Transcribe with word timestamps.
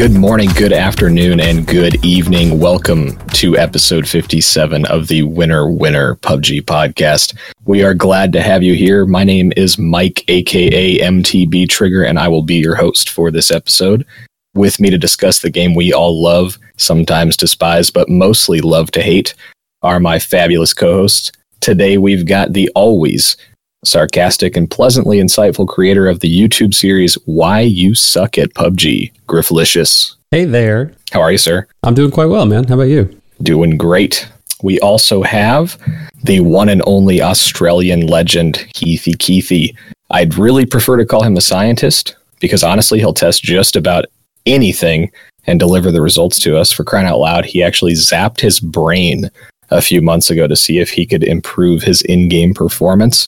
Good 0.00 0.12
morning, 0.12 0.48
good 0.56 0.72
afternoon, 0.72 1.40
and 1.40 1.66
good 1.66 2.02
evening. 2.02 2.58
Welcome 2.58 3.18
to 3.34 3.58
episode 3.58 4.08
57 4.08 4.86
of 4.86 5.08
the 5.08 5.24
Winner 5.24 5.70
Winner 5.70 6.14
PUBG 6.14 6.62
podcast. 6.62 7.38
We 7.66 7.84
are 7.84 7.92
glad 7.92 8.32
to 8.32 8.40
have 8.40 8.62
you 8.62 8.72
here. 8.72 9.04
My 9.04 9.24
name 9.24 9.52
is 9.58 9.76
Mike, 9.76 10.24
aka 10.28 11.00
MTB 11.00 11.68
Trigger, 11.68 12.02
and 12.02 12.18
I 12.18 12.28
will 12.28 12.40
be 12.42 12.54
your 12.54 12.76
host 12.76 13.10
for 13.10 13.30
this 13.30 13.50
episode. 13.50 14.06
With 14.54 14.80
me 14.80 14.88
to 14.88 14.96
discuss 14.96 15.40
the 15.40 15.50
game 15.50 15.74
we 15.74 15.92
all 15.92 16.22
love, 16.22 16.58
sometimes 16.78 17.36
despise, 17.36 17.90
but 17.90 18.08
mostly 18.08 18.62
love 18.62 18.90
to 18.92 19.02
hate, 19.02 19.34
are 19.82 20.00
my 20.00 20.18
fabulous 20.18 20.72
co 20.72 20.94
hosts. 20.94 21.30
Today 21.60 21.98
we've 21.98 22.24
got 22.24 22.54
the 22.54 22.70
always 22.74 23.36
sarcastic 23.84 24.56
and 24.56 24.70
pleasantly 24.70 25.18
insightful 25.18 25.66
creator 25.66 26.06
of 26.06 26.20
the 26.20 26.28
YouTube 26.30 26.74
series 26.74 27.14
Why 27.24 27.60
You 27.60 27.94
Suck 27.94 28.36
at 28.36 28.52
PUBG, 28.54 29.12
Grifflicious. 29.26 30.16
Hey 30.30 30.44
there. 30.44 30.92
How 31.12 31.20
are 31.22 31.32
you, 31.32 31.38
sir? 31.38 31.66
I'm 31.82 31.94
doing 31.94 32.10
quite 32.10 32.26
well, 32.26 32.46
man. 32.46 32.64
How 32.64 32.74
about 32.74 32.84
you? 32.84 33.20
Doing 33.42 33.76
great. 33.76 34.30
We 34.62 34.78
also 34.80 35.22
have 35.22 35.78
the 36.24 36.40
one 36.40 36.68
and 36.68 36.82
only 36.86 37.22
Australian 37.22 38.06
legend, 38.06 38.56
Heathy 38.76 39.14
Keithy. 39.14 39.74
I'd 40.10 40.36
really 40.36 40.66
prefer 40.66 40.98
to 40.98 41.06
call 41.06 41.22
him 41.22 41.36
a 41.36 41.40
scientist 41.40 42.16
because 42.38 42.62
honestly, 42.62 42.98
he'll 42.98 43.14
test 43.14 43.42
just 43.42 43.76
about 43.76 44.04
anything 44.44 45.10
and 45.46 45.58
deliver 45.58 45.90
the 45.90 46.02
results 46.02 46.38
to 46.40 46.58
us. 46.58 46.70
For 46.70 46.84
crying 46.84 47.06
out 47.06 47.18
loud, 47.18 47.46
he 47.46 47.62
actually 47.62 47.94
zapped 47.94 48.40
his 48.40 48.60
brain 48.60 49.30
a 49.70 49.80
few 49.80 50.02
months 50.02 50.30
ago 50.30 50.46
to 50.46 50.56
see 50.56 50.78
if 50.78 50.90
he 50.90 51.06
could 51.06 51.24
improve 51.24 51.82
his 51.82 52.02
in 52.02 52.28
game 52.28 52.52
performance. 52.52 53.26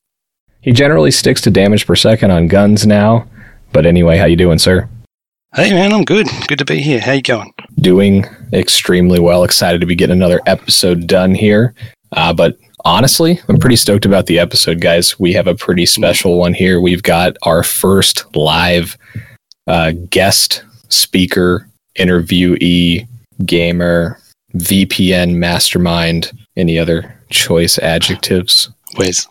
He 0.63 0.73
generally 0.73 1.11
sticks 1.11 1.41
to 1.43 1.51
damage 1.51 1.87
per 1.87 1.97
second 1.97 2.31
on 2.31 2.47
guns 2.49 2.87
now. 2.87 3.27
But 3.73 3.85
anyway, 3.85 4.17
how 4.17 4.27
you 4.27 4.37
doing, 4.37 4.59
sir? 4.59 4.89
Hey 5.55 5.71
man, 5.73 5.93
I'm 5.93 6.05
good. 6.05 6.29
Good 6.47 6.59
to 6.61 6.65
be 6.65 6.81
here. 6.81 7.01
How 7.01 7.13
you 7.13 7.21
going? 7.23 7.53
Doing 7.77 8.25
extremely 8.53 9.21
well. 9.21 9.45
Excited 9.45 9.81
to 9.81 9.87
be 9.87 9.95
getting 9.95 10.17
another 10.17 10.41
episode 10.47 11.07
done 11.07 11.35
here. 11.35 11.75
Uh, 12.13 12.33
but 12.33 12.57
honestly, 12.85 13.41
I'm 13.49 13.59
pretty 13.59 13.77
stoked 13.77 14.07
about 14.07 14.27
the 14.27 14.39
episode, 14.39 14.81
guys. 14.81 15.19
We 15.19 15.33
have 15.33 15.47
a 15.47 15.55
pretty 15.55 15.85
special 15.85 16.39
one 16.39 16.55
here. 16.55 16.81
We've 16.81 17.03
got 17.03 17.37
our 17.43 17.63
first 17.63 18.35
live 18.37 18.97
uh, 19.67 19.93
guest 20.09 20.65
speaker, 20.89 21.69
interviewee, 21.99 23.07
gamer, 23.45 24.19
VPN 24.57 25.37
mastermind. 25.37 26.33
Any 26.57 26.79
other 26.79 27.19
choice 27.31 27.79
adjectives? 27.79 28.71
Wes. 28.97 29.27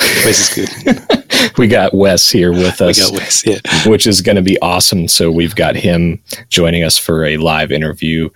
Wes 0.00 0.56
is 0.56 0.68
good. 0.84 1.54
we 1.58 1.66
got 1.66 1.94
Wes 1.94 2.30
here 2.30 2.52
with 2.52 2.80
us. 2.80 2.98
We 2.98 3.02
got 3.02 3.12
Wes, 3.12 3.46
yeah. 3.46 3.58
Which 3.86 4.06
is 4.06 4.20
going 4.20 4.36
to 4.36 4.42
be 4.42 4.58
awesome. 4.60 5.08
So 5.08 5.30
we've 5.30 5.54
got 5.54 5.76
him 5.76 6.22
joining 6.48 6.82
us 6.82 6.98
for 6.98 7.24
a 7.24 7.36
live 7.36 7.72
interview 7.72 8.28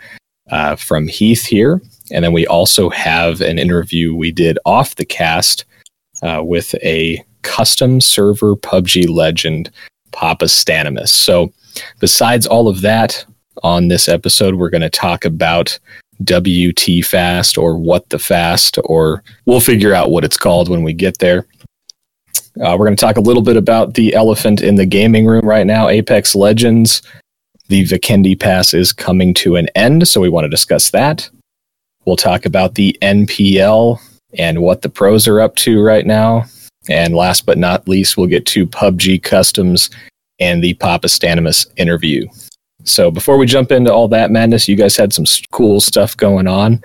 uh, 0.51 0.77
from 0.77 1.09
Heath 1.09 1.45
here. 1.45 1.81
And 2.11 2.25
then 2.25 2.33
we 2.33 2.47
also 2.47 2.89
have 2.91 3.41
an 3.41 3.59
interview 3.59 4.15
we 4.15 4.31
did 4.31 4.59
off 4.65 4.95
the 4.95 5.05
cast 5.05 5.65
uh, 6.23 6.43
with 6.43 6.75
a 6.77 7.23
custom 7.43 8.01
server 8.01 8.57
PUBG 8.57 9.09
legend, 9.09 9.71
Papastanimus. 10.13 11.11
So 11.11 11.53
besides 12.01 12.47
all 12.47 12.69
of 12.69 12.81
that, 12.81 13.25
on 13.63 13.89
this 13.89 14.09
episode, 14.09 14.55
we're 14.55 14.71
going 14.71 14.83
to 14.83 14.91
talk 14.91 15.25
about 15.25 15.79
WT 16.25 17.05
fast 17.05 17.59
or 17.59 17.77
what 17.77 18.09
the 18.09 18.19
fast, 18.19 18.79
or 18.85 19.23
we'll 19.47 19.61
figure 19.61 19.95
out 19.95 20.11
what 20.11 20.25
it's 20.25 20.37
called 20.37 20.69
when 20.69 20.83
we 20.83 20.93
get 20.93 21.19
there. 21.19 21.47
Uh, 22.61 22.77
we're 22.77 22.87
going 22.87 22.97
to 22.97 23.01
talk 23.01 23.17
a 23.17 23.21
little 23.21 23.43
bit 23.43 23.57
about 23.57 23.95
the 23.95 24.15
elephant 24.15 24.61
in 24.61 24.75
the 24.75 24.87
gaming 24.87 25.27
room 25.27 25.47
right 25.47 25.67
now, 25.67 25.89
Apex 25.89 26.35
Legends. 26.35 27.03
The 27.69 27.85
Vikendi 27.85 28.39
Pass 28.39 28.75
is 28.75 28.93
coming 28.93 29.33
to 29.35 29.57
an 29.57 29.69
end, 29.75 30.09
so 30.09 30.21
we 30.21 30.29
want 30.29 30.45
to 30.45 30.49
discuss 30.49 30.91
that. 30.91 31.29
We'll 32.05 32.17
talk 32.17 32.47
about 32.47 32.75
the 32.75 32.97
NPL 33.03 34.01
and 34.39 34.63
what 34.63 34.83
the 34.83 34.89
pros 34.89 35.29
are 35.29 35.41
up 35.41 35.55
to 35.57 35.81
right 35.83 36.07
now. 36.07 36.47
And 36.89 37.15
last 37.15 37.45
but 37.45 37.59
not 37.59 37.87
least, 37.87 38.17
we'll 38.17 38.27
get 38.27 38.47
to 38.47 38.67
PUBG 38.67 39.23
Customs 39.23 39.91
and 40.41 40.65
the 40.65 40.75
Papastanimus 40.75 41.67
interview. 41.77 42.27
So 42.89 43.11
before 43.11 43.37
we 43.37 43.47
jump 43.47 43.71
into 43.71 43.93
all 43.93 44.09
that 44.09 44.31
madness, 44.31 44.69
you 44.69 44.77
guys 44.77 44.97
had 44.97 45.13
some 45.13 45.25
cool 45.51 45.81
stuff 45.81 46.17
going 46.17 46.47
on. 46.47 46.83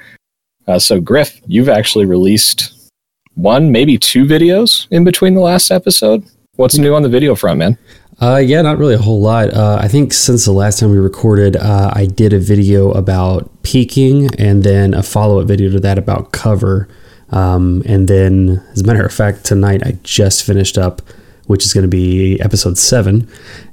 Uh, 0.67 0.79
so 0.79 0.99
Griff, 0.99 1.41
you've 1.47 1.69
actually 1.69 2.05
released 2.05 2.91
one, 3.35 3.71
maybe 3.71 3.97
two 3.97 4.25
videos 4.25 4.87
in 4.91 5.03
between 5.03 5.33
the 5.33 5.41
last 5.41 5.71
episode. 5.71 6.23
What's 6.55 6.77
new 6.77 6.93
on 6.93 7.01
the 7.01 7.09
video 7.09 7.35
front, 7.35 7.57
man? 7.57 7.77
Uh, 8.21 8.37
yeah, 8.37 8.61
not 8.61 8.77
really 8.77 8.93
a 8.93 8.99
whole 8.99 9.21
lot. 9.21 9.51
Uh, 9.53 9.79
I 9.81 9.87
think 9.87 10.13
since 10.13 10.45
the 10.45 10.51
last 10.51 10.79
time 10.79 10.91
we 10.91 10.97
recorded, 10.97 11.55
uh, 11.55 11.91
I 11.93 12.05
did 12.05 12.31
a 12.31 12.39
video 12.39 12.91
about 12.91 13.49
peeking 13.63 14.29
and 14.35 14.63
then 14.63 14.93
a 14.93 15.01
follow 15.01 15.39
up 15.39 15.47
video 15.47 15.71
to 15.71 15.79
that 15.79 15.97
about 15.97 16.31
cover. 16.31 16.87
Um, 17.31 17.81
and 17.87 18.07
then, 18.07 18.63
as 18.73 18.81
a 18.81 18.83
matter 18.85 19.03
of 19.03 19.11
fact, 19.11 19.43
tonight 19.43 19.81
I 19.83 19.97
just 20.03 20.43
finished 20.43 20.77
up 20.77 21.01
which 21.47 21.65
is 21.65 21.73
going 21.73 21.83
to 21.83 21.89
be 21.89 22.39
episode 22.41 22.77
seven, 22.77 23.29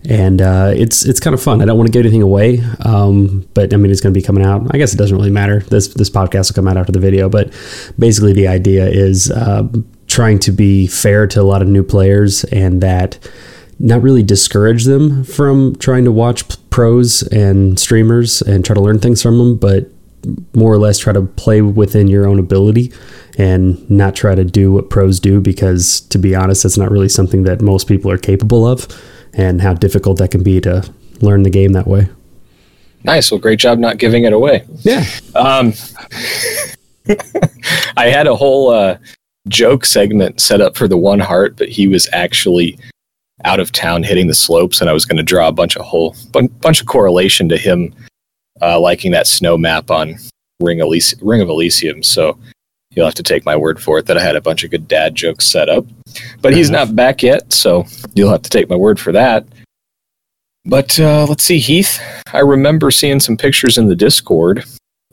and 0.09 0.43
uh, 0.43 0.73
it's 0.75 1.05
it's 1.05 1.21
kind 1.21 1.35
of 1.35 1.43
fun. 1.43 1.63
I 1.63 1.65
don't 1.65 1.77
want 1.77 1.89
to 1.89 1.93
give 1.93 2.01
anything 2.01 2.23
away, 2.23 2.61
um, 2.85 3.49
but 3.55 3.73
I 3.73 3.77
mean 3.77 3.91
it's 3.91 4.01
going 4.01 4.13
to 4.13 4.19
be 4.19 4.25
coming 4.25 4.45
out. 4.45 4.75
I 4.75 4.79
guess 4.79 4.93
it 4.93 4.97
doesn't 4.97 5.17
really 5.17 5.31
matter. 5.31 5.61
This 5.61 5.89
this 5.89 6.11
podcast 6.11 6.51
will 6.51 6.57
come 6.57 6.69
out 6.69 6.77
after 6.77 6.93
the 6.93 7.01
video, 7.01 7.29
but 7.29 7.53
basically 7.99 8.33
the 8.33 8.49
idea 8.49 8.87
is 8.89 9.31
uh, 9.31 9.69
trying 10.07 10.39
to 10.41 10.53
be 10.53 10.87
fair 10.87 11.27
to 11.29 11.41
a 11.41 11.45
lot 11.45 11.63
of 11.63 11.69
new 11.69 11.85
players 11.85 12.45
and 12.45 12.83
that 12.83 13.19
not 13.79 14.03
really 14.03 14.23
discourage 14.23 14.85
them 14.85 15.25
from 15.25 15.75
trying 15.77 16.05
to 16.05 16.13
watch 16.13 16.45
pros 16.69 17.23
and 17.29 17.79
streamers 17.79 18.43
and 18.43 18.65
try 18.65 18.75
to 18.75 18.81
learn 18.81 18.99
things 18.99 19.23
from 19.23 19.39
them, 19.39 19.57
but 19.57 19.91
more 20.55 20.73
or 20.73 20.79
less 20.79 20.99
try 20.99 21.13
to 21.13 21.23
play 21.23 21.63
within 21.63 22.09
your 22.09 22.27
own 22.27 22.39
ability 22.39 22.93
and 23.39 23.89
not 23.91 24.15
try 24.15 24.35
to 24.35 24.45
do 24.45 24.73
what 24.73 24.91
pros 24.91 25.19
do 25.21 25.41
because 25.41 26.01
to 26.03 26.19
be 26.19 26.35
honest 26.35 26.63
that's 26.63 26.77
not 26.77 26.91
really 26.91 27.09
something 27.09 27.45
that 27.45 27.61
most 27.61 27.87
people 27.87 28.11
are 28.11 28.19
capable 28.19 28.67
of 28.67 28.87
and 29.33 29.63
how 29.63 29.73
difficult 29.73 30.19
that 30.19 30.31
can 30.31 30.43
be 30.43 30.61
to 30.61 30.89
learn 31.21 31.43
the 31.43 31.51
game 31.51 31.73
that 31.73 31.87
way. 31.87 32.09
Nice. 33.05 33.31
Well 33.31 33.41
great 33.41 33.59
job 33.59 33.79
not 33.79 33.99
giving 33.99 34.25
it 34.25 34.33
away. 34.33 34.65
Yeah. 34.81 35.05
Um, 35.35 35.73
i 37.97 38.09
had 38.09 38.27
a 38.27 38.37
whole 38.37 38.71
uh, 38.71 38.99
joke 39.49 39.85
segment 39.85 40.41
set 40.41 40.61
up 40.61 40.77
for 40.77 40.87
the 40.87 40.97
one 40.97 41.19
heart 41.19 41.57
but 41.57 41.69
he 41.69 41.89
was 41.89 42.09
actually 42.13 42.79
out 43.45 43.59
of 43.59 43.73
town 43.73 44.03
hitting 44.03 44.27
the 44.27 44.35
slopes 44.35 44.81
and 44.81 44.91
i 44.91 44.93
was 44.93 45.05
going 45.05 45.17
to 45.17 45.23
draw 45.23 45.49
a 45.49 45.53
bunch 45.53 45.77
of 45.77 45.85
whole 45.85 46.15
bunch 46.61 46.81
of 46.81 46.87
correlation 46.87 47.49
to 47.49 47.57
him 47.57 47.95
uh, 48.63 48.81
liking 48.81 49.11
that 49.13 49.27
snow 49.27 49.57
map 49.57 49.91
on 49.91 50.17
Ring, 50.61 50.79
Elysi- 50.79 51.19
Ring 51.23 51.41
of 51.41 51.49
Elysium. 51.49 52.03
So 52.03 52.39
you'll 52.95 53.07
have 53.07 53.15
to 53.15 53.23
take 53.23 53.45
my 53.45 53.57
word 53.57 53.81
for 53.81 53.99
it 53.99 54.07
that 54.07 54.19
I 54.19 54.23
had 54.23 54.37
a 54.37 54.41
bunch 54.41 54.65
of 54.65 54.71
good 54.71 54.89
dad 54.89 55.15
jokes 55.15 55.47
set 55.47 55.69
up. 55.69 55.87
But 56.41 56.55
he's 56.55 56.71
not 56.71 56.95
back 56.97 57.23
yet, 57.23 57.53
so 57.53 57.87
you'll 58.15 58.31
have 58.31 58.43
to 58.43 58.51
take 58.51 58.69
my 58.69 58.77
word 58.77 58.99
for 58.99 59.13
that. 59.13 59.47
But 60.65 60.99
uh, 61.01 61.27
let's 61.27 61.45
see, 61.45 61.59
Heath. 61.59 62.01
I 62.33 62.41
remember 62.41 62.91
seeing 62.91 63.21
some 63.21 63.37
pictures 63.37 63.79
in 63.79 63.87
the 63.87 63.97
Discord 63.97 64.65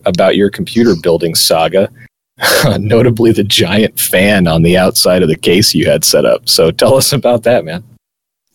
about 0.05 0.35
your 0.35 0.49
computer 0.49 0.93
building 1.01 1.35
saga, 1.35 1.89
notably 2.79 3.31
the 3.31 3.43
giant 3.43 3.99
fan 3.99 4.47
on 4.47 4.61
the 4.61 4.77
outside 4.77 5.21
of 5.23 5.29
the 5.29 5.37
case 5.37 5.73
you 5.73 5.89
had 5.89 6.03
set 6.03 6.25
up. 6.25 6.49
So 6.49 6.71
tell 6.71 6.95
us 6.95 7.13
about 7.13 7.43
that, 7.43 7.63
man. 7.63 7.83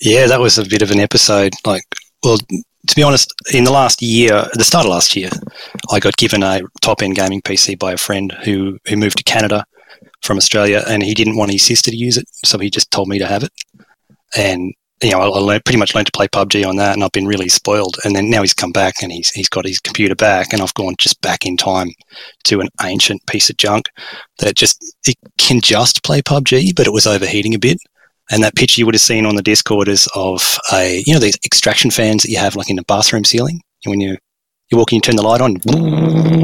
Yeah, 0.01 0.27
that 0.27 0.41
was 0.41 0.59
a 0.59 0.69
bit 0.69 0.83
of 0.83 0.91
an 0.91 0.99
episode. 1.01 1.53
Like, 1.65 1.85
well, 2.25 2.39
to 2.89 2.97
be 2.97 3.03
honest, 3.03 3.33
in 3.53 3.65
the 3.65 3.73
last 3.73 4.03
year, 4.03 4.45
the 4.55 4.65
start 4.65 4.87
of 4.87 4.91
last 4.91 5.15
year, 5.15 5.31
I 5.91 6.01
got 6.01 6.17
given 6.17 6.43
a 6.43 6.63
top 6.81 7.03
end 7.03 7.15
gaming 7.15 7.43
PC 7.43 7.79
by 7.79 7.93
a 7.93 7.97
friend 7.97 8.33
who, 8.45 8.79
who 8.89 8.97
moved 8.97 9.19
to 9.19 9.25
Canada 9.25 9.65
from 10.23 10.37
Australia 10.37 10.83
and 10.89 11.03
he 11.03 11.15
didn't 11.15 11.37
want 11.37 11.53
his 11.53 11.63
sister 11.63 11.91
to 11.91 11.97
use 11.97 12.17
it. 12.17 12.29
So 12.45 12.59
he 12.59 12.71
just 12.71 12.91
told 12.91 13.09
me 13.09 13.19
to 13.19 13.27
have 13.27 13.45
it. 13.45 13.53
And, 14.37 14.73
you 15.01 15.11
know, 15.11 15.21
I, 15.21 15.27
I 15.27 15.39
learned, 15.39 15.65
pretty 15.65 15.79
much 15.79 15.95
learned 15.95 16.07
to 16.07 16.13
play 16.13 16.27
PUBG 16.27 16.67
on 16.67 16.77
that 16.77 16.95
and 16.95 17.05
I've 17.05 17.13
been 17.13 17.27
really 17.27 17.49
spoiled. 17.49 17.99
And 18.05 18.17
then 18.17 18.31
now 18.31 18.43
he's 18.43 18.55
come 18.55 18.73
back 18.73 19.03
and 19.03 19.13
he's, 19.13 19.31
he's 19.31 19.49
got 19.49 19.67
his 19.67 19.79
computer 19.79 20.17
back 20.17 20.53
and 20.53 20.61
I've 20.61 20.75
gone 20.75 20.95
just 20.99 21.21
back 21.21 21.47
in 21.47 21.57
time 21.57 21.91
to 22.45 22.61
an 22.61 22.69
ancient 22.83 23.25
piece 23.27 23.49
of 23.49 23.59
junk 23.59 23.91
that 24.39 24.57
just, 24.57 24.97
it 25.07 25.17
can 25.39 25.61
just 25.61 26.03
play 26.03 26.21
PUBG, 26.21 26.75
but 26.75 26.87
it 26.87 26.93
was 26.93 27.07
overheating 27.07 27.55
a 27.55 27.61
bit. 27.61 27.79
And 28.31 28.43
that 28.43 28.55
picture 28.55 28.81
you 28.81 28.87
would 28.87 28.95
have 28.95 29.03
seen 29.03 29.27
on 29.27 29.37
the 29.37 29.43
Discord 29.43 29.89
is 29.89 30.09
of 30.15 30.59
a, 30.73 31.03
you 31.07 31.13
know, 31.13 31.19
these 31.19 31.39
extraction 31.45 31.91
fans 31.91 32.23
that 32.23 32.31
you 32.31 32.39
have 32.39 32.57
like 32.57 32.71
in 32.71 32.77
the 32.77 32.85
bathroom 32.85 33.25
ceiling. 33.25 33.61
When 33.85 34.01
you 34.01 34.17
you 34.71 34.79
walk 34.79 34.93
in, 34.93 34.97
you 34.97 35.01
turn 35.03 35.17
the 35.17 35.23
light 35.23 35.43
on, 35.43 35.59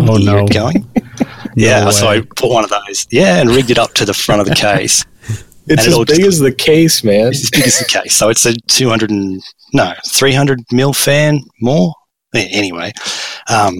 oh 0.08 0.19
no, 0.19 0.46
going. 0.48 0.86
yeah, 1.56 1.86
way. 1.86 1.90
so 1.92 2.08
I 2.08 2.20
put 2.20 2.50
one 2.50 2.62
of 2.62 2.69
those, 2.69 3.06
yeah, 3.10 3.40
and 3.40 3.48
rigged 3.48 3.70
it 3.70 3.78
up 3.78 3.94
to 3.94 4.04
the 4.04 4.12
front 4.12 4.42
of 4.42 4.46
the 4.46 4.54
case. 4.54 5.04
it's 5.66 5.86
as 5.86 5.96
big 6.04 6.26
as 6.26 6.38
the 6.38 6.52
case, 6.52 7.02
man. 7.02 7.28
It's 7.28 7.44
as 7.44 7.50
big 7.50 7.66
as 7.66 7.78
the 7.78 7.86
case. 7.86 8.14
So 8.14 8.28
it's 8.28 8.44
a 8.44 8.52
200 8.54 9.10
and, 9.10 9.42
no, 9.72 9.94
300 10.06 10.60
mil 10.72 10.92
fan 10.92 11.40
more. 11.62 11.94
Anyway, 12.34 12.92
um, 13.48 13.76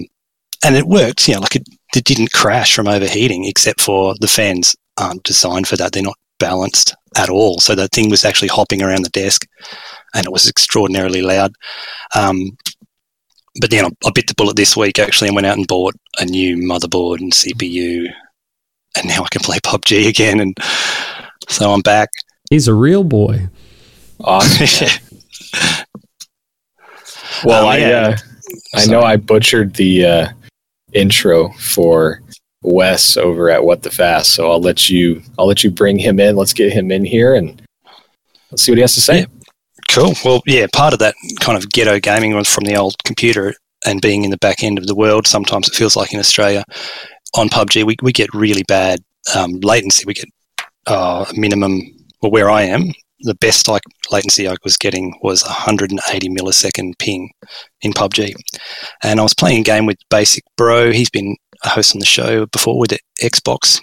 and 0.65 0.75
it 0.75 0.87
worked, 0.87 1.27
you 1.27 1.35
know, 1.35 1.41
like 1.41 1.55
it, 1.55 1.67
it 1.95 2.03
didn't 2.03 2.31
crash 2.33 2.75
from 2.75 2.87
overheating, 2.87 3.45
except 3.45 3.79
for 3.79 4.15
the 4.19 4.27
fans 4.27 4.75
aren't 4.97 5.23
designed 5.23 5.67
for 5.67 5.77
that. 5.77 5.91
They're 5.91 6.01
not 6.01 6.17
balanced 6.39 6.95
at 7.17 7.29
all. 7.29 7.59
So 7.59 7.75
the 7.75 7.87
thing 7.89 8.09
was 8.09 8.25
actually 8.25 8.47
hopping 8.49 8.81
around 8.81 9.03
the 9.03 9.09
desk 9.09 9.45
and 10.15 10.25
it 10.25 10.31
was 10.31 10.47
extraordinarily 10.47 11.21
loud. 11.21 11.53
Um, 12.15 12.57
but 13.61 13.71
then 13.71 13.85
I, 13.85 13.89
I 14.05 14.11
bit 14.13 14.27
the 14.27 14.35
bullet 14.35 14.55
this 14.55 14.77
week 14.77 14.99
actually 14.99 15.27
and 15.27 15.35
went 15.35 15.47
out 15.47 15.57
and 15.57 15.67
bought 15.67 15.95
a 16.19 16.25
new 16.25 16.57
motherboard 16.57 17.19
and 17.19 17.33
CPU, 17.33 18.05
and 18.95 19.07
now 19.07 19.23
I 19.23 19.27
can 19.29 19.41
play 19.41 19.57
PUBG 19.59 20.07
again. 20.07 20.39
And 20.39 20.55
so 21.47 21.71
I'm 21.71 21.81
back. 21.81 22.09
He's 22.49 22.67
a 22.67 22.73
real 22.73 23.03
boy. 23.03 23.49
Awesome. 24.21 24.87
well, 27.43 27.63
Um, 27.65 27.69
I 27.69 27.77
yeah. 27.77 28.15
uh, 28.15 28.17
I 28.75 28.85
know 28.85 29.01
I 29.01 29.17
butchered 29.17 29.73
the 29.75 30.05
uh, 30.05 30.27
intro 30.93 31.49
for 31.53 32.21
Wes 32.61 33.17
over 33.17 33.49
at 33.49 33.63
What 33.63 33.83
the 33.83 33.91
Fast, 33.91 34.33
so 34.33 34.51
I'll 34.51 34.61
let 34.61 34.89
you 34.89 35.21
I'll 35.37 35.47
let 35.47 35.63
you 35.63 35.71
bring 35.71 35.97
him 35.97 36.19
in. 36.19 36.35
Let's 36.35 36.53
get 36.53 36.73
him 36.73 36.91
in 36.91 37.05
here 37.05 37.35
and 37.35 37.61
let's 38.51 38.63
see 38.63 38.71
what 38.71 38.77
he 38.77 38.81
has 38.81 38.95
to 38.95 39.01
say. 39.01 39.19
Yeah. 39.19 39.25
Cool. 39.89 40.13
Well, 40.23 40.41
yeah, 40.45 40.67
part 40.71 40.93
of 40.93 40.99
that 40.99 41.15
kind 41.39 41.57
of 41.57 41.71
ghetto 41.71 41.99
gaming 41.99 42.35
was 42.35 42.47
from 42.47 42.65
the 42.65 42.75
old 42.75 42.95
computer 43.05 43.55
and 43.85 44.01
being 44.01 44.23
in 44.23 44.29
the 44.29 44.37
back 44.37 44.61
end 44.63 44.77
of 44.77 44.85
the 44.85 44.95
world. 44.95 45.25
Sometimes 45.25 45.67
it 45.67 45.73
feels 45.73 45.95
like 45.95 46.13
in 46.13 46.19
Australia 46.19 46.63
on 47.35 47.49
PUBG, 47.49 47.83
we, 47.83 47.95
we 48.01 48.11
get 48.11 48.33
really 48.33 48.63
bad 48.63 48.99
um, 49.35 49.59
latency. 49.61 50.03
We 50.05 50.13
get 50.13 50.29
uh, 50.87 51.25
minimum, 51.35 51.81
well, 52.21 52.31
where 52.31 52.49
I 52.49 52.63
am, 52.63 52.93
the 53.21 53.35
best 53.35 53.67
like 53.67 53.83
latency 54.11 54.47
I 54.47 54.55
was 54.63 54.77
getting 54.77 55.17
was 55.21 55.43
180 55.43 56.29
millisecond 56.29 56.97
ping 56.99 57.31
in 57.81 57.93
PUBG. 57.93 58.33
And 59.03 59.19
I 59.19 59.23
was 59.23 59.33
playing 59.33 59.61
a 59.61 59.63
game 59.63 59.85
with 59.85 59.97
Basic 60.09 60.43
Bro. 60.57 60.91
He's 60.91 61.09
been 61.09 61.35
a 61.63 61.69
host 61.69 61.95
on 61.95 61.99
the 61.99 62.05
show 62.05 62.45
before 62.47 62.79
with 62.79 62.91
the 62.91 62.99
Xbox 63.21 63.79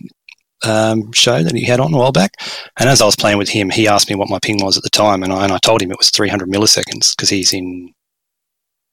um, 0.65 1.13
show 1.13 1.43
that 1.43 1.55
he 1.55 1.65
had 1.65 1.81
on 1.81 1.93
a 1.93 1.99
while 1.99 2.13
back. 2.13 2.33
And 2.79 2.89
as 2.89 3.01
I 3.01 3.07
was 3.07 3.17
playing 3.17 3.39
with 3.39 3.49
him, 3.49 3.71
he 3.71 3.89
asked 3.89 4.09
me 4.09 4.17
what 4.17 4.31
my 4.31 4.39
ping 4.39 4.63
was 4.63 4.77
at 4.77 4.83
the 4.83 4.91
time, 4.91 5.23
and 5.23 5.33
I, 5.33 5.45
and 5.45 5.53
I 5.53 5.59
told 5.59 5.83
him 5.83 5.91
it 5.91 5.99
was 5.99 6.11
300 6.11 6.49
milliseconds 6.49 7.15
because 7.17 7.29
he's 7.29 7.53
in 7.53 7.93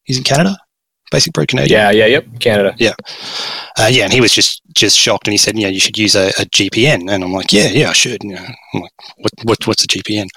he's 0.04 0.18
in 0.18 0.24
Canada, 0.24 0.58
Basic 1.12 1.34
Bro 1.34 1.46
Canadian. 1.48 1.80
Yeah, 1.80 1.92
yeah, 1.92 2.06
yep, 2.06 2.26
Canada. 2.40 2.76
Yeah, 2.78 2.94
uh, 3.78 3.90
yeah, 3.92 4.04
and 4.04 4.14
he 4.14 4.22
was 4.22 4.34
just 4.34 4.62
just 4.76 4.98
shocked, 4.98 5.28
and 5.28 5.34
he 5.34 5.38
said, 5.38 5.58
"Yeah, 5.58 5.70
you 5.70 5.80
should 5.80 5.98
use 5.98 6.16
a, 6.16 6.30
a 6.40 6.46
GPN." 6.46 7.10
And 7.10 7.24
I'm 7.24 7.32
like, 7.32 7.52
"Yeah, 7.54 7.68
yeah, 7.68 7.90
I 7.90 7.94
should." 7.94 8.24
You 8.24 8.36
know, 8.36 8.46
I'm 8.74 8.82
like, 8.82 8.92
"What, 9.18 9.34
what 9.44 9.68
what's 9.68 9.84
a 9.84 9.88
GPN?" 9.88 10.28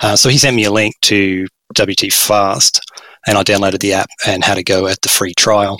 Uh, 0.00 0.16
so 0.16 0.28
he 0.28 0.38
sent 0.38 0.56
me 0.56 0.64
a 0.64 0.70
link 0.70 0.94
to 1.02 1.46
WT 1.78 2.12
Fast, 2.12 2.80
and 3.26 3.38
I 3.38 3.42
downloaded 3.42 3.80
the 3.80 3.94
app 3.94 4.08
and 4.26 4.44
had 4.44 4.58
a 4.58 4.62
go 4.62 4.86
at 4.86 5.00
the 5.02 5.08
free 5.08 5.34
trial. 5.34 5.78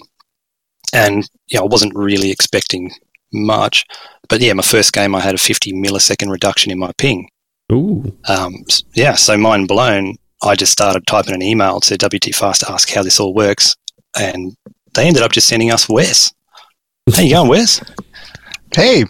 And 0.95 1.29
yeah, 1.49 1.61
I 1.61 1.65
wasn't 1.65 1.95
really 1.95 2.31
expecting 2.31 2.93
much, 3.33 3.85
but 4.29 4.41
yeah, 4.41 4.53
my 4.53 4.63
first 4.63 4.93
game 4.93 5.15
I 5.15 5.21
had 5.21 5.35
a 5.35 5.39
50 5.39 5.73
millisecond 5.73 6.31
reduction 6.31 6.71
in 6.71 6.79
my 6.79 6.93
ping. 6.99 7.29
Ooh. 7.73 8.17
Um, 8.29 8.65
yeah, 8.95 9.15
so 9.15 9.37
mind 9.37 9.69
blown. 9.69 10.15
I 10.43 10.55
just 10.55 10.73
started 10.73 11.07
typing 11.07 11.35
an 11.35 11.43
email 11.43 11.81
to 11.81 11.97
WT 11.97 12.35
Fast 12.35 12.61
to 12.61 12.71
ask 12.71 12.91
how 12.91 13.03
this 13.03 13.19
all 13.19 13.35
works, 13.35 13.75
and 14.17 14.55
they 14.95 15.07
ended 15.07 15.23
up 15.23 15.33
just 15.33 15.49
sending 15.49 15.71
us 15.71 15.89
Wes. 15.89 16.33
How 17.15 17.23
you 17.23 17.31
going, 17.31 17.49
Wes? 17.49 17.81
Hey, 18.75 19.05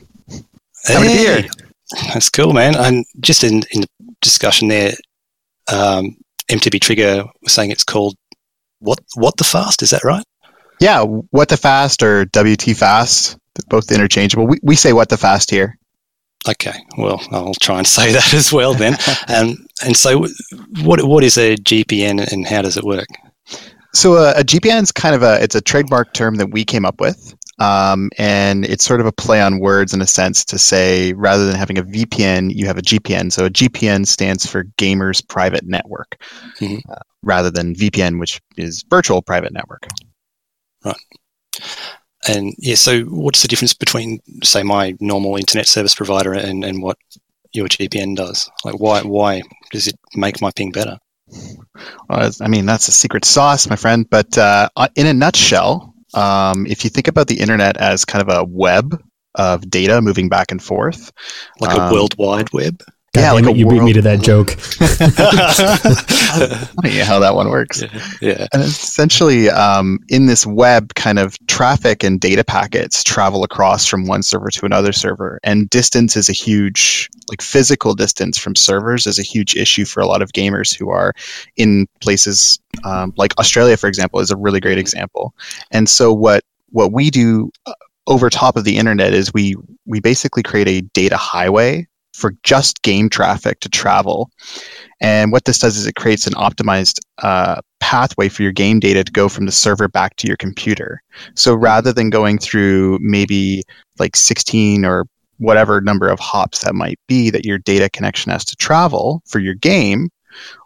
Happy 0.84 1.08
to 1.08 1.12
be 1.12 1.18
here. 1.18 1.44
That's 2.12 2.28
cool, 2.28 2.52
man. 2.52 2.76
And 2.76 3.04
just 3.20 3.42
in, 3.42 3.62
in 3.72 3.82
the 3.82 3.88
discussion 4.20 4.68
there, 4.68 4.92
um, 5.72 6.16
MTB 6.50 6.80
Trigger 6.80 7.24
was 7.42 7.52
saying 7.52 7.70
it's 7.70 7.84
called 7.84 8.16
what? 8.80 8.98
What 9.14 9.36
the 9.38 9.44
fast? 9.44 9.82
Is 9.82 9.90
that 9.90 10.04
right? 10.04 10.24
Yeah, 10.80 11.02
what 11.02 11.48
the 11.48 11.56
fast 11.56 12.02
or 12.02 12.24
WT 12.26 12.76
fast, 12.76 13.38
both 13.68 13.90
interchangeable. 13.92 14.46
We, 14.46 14.58
we 14.62 14.76
say 14.76 14.92
what 14.92 15.08
the 15.08 15.16
fast 15.16 15.50
here. 15.50 15.78
Okay, 16.48 16.74
well, 16.98 17.22
I'll 17.32 17.54
try 17.60 17.78
and 17.78 17.86
say 17.98 18.12
that 18.12 18.34
as 18.34 18.52
well 18.52 18.74
then. 18.74 18.96
um, 19.28 19.56
and 19.84 19.96
so, 19.96 20.26
what 20.82 21.02
what 21.04 21.24
is 21.24 21.38
a 21.38 21.56
GPN 21.56 22.30
and 22.32 22.46
how 22.46 22.62
does 22.62 22.76
it 22.76 22.84
work? 22.84 23.06
So 23.94 24.14
uh, 24.16 24.34
a, 24.36 24.40
a 24.40 24.44
GPN 24.44 24.82
is 24.82 24.92
kind 24.92 25.14
of 25.14 25.22
a 25.22 25.42
it's 25.42 25.54
a 25.54 25.60
trademark 25.60 26.12
term 26.12 26.34
that 26.36 26.50
we 26.50 26.64
came 26.64 26.84
up 26.84 27.00
with, 27.00 27.32
um, 27.60 28.10
and 28.18 28.64
it's 28.64 28.84
sort 28.84 29.00
of 29.00 29.06
a 29.06 29.12
play 29.12 29.40
on 29.40 29.60
words 29.60 29.94
in 29.94 30.02
a 30.02 30.06
sense 30.06 30.44
to 30.46 30.58
say 30.58 31.12
rather 31.12 31.46
than 31.46 31.54
having 31.54 31.78
a 31.78 31.84
VPN, 31.84 32.52
you 32.52 32.66
have 32.66 32.76
a 32.76 32.82
GPN. 32.82 33.30
So 33.32 33.46
a 33.46 33.50
GPN 33.50 34.06
stands 34.06 34.44
for 34.44 34.64
Gamers 34.78 35.26
Private 35.26 35.64
Network, 35.64 36.20
Mhm. 36.60 36.80
uh, 36.90 36.96
rather 37.22 37.50
than 37.52 37.74
VPN, 37.74 38.18
which 38.18 38.40
is 38.56 38.84
Virtual 38.90 39.22
Private 39.22 39.52
Network. 39.52 39.86
And 42.26 42.54
yeah, 42.58 42.74
so 42.76 43.02
what's 43.02 43.42
the 43.42 43.48
difference 43.48 43.74
between, 43.74 44.20
say, 44.42 44.62
my 44.62 44.96
normal 45.00 45.36
internet 45.36 45.66
service 45.66 45.94
provider 45.94 46.32
and, 46.32 46.64
and 46.64 46.82
what 46.82 46.96
your 47.52 47.68
GPN 47.68 48.16
does? 48.16 48.50
Like, 48.64 48.80
why 48.80 49.02
why 49.02 49.42
does 49.72 49.86
it 49.88 49.96
make 50.14 50.40
my 50.40 50.50
ping 50.50 50.72
better? 50.72 50.98
Uh, 52.08 52.30
I 52.40 52.48
mean, 52.48 52.66
that's 52.66 52.88
a 52.88 52.92
secret 52.92 53.24
sauce, 53.24 53.68
my 53.68 53.76
friend. 53.76 54.06
But 54.08 54.36
uh, 54.38 54.68
uh, 54.76 54.88
in 54.96 55.06
a 55.06 55.14
nutshell, 55.14 55.94
um, 56.14 56.66
if 56.66 56.84
you 56.84 56.90
think 56.90 57.08
about 57.08 57.28
the 57.28 57.40
internet 57.40 57.76
as 57.76 58.04
kind 58.04 58.22
of 58.26 58.34
a 58.34 58.44
web 58.44 59.00
of 59.34 59.68
data 59.68 60.00
moving 60.00 60.28
back 60.28 60.52
and 60.52 60.62
forth, 60.62 61.12
Like 61.60 61.76
a 61.76 61.82
Um, 61.82 61.92
world 61.92 62.14
wide 62.18 62.52
web? 62.52 62.82
God 63.14 63.20
Yeah, 63.20 63.32
damn 63.32 63.34
like 63.34 63.44
it, 63.44 63.56
a 63.56 63.58
you 63.58 63.68
beat 63.68 63.82
me 63.82 63.92
to 63.92 64.02
that 64.02 64.22
joke. 64.22 64.50
funny 66.82 66.98
how 66.98 67.20
that 67.20 67.34
one 67.34 67.48
works. 67.48 67.82
yeah. 68.20 68.46
And 68.52 68.62
essentially, 68.62 69.48
um, 69.50 70.00
in 70.08 70.26
this 70.26 70.44
web, 70.44 70.94
kind 70.94 71.20
of 71.20 71.36
traffic 71.46 72.02
and 72.02 72.20
data 72.20 72.42
packets 72.42 73.04
travel 73.04 73.44
across 73.44 73.86
from 73.86 74.06
one 74.06 74.22
server 74.24 74.50
to 74.50 74.66
another 74.66 74.92
server, 74.92 75.38
and 75.44 75.70
distance 75.70 76.16
is 76.16 76.28
a 76.28 76.32
huge, 76.32 77.08
like 77.28 77.40
physical 77.40 77.94
distance 77.94 78.36
from 78.36 78.56
servers, 78.56 79.06
is 79.06 79.18
a 79.18 79.22
huge 79.22 79.54
issue 79.54 79.84
for 79.84 80.00
a 80.00 80.06
lot 80.06 80.20
of 80.20 80.32
gamers 80.32 80.76
who 80.76 80.90
are 80.90 81.12
in 81.56 81.86
places 82.00 82.58
um, 82.84 83.12
like 83.16 83.38
Australia, 83.38 83.76
for 83.76 83.86
example, 83.86 84.18
is 84.20 84.32
a 84.32 84.36
really 84.36 84.60
great 84.60 84.78
example. 84.78 85.34
And 85.70 85.88
so, 85.88 86.12
what 86.12 86.42
what 86.70 86.92
we 86.92 87.10
do 87.10 87.50
uh, 87.66 87.72
over 88.06 88.28
top 88.28 88.56
of 88.56 88.64
the 88.64 88.76
internet 88.76 89.14
is 89.14 89.32
we 89.32 89.54
we 89.86 90.00
basically 90.00 90.42
create 90.42 90.68
a 90.68 90.80
data 90.80 91.16
highway 91.16 91.86
for 92.14 92.32
just 92.44 92.82
game 92.82 93.10
traffic 93.10 93.60
to 93.60 93.68
travel. 93.68 94.30
And 95.00 95.32
what 95.32 95.44
this 95.44 95.58
does 95.58 95.76
is 95.76 95.86
it 95.86 95.96
creates 95.96 96.26
an 96.26 96.34
optimized 96.34 97.00
uh, 97.22 97.60
pathway 97.80 98.28
for 98.28 98.42
your 98.42 98.52
game 98.52 98.78
data 98.80 99.02
to 99.04 99.12
go 99.12 99.28
from 99.28 99.46
the 99.46 99.52
server 99.52 99.88
back 99.88 100.16
to 100.16 100.28
your 100.28 100.36
computer. 100.36 101.02
So 101.34 101.54
rather 101.54 101.92
than 101.92 102.10
going 102.10 102.38
through 102.38 102.98
maybe 103.00 103.62
like 103.98 104.14
16 104.16 104.84
or 104.84 105.06
whatever 105.38 105.80
number 105.80 106.08
of 106.08 106.20
hops 106.20 106.60
that 106.60 106.74
might 106.74 107.00
be 107.08 107.30
that 107.30 107.44
your 107.44 107.58
data 107.58 107.90
connection 107.90 108.30
has 108.30 108.44
to 108.44 108.56
travel 108.56 109.20
for 109.26 109.40
your 109.40 109.54
game, 109.54 110.08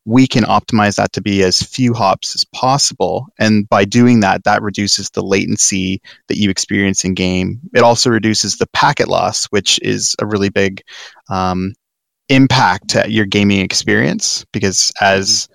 we 0.09 0.27
can 0.27 0.45
optimize 0.45 0.97
that 0.97 1.13
to 1.13 1.21
be 1.21 1.43
as 1.43 1.61
few 1.61 1.93
hops 1.93 2.35
as 2.35 2.43
possible. 2.55 3.27
And 3.39 3.69
by 3.69 3.85
doing 3.85 4.21
that, 4.21 4.43
that 4.45 4.63
reduces 4.63 5.11
the 5.11 5.23
latency 5.23 6.01
that 6.29 6.39
you 6.39 6.49
experience 6.49 7.05
in 7.05 7.13
game. 7.13 7.61
It 7.75 7.83
also 7.83 8.09
reduces 8.09 8.57
the 8.57 8.67
packet 8.69 9.09
loss, 9.09 9.45
which 9.47 9.79
is 9.83 10.17
a 10.19 10.25
really 10.25 10.49
big 10.49 10.83
um, 11.29 11.75
impact 12.31 12.89
to 12.89 13.05
your 13.11 13.27
gaming 13.27 13.61
experience 13.61 14.47
because 14.51 14.91
as 15.03 15.47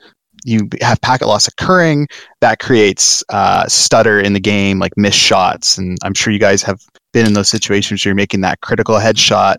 you 0.46 0.70
have 0.82 1.02
packet 1.02 1.28
loss 1.28 1.48
occurring, 1.48 2.08
that 2.42 2.60
creates 2.60 3.24
uh, 3.30 3.68
stutter 3.68 4.20
in 4.20 4.34
the 4.34 4.40
game, 4.40 4.78
like 4.78 4.96
missed 4.98 5.18
shots. 5.18 5.80
And 5.80 5.98
I'm 6.04 6.14
sure 6.14 6.32
you 6.32 6.38
guys 6.38 6.62
have 6.62 6.80
been 7.12 7.26
in 7.26 7.34
those 7.34 7.50
situations 7.50 8.06
where 8.06 8.12
you're 8.12 8.16
making 8.16 8.42
that 8.42 8.62
critical 8.62 8.98
headshot 8.98 9.56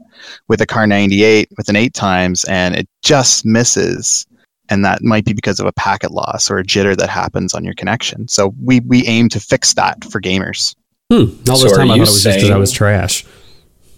with 0.47 0.61
a 0.61 0.67
Kar 0.67 0.87
98 0.87 1.49
with 1.57 1.69
an 1.69 1.75
eight 1.75 1.95
times 1.95 2.45
and 2.45 2.77
it 2.77 2.89
just 3.03 3.45
misses. 3.45 4.25
And 4.71 4.85
that 4.85 5.03
might 5.03 5.25
be 5.25 5.33
because 5.35 5.61
of 5.61 5.67
a 5.67 5.73
packet 5.73 6.11
loss 6.11 6.51
or 6.51 6.59
a 6.59 6.65
jitter 6.65 6.97
that 6.97 7.11
happens 7.11 7.55
on 7.55 7.65
your 7.65 7.75
connection. 7.75 8.27
So 8.29 8.55
we, 8.63 8.81
we 8.81 9.07
aim 9.07 9.29
to 9.31 9.41
fix 9.41 9.75
that 9.75 10.03
for 10.05 10.21
gamers. 10.21 10.75
Hmm. 11.13 11.35
All 11.51 11.57
So 11.57 11.65
this 11.65 11.73
are 11.73 11.77
time 11.77 11.87
I 11.87 11.89
thought 11.89 11.93
it 11.93 11.97
you 11.97 12.01
was 12.01 12.23
just 12.23 12.25
because 12.25 12.45
I 12.45 12.49
saying- 12.49 12.61
was 12.61 12.73
trash. 12.73 13.25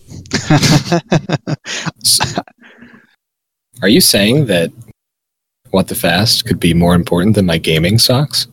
Are 3.82 3.88
you 3.88 4.00
saying 4.00 4.46
that 4.46 4.72
What 5.70 5.88
the 5.88 5.94
Fast 5.94 6.46
could 6.46 6.58
be 6.60 6.74
more 6.74 6.94
important 6.94 7.34
than 7.34 7.46
my 7.46 7.58
gaming 7.58 7.98
socks? 7.98 8.46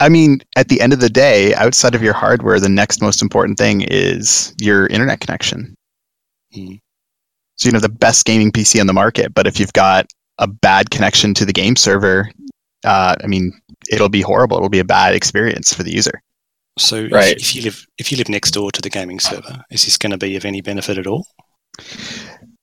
I 0.00 0.08
mean, 0.08 0.40
at 0.56 0.68
the 0.68 0.80
end 0.80 0.92
of 0.92 1.00
the 1.00 1.08
day, 1.08 1.54
outside 1.54 1.94
of 1.94 2.02
your 2.02 2.12
hardware, 2.12 2.58
the 2.60 2.68
next 2.68 3.00
most 3.00 3.22
important 3.22 3.58
thing 3.58 3.82
is 3.82 4.54
your 4.60 4.86
internet 4.88 5.20
connection. 5.20 5.74
Hmm. 6.52 6.74
So 7.56 7.68
you 7.68 7.72
know 7.72 7.78
the 7.80 7.88
best 7.88 8.24
gaming 8.24 8.50
PC 8.52 8.80
on 8.80 8.86
the 8.88 8.92
market, 8.92 9.32
but 9.34 9.46
if 9.46 9.60
you've 9.60 9.72
got 9.72 10.06
a 10.38 10.46
bad 10.46 10.90
connection 10.90 11.34
to 11.34 11.44
the 11.44 11.52
game 11.52 11.76
server, 11.76 12.30
uh, 12.84 13.14
I 13.22 13.26
mean, 13.26 13.52
it'll 13.90 14.08
be 14.08 14.20
horrible. 14.22 14.56
It'll 14.56 14.68
be 14.68 14.78
a 14.80 14.84
bad 14.84 15.14
experience 15.14 15.72
for 15.72 15.82
the 15.82 15.92
user. 15.92 16.20
So 16.78 16.96
if- 16.96 17.12
Right. 17.12 17.36
if, 17.36 17.54
you 17.54 17.62
live 17.62 17.86
if 17.98 18.10
you 18.10 18.18
live 18.18 18.28
next 18.28 18.50
door 18.50 18.72
to 18.72 18.82
the 18.82 18.90
gaming 18.90 19.20
server, 19.20 19.62
is 19.70 19.84
this 19.84 19.96
going 19.96 20.10
to 20.12 20.18
be 20.18 20.36
of 20.36 20.44
any 20.44 20.60
benefit 20.60 20.98
at 20.98 21.06
all? 21.06 21.26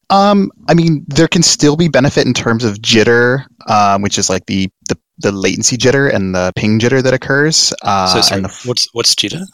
Um, 0.09 0.51
I 0.67 0.73
mean, 0.73 1.05
there 1.07 1.29
can 1.29 1.41
still 1.41 1.77
be 1.77 1.87
benefit 1.87 2.27
in 2.27 2.33
terms 2.33 2.65
of 2.65 2.75
jitter, 2.79 3.45
um, 3.67 4.01
which 4.01 4.17
is 4.17 4.29
like 4.29 4.45
the, 4.47 4.69
the 4.89 4.97
the 5.19 5.31
latency 5.31 5.77
jitter 5.77 6.11
and 6.13 6.33
the 6.35 6.51
ping 6.55 6.79
jitter 6.79 7.01
that 7.03 7.13
occurs. 7.13 7.71
Uh, 7.83 8.07
so 8.07 8.21
sorry, 8.21 8.37
and 8.41 8.45
the 8.49 8.61
what's 8.65 8.87
what's 8.93 9.15
jitter? 9.15 9.45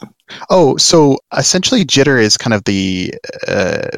Oh, 0.50 0.76
so 0.76 1.18
essentially, 1.36 1.84
jitter 1.84 2.20
is 2.20 2.36
kind 2.36 2.54
of 2.54 2.64
the 2.64 3.14
uh, 3.46 3.88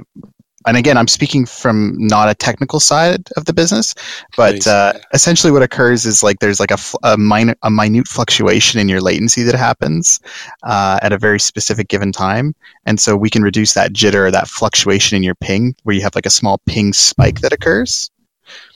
and 0.67 0.76
again, 0.76 0.99
I'm 0.99 1.09
speaking 1.09 1.47
from 1.47 1.97
not 1.97 2.29
a 2.29 2.35
technical 2.35 2.81
side 2.81 3.29
of 3.37 3.47
the 3.47 3.55
business, 3.55 3.95
but 4.37 4.67
uh, 4.67 4.93
essentially 5.14 5.52
what 5.52 5.62
occurs 5.62 6.05
is 6.05 6.23
like 6.23 6.40
there's 6.40 6.61
like 6.61 6.71
a, 6.71 6.79
a 7.02 7.17
minor 7.17 7.55
a 7.62 7.71
minute 7.71 8.07
fluctuation 8.07 8.79
in 8.79 8.88
your 8.88 9.00
latency 9.00 9.43
that 9.43 9.55
happens 9.55 10.21
uh, 10.62 10.99
at 11.02 11.12
a 11.12 11.19
very 11.19 11.40
specific 11.40 11.88
given 11.88 12.12
time, 12.12 12.55
and 12.85 13.00
so 13.00 13.17
we 13.17 13.31
can 13.31 13.43
reduce 13.43 13.73
that 13.73 13.93
jitter 13.93 14.26
or 14.26 14.31
that 14.31 14.49
fluctuation 14.49 15.17
in 15.17 15.23
your 15.23 15.35
ping, 15.35 15.75
where 15.85 15.97
you 15.97 16.02
have 16.02 16.14
like 16.14 16.26
a 16.26 16.31
small 16.31 16.59
ping 16.67 16.93
spike 16.93 17.40
that 17.40 17.52
occurs. 17.52 18.11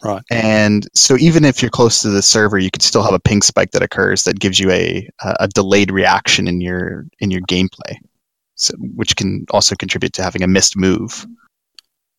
Right. 0.03 0.23
And 0.31 0.89
so 0.95 1.17
even 1.19 1.45
if 1.45 1.61
you're 1.61 1.71
close 1.71 2.01
to 2.03 2.09
the 2.09 2.23
server, 2.23 2.59
you 2.59 2.71
could 2.71 2.83
still 2.83 3.03
have 3.03 3.13
a 3.13 3.21
ping 3.21 3.43
spike 3.43 3.73
that 3.73 3.83
occurs 3.83 4.23
that 4.25 4.39
gives 4.39 4.59
you 4.59 4.71
a 4.71 5.09
a 5.23 5.49
delayed 5.49 5.91
reaction 5.91 6.49
in 6.49 6.61
your 6.61 7.07
in 7.19 7.31
your 7.31 7.43
gameplay, 7.43 7.97
so, 8.55 8.73
which 8.79 9.17
can 9.17 9.45
also 9.51 9.75
contribute 9.75 10.15
to 10.15 10.23
having 10.23 10.43
a 10.43 10.49
missed 10.49 10.77
move. 10.77 11.27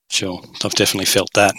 Sure, 0.09 0.41
I've 0.63 0.73
definitely 0.75 1.05
felt 1.05 1.29
that 1.33 1.53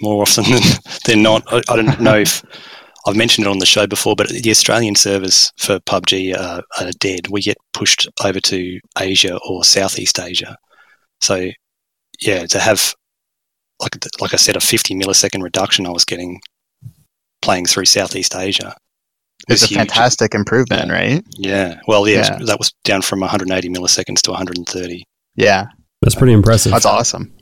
more 0.00 0.22
often 0.22 0.44
than, 0.50 0.60
than 1.06 1.22
not. 1.22 1.42
I, 1.52 1.62
I 1.68 1.76
don't 1.76 2.00
know 2.00 2.16
if 2.18 2.42
I've 3.06 3.16
mentioned 3.16 3.46
it 3.46 3.50
on 3.50 3.58
the 3.58 3.66
show 3.66 3.86
before, 3.86 4.14
but 4.16 4.28
the 4.28 4.50
Australian 4.50 4.94
servers 4.94 5.52
for 5.58 5.78
PUBG 5.80 6.36
are, 6.38 6.62
are 6.80 6.90
dead. 7.00 7.28
We 7.30 7.42
get 7.42 7.56
pushed 7.72 8.08
over 8.24 8.38
to 8.40 8.80
Asia 8.98 9.38
or 9.48 9.64
Southeast 9.64 10.18
Asia. 10.20 10.56
So, 11.20 11.50
yeah, 12.20 12.46
to 12.46 12.58
have 12.60 12.94
like 13.80 13.96
like 14.20 14.32
I 14.32 14.36
said, 14.36 14.56
a 14.56 14.60
50 14.60 14.94
millisecond 14.94 15.42
reduction 15.42 15.86
I 15.86 15.90
was 15.90 16.04
getting 16.04 16.40
playing 17.40 17.66
through 17.66 17.86
Southeast 17.86 18.34
Asia. 18.36 18.76
It's 19.48 19.64
a 19.64 19.66
huge. 19.66 19.78
fantastic 19.78 20.34
improvement, 20.36 20.88
right? 20.92 21.24
Yeah, 21.32 21.80
well, 21.88 22.06
yeah, 22.08 22.38
Yeah. 22.38 22.44
that 22.46 22.58
was 22.60 22.72
down 22.84 23.02
from 23.02 23.18
180 23.20 23.68
milliseconds 23.70 24.20
to 24.22 24.30
130. 24.30 25.02
Yeah, 25.34 25.66
That's 26.00 26.14
pretty 26.14 26.32
impressive. 26.32 26.70
that's 26.70 26.86
awesome. 26.86 27.34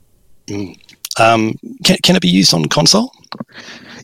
Mm. 0.47 0.77
Um, 1.19 1.55
can, 1.85 1.97
can 2.03 2.17
it 2.17 2.23
be 2.23 2.29
used 2.29 2.55
on 2.55 2.67
console? 2.67 3.13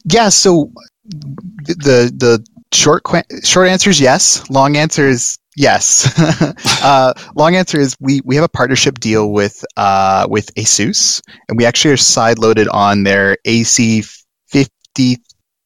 Yeah, 0.05 0.29
so 0.29 0.71
the 1.07 2.13
the 2.15 2.45
short 2.73 3.03
short 3.45 3.69
answer 3.69 3.91
is 3.91 4.01
yes. 4.01 4.49
Long 4.51 4.77
answer 4.77 5.07
is 5.07 5.39
yes. 5.57 6.13
uh, 6.83 7.15
long 7.35 7.57
answer 7.57 7.79
is 7.79 7.97
we 8.01 8.21
we 8.25 8.35
have 8.37 8.45
a 8.45 8.49
partnership 8.49 8.99
deal 9.01 9.33
with 9.33 9.65
uh, 9.77 10.27
with 10.29 10.55
ASUS, 10.55 11.23
and 11.49 11.57
we 11.57 11.65
actually 11.65 11.95
are 11.95 11.97
side 11.97 12.39
loaded 12.39 12.69
on 12.69 13.05
their 13.05 13.39
AC 13.45 14.03
fifty 14.47 15.19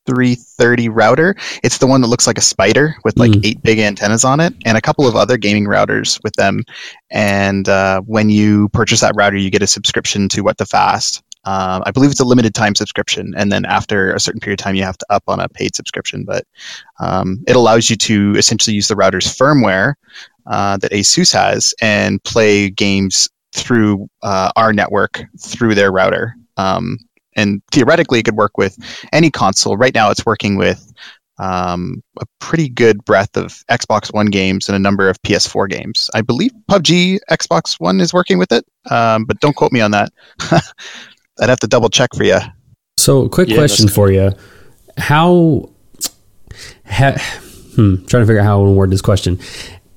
three 0.07 0.35
thirty 0.35 0.89
router. 0.89 1.35
It's 1.63 1.79
the 1.79 1.87
one 1.87 2.01
that 2.01 2.09
looks 2.09 2.27
like 2.27 2.39
a 2.39 2.43
spider 2.43 2.97
with 3.05 3.19
like 3.19 3.31
Mm. 3.33 3.47
eight 3.47 3.63
big 3.63 3.79
antennas 3.79 4.25
on 4.25 4.41
it, 4.41 4.55
and 4.65 4.77
a 4.77 4.81
couple 4.81 5.07
of 5.07 5.15
other 5.17 5.37
gaming 5.37 5.67
routers 5.67 6.19
with 6.25 6.35
them. 6.35 6.63
And 7.11 7.69
uh, 7.69 8.01
when 8.03 8.31
you 8.31 8.69
purchase 8.71 9.01
that 9.01 9.15
router, 9.15 9.37
you 9.37 9.51
get 9.51 9.63
a 9.63 9.67
subscription 9.67 10.29
to 10.31 10.43
What 10.43 10.59
the 10.59 10.67
Fast. 10.67 11.23
Um, 11.45 11.83
I 11.87 11.91
believe 11.91 12.11
it's 12.11 12.21
a 12.21 12.25
limited 12.25 12.55
time 12.55 12.75
subscription, 12.75 13.33
and 13.37 13.51
then 13.51 13.65
after 13.65 14.13
a 14.13 14.21
certain 14.21 14.41
period 14.41 14.61
of 14.61 14.65
time, 14.65 14.75
you 14.75 14.83
have 14.85 14.99
to 14.99 15.07
up 15.09 15.23
on 15.27 15.41
a 15.41 15.49
paid 15.49 15.75
subscription. 15.75 16.25
But 16.25 16.45
um, 16.99 17.43
it 17.47 17.57
allows 17.57 17.89
you 17.89 17.97
to 17.97 18.35
essentially 18.37 18.75
use 18.75 18.89
the 18.89 18.97
router's 18.97 19.27
firmware 19.27 19.95
uh, 20.47 20.77
that 20.79 20.93
ASUS 20.93 21.33
has 21.33 21.73
and 21.81 22.23
play 22.25 22.69
games 22.69 23.29
through 23.53 24.09
uh, 24.23 24.53
our 24.57 24.73
network 24.73 25.23
through 25.41 25.75
their 25.75 25.91
router. 25.91 26.37
Um, 26.57 26.99
and 27.37 27.63
theoretically, 27.73 28.21
it 28.21 28.25
could 28.25 28.37
work 28.37 28.59
with 28.59 28.79
any 29.13 29.31
console. 29.31 29.77
Right 29.77 29.95
now, 29.95 30.11
it's 30.11 30.27
working 30.27 30.57
with 30.57 30.93
um, 31.39 32.03
a 32.21 32.27
pretty 32.39 32.69
good 32.69 33.03
breadth 33.05 33.37
of 33.37 33.65
Xbox 33.71 34.13
One 34.13 34.27
games 34.27 34.69
and 34.69 34.77
a 34.77 34.79
number 34.79 35.09
of 35.09 35.21
PS4 35.23 35.69
games. 35.71 36.11
I 36.15 36.21
believe 36.21 36.53
PUBG 36.71 37.19
Xbox 37.31 37.81
One 37.81 38.01
is 38.01 38.13
working 38.13 38.39
with 38.39 38.53
it, 38.53 38.65
um, 38.91 39.25
but 39.25 39.41
don't 39.41 39.57
quote 39.57 39.73
me 39.73 39.81
on 39.81 39.91
that. 39.93 40.13
I'd 41.41 41.49
have 41.49 41.61
to 41.61 41.67
double 41.67 41.89
check 41.89 42.11
for 42.15 42.25
you. 42.25 42.39
So, 42.99 43.29
quick 43.29 43.49
Yeah, 43.49 43.57
question 43.57 43.87
that's 43.87 43.95
for 43.95 44.11
you: 44.11 44.33
How? 44.99 45.71
Ha, 46.87 47.13
hmm, 47.75 48.05
trying 48.05 48.23
to 48.23 48.27
figure 48.27 48.41
out 48.41 48.45
how 48.45 48.65
to 48.65 48.71
word 48.71 48.91
this 48.91 49.01
question. 49.01 49.39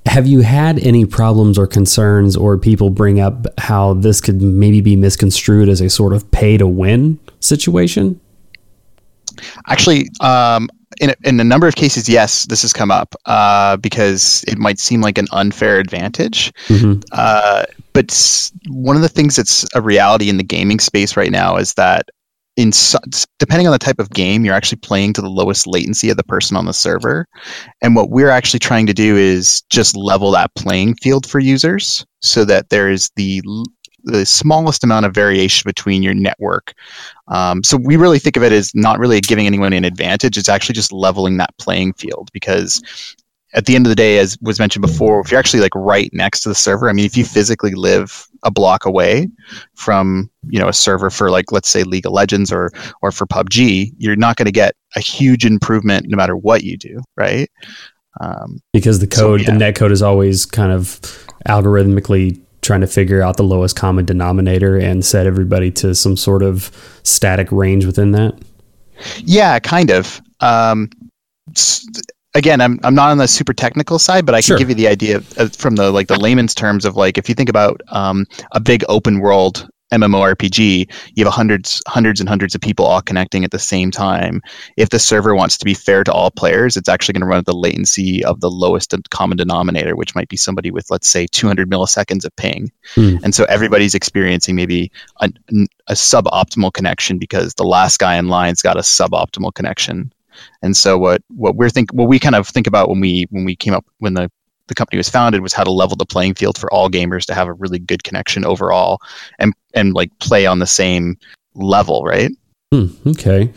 Have 0.06 0.28
you 0.28 0.42
had 0.42 0.80
any 0.80 1.06
problems 1.06 1.58
or 1.58 1.66
concerns, 1.66 2.36
or 2.36 2.58
people 2.58 2.90
bring 2.90 3.20
up 3.20 3.48
how 3.58 3.94
this 3.94 4.20
could 4.20 4.42
maybe 4.42 4.82
be 4.82 4.96
misconstrued 4.96 5.70
as 5.70 5.80
a 5.82 5.90
sort 5.90 6.14
of 6.14 6.30
pay 6.32 6.58
to 6.58 6.68
win 6.68 7.18
situation? 7.40 8.20
Actually, 9.68 10.10
um, 10.20 10.70
in, 11.00 11.10
a- 11.12 11.16
in 11.24 11.40
a 11.40 11.44
number 11.44 11.68
of 11.68 11.76
cases, 11.76 12.08
yes, 12.10 12.46
this 12.46 12.62
has 12.62 12.74
come 12.74 12.92
up 12.92 13.16
uh, 13.26 13.78
because 13.78 14.44
it 14.48 14.58
might 14.58 14.78
seem 14.78 15.02
like 15.02 15.18
an 15.18 15.28
unfair 15.32 15.80
advantage. 15.80 16.52
Mhm. 16.68 17.04
Uh, 17.14 17.64
but 17.94 18.52
one 18.68 18.96
of 18.96 19.02
the 19.02 19.10
things 19.10 19.36
that's 19.38 19.66
a 19.74 19.82
reality 19.82 20.30
in 20.30 20.38
the 20.38 20.44
gaming 20.44 20.80
space 20.80 21.16
right 21.16 21.32
now 21.32 21.56
is 21.58 21.76
that 21.76 22.10
in 22.56 22.72
depending 23.40 23.68
on 23.68 23.74
the 23.74 23.80
type 23.80 24.00
of 24.00 24.12
game, 24.12 24.46
you're 24.46 24.54
actually 24.54 24.80
playing 24.80 25.14
to 25.14 25.22
the 25.22 25.30
lowest 25.30 25.66
latency 25.66 26.10
of 26.10 26.18
the 26.18 26.24
person 26.24 26.56
on 26.56 26.66
the 26.66 26.74
server. 26.74 27.28
And 27.82 27.96
what 27.96 28.10
we're 28.10 28.30
actually 28.30 28.60
trying 28.60 28.86
to 28.88 28.94
do 28.94 29.18
is 29.18 29.64
just 29.70 29.96
level 29.96 30.32
that 30.32 30.54
playing 30.56 30.96
field 30.96 31.28
for 31.28 31.40
users 31.40 32.06
so 32.22 32.46
that 32.46 32.70
there 32.70 32.90
is 32.90 33.10
the 33.16 33.42
the 34.06 34.26
smallest 34.26 34.84
amount 34.84 35.06
of 35.06 35.14
variation 35.14 35.64
between 35.66 36.04
your 36.04 36.14
network. 36.14 36.74
Um, 37.30 37.64
so 37.64 37.78
we 37.78 37.96
really 37.96 38.20
think 38.20 38.36
of 38.36 38.44
it 38.44 38.52
as 38.52 38.76
not 38.76 39.00
really 39.00 39.22
giving 39.22 39.48
anyone 39.48 39.72
an 39.72 39.86
advantage. 39.86 40.38
It's 40.38 40.50
actually 40.50 40.74
just 40.74 40.92
leveling 40.92 41.38
that 41.38 41.58
playing 41.58 41.94
field 41.94 42.30
because 42.34 42.82
at 43.54 43.66
the 43.66 43.76
end 43.76 43.86
of 43.86 43.90
the 43.90 43.96
day, 43.96 44.18
as 44.18 44.38
was 44.42 44.60
mentioned 44.60 44.82
before, 44.82 45.22
if 45.22 45.32
you're 45.32 45.40
actually 45.40 45.62
like 45.62 45.76
right 45.76 46.10
next 46.14 46.42
to 46.42 46.50
the 46.50 46.56
server, 46.56 46.90
I 46.90 46.94
mean, 46.94 47.06
if 47.06 47.16
you 47.16 47.24
physically 47.24 47.74
live 47.74 48.28
a 48.44 48.52
block 48.52 48.86
away 48.86 49.30
from 49.76 50.30
you 50.50 50.60
know 50.60 50.68
a 50.68 50.74
server 50.74 51.10
for 51.10 51.32
like 51.32 51.52
let's 51.52 51.70
say 51.70 51.84
League 51.84 52.06
of 52.06 52.12
Legends 52.12 52.52
or 52.52 52.72
or 53.02 53.12
for 53.12 53.26
PUBG, 53.26 53.92
you're 53.98 54.16
not 54.16 54.36
going 54.36 54.48
to 54.48 54.52
get 54.52 54.76
a 54.96 55.00
huge 55.00 55.46
improvement 55.46 56.08
no 56.10 56.18
matter 56.18 56.36
what 56.36 56.64
you 56.64 56.78
do, 56.78 57.02
right? 57.16 57.50
Um, 58.22 58.60
Because 58.74 59.00
the 59.00 59.08
So, 59.12 59.22
code, 59.22 59.42
yeah. 59.42 59.52
the 59.52 59.58
net 59.58 59.76
code, 59.76 59.92
is 59.92 60.02
always 60.02 60.46
kind 60.46 60.72
of 60.72 61.00
algorithmically 61.48 62.40
trying 62.62 62.82
to 62.82 62.88
figure 62.88 63.22
out 63.22 63.38
the 63.38 63.44
lowest 63.44 63.76
common 63.76 64.06
denominator 64.06 64.78
and 64.78 65.04
set 65.04 65.28
everybody 65.28 65.70
to 65.70 65.94
some 65.94 66.16
sort 66.16 66.42
of 66.44 66.72
static 67.04 67.52
range 67.52 67.86
within 67.86 68.12
that. 68.12 68.36
Yeah, 69.18 69.60
kind 69.60 69.92
of. 69.92 70.22
Um, 70.40 70.90
again, 72.36 72.62
I'm 72.62 72.80
I'm 72.84 72.96
not 72.96 73.12
on 73.12 73.18
the 73.18 73.28
super 73.28 73.54
technical 73.54 74.00
side, 74.00 74.26
but 74.26 74.36
I 74.36 74.40
can 74.40 74.48
Sure. 74.48 74.58
give 74.58 74.70
you 74.70 74.76
the 74.76 74.88
idea 74.88 75.18
of, 75.18 75.38
of- 75.38 75.56
from 75.56 75.76
the 75.76 75.92
like 75.92 76.08
the 76.08 76.20
layman's 76.20 76.54
terms 76.56 76.86
of 76.86 76.96
like 76.96 77.18
if 77.18 77.30
you 77.30 77.36
think 77.36 77.50
about 77.50 77.82
um, 77.90 78.26
a 78.52 78.60
big 78.60 78.84
open 78.90 79.20
world 79.20 79.68
MMORPG, 79.92 80.90
you 81.14 81.24
have 81.24 81.34
hundreds 81.34 81.82
hundreds 81.88 82.20
and 82.20 82.28
hundreds 82.28 82.56
of 82.56 82.62
people 82.62 82.86
all 82.86 83.02
connecting 83.02 83.44
at 83.44 83.52
the 83.52 83.60
same 83.60 83.92
time. 83.92 84.42
If 84.76 84.90
the 84.90 84.98
server 84.98 85.36
wants 85.36 85.56
to 85.60 85.66
be 85.66 85.76
fair 85.76 86.04
to 86.04 86.12
all 86.12 86.32
players, 86.32 86.76
it's 86.76 86.90
actually 86.90 87.14
going 87.14 87.22
to 87.22 87.28
run 87.28 87.38
at 87.40 87.46
the 87.46 87.54
latency 87.54 88.24
of 88.26 88.40
the 88.40 88.50
lowest 88.50 88.94
common 89.12 89.38
denominator, 89.38 89.96
which 89.96 90.16
might 90.16 90.30
be 90.30 90.38
somebody 90.38 90.72
with 90.72 90.90
let's 90.90 91.08
say 91.08 91.28
200 91.28 91.70
milliseconds 91.70 92.26
of 92.26 92.36
ping. 92.38 92.72
Hmm. 92.96 93.18
And 93.24 93.36
so 93.36 93.44
everybody's 93.46 93.94
experiencing 93.94 94.56
maybe 94.56 94.92
a, 95.20 95.30
a 95.88 95.94
suboptimal 95.94 96.74
connection 96.74 97.20
because 97.20 97.54
the 97.54 97.64
last 97.64 98.00
guy 98.00 98.16
in 98.16 98.30
line's 98.30 98.64
got 98.64 98.78
a 98.78 98.82
suboptimal 98.82 99.54
connection. 99.54 100.12
And 100.62 100.76
so 100.76 100.98
what 100.98 101.22
what 101.30 101.56
we're 101.56 101.70
think 101.70 101.92
what 101.94 102.08
we 102.08 102.20
kind 102.20 102.36
of 102.36 102.48
think 102.48 102.68
about 102.68 102.90
when 102.90 103.00
we 103.00 103.28
when 103.30 103.46
we 103.46 103.56
came 103.56 103.74
up 103.74 103.86
when 104.00 104.14
the 104.14 104.32
the 104.68 104.76
company 104.76 104.98
was 104.98 105.10
founded 105.10 105.42
was 105.42 105.54
how 105.54 105.64
to 105.64 105.72
level 105.72 105.96
the 105.98 106.06
playing 106.06 106.36
field 106.36 106.58
for 106.58 106.72
all 106.74 106.90
gamers 106.90 107.26
to 107.26 107.34
have 107.34 107.48
a 107.48 107.54
really 107.54 107.80
good 107.80 108.04
connection 108.04 108.46
overall 108.46 109.00
and 109.40 109.54
and 109.74 109.94
like 109.94 110.10
play 110.20 110.46
on 110.46 110.60
the 110.60 110.68
same 110.68 111.18
level, 111.54 112.04
right? 112.04 112.32
Hmm, 112.74 112.88
okay. 113.08 113.54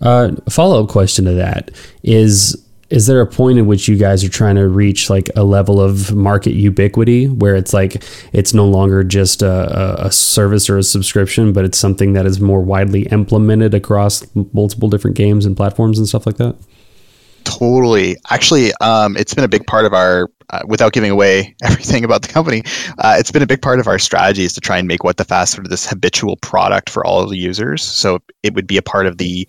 Uh, 0.00 0.32
follow 0.50 0.82
up 0.82 0.90
question 0.90 1.24
to 1.24 1.34
that 1.34 1.70
is 2.02 2.65
is 2.88 3.06
there 3.06 3.20
a 3.20 3.26
point 3.26 3.58
in 3.58 3.66
which 3.66 3.88
you 3.88 3.96
guys 3.96 4.22
are 4.22 4.28
trying 4.28 4.54
to 4.54 4.68
reach 4.68 5.10
like 5.10 5.28
a 5.34 5.42
level 5.42 5.80
of 5.80 6.14
market 6.14 6.52
ubiquity 6.52 7.26
where 7.26 7.56
it's 7.56 7.72
like 7.72 8.04
it's 8.32 8.54
no 8.54 8.66
longer 8.66 9.02
just 9.02 9.42
a, 9.42 10.06
a, 10.06 10.12
service 10.12 10.70
or 10.70 10.78
a 10.78 10.82
subscription, 10.84 11.52
but 11.52 11.64
it's 11.64 11.78
something 11.78 12.12
that 12.12 12.26
is 12.26 12.40
more 12.40 12.60
widely 12.60 13.02
implemented 13.08 13.74
across 13.74 14.24
multiple 14.52 14.88
different 14.88 15.16
games 15.16 15.44
and 15.44 15.56
platforms 15.56 15.98
and 15.98 16.06
stuff 16.06 16.26
like 16.26 16.36
that? 16.36 16.54
Totally. 17.46 18.16
Actually, 18.28 18.72
um, 18.80 19.16
it's 19.16 19.32
been 19.32 19.44
a 19.44 19.48
big 19.48 19.66
part 19.66 19.86
of 19.86 19.94
our, 19.94 20.28
uh, 20.50 20.62
without 20.66 20.92
giving 20.92 21.12
away 21.12 21.54
everything 21.62 22.04
about 22.04 22.22
the 22.22 22.28
company, 22.28 22.62
uh, 22.98 23.14
it's 23.18 23.30
been 23.30 23.42
a 23.42 23.46
big 23.46 23.62
part 23.62 23.78
of 23.78 23.86
our 23.86 23.98
strategy 23.98 24.42
is 24.42 24.52
to 24.52 24.60
try 24.60 24.76
and 24.76 24.88
make 24.88 25.04
What 25.04 25.16
the 25.16 25.24
Fast 25.24 25.52
sort 25.52 25.64
of 25.64 25.70
this 25.70 25.88
habitual 25.88 26.36
product 26.38 26.90
for 26.90 27.06
all 27.06 27.22
of 27.22 27.30
the 27.30 27.38
users. 27.38 27.82
So 27.82 28.18
it 28.42 28.54
would 28.54 28.66
be 28.66 28.76
a 28.76 28.82
part 28.82 29.06
of 29.06 29.18
the, 29.18 29.48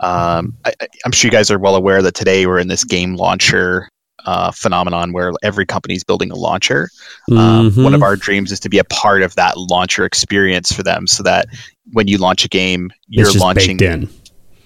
um, 0.00 0.54
I, 0.66 0.74
I'm 1.04 1.12
sure 1.12 1.28
you 1.28 1.32
guys 1.32 1.50
are 1.50 1.58
well 1.58 1.74
aware 1.74 2.02
that 2.02 2.14
today 2.14 2.46
we're 2.46 2.58
in 2.58 2.68
this 2.68 2.84
game 2.84 3.16
launcher 3.16 3.88
uh, 4.26 4.50
phenomenon 4.50 5.14
where 5.14 5.32
every 5.42 5.64
company 5.64 5.94
is 5.94 6.04
building 6.04 6.30
a 6.30 6.36
launcher. 6.36 6.90
Um, 7.32 7.74
One 7.84 7.94
of 7.94 8.02
our 8.02 8.16
dreams 8.16 8.52
is 8.52 8.60
to 8.60 8.68
be 8.68 8.78
a 8.78 8.84
part 8.84 9.22
of 9.22 9.34
that 9.36 9.56
launcher 9.56 10.04
experience 10.04 10.70
for 10.70 10.82
them 10.82 11.06
so 11.06 11.22
that 11.22 11.46
when 11.92 12.06
you 12.06 12.18
launch 12.18 12.44
a 12.44 12.48
game, 12.48 12.90
you're 13.08 13.32
launching 13.32 13.78
in. 13.80 14.10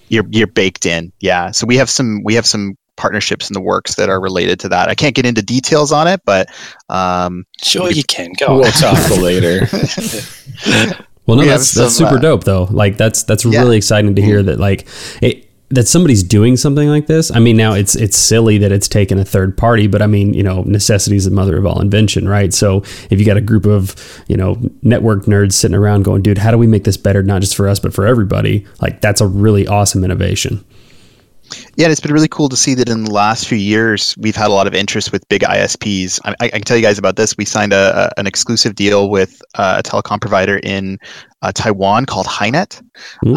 You're 0.09 0.25
you're 0.29 0.47
baked 0.47 0.85
in. 0.85 1.11
Yeah. 1.19 1.51
So 1.51 1.65
we 1.65 1.77
have 1.77 1.89
some 1.89 2.21
we 2.23 2.33
have 2.35 2.45
some 2.45 2.77
partnerships 2.97 3.49
in 3.49 3.53
the 3.53 3.61
works 3.61 3.95
that 3.95 4.07
are 4.09 4.21
related 4.21 4.59
to 4.61 4.69
that. 4.69 4.87
I 4.89 4.95
can't 4.95 5.13
get 5.15 5.25
into 5.25 5.41
details 5.41 5.91
on 5.91 6.07
it, 6.07 6.21
but 6.25 6.47
um, 6.89 7.45
Sure, 7.61 7.91
you 7.91 8.03
can. 8.03 8.31
Go 8.39 8.59
We'll 8.59 8.71
talk 8.71 9.09
later. 9.17 9.67
Well, 11.27 11.37
no, 11.37 11.41
We 11.41 11.47
that's 11.49 11.71
that's 11.71 11.95
some, 11.95 12.05
super 12.07 12.17
uh, 12.19 12.21
dope 12.21 12.43
though. 12.43 12.65
Like 12.65 12.97
that's 12.97 13.23
that's 13.23 13.43
Yeah. 13.45 13.61
really 13.61 13.77
exciting 13.77 14.13
to 14.15 14.21
hear 14.21 14.43
that 14.43 14.59
like 14.59 14.87
it 15.23 15.44
that 15.69 15.87
somebody's 15.87 16.21
doing 16.21 16.57
something 16.57 16.89
like 16.89 17.07
this. 17.07 17.31
I 17.31 17.39
mean, 17.39 17.57
now 17.57 17.73
it's 17.73 17.95
it's 17.95 18.17
silly 18.17 18.57
that 18.59 18.71
it's 18.71 18.87
taken 18.87 19.17
a 19.17 19.25
third 19.25 19.57
party, 19.57 19.87
but 19.87 20.01
I 20.01 20.07
mean, 20.07 20.33
you 20.33 20.43
know, 20.43 20.61
necessity 20.63 21.15
is 21.15 21.25
the 21.25 21.31
mother 21.31 21.57
of 21.57 21.65
all 21.65 21.81
invention, 21.81 22.27
right? 22.29 22.53
So 22.53 22.83
if 23.09 23.19
you 23.19 23.25
got 23.25 23.37
a 23.37 23.41
group 23.41 23.65
of 23.65 23.95
you 24.27 24.37
know 24.37 24.57
network 24.83 25.25
nerds 25.25 25.53
sitting 25.53 25.75
around 25.75 26.03
going, 26.03 26.21
dude, 26.21 26.37
how 26.37 26.51
do 26.51 26.57
we 26.57 26.67
make 26.67 26.83
this 26.83 26.97
better, 26.97 27.23
not 27.23 27.41
just 27.41 27.55
for 27.55 27.67
us 27.67 27.79
but 27.79 27.93
for 27.93 28.05
everybody? 28.05 28.65
Like 28.81 29.01
that's 29.01 29.21
a 29.21 29.27
really 29.27 29.67
awesome 29.67 30.03
innovation. 30.03 30.63
Yeah, 31.75 31.85
and 31.85 31.91
it's 31.91 32.01
been 32.01 32.13
really 32.13 32.27
cool 32.27 32.49
to 32.49 32.55
see 32.55 32.73
that 32.75 32.89
in 32.89 33.03
the 33.03 33.11
last 33.11 33.47
few 33.47 33.57
years 33.57 34.15
we've 34.17 34.35
had 34.35 34.47
a 34.47 34.53
lot 34.53 34.67
of 34.67 34.73
interest 34.73 35.11
with 35.11 35.27
big 35.29 35.41
ISPs. 35.41 36.19
I, 36.25 36.35
I 36.39 36.49
can 36.49 36.61
tell 36.61 36.77
you 36.77 36.83
guys 36.83 36.97
about 36.97 37.15
this. 37.15 37.37
We 37.37 37.45
signed 37.45 37.73
a, 37.73 38.07
a 38.17 38.19
an 38.19 38.27
exclusive 38.27 38.75
deal 38.75 39.09
with 39.09 39.41
uh, 39.55 39.75
a 39.79 39.83
telecom 39.83 40.19
provider 40.19 40.57
in 40.57 40.97
uh, 41.41 41.51
Taiwan 41.53 42.05
called 42.05 42.25
HiNet. 42.25 42.81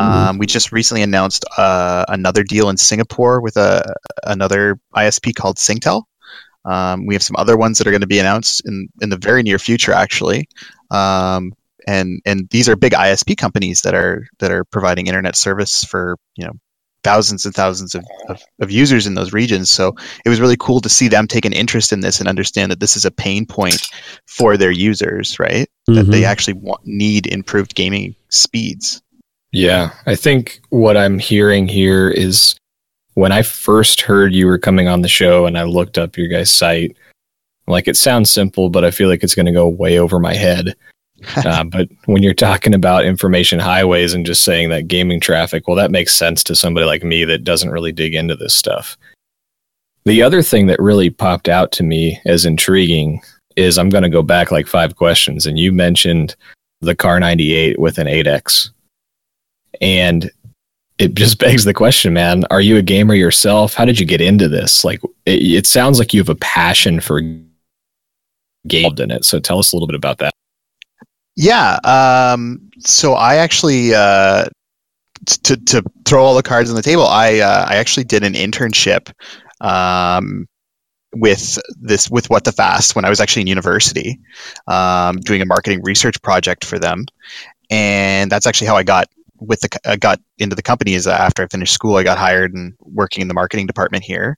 Um, 0.01 0.39
we 0.39 0.47
just 0.47 0.73
recently 0.73 1.03
announced 1.03 1.45
uh, 1.57 2.05
another 2.09 2.45
deal 2.45 2.69
in 2.71 2.77
Singapore 2.77 3.41
with 3.41 3.57
a 3.57 3.95
another 4.25 4.81
ISP 4.95 5.35
called 5.35 5.57
Singtel. 5.57 6.05
Um, 6.65 7.07
we 7.07 7.15
have 7.15 7.23
some 7.23 7.37
other 7.37 7.57
ones 7.57 7.79
that 7.79 7.87
are 7.87 7.91
going 7.91 8.03
to 8.03 8.07
be 8.07 8.19
announced 8.19 8.63
in 8.67 8.89
in 9.01 9.11
the 9.11 9.19
very 9.19 9.43
near 9.43 9.59
future, 9.59 9.93
actually. 9.93 10.49
Um, 10.91 11.53
and 11.87 12.21
and 12.27 12.49
these 12.51 12.69
are 12.69 12.77
big 12.77 12.93
ISP 12.93 13.37
companies 13.37 13.83
that 13.83 13.95
are 13.95 14.27
that 14.39 14.51
are 14.51 14.65
providing 14.65 15.07
internet 15.07 15.37
service 15.37 15.85
for 15.85 16.17
you 16.37 16.47
know 16.47 16.53
thousands 17.05 17.45
and 17.47 17.55
thousands 17.55 17.95
of, 17.95 18.05
of, 18.29 18.43
of 18.61 18.71
users 18.71 19.07
in 19.07 19.15
those 19.15 19.33
regions. 19.33 19.71
So 19.71 19.95
it 20.25 20.29
was 20.29 20.41
really 20.41 20.57
cool 20.59 20.81
to 20.81 20.89
see 20.89 21.09
them 21.09 21.27
take 21.27 21.45
an 21.45 21.53
interest 21.53 21.93
in 21.93 22.01
this 22.01 22.19
and 22.21 22.29
understand 22.29 22.71
that 22.73 22.81
this 22.81 22.97
is 22.97 23.05
a 23.05 23.11
pain 23.11 23.47
point 23.47 23.81
for 24.27 24.57
their 24.57 24.71
users, 24.71 25.39
right? 25.39 25.69
That 25.87 26.11
they 26.11 26.23
Mhm. 26.23 26.27
actually 26.27 26.55
want, 26.55 26.81
need 26.85 27.27
improved 27.27 27.75
gaming 27.75 28.15
speeds. 28.31 29.01
Yeah, 29.53 29.91
I 30.07 30.15
think 30.17 30.61
what 30.71 30.97
I'm 30.97 31.19
hearing 31.19 31.69
here 31.69 32.11
is 32.11 32.57
when 33.15 33.33
I 33.33 33.43
first 33.43 34.03
heard 34.03 34.35
you 34.35 34.47
were 34.47 34.59
coming 34.59 34.89
on 34.89 35.03
the 35.03 35.09
show 35.09 35.47
and 35.47 35.57
I 35.57 35.63
looked 35.63 35.97
up 35.99 36.17
your 36.19 36.29
guys' 36.29 36.51
site, 36.53 36.97
like 37.67 37.89
it 37.89 37.97
sounds 37.97 38.31
simple, 38.31 38.69
but 38.71 38.85
I 38.85 38.91
feel 38.91 39.09
like 39.09 39.23
it's 39.23 39.35
going 39.35 39.47
to 39.47 39.53
go 39.53 39.69
way 39.69 39.99
over 39.99 40.19
my 40.19 40.35
head. 40.35 40.75
Uh, 41.37 41.65
but 41.73 41.89
when 42.07 42.23
you're 42.23 42.35
talking 42.35 42.75
about 42.75 43.05
information 43.05 43.59
highways 43.59 44.15
and 44.15 44.27
just 44.27 44.45
saying 44.45 44.71
that 44.71 44.89
gaming 44.89 45.21
traffic, 45.21 45.67
well, 45.67 45.77
that 45.77 45.91
makes 45.91 46.15
sense 46.15 46.45
to 46.45 46.55
somebody 46.55 46.87
like 46.87 47.03
me 47.03 47.25
that 47.25 47.45
doesn't 47.45 47.71
really 47.71 47.93
dig 47.93 48.15
into 48.15 48.35
this 48.35 48.55
stuff. 48.55 48.97
The 50.05 50.23
other 50.23 50.43
thing 50.43 50.67
that 50.69 50.81
really 50.81 51.11
popped 51.11 51.49
out 51.49 51.73
to 51.73 51.83
me 51.83 52.21
as 52.25 52.47
intriguing 52.47 53.21
is 53.57 53.77
I'm 53.77 53.91
going 53.91 54.05
to 54.05 54.09
go 54.09 54.23
back 54.23 54.51
like 54.51 54.67
five 54.67 54.97
questions, 54.97 55.47
and 55.47 55.59
you 55.59 55.73
mentioned 55.73 56.35
the 56.81 56.95
Kar 56.95 57.19
98 57.21 57.79
with 57.79 57.99
an 57.99 58.07
8X. 58.07 58.71
And 59.81 60.31
it 60.99 61.15
just 61.15 61.39
begs 61.41 61.65
the 61.65 61.75
question, 61.75 62.13
man, 62.13 62.45
are 62.51 62.61
you 62.61 62.77
a 62.77 62.83
gamer 62.83 63.15
yourself? 63.15 63.75
How 63.75 63.85
did 63.85 63.99
you 63.99 64.07
get 64.07 64.21
into 64.21 64.49
this? 64.49 64.85
Like, 64.85 65.01
it, 65.27 65.43
it 65.43 65.67
sounds 65.67 65.99
like 65.99 66.15
you 66.15 66.21
have 66.21 66.29
a 66.29 66.37
passion 66.37 67.01
for 67.01 67.21
gamed 68.67 69.01
in 69.01 69.11
it. 69.11 69.25
So 69.25 69.41
tell 69.41 69.59
us 69.59 69.73
a 69.73 69.77
little 69.77 69.87
bit 69.87 69.97
about 69.97 70.19
that. 70.19 70.33
Yeah. 71.39 71.79
Um, 71.85 72.69
so 72.81 73.15
I 73.15 73.37
actually, 73.37 73.95
uh, 73.95 74.47
to 75.45 75.57
to 75.57 75.85
throw 76.05 76.25
all 76.25 76.35
the 76.35 76.43
cards 76.43 76.69
on 76.69 76.75
the 76.75 76.83
table, 76.83 77.07
I 77.07 77.39
uh, 77.39 77.65
I 77.69 77.77
actually 77.77 78.05
did 78.05 78.25
an 78.25 78.33
internship 78.33 79.13
um, 79.61 80.49
with 81.15 81.57
this 81.81 82.11
with 82.11 82.29
What 82.29 82.43
the 82.43 82.51
Fast 82.51 82.97
when 82.97 83.05
I 83.05 83.09
was 83.09 83.21
actually 83.21 83.43
in 83.43 83.47
university, 83.47 84.19
um, 84.67 85.19
doing 85.19 85.41
a 85.41 85.47
marketing 85.47 85.81
research 85.85 86.21
project 86.23 86.65
for 86.65 86.77
them, 86.77 87.07
and 87.71 88.33
that's 88.33 88.47
actually 88.47 88.67
how 88.67 88.77
I 88.77 88.83
got 88.83 89.07
with 89.39 89.61
the 89.61 89.97
got 90.01 90.21
into 90.39 90.57
the 90.57 90.63
company. 90.63 90.95
Is 90.95 91.07
after 91.07 91.45
I 91.45 91.47
finished 91.47 91.73
school, 91.73 91.95
I 91.99 92.03
got 92.03 92.19
hired 92.19 92.53
and 92.53 92.75
working 92.81 93.23
in 93.23 93.29
the 93.29 93.35
marketing 93.35 93.69
department 93.69 94.03
here. 94.03 94.37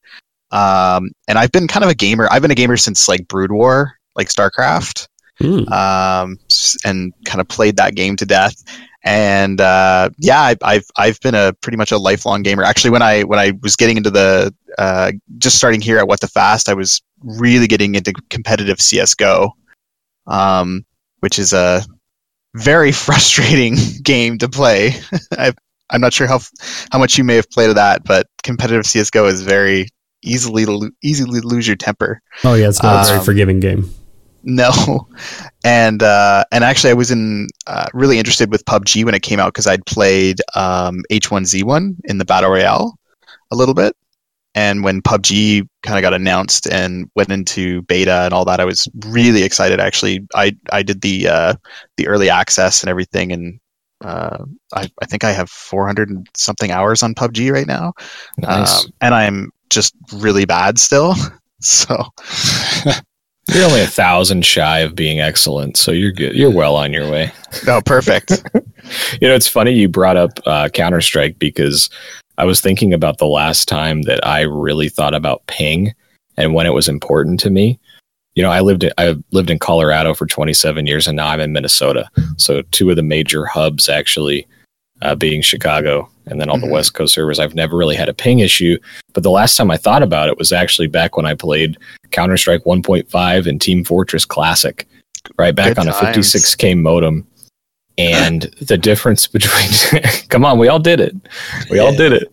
Um, 0.50 1.12
and 1.28 1.38
I've 1.38 1.52
been 1.52 1.66
kind 1.66 1.82
of 1.82 1.90
a 1.90 1.94
gamer. 1.94 2.28
I've 2.30 2.42
been 2.42 2.50
a 2.50 2.54
gamer 2.54 2.76
since 2.76 3.08
like 3.08 3.26
Brood 3.26 3.52
War, 3.52 3.94
like 4.16 4.28
StarCraft 4.28 5.06
Hmm. 5.40 5.72
um, 5.72 6.38
and 6.84 7.14
kind 7.24 7.40
of 7.40 7.48
played 7.48 7.76
that 7.76 7.94
game 7.94 8.16
to 8.16 8.26
death. 8.26 8.62
And 9.02 9.58
uh, 9.60 10.10
yeah, 10.18 10.40
I, 10.40 10.56
I've 10.62 10.84
I've 10.98 11.20
been 11.20 11.34
a 11.34 11.54
pretty 11.62 11.78
much 11.78 11.90
a 11.90 11.96
lifelong 11.96 12.42
gamer. 12.42 12.62
Actually, 12.62 12.90
when 12.90 13.00
I 13.02 13.22
when 13.22 13.38
I 13.38 13.52
was 13.62 13.76
getting 13.76 13.96
into 13.96 14.10
the 14.10 14.54
uh, 14.76 15.12
just 15.38 15.56
starting 15.56 15.80
here 15.80 15.98
at 15.98 16.06
What 16.06 16.20
the 16.20 16.28
Fast, 16.28 16.68
I 16.68 16.74
was 16.74 17.00
really 17.22 17.66
getting 17.66 17.94
into 17.94 18.12
competitive 18.28 18.78
CS:GO, 18.78 19.54
um, 20.26 20.84
which 21.20 21.38
is 21.38 21.54
a 21.54 21.82
very 22.54 22.92
frustrating 23.06 23.76
game 24.02 24.36
to 24.38 24.48
play. 24.50 24.92
I, 25.38 25.54
I'm 25.88 26.02
not 26.02 26.12
sure 26.12 26.26
how 26.26 26.40
how 26.92 26.98
much 26.98 27.16
you 27.16 27.24
may 27.24 27.36
have 27.36 27.48
played 27.48 27.70
of 27.70 27.76
that, 27.76 28.04
but 28.04 28.26
competitive 28.42 28.84
CS:GO 28.84 29.24
is 29.26 29.40
very 29.40 29.88
easily 30.22 30.66
to 30.66 30.90
easily 31.02 31.40
lose 31.40 31.66
your 31.66 31.76
temper. 31.76 32.20
Oh 32.44 32.52
yeah, 32.52 32.68
it's 32.68 32.82
not 32.82 33.04
a 33.04 33.06
very 33.06 33.18
Um, 33.20 33.24
forgiving 33.24 33.60
game. 33.60 33.90
No, 34.42 35.08
and 35.64 36.02
uh, 36.02 36.44
and 36.52 36.64
actually, 36.64 36.90
I 36.90 36.94
was 36.94 37.10
in 37.10 37.48
uh, 37.66 37.86
really 37.92 38.18
interested 38.18 38.50
with 38.50 38.64
PUBG 38.64 39.04
when 39.04 39.14
it 39.14 39.22
came 39.22 39.40
out 39.40 39.52
because 39.52 39.66
I'd 39.66 39.84
played 39.86 40.40
um, 40.54 41.02
H1Z1 41.10 41.96
in 42.04 42.18
the 42.18 42.24
battle 42.24 42.50
royale 42.50 42.94
a 43.50 43.56
little 43.56 43.74
bit, 43.74 43.94
and 44.54 44.82
when 44.82 45.02
PUBG 45.02 45.66
kind 45.82 45.98
of 45.98 46.02
got 46.02 46.14
announced 46.14 46.66
and 46.68 47.10
went 47.14 47.30
into 47.30 47.82
beta 47.82 48.22
and 48.22 48.34
all 48.34 48.44
that, 48.46 48.60
I 48.60 48.64
was 48.64 48.88
really 49.06 49.42
excited. 49.42 49.80
Actually, 49.80 50.26
I 50.34 50.56
I 50.72 50.82
did 50.82 51.02
the 51.02 51.28
uh, 51.28 51.54
the 51.96 52.08
early 52.08 52.30
access 52.30 52.82
and 52.82 52.90
everything, 52.90 53.32
and 53.32 53.60
uh, 54.04 54.44
I 54.74 54.88
I 55.02 55.06
think 55.06 55.24
I 55.24 55.32
have 55.32 55.50
400 55.50 56.28
something 56.34 56.70
hours 56.70 57.02
on 57.02 57.14
PUBG 57.14 57.52
right 57.52 57.66
now, 57.66 57.92
Nice. 58.38 58.84
um, 58.84 58.92
and 59.00 59.14
I'm 59.14 59.50
just 59.68 59.94
really 60.12 60.44
bad 60.44 60.78
still. 60.78 61.14
So 61.62 62.06
You're 63.52 63.64
only 63.64 63.80
a 63.80 63.86
thousand 63.86 64.44
shy 64.46 64.80
of 64.80 64.94
being 64.94 65.20
excellent, 65.20 65.76
so 65.76 65.90
you're 65.90 66.12
good. 66.12 66.36
You're 66.36 66.52
well 66.52 66.76
on 66.76 66.92
your 66.92 67.10
way. 67.10 67.32
no, 67.66 67.80
perfect. 67.80 68.42
You 69.20 69.28
know, 69.28 69.34
it's 69.36 69.46
funny 69.46 69.72
you 69.72 69.88
brought 69.88 70.16
up 70.16 70.40
uh, 70.46 70.68
Counter 70.68 71.00
Strike 71.00 71.38
because 71.38 71.90
I 72.38 72.44
was 72.44 72.60
thinking 72.60 72.92
about 72.92 73.18
the 73.18 73.26
last 73.26 73.68
time 73.68 74.02
that 74.02 74.26
I 74.26 74.40
really 74.40 74.88
thought 74.88 75.14
about 75.14 75.46
ping 75.46 75.92
and 76.36 76.54
when 76.54 76.66
it 76.66 76.72
was 76.72 76.88
important 76.88 77.38
to 77.40 77.50
me. 77.50 77.78
You 78.34 78.42
know, 78.42 78.50
I 78.50 78.60
lived 78.60 78.84
I 78.98 79.14
lived 79.30 79.50
in 79.50 79.60
Colorado 79.60 80.14
for 80.14 80.26
27 80.26 80.86
years, 80.86 81.06
and 81.06 81.16
now 81.16 81.28
I'm 81.28 81.38
in 81.38 81.52
Minnesota. 81.52 82.08
So 82.36 82.62
two 82.72 82.90
of 82.90 82.96
the 82.96 83.02
major 83.02 83.46
hubs 83.46 83.88
actually 83.88 84.46
uh, 85.02 85.14
being 85.14 85.42
Chicago 85.42 86.08
and 86.26 86.40
then 86.40 86.48
all 86.48 86.56
Mhm. 86.58 86.62
the 86.62 86.70
West 86.70 86.94
Coast 86.94 87.14
servers. 87.14 87.38
I've 87.38 87.54
never 87.54 87.76
really 87.76 87.96
had 87.96 88.08
a 88.08 88.14
ping 88.14 88.38
issue, 88.40 88.78
but 89.14 89.22
the 89.22 89.30
last 89.30 89.56
time 89.56 89.70
I 89.70 89.76
thought 89.76 90.02
about 90.02 90.28
it 90.28 90.38
was 90.38 90.52
actually 90.52 90.86
back 90.88 91.16
when 91.16 91.26
I 91.26 91.34
played 91.34 91.76
Counter 92.10 92.36
Strike 92.36 92.64
1.5 92.66 93.46
and 93.46 93.60
Team 93.60 93.84
Fortress 93.84 94.24
Classic, 94.24 94.86
right 95.38 95.54
back 95.54 95.68
Good 95.76 95.78
on 95.78 95.88
a 95.88 95.92
56k 95.92 96.74
modem. 96.74 97.26
And 97.98 98.42
the 98.60 98.78
difference 98.78 99.26
between, 99.26 99.70
come 100.28 100.44
on, 100.44 100.58
we 100.58 100.68
all 100.68 100.78
did 100.78 101.00
it. 101.00 101.14
We 101.70 101.78
all 101.78 101.94
did 101.94 102.12
it. 102.12 102.32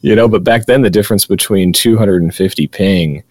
You 0.00 0.14
know, 0.14 0.28
but 0.28 0.44
back 0.44 0.66
then 0.66 0.82
the 0.82 0.90
difference 0.90 1.24
between 1.24 1.72
250 1.72 2.66
ping 2.68 3.22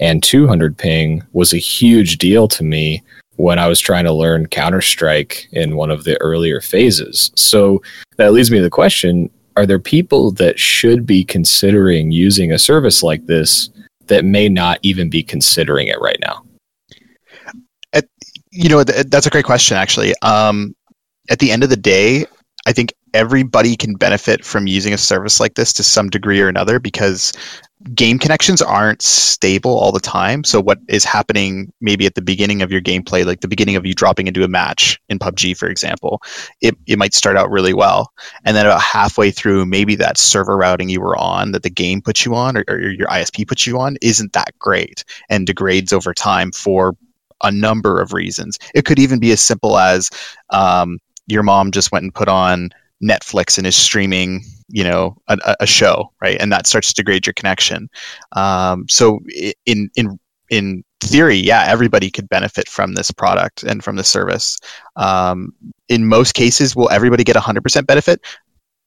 and 0.00 0.22
200 0.22 0.78
ping 0.78 1.22
was 1.32 1.52
a 1.52 1.58
huge 1.58 2.18
deal 2.18 2.46
to 2.48 2.62
me 2.62 3.02
when 3.40 3.58
I 3.58 3.66
was 3.66 3.80
trying 3.80 4.04
to 4.04 4.12
learn 4.12 4.46
Counter 4.46 4.80
Strike 4.80 5.48
in 5.52 5.76
one 5.76 5.90
of 5.90 6.04
the 6.04 6.20
earlier 6.20 6.60
phases. 6.60 7.30
So 7.34 7.82
that 8.16 8.32
leads 8.32 8.50
me 8.50 8.58
to 8.58 8.64
the 8.64 8.70
question 8.70 9.30
Are 9.56 9.66
there 9.66 9.78
people 9.78 10.30
that 10.32 10.58
should 10.58 11.06
be 11.06 11.24
considering 11.24 12.10
using 12.10 12.52
a 12.52 12.58
service 12.58 13.02
like 13.02 13.26
this 13.26 13.70
that 14.06 14.24
may 14.24 14.48
not 14.48 14.78
even 14.82 15.08
be 15.08 15.22
considering 15.22 15.88
it 15.88 16.00
right 16.00 16.18
now? 16.20 16.44
you 18.50 18.68
know 18.68 18.82
th- 18.82 19.06
that's 19.06 19.26
a 19.26 19.30
great 19.30 19.44
question 19.44 19.76
actually 19.76 20.12
um, 20.22 20.74
at 21.30 21.38
the 21.38 21.50
end 21.50 21.62
of 21.62 21.70
the 21.70 21.76
day 21.76 22.24
i 22.66 22.72
think 22.72 22.92
everybody 23.14 23.76
can 23.76 23.94
benefit 23.94 24.44
from 24.44 24.66
using 24.66 24.92
a 24.92 24.98
service 24.98 25.40
like 25.40 25.54
this 25.54 25.72
to 25.72 25.82
some 25.82 26.08
degree 26.08 26.40
or 26.40 26.48
another 26.48 26.78
because 26.78 27.32
game 27.94 28.18
connections 28.18 28.60
aren't 28.60 29.00
stable 29.00 29.78
all 29.78 29.90
the 29.90 30.00
time 30.00 30.44
so 30.44 30.60
what 30.60 30.78
is 30.88 31.04
happening 31.04 31.72
maybe 31.80 32.04
at 32.04 32.14
the 32.14 32.22
beginning 32.22 32.60
of 32.60 32.70
your 32.70 32.80
gameplay 32.80 33.24
like 33.24 33.40
the 33.40 33.48
beginning 33.48 33.74
of 33.74 33.86
you 33.86 33.94
dropping 33.94 34.26
into 34.26 34.44
a 34.44 34.48
match 34.48 35.00
in 35.08 35.18
pubg 35.18 35.56
for 35.56 35.66
example 35.66 36.20
it, 36.60 36.76
it 36.86 36.98
might 36.98 37.14
start 37.14 37.38
out 37.38 37.50
really 37.50 37.72
well 37.72 38.12
and 38.44 38.54
then 38.54 38.66
about 38.66 38.82
halfway 38.82 39.30
through 39.30 39.64
maybe 39.64 39.94
that 39.94 40.18
server 40.18 40.58
routing 40.58 40.90
you 40.90 41.00
were 41.00 41.16
on 41.16 41.52
that 41.52 41.62
the 41.62 41.70
game 41.70 42.02
puts 42.02 42.24
you 42.26 42.34
on 42.34 42.56
or, 42.56 42.64
or 42.68 42.78
your 42.78 43.08
isp 43.08 43.48
puts 43.48 43.66
you 43.66 43.80
on 43.80 43.96
isn't 44.02 44.34
that 44.34 44.52
great 44.58 45.02
and 45.30 45.46
degrades 45.46 45.92
over 45.92 46.12
time 46.12 46.52
for 46.52 46.94
a 47.42 47.50
number 47.50 48.00
of 48.00 48.12
reasons. 48.12 48.58
It 48.74 48.84
could 48.84 48.98
even 48.98 49.18
be 49.18 49.32
as 49.32 49.40
simple 49.40 49.78
as 49.78 50.10
um, 50.50 50.98
your 51.26 51.42
mom 51.42 51.70
just 51.70 51.92
went 51.92 52.04
and 52.04 52.14
put 52.14 52.28
on 52.28 52.70
Netflix 53.02 53.56
and 53.56 53.66
is 53.66 53.76
streaming, 53.76 54.44
you 54.70 54.84
know, 54.84 55.16
a, 55.28 55.56
a- 55.60 55.66
show, 55.66 56.12
right? 56.20 56.40
And 56.40 56.52
that 56.52 56.66
starts 56.66 56.88
to 56.88 56.94
degrade 56.94 57.26
your 57.26 57.34
connection. 57.34 57.88
Um, 58.32 58.86
so 58.88 59.20
in 59.66 59.90
in 59.96 60.18
in 60.50 60.84
theory, 61.00 61.36
yeah, 61.36 61.64
everybody 61.66 62.10
could 62.10 62.28
benefit 62.28 62.68
from 62.68 62.94
this 62.94 63.10
product 63.10 63.62
and 63.62 63.82
from 63.82 63.96
this 63.96 64.08
service. 64.08 64.58
Um, 64.96 65.52
in 65.88 66.06
most 66.06 66.34
cases, 66.34 66.76
will 66.76 66.90
everybody 66.90 67.24
get 67.24 67.36
100% 67.36 67.86
benefit? 67.86 68.20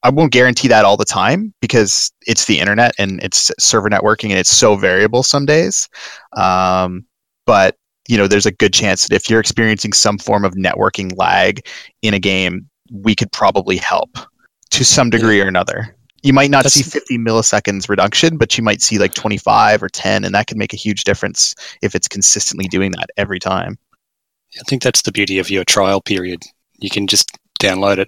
I 0.04 0.10
won't 0.10 0.34
guarantee 0.34 0.68
that 0.68 0.84
all 0.84 0.98
the 0.98 1.06
time 1.06 1.54
because 1.62 2.12
it's 2.28 2.46
the 2.46 2.60
internet 2.60 2.94
and 3.00 3.24
it's 3.24 3.50
server 3.58 3.90
networking 3.90 4.30
and 4.30 4.38
it's 4.38 4.50
so 4.50 4.76
variable 4.76 5.24
some 5.24 5.46
days. 5.46 5.88
Um, 6.34 7.06
but 7.46 7.78
you 8.10 8.18
know, 8.18 8.28
there's 8.28 8.46
a 8.46 8.52
good 8.52 8.74
chance 8.74 9.08
that 9.08 9.16
if 9.16 9.30
you're 9.30 9.40
experiencing 9.40 9.94
some 9.94 10.18
form 10.18 10.44
of 10.44 10.54
networking 10.56 11.18
lag 11.18 11.66
in 12.02 12.14
a 12.14 12.20
game, 12.20 12.70
we 12.92 13.16
could 13.16 13.32
probably 13.32 13.78
help 13.78 14.18
to 14.74 14.86
some 14.86 15.10
degree 15.10 15.42
or 15.42 15.48
another. 15.48 15.96
You 16.22 16.32
might 16.34 16.50
not 16.52 16.64
That's- 16.64 16.74
see 16.74 16.84
50 16.84 17.18
milliseconds 17.18 17.90
reduction, 17.90 18.38
but 18.38 18.58
you 18.58 18.64
might 18.64 18.82
see 18.82 18.98
like 18.98 19.14
25 19.14 19.84
or 19.84 19.90
10, 19.90 20.24
and 20.24 20.34
that 20.36 20.48
can 20.48 20.58
make 20.58 20.74
a 20.74 20.78
huge 20.78 21.04
difference 21.04 21.54
if 21.82 21.96
it's 21.96 22.08
consistently 22.08 22.68
doing 22.68 22.92
that 22.92 23.10
every 23.18 23.40
time. 23.40 23.78
I 24.60 24.64
think 24.68 24.82
that's 24.84 25.02
the 25.02 25.12
beauty 25.12 25.40
of 25.40 25.50
your 25.50 25.66
trial 25.66 26.00
period. 26.00 26.44
You 26.80 26.90
can 26.90 27.08
just 27.08 27.30
download 27.60 27.98
it, 27.98 28.08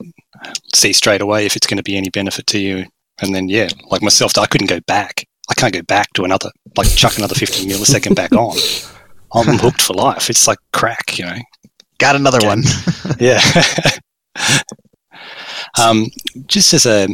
see 0.74 0.94
straight 0.94 1.22
away 1.22 1.46
if 1.46 1.56
it's 1.56 1.68
going 1.68 1.78
to 1.78 1.84
be 1.84 1.98
any 1.98 2.10
benefit 2.10 2.48
to 2.48 2.60
you, 2.60 2.86
and 3.22 3.34
then 3.36 3.50
yeah, 3.50 3.68
like 3.90 4.02
myself, 4.02 4.38
I 4.38 4.46
couldn't 4.46 4.68
go 4.70 4.80
back. 4.82 5.26
I 5.50 5.54
can't 5.54 5.74
go 5.74 5.82
back 5.82 6.12
to 6.14 6.24
another, 6.24 6.52
like 6.78 6.88
chuck 6.96 7.18
another 7.18 7.36
50 7.36 7.68
millisecond 7.68 8.16
back 8.16 8.32
on. 8.34 8.58
I'm 9.34 9.58
hooked 9.58 9.82
for 9.82 9.94
life. 9.94 10.30
It's 10.30 10.48
like 10.48 10.60
crack, 10.72 11.18
you 11.20 11.26
know. 11.26 11.38
Got 11.98 12.16
another 12.16 12.38
Okay. 12.38 12.48
one. 12.48 12.64
Yeah. 13.20 13.42
um, 15.82 16.08
just 16.48 16.74
as 16.74 16.86
a, 16.86 17.08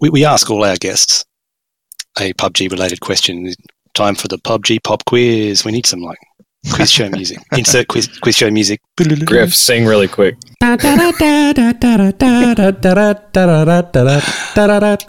we, 0.00 0.10
we 0.10 0.24
ask 0.24 0.50
all 0.50 0.64
our 0.64 0.76
guests 0.76 1.24
a 2.20 2.32
PUBG 2.34 2.70
related 2.70 3.00
question. 3.00 3.52
Time 3.94 4.14
for 4.14 4.28
the 4.28 4.38
PUBG 4.38 4.82
pop 4.82 5.04
quiz. 5.04 5.64
We 5.64 5.72
need 5.72 5.86
some 5.86 6.02
like 6.02 6.18
quiz 6.72 6.90
show 6.90 7.08
music. 7.08 7.38
Insert 7.56 7.88
quiz 7.88 8.08
quiz 8.20 8.36
show 8.36 8.50
music. 8.50 8.80
Griff, 9.24 9.54
sing 9.54 9.86
really 9.86 10.08
quick. 10.08 10.36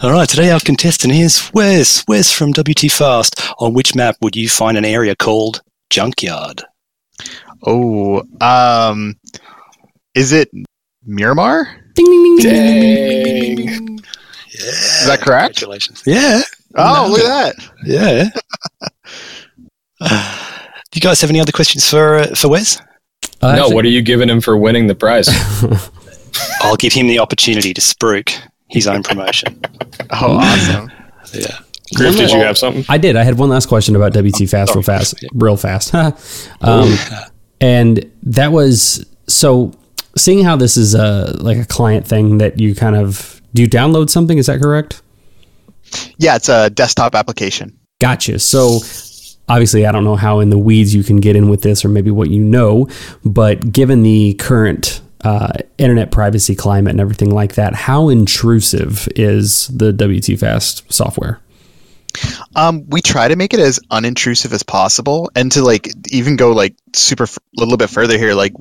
All 0.01 0.11
right, 0.11 0.29
today 0.29 0.51
our 0.51 0.59
contestant 0.59 1.13
is 1.13 1.51
Wes. 1.53 2.03
Wes 2.07 2.31
from 2.31 2.51
WT 2.51 2.91
Fast. 2.91 3.41
On 3.59 3.73
which 3.73 3.95
map 3.95 4.15
would 4.21 4.35
you 4.35 4.49
find 4.49 4.77
an 4.77 4.85
area 4.85 5.15
called 5.15 5.61
Junkyard? 5.89 6.63
Oh, 7.63 8.23
um, 8.39 9.15
is 10.15 10.31
it 10.31 10.49
Miramar? 11.05 11.67
Dang. 12.41 13.57
Yeah. 13.59 14.69
Is 14.71 15.05
that 15.07 15.19
correct? 15.21 15.57
Congratulations. 15.57 16.03
Yeah. 16.05 16.41
Oh, 16.75 17.05
No. 17.07 17.11
look 17.11 17.21
at 17.21 17.55
that. 17.55 17.69
Yeah. 17.85 18.29
Do 20.01 20.07
you 20.95 21.01
guys 21.01 21.21
have 21.21 21.29
any 21.29 21.39
other 21.39 21.51
questions 21.51 21.89
for 21.89 22.15
uh, 22.19 22.35
for 22.35 22.49
Wes? 22.49 22.79
Uh, 23.41 23.55
no, 23.55 23.61
actually- 23.63 23.75
what 23.75 23.85
are 23.85 23.89
you 23.89 24.01
giving 24.01 24.29
him 24.29 24.41
for 24.41 24.57
winning 24.57 24.87
the 24.87 24.95
prize? 24.95 25.29
I'll 26.61 26.75
give 26.75 26.93
him 26.93 27.07
the 27.07 27.19
opportunity 27.19 27.73
to 27.73 27.81
spruik 27.81 28.37
his 28.69 28.87
own 28.87 29.03
promotion. 29.03 29.59
Oh, 30.11 30.37
awesome. 30.37 30.91
Yeah. 31.33 31.57
Griff, 31.95 32.15
did 32.17 32.29
you 32.29 32.39
have 32.39 32.57
something? 32.57 32.85
I 32.87 32.97
did. 32.99 33.15
I 33.15 33.23
had 33.23 33.37
one 33.39 33.49
last 33.49 33.65
question 33.67 33.95
about 33.95 34.13
WT 34.13 34.47
Fast, 34.47 34.75
real 34.75 34.83
fast, 34.83 35.15
real 35.33 35.57
fast. 35.65 35.93
um, 36.61 36.95
and 37.61 38.09
that 38.23 38.51
was 38.51 39.05
so. 39.27 39.73
Seeing 40.19 40.43
how 40.43 40.55
this 40.55 40.75
is 40.77 40.95
a 40.95 41.35
like 41.39 41.57
a 41.57 41.65
client 41.65 42.05
thing 42.05 42.39
that 42.39 42.59
you 42.59 42.75
kind 42.75 42.95
of 42.95 43.41
do 43.53 43.61
you 43.61 43.67
download 43.67 44.09
something? 44.09 44.37
Is 44.37 44.47
that 44.47 44.61
correct? 44.61 45.01
Yeah, 46.17 46.35
it's 46.35 46.49
a 46.49 46.69
desktop 46.69 47.15
application. 47.15 47.77
Gotcha. 47.99 48.39
So 48.39 48.79
obviously, 49.47 49.85
I 49.85 49.91
don't 49.91 50.03
know 50.03 50.15
how 50.15 50.39
in 50.39 50.49
the 50.49 50.57
weeds 50.57 50.93
you 50.93 51.03
can 51.03 51.17
get 51.17 51.35
in 51.35 51.49
with 51.49 51.61
this, 51.61 51.83
or 51.83 51.89
maybe 51.89 52.11
what 52.11 52.29
you 52.29 52.41
know, 52.41 52.87
but 53.25 53.71
given 53.71 54.03
the 54.03 54.35
current 54.35 55.01
uh, 55.23 55.53
internet 55.77 56.11
privacy 56.11 56.55
climate 56.55 56.91
and 56.91 57.01
everything 57.01 57.31
like 57.31 57.55
that, 57.55 57.73
how 57.73 58.09
intrusive 58.09 59.07
is 59.15 59.67
the 59.67 59.91
WTFast 59.91 60.91
software? 60.91 61.39
Um, 62.55 62.85
we 62.89 63.01
try 63.01 63.27
to 63.27 63.35
make 63.35 63.53
it 63.53 63.59
as 63.59 63.79
unintrusive 63.91 64.51
as 64.51 64.63
possible, 64.63 65.29
and 65.35 65.51
to 65.51 65.61
like 65.61 65.89
even 66.11 66.35
go 66.35 66.51
like 66.51 66.75
super 66.93 67.23
f- 67.23 67.37
a 67.37 67.59
little 67.59 67.77
bit 67.77 67.89
further 67.89 68.17
here, 68.17 68.33
like 68.33 68.53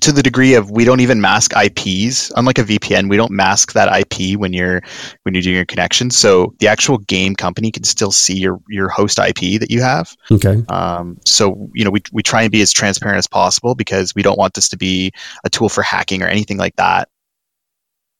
to 0.00 0.12
the 0.12 0.22
degree 0.22 0.54
of 0.54 0.70
we 0.70 0.84
don't 0.84 1.00
even 1.00 1.20
mask 1.20 1.52
IPs. 1.56 2.30
Unlike 2.36 2.58
a 2.58 2.64
VPN, 2.64 3.08
we 3.08 3.16
don't 3.16 3.30
mask 3.30 3.72
that 3.72 3.88
IP 3.88 4.38
when 4.38 4.52
you're 4.52 4.82
when 5.22 5.34
you're 5.34 5.42
doing 5.42 5.56
your 5.56 5.64
connection. 5.64 6.10
So 6.10 6.54
the 6.58 6.68
actual 6.68 6.98
game 6.98 7.34
company 7.34 7.70
can 7.70 7.84
still 7.84 8.12
see 8.12 8.38
your 8.38 8.60
your 8.68 8.88
host 8.88 9.18
IP 9.18 9.60
that 9.60 9.70
you 9.70 9.80
have. 9.80 10.14
Okay. 10.30 10.62
Um, 10.68 11.18
so 11.24 11.70
you 11.74 11.84
know 11.84 11.90
we 11.90 12.02
we 12.12 12.22
try 12.22 12.42
and 12.42 12.52
be 12.52 12.62
as 12.62 12.72
transparent 12.72 13.18
as 13.18 13.26
possible 13.26 13.74
because 13.74 14.14
we 14.14 14.22
don't 14.22 14.38
want 14.38 14.54
this 14.54 14.68
to 14.70 14.76
be 14.76 15.12
a 15.44 15.50
tool 15.50 15.68
for 15.68 15.82
hacking 15.82 16.22
or 16.22 16.26
anything 16.26 16.58
like 16.58 16.76
that. 16.76 17.08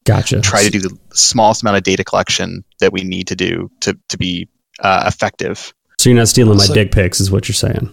Gotcha. 0.05 0.41
Try 0.41 0.63
to 0.63 0.71
do 0.71 0.81
the 0.81 0.97
smallest 1.13 1.63
amount 1.63 1.77
of 1.77 1.83
data 1.83 2.03
collection 2.03 2.65
that 2.81 2.93
we 2.93 3.03
need 3.03 3.29
to 3.29 3.37
do 3.37 3.71
to 3.81 3.99
to 4.09 4.17
be 4.17 4.49
uh, 4.81 5.05
effective. 5.07 5.73
So 5.99 6.11
you're 6.11 6.19
not 6.19 6.29
stealing 6.29 6.59
my 6.59 6.65
So- 6.65 6.75
dick 6.75 6.93
pics, 6.93 7.21
is 7.21 7.31
what 7.31 7.49
you're 7.49 7.55
saying. 7.55 7.91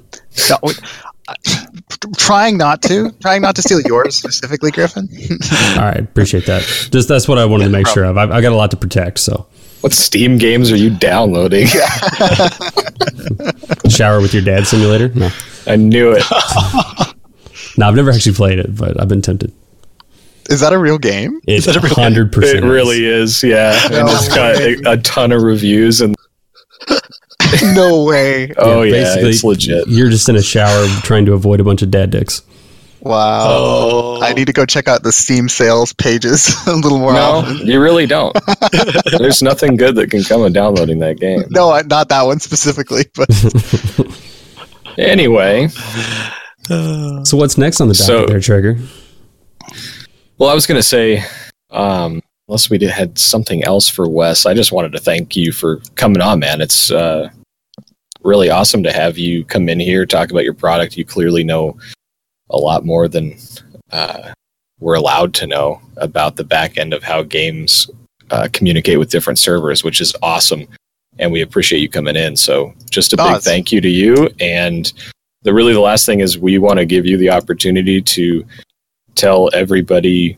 No, 0.50 0.58
uh, 1.28 1.34
trying 2.18 2.58
not 2.58 2.82
to, 2.84 3.12
trying 3.22 3.42
not 3.42 3.56
to 3.56 3.62
steal 3.64 3.82
yours 3.82 4.16
specifically, 4.16 4.70
Griffin. 4.70 5.10
All 5.78 5.84
right, 5.84 6.00
appreciate 6.02 6.46
that. 6.46 6.62
Just 6.92 7.08
that's 7.08 7.28
what 7.28 7.40
I 7.40 7.46
wanted 7.46 7.64
to 7.66 7.70
make 7.72 7.88
sure 7.88 8.04
of. 8.04 8.18
I've, 8.18 8.30
I 8.32 8.42
got 8.42 8.52
a 8.52 8.56
lot 8.56 8.70
to 8.72 8.78
protect. 8.78 9.20
So 9.20 9.48
What 9.82 9.94
Steam 9.94 10.38
games 10.38 10.72
are 10.72 10.76
you 10.76 10.92
downloading? 10.92 11.68
shower 13.90 14.22
with 14.22 14.34
your 14.34 14.44
dad 14.44 14.68
simulator. 14.68 15.10
No, 15.10 15.30
I 15.68 15.76
knew 15.76 16.12
it. 16.16 16.24
no, 17.78 17.88
I've 17.88 17.96
never 17.96 18.12
actually 18.12 18.36
played 18.36 18.60
it, 18.60 18.76
but 18.76 19.00
I've 19.02 19.08
been 19.10 19.22
tempted. 19.22 19.52
Is 20.50 20.60
that 20.60 20.74
a 20.74 20.78
real 20.78 21.00
game? 21.00 21.40
It's 21.48 21.66
that 21.66 21.76
a 21.76 21.80
real- 21.80 21.94
hundred 21.96 22.36
It 22.38 22.64
really 22.64 23.04
is. 23.06 23.42
Yeah, 23.44 23.80
and 23.86 23.94
No 23.94 24.06
it's 24.08 24.28
got 24.28 24.56
a, 24.58 24.92
a 24.92 24.98
ton 24.98 25.32
of 25.32 25.42
reviews 25.42 26.02
and 26.02 26.16
no 27.76 28.04
way! 28.04 28.52
oh 28.58 28.82
yeah, 28.84 28.92
basically, 28.92 29.30
it's 29.30 29.44
legit. 29.44 29.88
You're 29.88 30.10
just 30.10 30.28
in 30.30 30.36
a 30.36 30.42
shower 30.42 30.88
trying 31.04 31.26
to 31.26 31.34
avoid 31.34 31.60
a 31.60 31.64
bunch 31.64 31.82
of 31.82 31.92
dad 31.92 32.10
dicks. 32.12 32.42
Wow. 33.02 33.46
Oh. 33.48 34.22
I 34.24 34.34
need 34.34 34.46
to 34.48 34.54
go 34.54 34.66
check 34.66 34.88
out 34.88 35.04
the 35.04 35.12
Steam 35.12 35.48
sales 35.48 35.94
pages 35.94 36.56
a 36.68 36.74
little 36.74 36.98
more 36.98 37.14
No, 37.14 37.20
often. 37.20 37.58
you 37.68 37.80
really 37.80 38.08
don't. 38.08 38.36
There's 39.20 39.44
nothing 39.44 39.76
good 39.78 39.94
that 39.98 40.10
can 40.10 40.24
come 40.24 40.42
of 40.42 40.54
downloading 40.54 40.98
that 41.00 41.20
game. 41.20 41.44
No, 41.52 41.80
not 41.86 42.10
that 42.10 42.24
one 42.24 42.40
specifically, 42.40 43.06
but 43.14 43.30
Anyway, 44.98 45.68
So 46.68 47.38
what's 47.38 47.58
next 47.60 47.80
on 47.80 47.90
the 47.90 47.94
docket 47.94 48.06
So- 48.08 48.26
there, 48.26 48.40
Trigger? 48.40 48.80
well, 50.40 50.50
I 50.50 50.56
was 50.56 50.66
gonna 50.66 50.82
say, 50.82 51.24
um, 51.70 52.22
unless 52.48 52.70
we 52.70 52.78
did, 52.78 52.90
had 52.90 53.18
something 53.18 53.64
else 53.64 53.90
for 53.90 54.08
Wes, 54.08 54.46
I 54.46 54.54
just 54.54 54.72
wanted 54.72 54.92
to 54.94 55.00
thank 55.00 55.36
you 55.36 55.52
for 55.52 55.78
coming 55.96 56.22
on, 56.22 56.40
man. 56.40 56.62
It's 56.62 56.92
uh, 56.92 57.30
really 58.24 58.50
awesome 58.50 58.84
to 58.84 58.92
have 58.92 59.18
you 59.18 59.46
come 59.46 59.70
in 59.70 59.80
here 59.80 60.06
talk 60.06 60.32
about 60.32 60.44
your 60.44 60.54
product. 60.54 60.98
You 60.98 61.06
clearly 61.06 61.44
know 61.44 61.78
a 62.50 62.58
lot 62.58 62.86
more 62.86 63.08
than 63.08 63.38
uh, 63.92 64.34
we're 64.80 64.96
allowed 64.96 65.34
to 65.36 65.48
know 65.48 65.82
about 65.98 66.36
the 66.36 66.44
back 66.44 66.78
end 66.78 66.94
of 66.94 67.04
how 67.04 67.24
games 67.24 67.90
uh, 68.32 68.48
communicate 68.52 69.00
with 69.00 69.10
different 69.10 69.40
servers, 69.40 69.84
which 69.84 70.02
is 70.02 70.16
awesome. 70.22 70.68
And 71.18 71.32
we 71.32 71.42
appreciate 71.42 71.80
you 71.80 71.90
coming 71.90 72.16
in. 72.16 72.36
So, 72.36 72.74
just 72.90 73.14
a 73.14 73.18
big 73.18 73.42
thank 73.42 73.72
you 73.72 73.80
to 73.80 73.88
you. 73.88 74.30
And 74.40 74.92
the 75.44 75.54
really 75.54 75.74
the 75.74 75.80
last 75.80 76.06
thing 76.06 76.20
is 76.20 76.38
we 76.38 76.58
want 76.58 76.78
to 76.80 76.86
give 76.86 77.06
you 77.06 77.18
the 77.18 77.30
opportunity 77.30 78.02
to 78.02 78.46
tell 79.16 79.50
everybody 79.54 80.38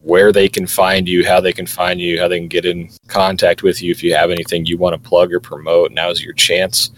where 0.00 0.32
they 0.32 0.48
can 0.48 0.66
find 0.66 1.08
you, 1.08 1.26
how 1.26 1.40
they 1.40 1.52
can 1.52 1.66
find 1.66 2.00
you, 2.00 2.20
how 2.20 2.28
they 2.28 2.38
can 2.38 2.48
get 2.48 2.64
in 2.64 2.88
contact 3.08 3.62
with 3.62 3.82
you. 3.82 3.90
If 3.90 4.02
you 4.02 4.14
have 4.14 4.30
anything 4.30 4.64
you 4.64 4.78
want 4.78 4.94
to 4.94 5.08
plug 5.08 5.32
or 5.32 5.40
promote, 5.40 5.92
now's 5.92 6.22
your 6.22 6.34
chance. 6.34 6.90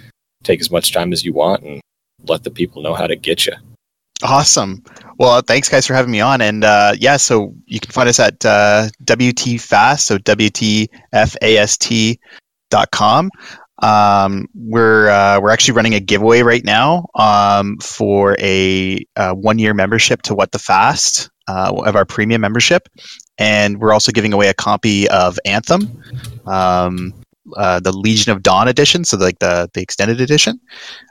Take 0.45 0.61
as 0.61 0.71
much 0.71 0.93
time 0.93 1.13
as 1.13 1.25
you 1.25 1.33
want 1.33 1.63
and 1.63 1.81
let 2.27 2.45
the 2.45 2.51
people 2.51 2.83
know 2.83 2.95
how 2.95 3.07
to 3.07 3.17
get 3.17 3.47
you. 3.47 3.55
awesome. 4.23 4.83
Well, 5.19 5.43
thanks 5.43 5.69
guys 5.69 5.87
for 5.87 5.95
having 5.95 6.13
me 6.13 6.21
on. 6.21 6.41
And 6.41 6.65
uh, 6.65 6.95
yeah, 6.99 7.17
so 7.17 7.55
you 7.67 7.81
can 7.81 7.93
find 7.93 8.09
us 8.09 8.19
at 8.19 8.45
uh, 8.45 8.89
WTFast, 9.05 10.01
so 10.01 10.19
WTFAST 10.19 12.19
dot 12.71 12.91
com. 12.91 13.31
Um, 13.83 14.47
we're 14.55 15.09
uh, 15.09 15.41
we're 15.41 15.51
actually 15.51 15.75
running 15.75 15.95
a 15.95 16.01
giveaway 16.01 16.43
right 16.43 16.65
now 16.65 17.07
um, 17.15 17.79
for 17.79 18.37
a, 18.39 19.03
uh 19.17 19.33
one 19.33 19.59
year 19.59 19.73
membership 19.73 20.21
to 20.23 20.35
What 20.35 20.53
the 20.53 20.59
Fast 20.59 21.31
uh, 21.51 21.83
of 21.85 21.97
our 21.97 22.05
premium 22.05 22.41
membership, 22.41 22.89
and 23.39 23.81
we're 23.81 23.93
also 23.93 24.13
giving 24.13 24.33
away 24.33 24.49
a 24.49 24.55
copy 24.55 25.09
of 25.09 25.39
Anthem, 25.45 26.03
um, 26.47 27.13
uh, 27.57 27.81
the 27.81 27.93
Legion 27.93 28.33
of 28.33 28.43
Dawn 28.43 28.69
edition, 28.69 29.05
so 29.05 29.17
like 29.17 29.39
the 29.41 29.69
the 29.75 29.83
extended 29.83 30.21
edition. 30.21 30.61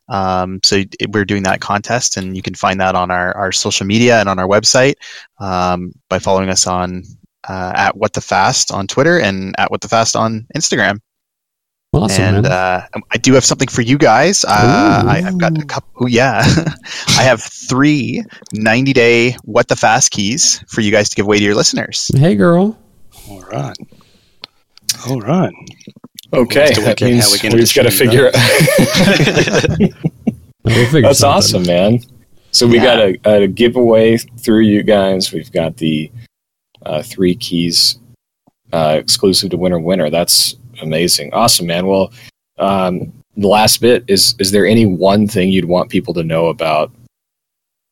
Um, 0.08 0.60
so 0.63 0.84
we're 1.10 1.25
doing 1.25 1.43
that 1.43 1.60
contest, 1.60 2.17
and 2.17 2.36
you 2.38 2.41
can 2.41 2.56
find 2.56 2.80
that 2.80 2.95
on 2.95 3.12
our, 3.12 3.36
our 3.36 3.52
social 3.52 3.86
media 3.86 4.19
and 4.19 4.30
on 4.30 4.39
our 4.39 4.47
website 4.47 4.95
um, 5.39 5.91
by 6.10 6.19
following 6.19 6.49
us 6.49 6.65
on 6.67 7.04
uh, 7.47 7.73
at 7.75 7.97
What 7.97 8.13
the 8.13 8.21
Fast 8.21 8.71
on 8.71 8.88
Twitter 8.88 9.19
and 9.19 9.56
at 9.58 9.71
What 9.71 9.82
the 9.82 9.89
Fast 9.89 10.15
on 10.15 10.47
Instagram. 10.56 10.99
Awesome, 11.91 12.23
and 12.23 12.45
uh, 12.45 12.82
I 13.12 13.17
do 13.17 13.34
have 13.34 13.43
something 13.43 13.67
for 13.67 13.82
you 13.82 13.97
guys. 13.97 14.45
Uh, 14.45 14.49
I, 15.08 15.23
I've 15.25 15.39
got 15.39 15.58
a 15.58 15.65
couple. 15.65 16.08
Yeah, 16.08 16.43
I 17.17 17.23
have 17.23 17.41
three 17.41 18.23
90 18.54 18.93
day 18.93 19.32
what 19.43 19.67
the 19.67 19.75
fast 19.75 20.12
keys 20.12 20.63
for 20.67 20.82
you 20.82 20.91
guys 20.91 21.10
to 21.10 21.15
give 21.15 21.25
away 21.25 21.39
to 21.39 21.43
your 21.43 21.56
listeners. 21.56 22.12
hey, 22.15 22.36
girl. 22.36 22.78
All 23.28 23.41
right. 23.41 23.75
All 25.08 25.19
right. 25.19 25.54
Okay, 26.32 26.69
We'll 26.78 26.86
that 26.86 27.02
work 27.02 27.10
means 27.10 27.25
we're 27.28 27.49
we've 27.49 27.73
got 27.73 27.84
to 27.84 27.89
distribute 27.89 27.91
figure. 27.91 28.32
We'll 30.65 30.86
figure 30.86 31.02
That's 31.02 31.19
something. 31.19 31.38
awesome, 31.38 31.63
man. 31.63 31.99
So 32.52 32.67
we 32.67 32.75
Yeah. 32.75 32.84
got 32.84 32.99
a, 33.39 33.43
a 33.43 33.47
giveaway 33.47 34.17
through 34.17 34.62
you 34.62 34.84
guys. 34.84 35.32
We've 35.34 35.52
got 35.52 35.78
the 35.78 36.12
uh, 36.86 37.02
three 37.02 37.34
keys 37.36 37.97
uh, 38.71 38.97
exclusive 38.99 39.49
to 39.52 39.58
winner 39.58 39.80
winner. 39.80 40.12
That's 40.12 40.56
amazing, 40.82 41.34
awesome, 41.34 41.68
man. 41.68 41.88
Well, 41.88 42.12
um, 42.58 43.12
the 43.38 43.48
last 43.48 43.82
bit 43.82 44.04
is: 44.08 44.36
is 44.39 44.52
there 44.52 44.65
any 44.65 44.86
one 44.86 45.28
thing 45.28 45.50
you'd 45.50 45.65
want 45.65 45.89
people 45.89 46.13
to 46.15 46.24
know 46.24 46.48
about 46.48 46.92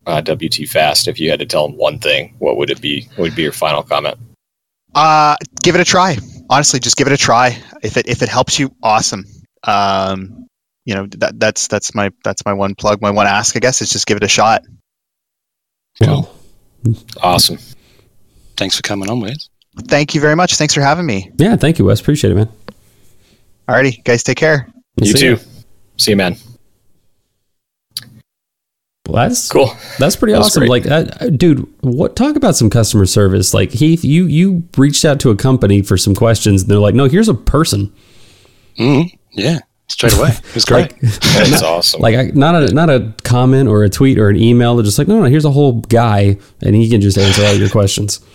uh, 0.05 0.21
WT 0.21 0.67
Fast? 0.67 1.07
If 1.07 1.19
you 1.19 1.29
had 1.29 1.39
to 1.39 1.45
tell 1.45 1.67
them 1.67 1.77
one 1.77 1.99
thing, 1.99 2.35
what 2.39 2.57
would 2.57 2.69
it 2.69 2.81
be? 2.81 3.07
What 3.15 3.19
would 3.19 3.35
be 3.35 3.43
your 3.43 3.51
final 3.51 3.83
comment? 3.83 4.17
Uh, 4.95 5.35
give 5.63 5.75
it 5.75 5.81
a 5.81 5.85
try. 5.85 6.17
Honestly, 6.49 6.79
just 6.79 6.97
give 6.97 7.07
it 7.07 7.13
a 7.13 7.17
try. 7.17 7.61
If 7.83 7.97
it 7.97 8.07
if 8.07 8.21
it 8.21 8.29
helps 8.29 8.57
you, 8.59 8.73
awesome. 8.83 9.25
Um, 9.63 10.47
you 10.85 10.95
know 10.95 11.07
that 11.17 11.39
that's 11.39 11.67
that's 11.67 11.93
my 11.93 12.11
that's 12.23 12.45
my 12.45 12.53
one 12.53 12.75
plug. 12.75 13.01
My 13.01 13.11
one 13.11 13.27
ask, 13.27 13.55
I 13.55 13.59
guess, 13.59 13.81
is 13.81 13.89
just 13.89 14.07
give 14.07 14.17
it 14.17 14.23
a 14.23 14.27
shot. 14.27 14.63
Well, 15.99 16.31
Awesome. 17.21 17.57
Thanks 18.55 18.75
for 18.75 18.81
coming 18.81 19.09
on, 19.09 19.19
Wes. 19.19 19.49
Thank 19.87 20.15
you 20.15 20.21
very 20.21 20.35
much. 20.35 20.55
Thanks 20.55 20.73
for 20.73 20.81
having 20.81 21.05
me. 21.05 21.31
yeah, 21.37 21.55
thank 21.55 21.77
you, 21.79 21.85
Wes. 21.85 21.99
Appreciate 21.99 22.31
it, 22.31 22.35
man. 22.35 22.49
Alrighty, 23.69 24.03
guys, 24.03 24.23
take 24.23 24.37
care. 24.37 24.67
You 25.01 25.05
see 25.11 25.27
ya. 25.29 25.35
too. 25.35 25.43
See 25.97 26.11
you, 26.11 26.17
man. 26.17 26.35
Well, 29.07 29.27
that's 29.27 29.47
Cool. 29.49 29.71
That's 29.99 30.17
pretty 30.17 30.33
That 30.33 30.39
awesome. 30.41 30.65
Like, 30.65 30.85
uh, 30.85 31.03
dude, 31.29 31.65
what? 31.81 32.15
Talk 32.17 32.35
about 32.35 32.55
some 32.57 32.69
customer 32.69 33.05
service. 33.05 33.53
Like, 33.53 33.71
Heath, 33.71 34.03
you 34.03 34.25
you 34.25 34.63
reached 34.75 35.05
out 35.05 35.19
to 35.21 35.29
a 35.29 35.35
company 35.35 35.81
for 35.81 35.97
some 35.97 36.13
questions, 36.13 36.63
and 36.63 36.71
they're 36.71 36.79
like, 36.79 36.93
"No, 36.93 37.05
here's 37.05 37.29
a 37.29 37.33
person." 37.33 37.93
Mm, 38.77 39.09
yeah, 39.31 39.59
straight 39.87 40.13
away. 40.13 40.31
It 40.49 40.53
was 40.55 40.65
great. 40.65 40.91
Like, 40.91 40.99
That's 41.21 41.61
awesome. 41.63 42.01
like 42.01 42.15
I, 42.15 42.23
not 42.33 42.55
a 42.61 42.73
not 42.73 42.89
a 42.89 43.13
comment 43.23 43.69
or 43.69 43.83
a 43.85 43.89
tweet 43.89 44.17
or 44.19 44.27
an 44.27 44.35
email. 44.35 44.75
They're 44.75 44.83
just 44.83 44.97
like, 44.99 45.07
"No, 45.07 45.19
no, 45.19 45.25
here's 45.25 45.45
a 45.45 45.51
whole 45.51 45.79
guy, 45.83 46.37
and 46.61 46.75
he 46.75 46.89
can 46.89 46.99
just 46.99 47.17
answer 47.17 47.43
all 47.45 47.53
your 47.53 47.69
questions." 47.69 48.19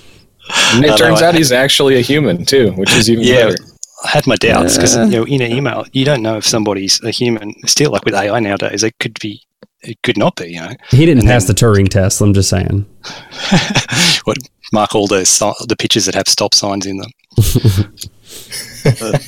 And 0.75 0.85
it 0.85 0.89
No, 0.89 0.95
no, 0.95 0.97
turns 0.97 1.23
I- 1.23 1.29
out 1.29 1.35
he's 1.35 1.53
actually 1.53 1.97
a 1.97 2.01
human 2.01 2.45
too, 2.47 2.73
which 2.73 2.93
is 2.95 3.09
even 3.11 3.25
Yeah. 3.25 3.45
better. 3.51 3.57
I 4.05 4.09
had 4.09 4.27
my 4.27 4.37
doubts 4.37 4.77
because 4.77 4.97
Yeah. 4.97 5.05
you 5.07 5.11
know 5.19 5.25
in 5.27 5.43
an 5.43 5.53
email 5.53 5.85
you 5.93 6.05
don't 6.05 6.23
know 6.23 6.37
if 6.37 6.47
somebody's 6.47 7.01
a 7.03 7.11
human. 7.11 7.55
Still, 7.67 7.91
like 7.93 8.05
with 8.05 8.15
AI 8.15 8.41
nowadays, 8.41 8.83
it 8.83 8.99
could 8.99 9.19
be, 9.21 9.43
it 9.83 9.97
could 10.03 10.17
not 10.19 10.37
be. 10.37 10.53
You 10.53 10.61
know, 10.61 10.73
He 10.91 11.07
didn't 11.07 11.21
And 11.21 11.29
pass 11.29 11.45
then- 11.47 11.55
the 11.57 11.61
Turing 11.61 11.89
test. 11.89 12.21
I'm 12.21 12.35
just 12.35 12.49
saying. 12.51 12.85
what 14.25 14.39
mark 14.73 14.95
all 14.95 15.07
the 15.07 15.25
si- 15.27 15.53
the 15.69 15.77
pictures 15.77 16.07
that 16.07 16.15
have 16.15 16.29
stop 16.29 16.55
signs 16.55 16.87
in 16.87 16.99
them. 16.99 17.11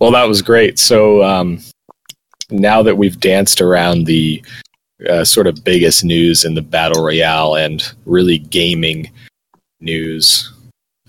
Well, 0.00 0.10
that 0.10 0.24
was 0.28 0.42
great. 0.42 0.78
So 0.78 1.22
um, 1.22 1.60
now 2.50 2.82
that 2.82 2.96
we've 2.98 3.18
danced 3.20 3.60
around 3.60 4.04
the 4.06 4.44
uh, 5.08 5.24
sort 5.24 5.46
of 5.46 5.64
biggest 5.64 6.04
news 6.04 6.44
in 6.44 6.54
the 6.54 6.62
battle 6.62 7.02
royale 7.04 7.54
and 7.54 7.82
really 8.04 8.38
gaming 8.38 9.10
news 9.80 10.52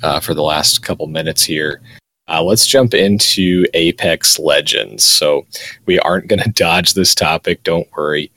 uh, 0.04 0.20
for 0.20 0.34
the 0.34 0.44
last 0.44 0.82
couple 0.84 1.08
minutes 1.08 1.44
here, 1.44 1.82
uh, 2.28 2.42
let's 2.44 2.66
jump 2.66 2.94
into 2.94 3.66
Apex 3.74 4.40
Legends. 4.40 5.04
So 5.04 5.46
we 5.86 6.00
aren't 6.00 6.28
going 6.28 6.42
to 6.44 6.50
dodge 6.50 6.94
this 6.94 7.16
topic. 7.16 7.64
Don't 7.64 7.88
worry. 7.96 8.32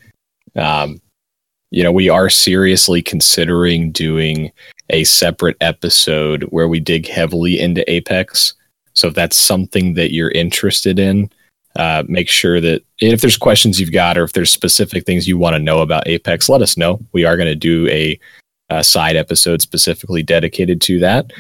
Um, 0.57 1.01
you 1.71 1.83
know, 1.83 1.93
we 1.93 2.09
are 2.09 2.31
seriously 2.31 3.03
considering 3.03 3.93
doing 3.93 4.51
a 4.91 5.05
separate 5.05 5.57
episode 5.61 6.45
where 6.45 6.69
we 6.69 6.81
dig 6.81 7.07
heavily 7.07 7.61
into 7.61 7.89
Apex. 7.91 8.55
So 8.95 9.09
if 9.09 9.15
that's 9.15 9.37
something 9.37 9.95
that 9.95 10.13
you're 10.13 10.31
interested 10.31 10.99
in, 10.99 11.31
uh, 11.77 12.03
make 12.09 12.29
sure 12.29 12.61
that 12.61 12.83
if 13.01 13.21
there's 13.21 13.37
questions 13.37 13.79
you've 13.79 13.93
got 13.93 14.17
or 14.17 14.25
if 14.25 14.33
there's 14.33 14.51
specific 14.51 15.05
things 15.05 15.29
you 15.29 15.37
want 15.37 15.55
to 15.55 15.63
know 15.63 15.81
about 15.81 16.09
Apex, 16.09 16.49
let 16.49 16.63
us 16.63 16.77
know. 16.77 16.99
We 17.13 17.25
are 17.25 17.37
going 17.37 17.49
to 17.49 17.55
do 17.55 17.87
a, 17.89 18.19
a 18.71 18.83
side 18.83 19.15
episode 19.15 19.61
specifically 19.61 20.23
dedicated 20.23 20.81
to 20.83 20.99
that, 21.01 21.31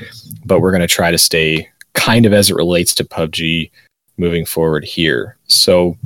but 0.44 0.60
we're 0.60 0.70
going 0.70 0.82
to 0.82 0.86
try 0.86 1.10
to 1.10 1.18
stay 1.18 1.68
kind 1.98 2.24
of 2.24 2.32
as 2.32 2.48
it 2.48 2.56
relates 2.56 2.94
to 2.94 3.04
PUBG 3.04 3.70
moving 4.16 4.46
forward 4.46 4.84
here. 4.84 5.36
So, 5.48 5.96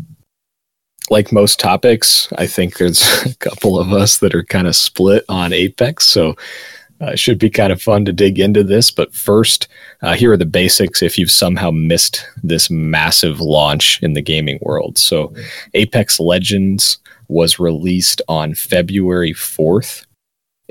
like 1.11 1.33
most 1.33 1.61
topics, 1.61 2.33
I 2.39 2.47
think 2.47 2.79
there's 2.79 3.03
a 3.27 3.35
couple 3.37 3.79
of 3.79 3.93
us 3.93 4.19
that 4.19 4.35
are 4.35 4.45
kind 4.45 4.67
of 4.67 4.75
split 4.75 5.25
on 5.29 5.53
Apex. 5.53 6.09
So, 6.09 6.35
uh, 7.01 7.07
it 7.07 7.19
should 7.19 7.39
be 7.39 7.51
kind 7.51 7.73
of 7.73 7.83
fun 7.83 8.05
to 8.05 8.13
dig 8.13 8.39
into 8.39 8.65
this. 8.65 8.91
But 8.91 9.13
first, 9.13 9.69
uh, 10.03 10.15
here 10.15 10.33
are 10.33 10.37
the 10.37 10.47
basics 10.47 11.03
if 11.03 11.19
you've 11.19 11.31
somehow 11.31 11.71
missed 11.71 12.27
this 12.43 12.71
massive 12.71 13.41
launch 13.41 14.01
in 14.03 14.15
the 14.15 14.23
gaming 14.23 14.59
world. 14.63 14.97
So, 14.97 15.35
Apex 15.75 16.19
Legends 16.19 16.99
was 17.29 17.59
released 17.59 18.23
on 18.29 18.55
February 18.55 19.33
4th. 19.33 20.07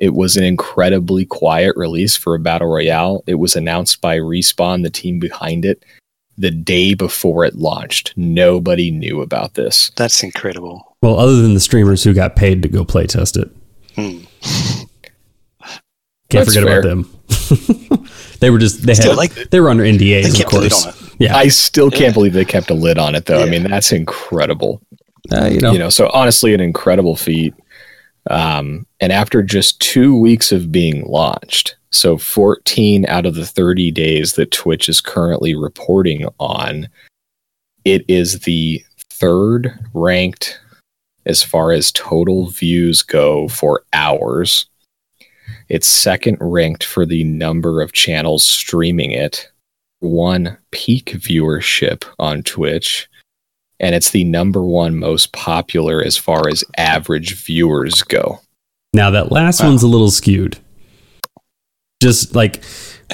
It 0.01 0.15
was 0.15 0.35
an 0.35 0.43
incredibly 0.43 1.25
quiet 1.25 1.77
release 1.77 2.17
for 2.17 2.33
a 2.35 2.39
battle 2.39 2.67
royale. 2.67 3.23
It 3.27 3.35
was 3.35 3.55
announced 3.55 4.01
by 4.01 4.17
Respawn, 4.17 4.81
the 4.83 4.89
team 4.89 5.19
behind 5.19 5.63
it, 5.63 5.85
the 6.37 6.49
day 6.49 6.95
before 6.95 7.45
it 7.45 7.55
launched. 7.55 8.11
Nobody 8.17 8.89
knew 8.89 9.21
about 9.21 9.53
this. 9.53 9.91
That's 9.95 10.23
incredible. 10.23 10.97
Well, 11.03 11.19
other 11.19 11.39
than 11.41 11.53
the 11.53 11.59
streamers 11.59 12.03
who 12.03 12.13
got 12.13 12.35
paid 12.35 12.63
to 12.63 12.67
go 12.67 12.83
play 12.83 13.05
test 13.05 13.37
it, 13.37 13.49
Hmm. 13.95 14.23
can't 16.29 16.45
That's 16.45 16.55
forget 16.55 16.63
fair. 16.63 16.79
about 16.79 16.87
them. 16.89 18.07
they 18.39 18.49
were 18.49 18.57
just 18.57 18.83
they 18.85 18.93
Still, 18.93 19.11
had 19.11 19.17
like, 19.17 19.33
they 19.51 19.59
were 19.59 19.69
under 19.69 19.83
NDAs, 19.83 20.29
of 20.29 20.35
kept 20.35 20.51
the 20.51 20.59
lid 20.59 20.71
course. 20.71 21.13
Yeah, 21.19 21.35
I 21.35 21.49
still 21.49 21.91
can't 21.91 22.01
Yeah. 22.03 22.11
believe 22.13 22.33
they 22.33 22.45
kept 22.45 22.69
a 22.69 22.73
lid 22.73 22.97
on 22.97 23.15
it, 23.15 23.25
though. 23.25 23.43
I 23.43 23.49
mean, 23.49 23.63
that's 23.63 23.91
incredible. 23.91 24.81
uh, 25.31 25.45
you 25.45 25.59
know, 25.59 25.71
you 25.73 25.77
know 25.79 25.89
so 25.89 26.09
honestly 26.13 26.53
an 26.55 26.59
incredible 26.59 27.15
feat 27.15 27.53
um, 28.29 28.85
and 28.99 29.11
after 29.11 29.41
just 29.41 29.79
two 29.79 30.17
weeks 30.17 30.51
of 30.51 30.71
being 30.71 31.03
launched 31.05 31.75
so 31.89 32.17
14 32.17 33.05
out 33.07 33.25
of 33.25 33.35
the 33.35 33.45
30 33.45 33.91
days 33.91 34.33
that 34.33 34.51
twitch 34.51 34.87
is 34.87 35.01
currently 35.01 35.55
reporting 35.55 36.27
on 36.39 36.87
it 37.83 38.05
is 38.07 38.41
the 38.41 38.83
third 39.09 39.77
ranked 39.93 40.59
as 41.25 41.43
far 41.43 41.71
as 41.71 41.91
total 41.91 42.49
views 42.49 43.03
go 43.03 43.47
for 43.47 43.83
hours. 43.93 44.67
It's 45.69 45.87
second 45.87 46.37
ranked 46.39 46.83
for 46.83 47.05
the 47.05 47.23
number 47.23 47.81
of 47.81 47.93
channels 47.93 48.45
streaming 48.45 49.11
it 49.11 49.47
one 49.99 50.57
peak 50.71 51.11
viewership 51.11 52.03
on 52.17 52.41
twitch 52.41 53.07
and 53.81 53.93
it's 53.93 54.11
the 54.11 54.23
number 54.23 54.63
one 54.63 54.95
most 54.95 55.33
popular 55.33 56.01
as 56.01 56.15
far 56.15 56.47
as 56.47 56.63
average 56.77 57.33
viewers 57.43 58.01
go. 58.03 58.39
Now 58.93 59.09
that 59.11 59.31
last 59.31 59.59
Wow. 59.61 59.69
one's 59.69 59.83
a 59.83 59.87
little 59.87 60.11
skewed. 60.11 60.57
Just 62.01 62.35
like 62.35 62.63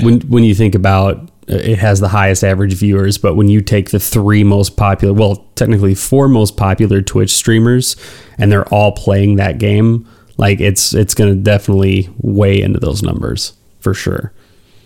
when 0.01 0.21
when 0.21 0.43
you 0.43 0.53
think 0.56 0.75
about 0.75 1.17
uh, 1.49 1.56
it 1.56 1.77
has 1.80 1.99
the 1.99 2.08
highest 2.10 2.43
average 2.43 2.73
viewers, 2.73 3.17
but 3.17 3.36
when 3.36 3.47
you 3.49 3.62
take 3.62 3.89
the 3.91 3.99
three 3.99 4.43
most 4.43 4.77
popular, 4.77 5.13
well, 5.13 5.38
technically 5.56 5.95
four 5.95 6.27
most 6.27 6.56
popular 6.58 7.01
Twitch 7.01 7.34
streamers, 7.34 7.95
and 8.38 8.51
they're 8.51 8.67
all 8.67 8.91
playing 8.91 9.36
that 9.38 9.58
game, 9.58 10.08
like 10.38 10.60
it's 10.62 10.93
it's 10.93 11.13
going 11.13 11.34
to 11.34 11.39
definitely 11.41 12.10
weigh 12.19 12.62
into 12.62 12.80
those 12.80 13.01
numbers 13.03 13.53
for 13.80 13.93
sure. 13.93 14.32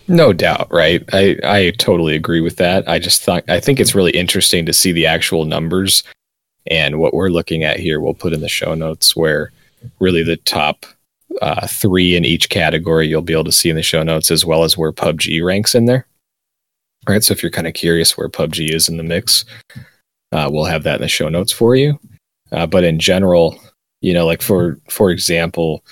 No 0.07 0.33
doubt, 0.33 0.67
right? 0.71 1.03
I, 1.13 1.37
I 1.43 1.71
totally 1.77 2.15
agree 2.15 2.41
with 2.41 2.57
that. 2.57 2.87
I 2.87 2.99
just 2.99 3.21
thought 3.21 3.43
I 3.49 3.59
think 3.59 3.79
it's 3.79 3.95
really 3.95 4.11
interesting 4.11 4.65
to 4.65 4.73
see 4.73 4.91
the 4.91 5.05
actual 5.05 5.45
numbers 5.45 6.03
and 6.67 6.99
what 6.99 7.13
we're 7.13 7.29
looking 7.29 7.63
at 7.63 7.79
here. 7.79 7.99
We'll 7.99 8.13
put 8.13 8.33
in 8.33 8.41
the 8.41 8.49
show 8.49 8.73
notes 8.73 9.15
where 9.15 9.51
really 9.99 10.23
the 10.23 10.37
top 10.37 10.85
uh, 11.41 11.65
three 11.67 12.15
in 12.15 12.25
each 12.25 12.49
category 12.49 13.07
you'll 13.07 13.21
be 13.21 13.33
able 13.33 13.45
to 13.45 13.51
see 13.51 13.69
in 13.69 13.75
the 13.75 13.83
show 13.83 14.03
notes 14.03 14.31
as 14.31 14.45
well 14.45 14.63
as 14.63 14.77
where 14.77 14.91
PUBG 14.91 15.43
ranks 15.43 15.73
in 15.73 15.85
there. 15.85 16.05
All 17.07 17.13
right, 17.13 17.23
so 17.23 17.31
if 17.31 17.41
you're 17.41 17.51
kind 17.51 17.67
of 17.67 17.73
curious 17.73 18.17
where 18.17 18.29
PUBG 18.29 18.73
is 18.73 18.89
in 18.89 18.97
the 18.97 19.03
mix, 19.03 19.45
uh, 20.31 20.49
we'll 20.51 20.65
have 20.65 20.83
that 20.83 20.95
in 20.95 21.01
the 21.01 21.07
show 21.07 21.29
notes 21.29 21.51
for 21.51 21.75
you. 21.75 21.99
Uh, 22.51 22.67
but 22.67 22.83
in 22.83 22.99
general, 22.99 23.59
you 24.01 24.13
know, 24.13 24.25
like 24.25 24.41
for 24.41 24.77
for 24.89 25.09
example, 25.09 25.83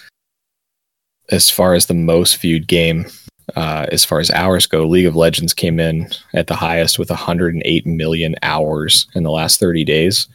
as 1.32 1.50
far 1.50 1.74
as 1.74 1.86
the 1.86 1.94
most 1.94 2.38
viewed 2.42 2.68
game 2.68 3.06
uh, 3.56 3.86
as 3.92 4.06
far 4.06 4.20
as 4.20 4.30
hours 4.32 4.66
go, 4.66 4.86
League 4.88 5.06
of 5.06 5.16
Legends 5.16 5.54
came 5.54 5.80
in 5.80 6.10
at 6.34 6.48
the 6.48 6.56
highest 6.56 7.00
with 7.00 7.10
108 7.10 7.86
million 7.86 8.36
hours 8.44 9.08
in 9.16 9.24
the 9.24 9.32
last 9.32 9.60
30 9.60 9.84
days. 9.86 10.28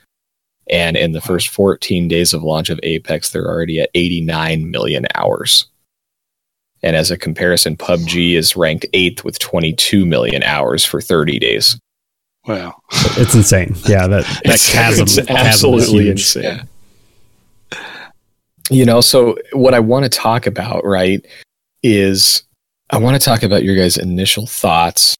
And 0.71 0.97
in 0.97 1.13
the 1.13 1.21
first 1.21 1.49
14 1.49 2.09
days 2.09 2.33
of 2.33 2.43
launch 2.43 2.71
of 2.71 2.81
Apex, 2.83 3.31
they're 3.31 3.47
already 3.47 3.81
at 3.81 3.91
89 3.95 4.71
million 4.71 5.07
hours. 5.15 5.67
And 6.83 6.97
as 6.97 7.11
a 7.11 7.17
comparison, 7.19 7.77
PUBG 7.77 8.35
is 8.35 8.57
ranked 8.57 8.87
eighth 8.93 9.25
with 9.25 9.39
22 9.39 10.05
million 10.07 10.43
hours 10.43 10.85
for 10.85 11.01
30 11.01 11.39
days. 11.39 11.79
Wow. 12.47 12.75
It's 13.17 13.35
insane. 13.35 13.75
Yeah, 13.87 14.07
that 14.07 14.25
that 14.45 14.45
It's- 14.45 14.73
chasm, 14.73 15.05
it's 15.05 15.17
chasm 15.17 15.37
is 15.37 15.47
absolutely 15.47 16.05
huge. 16.05 16.21
insane. 16.37 16.69
You 18.71 18.85
know, 18.87 19.01
so 19.03 19.37
what 19.53 19.75
I 19.75 19.81
want 19.81 20.05
to 20.05 20.09
talk 20.09 20.47
about, 20.47 20.85
right, 20.85 21.25
is 21.83 22.43
I 22.91 22.99
want 22.99 23.15
to 23.21 23.25
talk 23.25 23.43
about 23.43 23.65
your 23.65 23.77
guys' 23.77 23.97
initial 23.97 24.47
thoughts. 24.47 25.15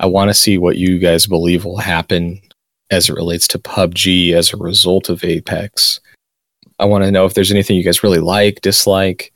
I 0.00 0.06
want 0.06 0.28
to 0.30 0.34
see 0.34 0.58
what 0.58 0.76
you 0.76 0.98
guys 0.98 1.26
believe 1.26 1.64
will 1.64 1.78
happen 1.78 2.40
as 2.90 3.08
it 3.08 3.14
relates 3.14 3.46
to 3.48 3.58
PUBG 3.58 4.32
as 4.32 4.52
a 4.52 4.56
result 4.56 5.08
of 5.08 5.24
Apex. 5.24 6.00
I 6.78 6.84
want 6.84 7.04
to 7.04 7.10
know 7.10 7.24
if 7.26 7.34
there's 7.34 7.50
anything 7.50 7.76
you 7.76 7.84
guys 7.84 8.02
really 8.02 8.18
like, 8.20 8.60
dislike. 8.60 9.32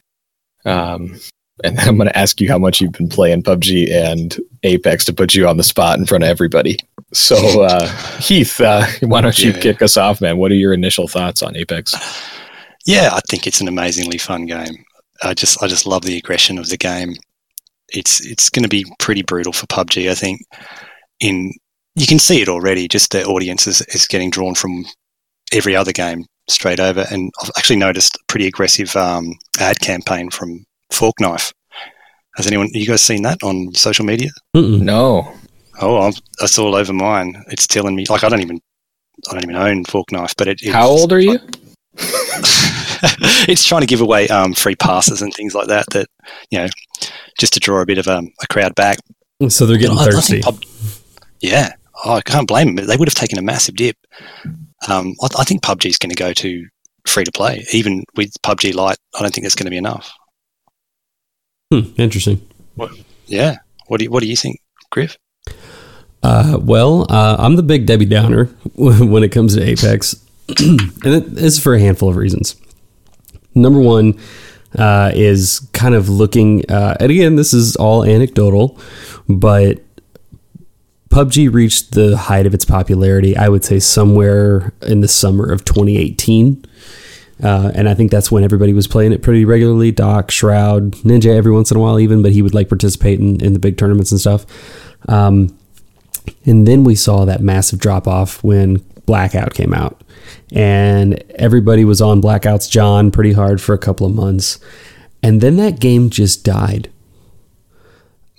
Um, 0.64 1.18
and 1.64 1.76
then 1.76 1.88
I'm 1.88 1.96
going 1.96 2.08
to 2.08 2.18
ask 2.18 2.40
you 2.40 2.48
how 2.48 2.58
much 2.58 2.80
you've 2.80 2.92
been 2.92 3.08
playing 3.08 3.42
PUBG 3.42 3.92
and 3.92 4.36
Apex 4.62 5.04
to 5.06 5.12
put 5.12 5.34
you 5.34 5.48
on 5.48 5.56
the 5.56 5.62
spot 5.64 5.98
in 5.98 6.06
front 6.06 6.24
of 6.24 6.30
everybody. 6.30 6.78
So, 7.12 7.62
uh, 7.62 7.88
Heath, 8.20 8.60
uh, 8.60 8.86
why 9.02 9.20
don't 9.20 9.38
you 9.38 9.52
Yeah. 9.52 9.60
kick 9.60 9.82
us 9.82 9.96
off, 9.96 10.20
man? 10.20 10.38
What 10.38 10.50
are 10.50 10.56
your 10.56 10.72
initial 10.72 11.08
thoughts 11.08 11.42
on 11.42 11.56
Apex? 11.56 11.94
Yeah, 12.86 13.10
I 13.12 13.20
think 13.28 13.46
it's 13.46 13.60
an 13.60 13.68
amazingly 13.68 14.18
fun 14.18 14.46
game. 14.46 14.84
I 15.22 15.34
just 15.34 15.62
I 15.62 15.68
just 15.68 15.86
love 15.86 16.02
the 16.02 16.16
aggression 16.16 16.58
of 16.58 16.68
the 16.68 16.76
game. 16.76 17.14
It's 17.92 18.24
it's 18.24 18.50
going 18.50 18.62
to 18.62 18.68
be 18.68 18.84
pretty 18.98 19.22
brutal 19.22 19.52
for 19.52 19.66
PUBG. 19.66 20.10
I 20.10 20.14
think. 20.14 20.40
In 21.20 21.52
you 21.94 22.06
can 22.06 22.18
see 22.18 22.40
it 22.40 22.48
already. 22.48 22.88
Just 22.88 23.12
the 23.12 23.24
audience 23.24 23.66
is, 23.66 23.80
is 23.88 24.06
getting 24.06 24.30
drawn 24.30 24.54
from 24.54 24.84
every 25.52 25.76
other 25.76 25.92
game 25.92 26.24
straight 26.48 26.80
over. 26.80 27.04
And 27.10 27.32
I've 27.42 27.50
actually 27.56 27.76
noticed 27.76 28.16
a 28.16 28.24
pretty 28.28 28.46
aggressive 28.46 28.94
um, 28.96 29.34
ad 29.60 29.80
campaign 29.80 30.30
from 30.30 30.64
Fork 30.90 31.20
Knife. 31.20 31.52
Has 32.36 32.46
anyone 32.46 32.68
you 32.72 32.86
guys 32.86 33.02
seen 33.02 33.22
that 33.22 33.42
on 33.42 33.74
social 33.74 34.06
media? 34.06 34.30
Mm-mm. 34.56 34.80
No. 34.80 35.34
Oh, 35.80 36.00
I'm, 36.00 36.12
that's 36.38 36.58
all 36.58 36.74
over 36.74 36.92
mine. 36.92 37.42
It's 37.48 37.66
telling 37.66 37.94
me 37.94 38.06
like 38.08 38.24
I 38.24 38.28
don't 38.28 38.40
even 38.40 38.60
I 39.28 39.34
don't 39.34 39.44
even 39.44 39.56
own 39.56 39.84
Fork 39.84 40.10
Knife, 40.12 40.34
but 40.36 40.48
it, 40.48 40.62
it 40.62 40.72
How 40.72 40.88
old 40.88 41.12
are 41.12 41.20
you? 41.20 41.38
it's 43.48 43.64
trying 43.64 43.80
to 43.82 43.86
give 43.86 44.00
away 44.00 44.28
um, 44.28 44.54
free 44.54 44.76
passes 44.76 45.22
and 45.22 45.32
things 45.34 45.54
like 45.54 45.68
that. 45.68 45.86
That 45.90 46.06
you 46.50 46.58
know, 46.58 46.68
just 47.38 47.52
to 47.54 47.60
draw 47.60 47.80
a 47.80 47.86
bit 47.86 47.98
of 47.98 48.08
um, 48.08 48.28
a 48.42 48.46
crowd 48.46 48.74
back. 48.74 48.98
So 49.48 49.66
they're 49.66 49.78
getting 49.78 49.98
I- 49.98 50.02
I 50.02 50.04
thirsty. 50.10 50.40
think 50.40 50.44
pub- 50.44 50.64
yeah, 51.40 51.72
oh, 52.04 52.14
I 52.14 52.20
can't 52.20 52.46
blame 52.46 52.74
them. 52.76 52.86
They 52.86 52.96
would 52.96 53.08
have 53.08 53.14
taken 53.16 53.38
a 53.38 53.42
massive 53.42 53.74
dip. 53.74 53.96
Um, 54.88 55.14
I, 55.22 55.28
I 55.40 55.44
think 55.44 55.62
PUBG 55.62 55.86
is 55.86 55.98
going 55.98 56.10
to 56.10 56.16
go 56.16 56.32
to 56.32 56.66
free 57.06 57.24
to 57.24 57.32
play. 57.32 57.64
Even 57.72 58.04
with 58.16 58.30
PUBG 58.42 58.74
Lite, 58.74 58.98
I 59.16 59.22
don't 59.22 59.34
think 59.34 59.44
that's 59.44 59.54
going 59.56 59.66
to 59.66 59.70
be 59.70 59.76
enough. 59.76 60.12
Hmm, 61.72 61.80
interesting. 61.96 62.46
Yeah. 63.26 63.56
What 63.88 63.98
do 63.98 64.04
you, 64.04 64.10
What 64.10 64.22
do 64.22 64.28
you 64.28 64.36
think, 64.36 64.60
Griff? 64.90 65.16
Uh, 66.22 66.58
well, 66.60 67.06
uh, 67.10 67.36
I'm 67.38 67.56
the 67.56 67.62
big 67.64 67.86
Debbie 67.86 68.04
Downer 68.04 68.44
when 68.76 69.24
it 69.24 69.30
comes 69.30 69.56
to 69.56 69.62
Apex, 69.62 70.14
and 70.58 71.04
it 71.04 71.36
is 71.38 71.58
for 71.58 71.74
a 71.74 71.80
handful 71.80 72.08
of 72.08 72.16
reasons. 72.16 72.54
Number 73.54 73.80
one 73.80 74.18
uh, 74.78 75.12
is 75.14 75.68
kind 75.72 75.94
of 75.94 76.08
looking, 76.08 76.70
uh, 76.70 76.96
and 77.00 77.10
again, 77.10 77.36
this 77.36 77.52
is 77.52 77.76
all 77.76 78.04
anecdotal, 78.04 78.78
but 79.28 79.80
PUBG 81.10 81.52
reached 81.52 81.92
the 81.92 82.16
height 82.16 82.46
of 82.46 82.54
its 82.54 82.64
popularity, 82.64 83.36
I 83.36 83.48
would 83.48 83.64
say, 83.64 83.78
somewhere 83.78 84.72
in 84.80 85.02
the 85.02 85.08
summer 85.08 85.52
of 85.52 85.64
2018. 85.64 86.64
Uh, 87.42 87.72
and 87.74 87.88
I 87.88 87.94
think 87.94 88.10
that's 88.10 88.30
when 88.30 88.44
everybody 88.44 88.72
was 88.72 88.86
playing 88.86 89.12
it 89.12 89.20
pretty 89.20 89.44
regularly. 89.44 89.90
Doc, 89.90 90.30
Shroud, 90.30 90.92
Ninja 91.02 91.36
every 91.36 91.52
once 91.52 91.70
in 91.70 91.76
a 91.76 91.80
while, 91.80 91.98
even, 91.98 92.22
but 92.22 92.32
he 92.32 92.40
would 92.40 92.54
like 92.54 92.68
participate 92.68 93.20
in, 93.20 93.44
in 93.44 93.52
the 93.52 93.58
big 93.58 93.76
tournaments 93.76 94.10
and 94.10 94.20
stuff. 94.20 94.46
Um, 95.08 95.56
and 96.46 96.66
then 96.66 96.84
we 96.84 96.94
saw 96.94 97.24
that 97.24 97.42
massive 97.42 97.78
drop 97.78 98.06
off 98.06 98.42
when 98.42 98.82
Blackout 99.06 99.54
came 99.54 99.74
out. 99.74 100.02
And 100.52 101.22
everybody 101.36 101.84
was 101.84 102.00
on 102.00 102.20
Blackout's 102.20 102.68
John 102.68 103.10
pretty 103.10 103.32
hard 103.32 103.60
for 103.60 103.74
a 103.74 103.78
couple 103.78 104.06
of 104.06 104.14
months. 104.14 104.58
And 105.22 105.40
then 105.40 105.56
that 105.56 105.80
game 105.80 106.10
just 106.10 106.44
died. 106.44 106.90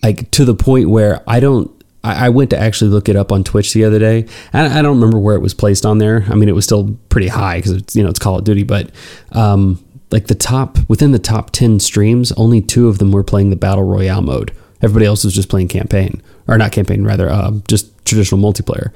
Like 0.01 0.29
to 0.31 0.45
the 0.45 0.55
point 0.55 0.89
where 0.89 1.23
I 1.27 1.39
don't. 1.39 1.71
I 2.03 2.25
I 2.25 2.29
went 2.29 2.49
to 2.49 2.59
actually 2.59 2.91
look 2.91 3.07
it 3.07 3.15
up 3.15 3.31
on 3.31 3.45
Twitch 3.45 3.71
the 3.71 3.85
other 3.85 3.99
day, 3.99 4.27
and 4.51 4.73
I 4.73 4.81
don't 4.81 4.95
remember 4.99 5.17
where 5.17 5.37
it 5.37 5.41
was 5.41 5.53
placed 5.53 5.85
on 5.85 5.99
there. 5.99 6.25
I 6.29 6.35
mean, 6.35 6.49
it 6.49 6.55
was 6.55 6.65
still 6.65 6.97
pretty 7.07 7.29
high 7.29 7.59
because 7.59 7.71
it's 7.71 7.95
you 7.95 8.03
know 8.03 8.09
it's 8.09 8.19
Call 8.19 8.37
of 8.37 8.43
Duty, 8.43 8.63
but 8.63 8.91
um, 9.31 9.81
like 10.11 10.27
the 10.27 10.35
top 10.35 10.77
within 10.89 11.13
the 11.13 11.19
top 11.19 11.51
ten 11.51 11.79
streams, 11.79 12.33
only 12.33 12.59
two 12.59 12.89
of 12.89 12.97
them 12.97 13.13
were 13.13 13.23
playing 13.23 13.49
the 13.49 13.55
battle 13.55 13.85
royale 13.85 14.21
mode. 14.21 14.51
Everybody 14.81 15.05
else 15.05 15.23
was 15.23 15.33
just 15.33 15.47
playing 15.47 15.69
campaign, 15.69 16.21
or 16.45 16.57
not 16.57 16.73
campaign, 16.73 17.05
rather, 17.05 17.29
uh, 17.29 17.51
just 17.69 18.05
traditional 18.05 18.41
multiplayer. 18.41 18.91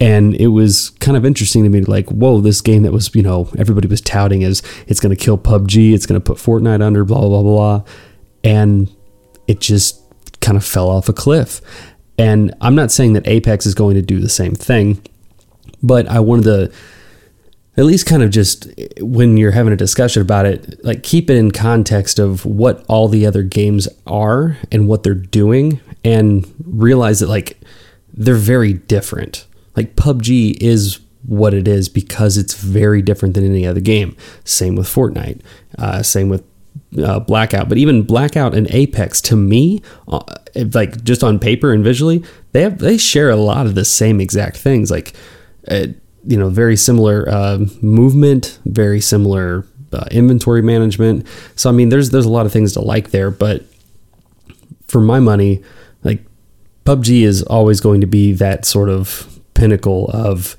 And 0.00 0.34
it 0.34 0.48
was 0.48 0.90
kind 1.00 1.16
of 1.16 1.24
interesting 1.24 1.62
to 1.62 1.70
me, 1.70 1.80
like, 1.82 2.08
whoa, 2.08 2.40
this 2.40 2.60
game 2.60 2.82
that 2.82 2.92
was, 2.92 3.14
you 3.14 3.22
know, 3.22 3.48
everybody 3.56 3.86
was 3.86 4.00
touting 4.00 4.42
as 4.42 4.62
it's 4.86 5.00
going 5.00 5.16
to 5.16 5.22
kill 5.22 5.38
PUBG, 5.38 5.94
it's 5.94 6.06
going 6.06 6.20
to 6.20 6.24
put 6.24 6.38
Fortnite 6.38 6.82
under, 6.82 7.04
blah, 7.04 7.20
blah, 7.20 7.42
blah, 7.42 7.42
blah. 7.42 7.84
And 8.42 8.94
it 9.46 9.60
just 9.60 10.00
kind 10.40 10.56
of 10.56 10.64
fell 10.64 10.90
off 10.90 11.08
a 11.08 11.12
cliff. 11.12 11.60
And 12.18 12.54
I'm 12.60 12.74
not 12.74 12.90
saying 12.90 13.14
that 13.14 13.26
Apex 13.26 13.66
is 13.66 13.74
going 13.74 13.94
to 13.94 14.02
do 14.02 14.20
the 14.20 14.28
same 14.28 14.54
thing, 14.54 15.02
but 15.82 16.06
I 16.08 16.20
wanted 16.20 16.44
to 16.44 16.72
at 17.76 17.84
least 17.84 18.06
kind 18.06 18.22
of 18.22 18.30
just 18.30 18.68
when 19.00 19.36
you're 19.36 19.50
having 19.50 19.72
a 19.72 19.76
discussion 19.76 20.22
about 20.22 20.46
it, 20.46 20.84
like 20.84 21.02
keep 21.02 21.28
it 21.28 21.36
in 21.36 21.50
context 21.50 22.18
of 22.18 22.46
what 22.46 22.84
all 22.88 23.08
the 23.08 23.26
other 23.26 23.42
games 23.42 23.88
are 24.06 24.56
and 24.70 24.86
what 24.86 25.02
they're 25.02 25.14
doing 25.14 25.80
and 26.04 26.46
realize 26.64 27.20
that 27.20 27.28
like 27.28 27.58
they're 28.12 28.34
very 28.36 28.74
different. 28.74 29.46
Like 29.76 29.96
PUBG 29.96 30.56
is 30.60 31.00
what 31.26 31.54
it 31.54 31.66
is 31.66 31.88
because 31.88 32.36
it's 32.36 32.54
very 32.54 33.02
different 33.02 33.34
than 33.34 33.44
any 33.44 33.66
other 33.66 33.80
game. 33.80 34.16
Same 34.44 34.76
with 34.76 34.86
Fortnite. 34.86 35.40
Uh, 35.78 36.02
same 36.02 36.28
with 36.28 36.44
uh, 37.02 37.20
Blackout. 37.20 37.68
But 37.68 37.78
even 37.78 38.02
Blackout 38.02 38.54
and 38.54 38.70
Apex, 38.70 39.20
to 39.22 39.36
me, 39.36 39.82
uh, 40.08 40.20
like 40.72 41.02
just 41.02 41.24
on 41.24 41.38
paper 41.38 41.72
and 41.72 41.82
visually, 41.82 42.24
they 42.52 42.62
have 42.62 42.78
they 42.78 42.98
share 42.98 43.30
a 43.30 43.36
lot 43.36 43.66
of 43.66 43.74
the 43.74 43.84
same 43.84 44.20
exact 44.20 44.56
things. 44.56 44.90
Like, 44.90 45.14
uh, 45.68 45.86
you 46.26 46.36
know, 46.36 46.48
very 46.48 46.76
similar 46.76 47.28
uh, 47.28 47.58
movement, 47.80 48.58
very 48.66 49.00
similar 49.00 49.66
uh, 49.92 50.04
inventory 50.10 50.62
management. 50.62 51.26
So 51.56 51.68
I 51.68 51.72
mean, 51.72 51.88
there's 51.88 52.10
there's 52.10 52.26
a 52.26 52.30
lot 52.30 52.46
of 52.46 52.52
things 52.52 52.72
to 52.74 52.80
like 52.80 53.10
there. 53.10 53.30
But 53.30 53.64
for 54.86 55.00
my 55.00 55.20
money, 55.20 55.62
like 56.02 56.24
PUBG 56.84 57.22
is 57.22 57.42
always 57.44 57.80
going 57.80 58.00
to 58.02 58.06
be 58.06 58.32
that 58.34 58.64
sort 58.64 58.88
of 58.88 59.33
pinnacle 59.54 60.10
of 60.12 60.56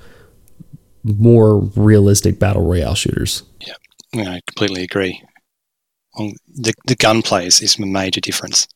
more 1.04 1.60
realistic 1.76 2.40
battle 2.40 2.64
royale 2.66 2.96
shooters. 2.96 3.44
Yeah, 4.14 4.32
I 4.32 4.42
completely 4.48 4.84
agree. 4.84 5.22
The 6.18 6.74
the 6.88 6.96
gunplay 6.96 7.46
is, 7.48 7.62
is 7.62 7.78
a 7.78 7.86
major 7.86 8.22
difference, 8.22 8.68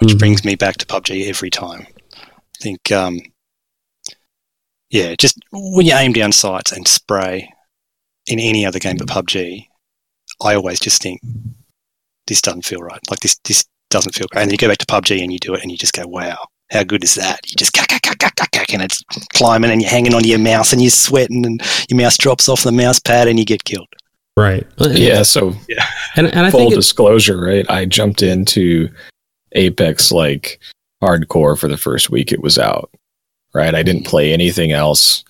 which 0.00 0.14
Mhm. 0.14 0.18
brings 0.18 0.44
me 0.44 0.56
back 0.56 0.76
to 0.78 0.86
PUBG 0.86 1.28
every 1.28 1.50
time. 1.50 1.86
I 2.16 2.58
think, 2.60 2.90
um, 2.90 3.20
yeah, 4.90 5.14
just 5.18 5.38
when 5.52 5.86
you 5.86 5.94
aim 5.94 6.12
down 6.12 6.32
sights 6.32 6.72
and 6.72 6.86
spray 6.86 7.52
in 8.26 8.38
any 8.38 8.66
other 8.66 8.78
game 8.78 8.96
but 8.96 9.06
PUBG, 9.08 9.66
I 10.42 10.54
always 10.54 10.80
just 10.80 11.00
think 11.02 11.20
this 12.26 12.40
doesn't 12.42 12.64
feel 12.66 12.80
right. 12.80 13.00
Like 13.08 13.20
this 13.20 13.36
this 13.44 13.64
doesn't 13.90 14.14
feel 14.14 14.26
great. 14.30 14.42
And 14.42 14.50
then 14.50 14.54
you 14.54 14.58
go 14.58 14.68
back 14.68 14.78
to 14.78 14.86
PUBG 14.86 15.22
and 15.22 15.32
you 15.32 15.38
do 15.38 15.54
it, 15.54 15.62
and 15.62 15.70
you 15.70 15.76
just 15.78 15.92
go, 15.92 16.06
wow. 16.06 16.38
How 16.72 16.82
good 16.82 17.04
is 17.04 17.14
that? 17.16 17.40
You 17.48 17.54
just 17.56 17.72
cack, 17.72 17.88
cack, 17.88 18.02
cack, 18.02 18.18
cack, 18.18 18.34
cack, 18.36 18.50
cack, 18.50 18.72
and 18.72 18.82
it's 18.82 19.02
climbing, 19.34 19.70
and 19.70 19.82
you're 19.82 19.90
hanging 19.90 20.14
onto 20.14 20.28
your 20.28 20.38
mouse, 20.38 20.72
and 20.72 20.80
you're 20.80 20.90
sweating, 20.90 21.44
and 21.44 21.62
your 21.88 21.98
mouse 21.98 22.16
drops 22.16 22.48
off 22.48 22.62
the 22.62 22.72
mouse 22.72 22.98
pad, 22.98 23.28
and 23.28 23.38
you 23.38 23.44
get 23.44 23.64
killed. 23.64 23.88
Right. 24.36 24.66
Yeah, 24.78 25.22
so 25.22 25.54
And, 26.16 26.26
and 26.28 26.46
I 26.46 26.50
full 26.50 26.60
think 26.60 26.72
it, 26.72 26.76
disclosure, 26.76 27.38
right? 27.38 27.68
I 27.68 27.84
jumped 27.84 28.22
into 28.22 28.88
Apex 29.52 30.10
like 30.10 30.58
hardcore 31.02 31.58
for 31.58 31.68
the 31.68 31.76
first 31.76 32.10
week 32.10 32.32
it 32.32 32.42
was 32.42 32.58
out. 32.58 32.90
Right? 33.54 33.74
I 33.74 33.82
didn't 33.82 34.06
play 34.06 34.32
anything 34.32 34.72
else 34.72 35.24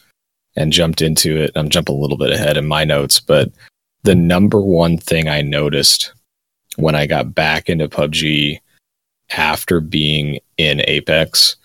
and 0.55 0.73
jumped 0.73 1.03
into 1.03 1.37
it. 1.37 1.51
I'm 1.57 1.69
jumping 1.69 1.97
a 1.97 1.99
little 1.99 2.17
bit 2.17 2.31
ahead 2.31 2.57
in 2.57 2.69
my 2.69 2.85
notes, 2.85 3.19
but 3.19 3.51
the 4.05 4.15
number 4.15 4.61
one 4.61 4.97
thing 4.97 5.29
I 5.29 5.41
noticed 5.41 6.13
when 6.77 6.95
I 6.95 7.07
got 7.07 7.35
back 7.35 7.69
into 7.69 7.89
PUBG 7.89 8.61
after 9.37 9.81
being 9.81 10.39
in 10.59 10.83
Apex 10.87 11.57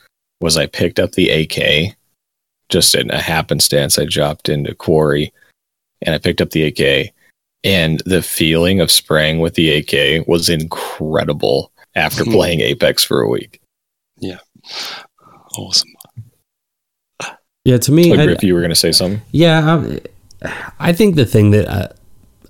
was 0.41 0.57
I 0.57 0.65
picked 0.68 0.99
up 0.99 1.13
the 1.13 1.30
AK 1.30 1.95
just 2.70 2.95
in 2.95 3.09
a 3.11 3.20
happenstance. 3.22 3.97
I 3.97 4.05
dropped 4.05 4.49
into 4.49 4.76
Quarry 4.76 5.32
and 6.01 6.13
I 6.13 6.18
picked 6.18 6.41
up 6.41 6.51
the 6.51 6.63
AK 6.63 7.13
and 7.63 8.01
the 8.05 8.22
feeling 8.22 8.80
of 8.80 8.91
spraying 8.91 9.39
with 9.39 9.55
the 9.55 9.70
AK 9.78 10.28
was 10.28 10.49
incredible 10.49 11.72
after 11.95 12.24
Hmm. 12.24 12.32
playing 12.32 12.59
Apex 12.61 13.03
for 13.03 13.22
a 13.22 13.30
week. 13.30 13.59
Yeah. 14.20 14.38
Awesome. 15.57 15.89
yeah, 17.65 17.78
to 17.78 17.91
me, 17.91 18.11
Like, 18.11 18.20
I- 18.20 18.26
Griff, 18.28 18.43
you 18.43 18.53
were 18.53 18.61
going 18.61 18.70
to 18.70 18.76
say 18.76 18.91
something? 18.91 19.22
Yeah, 19.32 19.82
I, 20.41 20.49
I 20.80 20.93
think 20.93 21.15
the 21.15 21.26
thing 21.26 21.51
that 21.51 21.68
uh, 21.68 21.88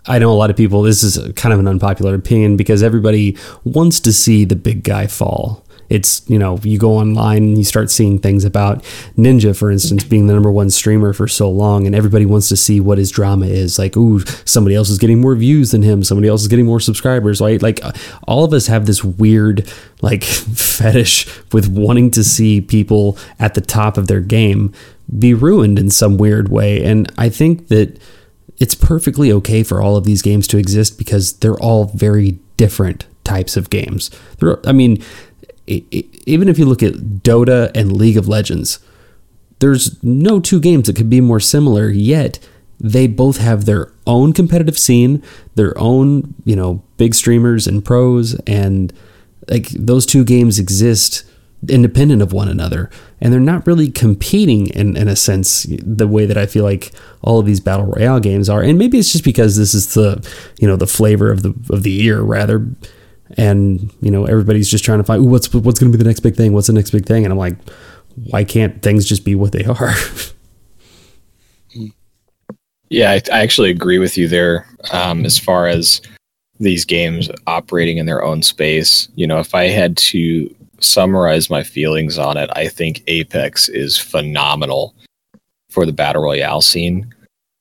I 0.07 0.19
know 0.19 0.31
a 0.31 0.35
lot 0.35 0.49
of 0.49 0.55
people, 0.55 0.81
this 0.81 1.03
is 1.03 1.31
kind 1.33 1.53
of 1.53 1.59
an 1.59 1.67
unpopular 1.67 2.15
opinion 2.15 2.57
because 2.57 2.81
everybody 2.81 3.37
wants 3.63 3.99
to 4.01 4.13
see 4.13 4.45
the 4.45 4.55
big 4.55 4.83
guy 4.83 5.07
fall. 5.07 5.63
It's, 5.89 6.29
you 6.29 6.37
know, 6.37 6.59
you 6.63 6.77
go 6.77 6.97
online 6.97 7.43
and 7.43 7.57
you 7.57 7.63
start 7.63 7.89
seeing 7.89 8.19
things 8.19 8.43
about 8.43 8.83
Ninja, 9.17 9.57
for 9.57 9.71
instance, 9.71 10.03
being 10.03 10.27
the 10.27 10.33
number 10.33 10.51
one 10.51 10.69
streamer 10.69 11.13
for 11.13 11.29
so 11.29 11.49
long, 11.49 11.85
and 11.85 11.95
everybody 11.95 12.25
wants 12.25 12.49
to 12.49 12.57
see 12.57 12.81
what 12.81 12.97
his 12.97 13.09
drama 13.09 13.45
is. 13.45 13.79
Like, 13.79 13.95
ooh, 13.95 14.19
somebody 14.43 14.75
else 14.75 14.89
is 14.89 14.97
getting 14.97 15.21
more 15.21 15.35
views 15.35 15.71
than 15.71 15.83
him, 15.83 16.03
somebody 16.03 16.27
else 16.27 16.41
is 16.41 16.49
getting 16.49 16.65
more 16.65 16.81
subscribers, 16.81 17.39
right? 17.39 17.61
Like, 17.61 17.79
all 18.27 18.43
of 18.43 18.51
us 18.51 18.67
have 18.67 18.85
this 18.85 19.01
weird, 19.03 19.71
like, 20.01 20.23
fetish 20.23 21.25
with 21.53 21.69
wanting 21.69 22.11
to 22.11 22.23
see 22.23 22.59
people 22.59 23.17
at 23.39 23.53
the 23.53 23.61
top 23.61 23.97
of 23.97 24.07
their 24.07 24.21
game 24.21 24.73
be 25.17 25.33
ruined 25.33 25.79
in 25.79 25.89
some 25.89 26.17
weird 26.17 26.49
way. 26.49 26.83
And 26.83 27.09
I 27.17 27.29
think 27.29 27.69
that 27.69 27.97
it's 28.59 28.75
perfectly 28.75 29.31
okay 29.31 29.63
for 29.63 29.81
all 29.81 29.95
of 29.95 30.03
these 30.03 30.21
games 30.21 30.47
to 30.47 30.57
exist 30.57 30.97
because 30.97 31.33
they're 31.39 31.59
all 31.59 31.85
very 31.85 32.39
different 32.57 33.05
types 33.23 33.55
of 33.55 33.69
games. 33.69 34.09
They're, 34.39 34.65
I 34.67 34.71
mean, 34.71 35.03
even 35.67 36.47
if 36.47 36.57
you 36.57 36.65
look 36.65 36.81
at 36.81 36.93
Dota 36.93 37.71
and 37.75 37.91
League 37.91 38.17
of 38.17 38.27
Legends, 38.27 38.79
there's 39.59 40.01
no 40.03 40.39
two 40.39 40.59
games 40.59 40.87
that 40.87 40.95
could 40.95 41.09
be 41.09 41.21
more 41.21 41.39
similar, 41.39 41.89
yet 41.89 42.39
they 42.79 43.07
both 43.07 43.37
have 43.37 43.65
their 43.65 43.91
own 44.05 44.33
competitive 44.33 44.77
scene, 44.77 45.23
their 45.55 45.77
own, 45.77 46.35
you 46.45 46.55
know, 46.55 46.83
big 46.97 47.15
streamers 47.15 47.67
and 47.67 47.83
pros, 47.83 48.35
and 48.45 48.93
like 49.49 49.69
those 49.69 50.05
two 50.05 50.23
games 50.23 50.59
exist 50.59 51.23
independent 51.67 52.21
of 52.21 52.31
one 52.31 52.47
another 52.47 52.89
and 53.19 53.33
they're 53.33 53.39
not 53.39 53.65
really 53.65 53.89
competing 53.89 54.67
in, 54.67 54.95
in 54.95 55.07
a 55.07 55.15
sense 55.15 55.65
the 55.69 56.07
way 56.07 56.25
that 56.25 56.37
I 56.37 56.45
feel 56.45 56.63
like 56.63 56.91
all 57.23 57.39
of 57.39 57.45
these 57.45 57.59
battle 57.59 57.87
royale 57.87 58.19
games 58.19 58.47
are. 58.47 58.61
And 58.61 58.77
maybe 58.77 58.99
it's 58.99 59.11
just 59.11 59.23
because 59.23 59.57
this 59.57 59.73
is 59.73 59.93
the 59.93 60.25
you 60.59 60.67
know 60.67 60.75
the 60.75 60.87
flavor 60.87 61.31
of 61.31 61.41
the 61.41 61.55
of 61.71 61.83
the 61.83 61.91
year 61.91 62.21
rather. 62.21 62.67
And 63.37 63.91
you 64.01 64.11
know 64.11 64.25
everybody's 64.25 64.69
just 64.69 64.85
trying 64.85 64.99
to 64.99 65.03
find 65.03 65.29
what's 65.29 65.51
what's 65.51 65.79
going 65.79 65.91
to 65.91 65.97
be 65.97 66.01
the 66.01 66.07
next 66.07 66.19
big 66.19 66.35
thing? 66.35 66.53
What's 66.53 66.67
the 66.67 66.73
next 66.73 66.91
big 66.91 67.05
thing? 67.05 67.25
And 67.25 67.31
i'm 67.31 67.39
like 67.39 67.57
why 68.31 68.43
can't 68.43 68.81
things 68.81 69.05
just 69.05 69.23
be 69.23 69.35
what 69.35 69.51
they 69.51 69.63
are? 69.65 69.93
Yeah 72.89 73.11
I, 73.11 73.21
I, 73.33 73.41
actually 73.41 73.69
agree 73.69 73.99
with 73.99 74.17
you 74.17 74.27
there 74.27 74.65
um, 74.91 75.25
as 75.25 75.37
far 75.37 75.67
as 75.67 76.01
these 76.59 76.85
games 76.85 77.29
operating 77.45 77.97
in 77.97 78.05
their 78.05 78.23
own 78.23 78.41
space. 78.41 79.09
You 79.15 79.27
know 79.27 79.39
if 79.39 79.53
i 79.53 79.65
had 79.65 79.97
to 79.97 80.55
summarize 80.79 81.49
my 81.49 81.63
feelings 81.63 82.17
on 82.17 82.37
it 82.37 82.49
i 82.55 82.67
think 82.67 83.03
apex 83.07 83.69
is 83.69 83.97
phenomenal 83.97 84.95
for 85.69 85.85
the 85.85 85.93
battle 85.93 86.23
royale 86.23 86.61
scene 86.61 87.13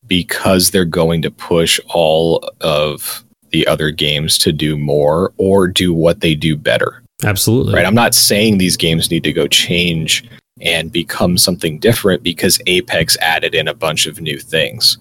because 0.06 0.70
they're 0.70 0.84
going 0.84 1.22
to 1.22 1.30
push 1.30 1.80
all 1.88 2.48
of 2.60 3.24
the 3.50 3.66
other 3.66 3.90
games 3.90 4.38
to 4.38 4.52
do 4.52 4.76
more 4.76 5.32
or 5.38 5.68
do 5.68 5.94
what 5.94 6.20
they 6.20 6.34
do 6.34 6.56
better. 6.56 7.02
Absolutely. 7.24 7.74
Right. 7.74 7.86
I'm 7.86 7.94
not 7.94 8.14
saying 8.14 8.58
these 8.58 8.76
games 8.76 9.10
need 9.10 9.24
to 9.24 9.32
go 9.32 9.46
change 9.46 10.28
and 10.60 10.92
become 10.92 11.38
something 11.38 11.78
different 11.78 12.22
because 12.22 12.60
Apex 12.66 13.16
added 13.18 13.54
in 13.54 13.68
a 13.68 13.74
bunch 13.74 14.06
of 14.06 14.20
new 14.20 14.38
things. 14.38 14.98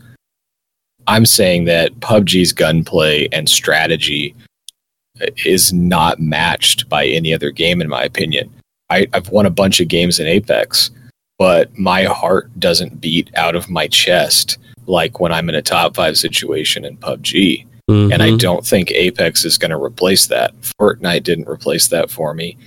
I'm 1.08 1.26
saying 1.26 1.66
that 1.66 1.94
PUBG's 2.00 2.52
gunplay 2.52 3.28
and 3.32 3.48
strategy 3.48 4.36
is 5.46 5.74
not 5.74 6.20
matched 6.20 6.90
by 6.90 7.06
any 7.06 7.34
other 7.34 7.52
game, 7.52 7.82
in 7.82 7.90
my 7.90 8.04
opinion. 8.04 8.52
I, 8.90 9.08
have 9.14 9.30
won 9.30 9.46
a 9.46 9.52
bunch 9.52 9.80
of 9.80 9.88
games 9.88 10.20
in 10.20 10.28
Apex, 10.28 10.92
but 11.38 11.78
my 11.78 12.04
heart 12.04 12.60
doesn't 12.60 13.02
beat 13.02 13.30
out 13.36 13.56
of 13.56 13.70
my 13.70 13.88
chest 13.88 14.58
like 14.88 15.20
when 15.20 15.32
I'm 15.32 15.50
in 15.50 15.56
a 15.56 15.62
top 15.62 15.96
five 15.96 16.18
situation 16.18 16.86
in 16.86 16.98
PUBG. 16.98 17.66
Mm-hmm. 17.90 18.12
And 18.12 18.22
I 18.22 18.30
mm-hmm. 18.30 18.38
don't 18.38 18.66
think 18.66 18.92
Apex 18.92 19.46
is 19.46 19.58
going 19.58 19.72
to 19.72 19.82
replace 19.82 20.28
that. 20.28 20.54
Fortnite 20.80 21.24
didn't 21.24 21.48
replace 21.48 21.88
that 21.90 22.10
for 22.10 22.34
me. 22.34 22.58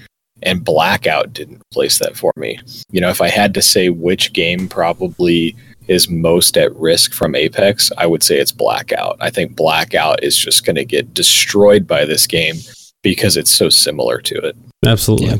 And 0.42 0.64
Blackout 0.64 1.32
didn't 1.32 1.60
replace 1.72 1.98
that 1.98 2.16
for 2.16 2.32
me. 2.36 2.60
You 2.92 3.00
know, 3.00 3.08
if 3.08 3.20
I 3.20 3.28
had 3.28 3.54
to 3.54 3.62
say 3.62 3.88
which 3.88 4.32
game 4.32 4.68
probably 4.68 5.56
is 5.88 6.08
most 6.08 6.56
at 6.56 6.74
risk 6.76 7.12
from 7.12 7.34
Apex, 7.34 7.90
I 7.96 8.06
would 8.06 8.22
say 8.22 8.38
it's 8.38 8.52
Blackout. 8.52 9.16
I 9.20 9.30
think 9.30 9.56
Blackout 9.56 10.22
is 10.22 10.36
just 10.36 10.64
going 10.64 10.76
to 10.76 10.84
get 10.84 11.14
destroyed 11.14 11.86
by 11.86 12.04
this 12.04 12.26
game 12.26 12.56
because 13.02 13.36
it's 13.36 13.50
so 13.50 13.68
similar 13.68 14.20
to 14.20 14.34
it. 14.36 14.56
Absolutely. 14.84 15.28
Yeah. 15.28 15.36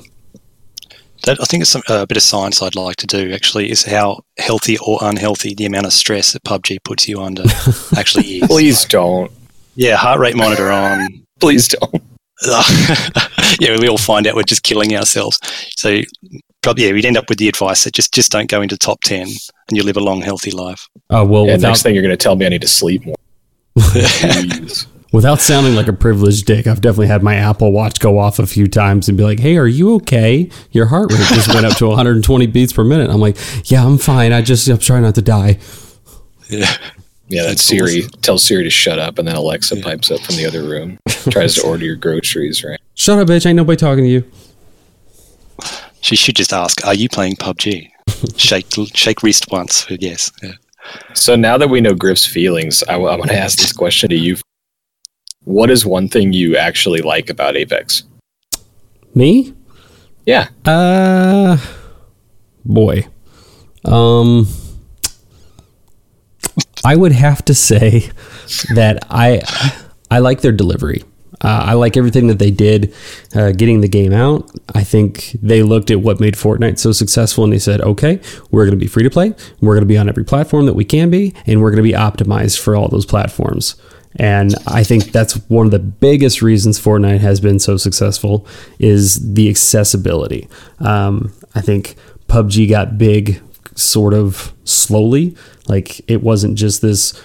That, 1.25 1.39
I 1.41 1.45
think 1.45 1.63
it's 1.63 1.71
some, 1.71 1.83
uh, 1.91 2.03
a 2.03 2.07
bit 2.07 2.17
of 2.17 2.23
science 2.23 2.63
I'd 2.63 2.77
like 2.77 2.97
to 2.97 3.07
do 3.07 3.33
actually 3.33 3.71
is 3.71 3.85
how 3.85 4.21
healthy 4.39 4.79
or 4.79 4.99
unhealthy 5.03 5.55
the 5.55 5.67
amount 5.67 5.87
of 5.87 5.93
stress 5.93 6.33
that 6.33 6.45
PUBG 6.45 6.79
puts 6.85 7.09
you 7.09 7.21
under 7.21 7.43
actually 7.97 8.39
is. 8.39 8.47
Please 8.47 8.85
don't. 8.85 9.31
Yeah, 9.75 9.97
heart 9.97 10.21
rate 10.21 10.37
monitor 10.37 10.71
on. 10.71 11.27
Please 11.41 11.69
don't. 11.69 12.03
yeah, 13.61 13.77
we 13.81 13.89
all 13.89 13.99
find 13.99 14.27
out 14.27 14.37
we're 14.37 14.43
just 14.45 14.63
killing 14.63 14.97
ourselves. 14.97 15.41
So 15.77 16.03
probably 16.63 16.87
yeah, 16.87 16.93
we'd 16.93 17.05
end 17.05 17.17
up 17.17 17.29
with 17.29 17.39
the 17.39 17.49
advice 17.49 17.85
that 17.85 17.95
just 17.95 18.13
just 18.13 18.33
don't 18.33 18.51
go 18.51 18.63
into 18.63 18.77
top 18.77 19.01
ten 19.03 19.27
and 19.69 19.77
you 19.77 19.83
live 19.83 19.97
a 19.97 20.01
long, 20.01 20.21
healthy 20.21 20.51
life. 20.51 20.89
Oh 21.11 21.25
well, 21.25 21.47
yeah, 21.47 21.55
without, 21.55 21.69
next 21.69 21.83
thing 21.83 21.95
you're 21.95 22.03
going 22.03 22.17
to 22.17 22.23
tell 22.23 22.37
me 22.37 22.47
I 22.47 22.51
need 22.51 22.63
to 22.63 22.69
sleep 22.69 23.05
more. 23.05 23.17
without 25.13 25.41
sounding 25.41 25.75
like 25.75 25.89
a 25.89 25.93
privileged 25.93 26.47
dick, 26.47 26.67
I've 26.67 26.81
definitely 26.81 27.07
had 27.07 27.23
my 27.23 27.37
Apple 27.37 27.73
Watch 27.73 28.01
go 28.01 28.19
off 28.19 28.39
a 28.39 28.47
few 28.47 28.67
times 28.67 29.09
and 29.09 29.17
be 29.17 29.25
like, 29.25 29.41
"Hey, 29.41 29.57
are 29.57 29.67
you 29.67 29.95
okay? 29.97 30.51
Your 30.73 30.87
heart 30.87 31.13
rate 31.13 31.27
just 31.29 31.53
went 31.53 31.67
up 31.67 31.77
to 31.79 31.87
120 31.89 32.47
beats 32.49 32.73
per 32.73 32.85
minute." 32.85 33.11
I'm 33.11 33.21
like, 33.21 33.37
"Yeah, 33.65 33.85
I'm 33.85 33.99
fine. 33.99 34.33
I 34.33 34.43
just 34.43 34.69
I'm 34.69 34.79
trying 34.79 35.03
not 35.03 35.15
to 35.17 35.23
die." 35.23 35.59
Yeah. 36.49 36.75
Yeah, 37.31 37.43
that 37.43 37.59
Siri 37.59 38.05
tells 38.23 38.43
Siri 38.43 38.65
to 38.65 38.71
shut 38.71 38.99
up, 38.99 39.19
and 39.19 39.29
then 39.29 39.37
Alexa 39.37 39.77
yeah. 39.77 39.85
pipes 39.85 40.11
up 40.11 40.21
from 40.21 40.37
the 40.37 40.47
other 40.47 40.63
room, 40.63 40.99
tries 41.31 41.57
to 41.57 41.67
order 41.67 41.85
your 41.85 41.95
groceries. 41.95 42.65
Right? 42.65 42.81
Shut 42.95 43.19
up, 43.19 43.29
bitch! 43.29 43.45
Ain't 43.45 43.57
nobody 43.57 43.77
talking 43.77 44.05
to 44.05 44.11
you. 44.11 44.25
She 46.01 46.17
should 46.17 46.37
just 46.37 46.53
ask, 46.53 46.85
"Are 46.87 46.95
you 46.95 47.09
playing 47.09 47.37
PUBG?" 47.37 47.91
shake, 48.37 48.67
shake 48.95 49.23
wrist 49.23 49.51
once. 49.51 49.87
Yes. 49.91 50.33
Yeah. 50.43 50.53
So 51.15 51.37
now 51.37 51.59
that 51.59 51.69
we 51.69 51.81
know 51.81 51.95
Griff's 51.95 52.27
feelings, 52.27 52.83
I, 52.89 52.95
I 52.95 53.17
want 53.17 53.31
to 53.31 53.37
ask 53.37 53.59
this 53.59 53.73
question 53.73 54.09
to 54.11 54.17
you. 54.17 54.37
What 55.45 55.71
is 55.71 55.85
one 55.85 56.09
thing 56.09 56.33
you 56.33 56.57
actually 56.57 57.01
like 57.01 57.31
about 57.31 57.57
Apex? 57.57 58.05
Me? 59.15 59.55
Yeah. 60.27 60.49
Uh, 60.65 61.57
boy. 62.65 63.07
Um 63.85 64.47
I 66.85 66.97
would 66.97 67.13
have 67.13 67.45
to 67.47 67.55
say 67.55 68.11
that 68.75 69.05
I 69.11 69.41
I 70.11 70.19
like 70.21 70.41
their 70.43 70.53
delivery. 70.53 71.03
Uh, 71.41 71.63
I 71.67 71.75
like 71.75 71.97
everything 71.97 72.27
that 72.29 72.39
they 72.39 72.51
did 72.51 72.95
uh, 73.35 73.53
getting 73.53 73.81
the 73.81 73.89
game 73.89 74.13
out. 74.13 74.51
I 74.75 74.85
think 74.85 75.37
they 75.43 75.63
looked 75.63 75.91
at 75.91 76.01
what 76.01 76.21
made 76.21 76.35
Fortnite 76.35 76.79
so 76.79 76.93
successful 76.93 77.45
and 77.45 77.53
they 77.53 77.59
said, 77.59 77.81
okay, 77.81 78.21
we're 78.51 78.65
going 78.65 78.79
to 78.79 78.85
be 78.85 78.89
free 78.89 79.05
to 79.05 79.11
play. 79.11 79.35
We're 79.61 79.75
going 79.75 79.83
to 79.83 79.87
be 79.87 79.99
on 79.99 80.09
every 80.09 80.25
platform 80.25 80.67
that 80.67 80.75
we 80.75 80.85
can 80.85 81.11
be, 81.11 81.35
and 81.47 81.61
we're 81.61 81.71
going 81.71 81.83
to 81.83 81.89
be 81.89 81.93
optimized 81.93 82.59
for 82.59 82.75
all 82.75 82.89
those 82.89 83.07
platforms. 83.07 83.77
And 84.17 84.55
I 84.67 84.83
think 84.83 85.13
that's 85.13 85.35
one 85.49 85.67
of 85.67 85.71
the 85.73 85.79
biggest 85.79 86.43
reasons 86.43 86.81
Fortnite 86.81 87.21
has 87.21 87.41
been 87.41 87.59
so 87.59 87.77
successful 87.77 88.47
is 88.79 89.35
the 89.35 89.49
accessibility. 89.49 90.49
Um, 90.81 91.33
I 91.55 91.61
think 91.61 91.95
PUBG 92.29 92.69
got 92.69 92.99
big 92.99 93.41
sort 93.75 94.15
of 94.15 94.53
slowly. 94.65 95.37
Like 95.69 96.01
it 96.11 96.23
wasn't 96.23 96.59
just 96.59 96.83
this 96.83 97.23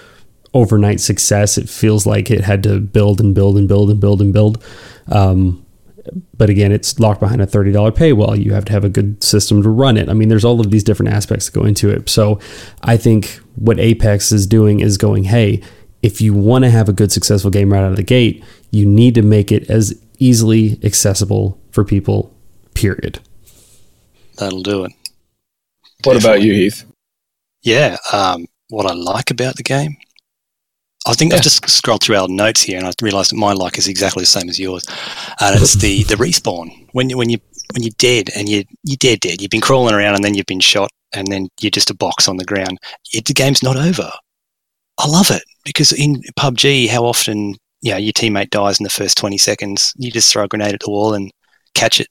overnight 0.54 1.00
success. 1.00 1.58
It 1.58 1.68
feels 1.68 2.06
like 2.06 2.30
it 2.30 2.42
had 2.42 2.62
to 2.62 2.80
build 2.80 3.20
and 3.20 3.34
build 3.34 3.58
and 3.58 3.68
build 3.68 3.90
and 3.90 4.00
build 4.00 4.20
and 4.20 4.32
build. 4.32 4.64
Um, 5.08 5.64
but 6.36 6.50
again, 6.50 6.72
it's 6.72 6.98
locked 7.00 7.20
behind 7.20 7.40
a 7.40 7.46
$30 7.46 7.74
paywall. 7.92 8.42
You 8.42 8.52
have 8.54 8.64
to 8.66 8.72
have 8.72 8.84
a 8.84 8.88
good 8.88 9.22
system 9.22 9.62
to 9.62 9.68
run 9.68 9.96
it. 9.96 10.08
I 10.08 10.12
mean, 10.12 10.28
there's 10.28 10.44
all 10.44 10.60
of 10.60 10.70
these 10.70 10.84
different 10.84 11.12
aspects 11.12 11.46
that 11.46 11.58
go 11.58 11.64
into 11.64 11.90
it. 11.90 12.08
So 12.08 12.38
I 12.82 12.96
think 12.96 13.40
what 13.56 13.78
Apex 13.78 14.32
is 14.32 14.46
doing 14.46 14.80
is 14.80 14.98
going, 14.98 15.24
hey, 15.24 15.62
if 16.02 16.20
you 16.20 16.34
want 16.34 16.64
to 16.64 16.70
have 16.70 16.88
a 16.88 16.92
good, 16.92 17.10
successful 17.10 17.50
game 17.50 17.72
right 17.72 17.82
out 17.82 17.90
of 17.90 17.96
the 17.96 18.02
gate, 18.02 18.44
you 18.70 18.86
need 18.86 19.14
to 19.14 19.22
make 19.22 19.50
it 19.50 19.70
as 19.70 19.98
easily 20.18 20.78
accessible 20.84 21.58
for 21.70 21.84
people, 21.84 22.34
period. 22.74 23.20
That'll 24.36 24.62
do 24.62 24.84
it. 24.84 24.92
What 26.04 26.22
about 26.22 26.42
you, 26.42 26.52
Heath? 26.52 26.84
Yeah, 27.62 27.96
um, 28.12 28.46
what 28.68 28.84
I 28.84 28.92
like 28.92 29.30
about 29.30 29.56
the 29.56 29.62
game, 29.62 29.96
I 31.06 31.12
think 31.12 31.32
yeah. 31.32 31.36
I've 31.36 31.44
just 31.44 31.68
scrolled 31.68 32.02
through 32.02 32.16
our 32.16 32.28
notes 32.28 32.62
here 32.62 32.78
and 32.78 32.86
I 32.86 32.92
realised 33.02 33.30
that 33.30 33.36
my 33.36 33.52
like 33.52 33.76
is 33.76 33.88
exactly 33.88 34.22
the 34.22 34.26
same 34.26 34.48
as 34.48 34.58
yours, 34.58 34.84
and 35.40 35.60
it's 35.60 35.74
the 35.74 36.04
the 36.04 36.14
respawn 36.16 36.86
when 36.92 37.10
you 37.10 37.18
when 37.18 37.30
you 37.30 37.38
when 37.72 37.82
you're 37.82 37.92
dead 37.98 38.30
and 38.36 38.48
you 38.48 38.64
you're 38.82 38.96
dead 38.96 39.20
dead. 39.20 39.40
You've 39.40 39.50
been 39.50 39.60
crawling 39.60 39.94
around 39.94 40.14
and 40.14 40.24
then 40.24 40.34
you've 40.34 40.46
been 40.46 40.60
shot 40.60 40.90
and 41.12 41.26
then 41.28 41.48
you're 41.60 41.70
just 41.70 41.90
a 41.90 41.94
box 41.94 42.28
on 42.28 42.36
the 42.36 42.44
ground. 42.44 42.78
It, 43.12 43.26
the 43.26 43.34
game's 43.34 43.62
not 43.62 43.76
over. 43.76 44.10
I 44.98 45.08
love 45.08 45.30
it 45.30 45.42
because 45.64 45.92
in 45.92 46.22
PUBG, 46.38 46.88
how 46.88 47.04
often 47.04 47.54
you 47.82 47.90
know 47.90 47.96
your 47.98 48.12
teammate 48.12 48.50
dies 48.50 48.78
in 48.80 48.84
the 48.84 48.90
first 48.90 49.18
20 49.18 49.38
seconds, 49.38 49.92
you 49.96 50.10
just 50.10 50.32
throw 50.32 50.44
a 50.44 50.48
grenade 50.48 50.74
at 50.74 50.80
the 50.80 50.90
wall 50.90 51.14
and 51.14 51.30
catch 51.74 52.00
it 52.00 52.08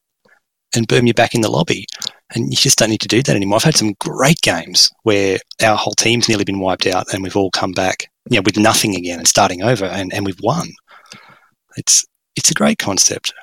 and 0.75 0.87
boom, 0.87 1.05
you're 1.05 1.13
back 1.13 1.35
in 1.35 1.41
the 1.41 1.51
lobby. 1.51 1.85
And 2.35 2.49
you 2.49 2.57
just 2.57 2.79
don't 2.79 2.89
need 2.89 3.01
to 3.01 3.07
do 3.07 3.21
that 3.21 3.35
anymore. 3.35 3.57
I've 3.57 3.63
had 3.63 3.75
some 3.75 3.93
great 3.99 4.41
games 4.41 4.89
where 5.03 5.37
our 5.61 5.77
whole 5.77 5.93
team's 5.93 6.27
nearly 6.27 6.45
been 6.45 6.59
wiped 6.59 6.87
out 6.87 7.13
and 7.13 7.21
we've 7.21 7.35
all 7.35 7.51
come 7.51 7.73
back, 7.73 8.09
you 8.29 8.37
know, 8.37 8.43
with 8.45 8.57
nothing 8.57 8.95
again 8.95 9.19
and 9.19 9.27
starting 9.27 9.61
over 9.63 9.85
and, 9.85 10.13
and 10.13 10.25
we've 10.25 10.39
won. 10.41 10.67
It's 11.77 12.05
it's 12.35 12.51
a 12.51 12.53
great 12.55 12.77
concept. 12.79 13.33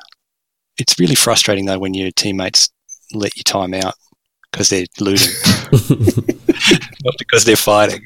It's 0.78 0.98
really 0.98 1.14
frustrating 1.14 1.66
though 1.66 1.78
when 1.78 1.94
your 1.94 2.10
teammates 2.12 2.68
let 3.12 3.36
you 3.36 3.42
time 3.42 3.74
out 3.74 3.94
because 4.50 4.68
they're 4.70 4.86
losing, 4.98 5.32
not 7.04 7.14
because 7.18 7.44
they're 7.44 7.56
fighting. 7.56 8.04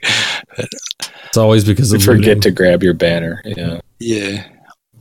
But 0.56 0.68
It's 1.26 1.36
always 1.36 1.64
because 1.64 1.90
You 1.92 1.96
of 1.98 2.02
forget 2.04 2.26
looting. 2.26 2.40
to 2.42 2.50
grab 2.50 2.82
your 2.82 2.94
banner. 2.94 3.40
Yeah. 3.44 3.80
yeah, 3.98 4.46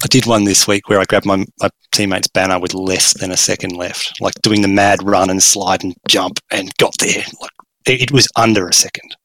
I 0.04 0.08
did 0.08 0.26
one 0.26 0.44
this 0.46 0.68
week 0.68 0.88
where 0.90 1.00
I 1.00 1.06
grabbed 1.06 1.26
my, 1.26 1.44
my 1.62 1.70
teammate's 1.92 2.28
banner 2.30 2.60
with 2.60 2.74
less 2.74 3.14
than 3.18 3.32
a 3.32 3.38
second 3.38 3.76
left, 3.76 4.20
like 4.22 4.34
doing 4.42 4.62
the 4.62 4.68
mad 4.68 5.04
run 5.04 5.30
and 5.30 5.42
slide 5.44 5.84
and 5.84 5.94
jump, 6.08 6.40
and 6.52 6.76
got 6.78 6.96
there. 7.00 7.24
Like 7.42 7.52
it, 7.88 8.02
it 8.04 8.12
was 8.12 8.28
under 8.36 8.68
a 8.68 8.74
second, 8.74 9.16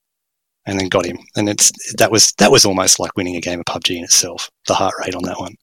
and 0.68 0.78
then 0.78 0.88
got 0.88 1.06
him. 1.06 1.18
And 1.34 1.48
it's 1.48 1.72
that 1.94 2.12
was 2.12 2.32
that 2.38 2.52
was 2.52 2.64
almost 2.64 3.00
like 3.00 3.16
winning 3.16 3.34
a 3.34 3.40
game 3.40 3.58
of 3.60 3.66
PUBG 3.66 3.96
in 3.96 4.04
itself. 4.04 4.48
The 4.68 4.74
heart 4.74 4.94
rate 5.04 5.14
on 5.16 5.24
that 5.24 5.40
one. 5.40 5.56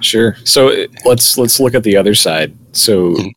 Sure. 0.00 0.36
So 0.44 0.68
uh, 0.68 0.86
let's 1.04 1.36
let's 1.36 1.58
look 1.58 1.74
at 1.74 1.82
the 1.82 1.96
other 1.96 2.14
side. 2.14 2.56
So, 2.72 3.14
Mhm. 3.14 3.32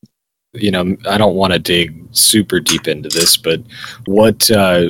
you 0.53 0.69
know, 0.71 0.95
I 1.09 1.17
don't 1.17 1.35
want 1.35 1.53
to 1.53 1.59
dig 1.59 1.99
super 2.11 2.59
deep 2.59 2.87
into 2.87 3.09
this, 3.09 3.35
but 3.37 3.61
what, 4.05 4.49
uh, 4.51 4.89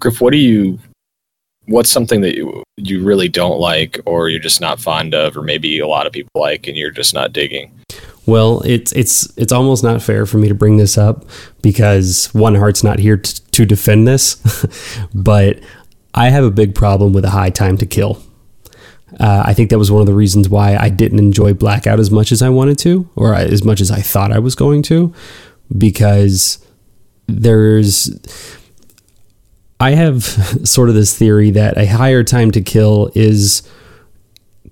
Griff? 0.00 0.20
What 0.20 0.32
do 0.32 0.38
you? 0.38 0.78
What's 1.66 1.90
something 1.90 2.20
that 2.22 2.34
you 2.34 2.62
you 2.76 3.04
really 3.04 3.28
don't 3.28 3.60
like, 3.60 4.00
or 4.04 4.28
you're 4.28 4.40
just 4.40 4.60
not 4.60 4.80
fond 4.80 5.14
of, 5.14 5.36
or 5.36 5.42
maybe 5.42 5.78
a 5.78 5.86
lot 5.86 6.06
of 6.08 6.12
people 6.12 6.40
like, 6.40 6.66
and 6.66 6.76
you're 6.76 6.90
just 6.90 7.14
not 7.14 7.32
digging? 7.32 7.70
Well, 8.24 8.62
it's 8.64 8.92
it's 8.92 9.36
it's 9.36 9.52
almost 9.52 9.82
not 9.82 10.00
fair 10.00 10.26
for 10.26 10.38
me 10.38 10.48
to 10.48 10.54
bring 10.54 10.76
this 10.76 10.96
up 10.96 11.24
because 11.60 12.26
One 12.32 12.54
Heart's 12.54 12.84
not 12.84 13.00
here 13.00 13.16
t- 13.16 13.42
to 13.50 13.66
defend 13.66 14.06
this, 14.06 14.36
but 15.14 15.58
I 16.14 16.28
have 16.28 16.44
a 16.44 16.50
big 16.50 16.74
problem 16.74 17.12
with 17.12 17.24
a 17.24 17.30
high 17.30 17.50
time 17.50 17.76
to 17.78 17.86
kill. 17.86 18.22
Uh, 19.18 19.42
I 19.44 19.54
think 19.54 19.70
that 19.70 19.78
was 19.78 19.90
one 19.90 20.00
of 20.00 20.06
the 20.06 20.14
reasons 20.14 20.48
why 20.48 20.76
I 20.76 20.88
didn't 20.88 21.18
enjoy 21.18 21.52
Blackout 21.52 22.00
as 22.00 22.10
much 22.10 22.32
as 22.32 22.42
I 22.42 22.48
wanted 22.48 22.78
to, 22.78 23.08
or 23.16 23.34
as 23.34 23.64
much 23.64 23.80
as 23.80 23.90
I 23.90 24.00
thought 24.00 24.32
I 24.32 24.38
was 24.38 24.54
going 24.54 24.82
to, 24.84 25.12
because 25.76 26.64
there's. 27.26 28.10
I 29.80 29.90
have 29.92 30.22
sort 30.64 30.88
of 30.88 30.94
this 30.94 31.18
theory 31.18 31.50
that 31.50 31.76
a 31.76 31.86
higher 31.86 32.22
time 32.22 32.52
to 32.52 32.60
kill 32.60 33.10
is 33.16 33.68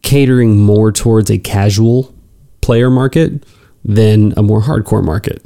catering 0.03 0.57
more 0.57 0.93
towards 0.93 1.31
a 1.31 1.39
casual 1.39 2.15
player 2.71 2.89
market 2.89 3.45
than 3.85 4.33
a 4.37 4.45
more 4.45 4.62
hardcore 4.62 5.03
market. 5.03 5.45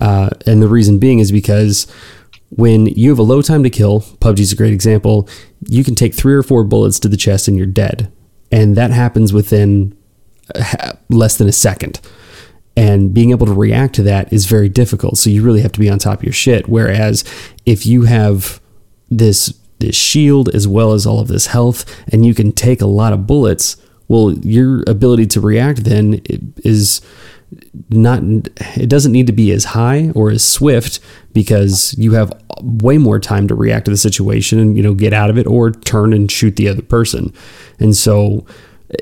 Uh, 0.00 0.30
and 0.46 0.62
the 0.62 0.68
reason 0.68 0.98
being 0.98 1.18
is 1.18 1.30
because 1.30 1.86
when 2.48 2.86
you 2.86 3.10
have 3.10 3.18
a 3.18 3.22
low 3.22 3.42
time 3.42 3.62
to 3.62 3.68
kill, 3.68 4.00
PUBG 4.00 4.40
is 4.40 4.52
a 4.52 4.56
great 4.56 4.72
example, 4.72 5.28
you 5.68 5.84
can 5.84 5.94
take 5.94 6.14
three 6.14 6.32
or 6.32 6.42
four 6.42 6.64
bullets 6.64 6.98
to 7.00 7.08
the 7.08 7.16
chest 7.18 7.46
and 7.46 7.58
you're 7.58 7.66
dead. 7.66 8.10
And 8.50 8.74
that 8.74 8.90
happens 8.90 9.34
within 9.34 9.94
less 11.10 11.36
than 11.36 11.46
a 11.46 11.52
second. 11.52 12.00
And 12.74 13.12
being 13.12 13.32
able 13.32 13.44
to 13.44 13.52
react 13.52 13.94
to 13.96 14.02
that 14.04 14.32
is 14.32 14.46
very 14.46 14.70
difficult. 14.70 15.18
So 15.18 15.28
you 15.28 15.42
really 15.42 15.60
have 15.60 15.72
to 15.72 15.80
be 15.80 15.90
on 15.90 15.98
top 15.98 16.20
of 16.20 16.24
your 16.24 16.32
shit. 16.32 16.70
Whereas 16.70 17.22
if 17.66 17.84
you 17.84 18.04
have 18.04 18.62
this 19.10 19.52
this 19.78 19.94
shield 19.94 20.48
as 20.54 20.66
well 20.66 20.92
as 20.92 21.04
all 21.04 21.20
of 21.20 21.28
this 21.28 21.48
health 21.48 21.84
and 22.10 22.24
you 22.24 22.32
can 22.32 22.50
take 22.50 22.80
a 22.80 22.86
lot 22.86 23.12
of 23.12 23.26
bullets 23.26 23.76
well 24.12 24.32
your 24.38 24.84
ability 24.86 25.26
to 25.26 25.40
react 25.40 25.84
then 25.84 26.20
is 26.64 27.00
not 27.90 28.22
it 28.76 28.88
doesn't 28.88 29.12
need 29.12 29.26
to 29.26 29.32
be 29.32 29.50
as 29.52 29.64
high 29.64 30.10
or 30.14 30.30
as 30.30 30.44
swift 30.44 31.00
because 31.32 31.94
you 31.98 32.12
have 32.12 32.32
way 32.62 32.98
more 32.98 33.18
time 33.18 33.48
to 33.48 33.54
react 33.54 33.86
to 33.86 33.90
the 33.90 33.96
situation 33.96 34.58
and 34.58 34.76
you 34.76 34.82
know 34.82 34.94
get 34.94 35.12
out 35.12 35.30
of 35.30 35.38
it 35.38 35.46
or 35.46 35.70
turn 35.70 36.12
and 36.12 36.30
shoot 36.30 36.56
the 36.56 36.68
other 36.68 36.82
person. 36.82 37.32
And 37.78 37.96
so 37.96 38.46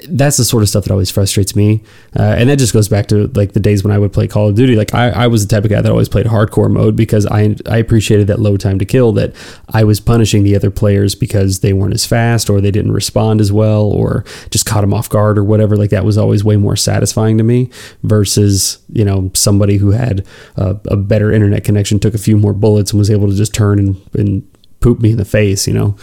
that's 0.09 0.37
the 0.37 0.45
sort 0.45 0.63
of 0.63 0.69
stuff 0.69 0.85
that 0.85 0.93
always 0.93 1.11
frustrates 1.11 1.57
me. 1.57 1.83
Uh, 2.17 2.35
and 2.39 2.49
that 2.49 2.59
just 2.59 2.73
goes 2.73 2.89
back 2.89 3.09
to 3.09 3.27
like 3.29 3.53
the 3.53 3.61
days 3.61 3.83
when 3.83 3.93
i 3.93 3.99
would 3.99 4.13
play 4.13 4.29
call 4.29 4.49
of 4.49 4.55
duty. 4.55 4.77
Like 4.77 4.95
I, 4.95 5.11
I 5.11 5.27
was 5.27 5.47
the 5.47 5.55
type 5.55 5.65
of 5.65 5.71
guy 5.71 5.81
that 5.81 5.91
always 5.91 6.09
played 6.09 6.27
hardcore 6.27 6.71
mode 6.71 6.95
because 6.95 7.27
I, 7.27 7.57
I 7.67 7.79
appreciated 7.79 8.29
that 8.29 8.39
low 8.39 8.57
time 8.57 8.79
to 8.79 8.85
kill 8.85 9.13
that 9.13 9.35
i 9.71 9.83
was 9.83 10.01
punishing 10.01 10.43
the 10.43 10.55
other 10.55 10.71
players 10.71 11.15
because 11.15 11.61
they 11.61 11.73
weren't 11.73 11.95
as 11.95 12.07
fast 12.07 12.49
or 12.49 12.61
they 12.61 12.71
didn't 12.71 12.93
respond 12.93 13.41
as 13.41 13.51
well 13.51 13.85
or 13.85 14.25
just 14.51 14.67
caught 14.67 14.83
them 14.83 14.95
off 14.95 15.09
guard 15.09 15.39
or 15.39 15.45
whatever. 15.45 15.77
Like 15.77 15.91
that 15.91 16.05
was 16.05 16.17
always 16.17 16.45
way 16.45 16.57
more 16.57 16.77
satisfying 16.77 17.39
to 17.39 17.45
me 17.45 17.71
versus 18.03 18.79
you 18.93 19.05
know 19.05 19.31
somebody 19.35 19.79
who 19.79 19.91
had 19.91 20.25
a, 20.57 20.79
a 20.87 20.97
better 20.97 21.33
internet 21.33 21.65
connection 21.65 21.99
took 21.99 22.15
a 22.15 22.19
few 22.19 22.37
more 22.37 22.53
bullets 22.53 22.93
and 22.93 22.99
was 22.99 23.11
able 23.11 23.29
to 23.29 23.35
just 23.35 23.55
turn 23.55 23.79
and, 23.79 24.01
and 24.15 24.49
poop 24.81 25.01
me 25.01 25.13
in 25.13 25.17
the 25.17 25.25
face 25.25 25.67
you 25.67 25.75
know? 25.75 25.97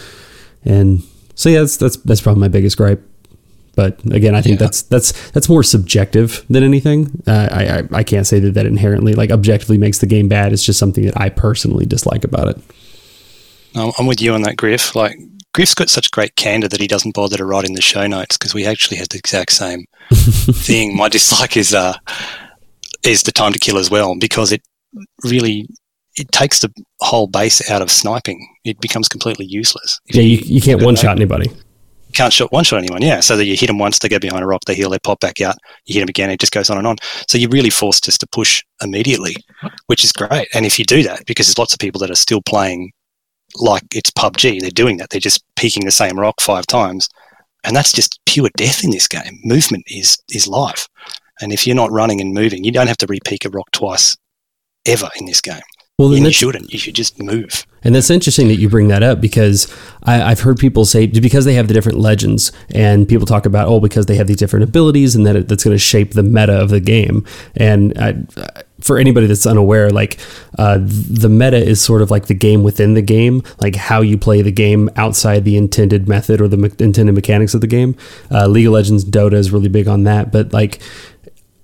And 0.65 1.03
so 1.35 1.49
yeah 1.49 1.59
that's 1.59 1.77
that's 1.77 1.97
that's 1.97 2.21
probably 2.21 2.41
my 2.41 2.47
biggest 2.49 2.77
gripe 2.77 3.01
but 3.78 4.03
again, 4.11 4.36
I 4.36 4.41
think 4.41 4.59
Yeah. 4.59 4.65
that's 4.65 4.82
that's 4.82 5.32
that's 5.32 5.47
more 5.47 5.63
subjective 5.63 6.43
than 6.49 6.63
anything. 6.63 7.21
Uh, 7.25 7.47
I, 7.49 7.78
I 7.80 7.84
I 7.99 8.03
can't 8.03 8.28
say 8.28 8.39
that 8.41 8.55
that 8.55 8.65
inherently 8.65 9.13
like 9.13 9.32
objectively 9.32 9.78
makes 9.78 9.99
the 9.99 10.07
game 10.07 10.28
bad. 10.28 10.51
It's 10.51 10.63
just 10.65 10.80
something 10.80 11.05
that 11.05 11.17
I 11.17 11.30
personally 11.30 11.86
dislike 11.86 12.25
about 12.25 12.49
it. 12.49 12.57
I'm 13.75 13.91
I'm 13.97 14.07
with 14.07 14.21
you 14.21 14.34
on 14.34 14.41
that, 14.41 14.57
Griff. 14.57 14.95
Like 14.95 15.15
Griff's 15.53 15.75
got 15.75 15.89
such 15.89 16.11
great 16.11 16.36
candor 16.36 16.67
that 16.67 16.82
he 16.82 16.88
doesn't 16.88 17.15
bother 17.15 17.38
to 17.38 17.45
write 17.45 17.65
in 17.65 17.73
the 17.75 17.82
show 17.82 18.05
notes 18.07 18.38
because 18.38 18.53
we 18.53 18.65
actually 18.65 18.97
had 18.97 19.07
the 19.09 19.17
exact 19.17 19.51
same 19.53 19.86
thing. 20.11 20.95
My 20.97 21.07
dislike 21.09 21.55
is 21.55 21.73
uh 21.73 21.93
is 23.03 23.23
the 23.23 23.32
time 23.32 23.53
to 23.53 23.59
kill 23.59 23.78
as 23.78 23.89
well 23.91 24.15
because 24.19 24.51
it 24.51 24.61
really 25.23 25.67
it 26.15 26.32
takes 26.32 26.61
the 26.61 26.71
whole 27.01 27.28
base 27.28 27.69
out 27.69 27.82
of 27.84 27.91
sniping. 27.91 28.39
It 28.65 28.80
becomes 28.82 29.07
completely 29.07 29.45
useless. 29.45 29.99
Yeah, 30.07 30.23
you, 30.23 30.38
you 30.43 30.61
can't 30.61 30.82
one 30.82 30.95
shot 30.95 31.15
anybody. 31.15 31.51
Can't 32.14 32.34
shot 32.34 32.51
one 32.51 32.64
shot 32.64 32.78
anyone. 32.78 33.01
Yeah, 33.01 33.20
so 33.20 33.36
that 33.38 33.45
you 33.45 33.55
hit 33.55 33.68
them 33.68 33.80
once, 33.80 33.99
they 33.99 34.10
go 34.10 34.20
behind 34.20 34.43
a 34.43 34.47
rock, 34.47 34.62
they 34.66 34.76
heal, 34.76 34.89
they 34.89 34.99
pop 34.99 35.20
back 35.20 35.41
out. 35.41 35.55
You 35.86 35.95
hit 35.95 35.99
them 36.01 36.10
again, 36.10 36.30
it 36.30 36.39
just 36.39 36.53
goes 36.53 36.70
on 36.70 36.78
and 36.78 36.88
on. 36.88 36.97
So 37.28 37.38
you're 37.38 37.49
really 37.49 37.70
forced 37.70 38.05
just 38.05 38.20
to 38.22 38.28
push 38.28 38.64
immediately, 38.82 39.36
which 39.88 40.03
is 40.03 40.12
great. 40.12 40.47
And 40.53 40.66
if 40.66 40.80
you 40.80 40.86
do 40.86 41.03
that, 41.03 41.26
because 41.26 41.47
there's 41.47 41.58
lots 41.58 41.74
of 41.74 41.80
people 41.80 41.99
that 41.99 42.12
are 42.12 42.16
still 42.16 42.41
playing 42.41 42.91
like 43.55 43.84
it's 43.93 44.12
PUBG, 44.12 44.60
they're 44.62 44.70
doing 44.70 44.97
that. 44.97 45.10
They're 45.10 45.20
just 45.20 45.43
peeking 45.55 45.86
the 45.86 45.91
same 45.91 46.20
rock 46.20 46.41
five 46.41 46.68
times, 46.68 47.10
and 47.64 47.76
that's 47.76 47.93
just 47.93 48.20
pure 48.26 48.49
death 48.58 48.84
in 48.84 48.91
this 48.91 49.08
game. 49.08 49.39
Movement 49.43 49.84
is 49.88 50.18
is 50.30 50.47
life, 50.47 50.88
and 51.41 51.53
if 51.53 51.66
you're 51.66 51.76
not 51.76 51.91
running 51.91 52.22
and 52.22 52.34
moving, 52.34 52.64
you 52.64 52.72
don't 52.72 52.88
have 52.88 52.97
to 52.97 53.08
repeak 53.08 53.45
a 53.45 53.49
rock 53.49 53.72
twice 53.72 54.18
ever 54.86 55.10
in 55.20 55.26
this 55.26 55.41
game. 55.41 55.62
Well, 56.00 56.10
then 56.10 56.26
you 56.26 56.32
shouldn't. 56.32 56.72
You 56.72 56.78
should 56.78 56.93
just 56.93 57.20
move. 57.20 57.66
and 57.84 57.95
that's 57.95 58.12
interesting 58.12 58.50
that 58.50 58.58
you 58.58 58.70
bring 58.70 58.88
that 58.89 59.02
up 59.02 59.20
because 59.20 59.68
I, 60.04 60.22
I've 60.22 60.41
heard 60.41 60.60
people 60.60 60.86
say 60.86 61.08
because 61.08 61.43
they 61.43 61.56
have 61.56 61.68
the 61.68 61.74
different 61.74 61.98
legends 61.98 62.52
and 62.70 63.10
people 63.10 63.26
talk 63.26 63.48
about 63.48 63.68
oh 63.68 63.80
because 63.80 64.06
they 64.06 64.16
have 64.16 64.28
these 64.28 64.38
different 64.38 64.64
abilities 64.64 65.16
and 65.16 65.26
that 65.26 65.36
it, 65.36 65.48
that's 65.48 65.64
going 65.64 65.74
to 65.74 65.80
shape 65.80 66.12
the 66.12 66.22
meta 66.22 66.54
of 66.54 66.70
the 66.70 66.80
game. 66.80 67.26
And 67.56 67.98
I, 67.98 68.16
for 68.80 69.00
anybody 69.00 69.26
that's 69.26 69.48
unaware, 69.48 69.89
like 69.89 70.20
uh, 70.60 70.78
the 70.80 71.30
meta 71.30 71.58
is 71.58 71.82
sort 71.82 72.04
of 72.04 72.12
like 72.12 72.28
the 72.28 72.36
game 72.36 72.64
within 72.64 72.93
the 72.93 73.02
game, 73.02 73.41
like 73.60 73.76
how 73.76 74.02
you 74.02 74.20
play 74.20 74.43
the 74.43 74.52
game 74.52 74.91
outside 74.98 75.45
the 75.45 75.58
intended 75.58 76.08
method 76.08 76.41
or 76.41 76.48
the 76.48 76.58
me- 76.58 76.72
intended 76.78 77.16
mechanics 77.16 77.56
of 77.56 77.62
the 77.62 77.68
game. 77.68 77.95
Uh, 78.30 78.45
League 78.45 78.68
of 78.68 78.74
Legends, 78.74 79.04
Dota 79.04 79.34
is 79.34 79.52
really 79.52 79.68
big 79.68 79.88
on 79.88 80.04
that, 80.04 80.32
but 80.32 80.54
like 80.54 80.80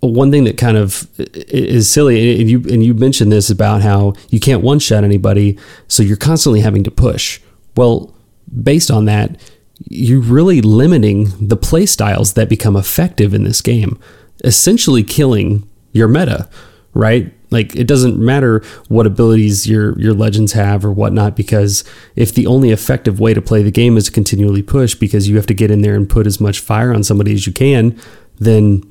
one 0.08 0.32
thing 0.32 0.44
that 0.44 0.58
kind 0.58 0.78
of 0.78 1.08
is 1.18 1.90
silly 1.90 2.40
and 2.40 2.50
you 2.50 2.60
and 2.70 2.84
you 2.84 2.94
mentioned 2.94 3.32
this 3.32 3.50
about 3.50 3.82
how 3.82 4.14
you 4.30 4.40
can't 4.40 4.62
one 4.62 4.80
shot 4.80 5.04
anybody 5.04 5.58
so 5.88 6.04
you're 6.04 6.18
constantly 6.18 6.62
having 6.62 6.84
to 6.84 6.92
push. 6.92 7.40
Well 7.76 8.14
based 8.62 8.92
on 8.92 9.06
that 9.06 9.40
you're 9.86 10.22
really 10.22 10.62
limiting 10.62 11.32
the 11.40 11.58
play 11.58 11.86
styles 11.86 12.34
that 12.34 12.48
become 12.48 12.76
effective 12.76 13.34
in 13.34 13.44
this 13.44 13.62
game 13.62 14.00
essentially 14.44 15.04
killing 15.04 15.68
your 15.92 16.08
meta 16.08 16.50
right? 16.94 17.34
Like 17.52 17.76
it 17.76 17.88
doesn't 17.88 18.18
matter 18.18 18.64
what 18.88 19.06
abilities 19.06 19.68
your 19.68 19.98
your 20.00 20.14
legends 20.14 20.54
have 20.54 20.84
or 20.84 20.92
whatnot 20.92 21.36
because 21.36 21.84
if 22.16 22.34
the 22.34 22.48
only 22.48 22.72
effective 22.72 23.20
way 23.20 23.34
to 23.34 23.42
play 23.42 23.62
the 23.62 23.72
game 23.72 23.98
is 23.98 24.06
to 24.06 24.12
continually 24.12 24.64
push 24.64 24.96
because 24.96 25.28
you 25.28 25.36
have 25.36 25.46
to 25.48 25.54
get 25.54 25.72
in 25.72 25.82
there 25.82 25.96
and 25.96 26.10
put 26.10 26.26
as 26.26 26.40
much 26.40 26.60
fire 26.60 26.94
on 26.94 27.04
somebody 27.04 27.34
as 27.34 27.46
you 27.46 27.54
can 27.54 28.00
then 28.40 28.84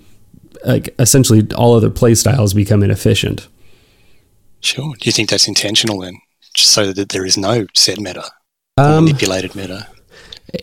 like 0.64 0.94
essentially 0.98 1.46
all 1.56 1.74
other 1.74 1.90
play 1.90 2.14
styles 2.14 2.54
become 2.54 2.82
inefficient. 2.82 3.48
Sure. 4.60 4.94
Do 4.98 5.08
you 5.08 5.12
think 5.12 5.28
that's 5.30 5.48
intentional 5.48 5.98
then? 6.00 6.18
Just 6.54 6.72
so 6.72 6.92
that 6.92 7.08
there 7.08 7.24
is 7.24 7.36
no 7.36 7.66
set 7.74 7.98
meta, 7.98 8.24
Um, 8.76 9.04
manipulated 9.06 9.54
meta. 9.56 9.86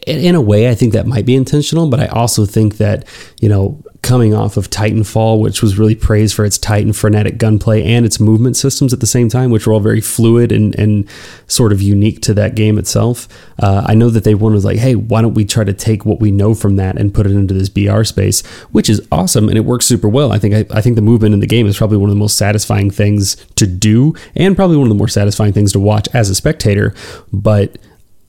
in, 0.08 0.20
in 0.20 0.36
a 0.36 0.42
way, 0.42 0.70
I 0.70 0.76
think 0.76 0.94
that 0.94 1.08
might 1.08 1.26
be 1.26 1.36
intentional, 1.36 1.90
but 1.90 2.00
I 2.00 2.06
also 2.08 2.46
think 2.46 2.78
that 2.78 3.06
you 3.42 3.50
know 3.50 3.82
coming 4.02 4.34
off 4.34 4.56
of 4.56 4.70
Titanfall, 4.70 5.42
which 5.42 5.62
was 5.62 5.78
really 5.78 5.96
praised 5.96 6.34
for 6.34 6.46
its 6.46 6.58
tight 6.58 6.86
and 6.86 6.96
frenetic 6.96 7.38
gunplay 7.38 7.84
and 7.84 8.06
its 8.06 8.20
movement 8.20 8.56
systems 8.56 8.94
at 8.94 9.02
the 9.02 9.06
same 9.06 9.30
time, 9.30 9.52
which 9.52 9.68
were 9.68 9.74
all 9.74 9.80
very 9.80 10.00
fluid 10.00 10.52
and, 10.52 10.74
and 10.80 11.08
sort 11.48 11.72
of 11.72 11.82
unique 11.82 12.22
to 12.22 12.34
that 12.34 12.56
game 12.56 12.78
itself. 12.78 13.28
Uh, 13.60 13.84
I 13.86 13.96
know 13.96 14.10
that 14.10 14.24
they 14.24 14.36
wanted 14.36 14.64
like, 14.64 14.78
hey, 14.78 14.96
why 14.96 15.22
don't 15.22 15.34
we 15.34 15.44
try 15.44 15.64
to 15.64 15.74
take 15.74 16.06
what 16.06 16.20
we 16.20 16.32
know 16.32 16.56
from 16.56 16.78
that 16.78 16.98
and 16.98 17.14
put 17.14 17.26
it 17.26 17.34
into 17.34 17.54
this 17.54 17.70
BR 17.70 18.04
space, 18.04 18.46
which 18.72 18.90
is 18.90 19.06
awesome 19.12 19.50
and 19.50 19.58
it 19.58 19.66
works 19.66 19.86
super 19.86 20.08
well. 20.08 20.32
I 20.32 20.40
think 20.40 20.56
I, 20.56 20.78
I 20.78 20.82
think 20.82 20.96
the 20.96 21.02
movement 21.02 21.34
in 21.34 21.42
the 21.42 21.48
game 21.48 21.68
is 21.68 21.78
probably 21.78 21.98
one 21.98 22.10
of 22.10 22.16
the 22.16 22.20
most 22.20 22.38
satisfying 22.38 22.90
things 22.90 23.36
to 23.56 23.68
do 23.68 24.16
and 24.36 24.56
probably 24.56 24.78
one 24.78 24.86
of 24.86 24.90
the 24.90 24.96
more 24.96 25.08
satisfying 25.10 25.54
things 25.54 25.74
to 25.74 25.80
watch 25.80 26.08
as 26.14 26.30
a 26.30 26.36
spectator. 26.36 26.94
But 27.34 27.78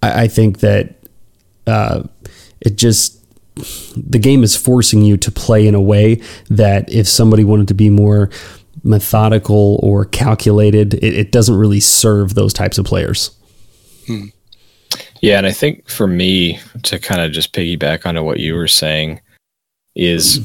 I, 0.03 0.23
I 0.23 0.29
think 0.29 0.59
that 0.61 0.97
uh, 1.66 2.03
it 2.61 2.77
just 2.77 3.20
the 3.97 4.19
game 4.19 4.43
is 4.43 4.57
forcing 4.57 5.03
you 5.03 5.17
to 5.19 5.31
play 5.31 5.67
in 5.67 5.75
a 5.75 5.81
way 5.81 6.21
that 6.49 6.91
if 6.93 7.09
somebody 7.09 7.45
wanted 7.45 7.69
to 7.69 7.75
be 7.75 7.91
more 7.91 8.31
methodical 8.83 9.79
or 9.83 10.05
calculated, 10.05 10.95
it, 10.95 11.15
it 11.15 11.33
doesn't 11.33 11.57
really 11.57 11.81
serve 11.81 12.35
those 12.35 12.53
types 12.53 12.79
of 12.79 12.85
players. 12.85 13.31
Hmm. 14.07 14.27
Yeah, 15.21 15.39
and 15.39 15.47
I 15.47 15.53
think 15.53 15.89
for 15.89 16.07
me 16.07 16.59
to 16.85 16.99
kind 16.99 17.21
of 17.21 17.33
just 17.33 17.53
piggyback 17.53 18.07
onto 18.07 18.23
what 18.23 18.41
you 18.41 18.55
were 18.55 18.69
saying 18.69 19.21
is 19.95 20.41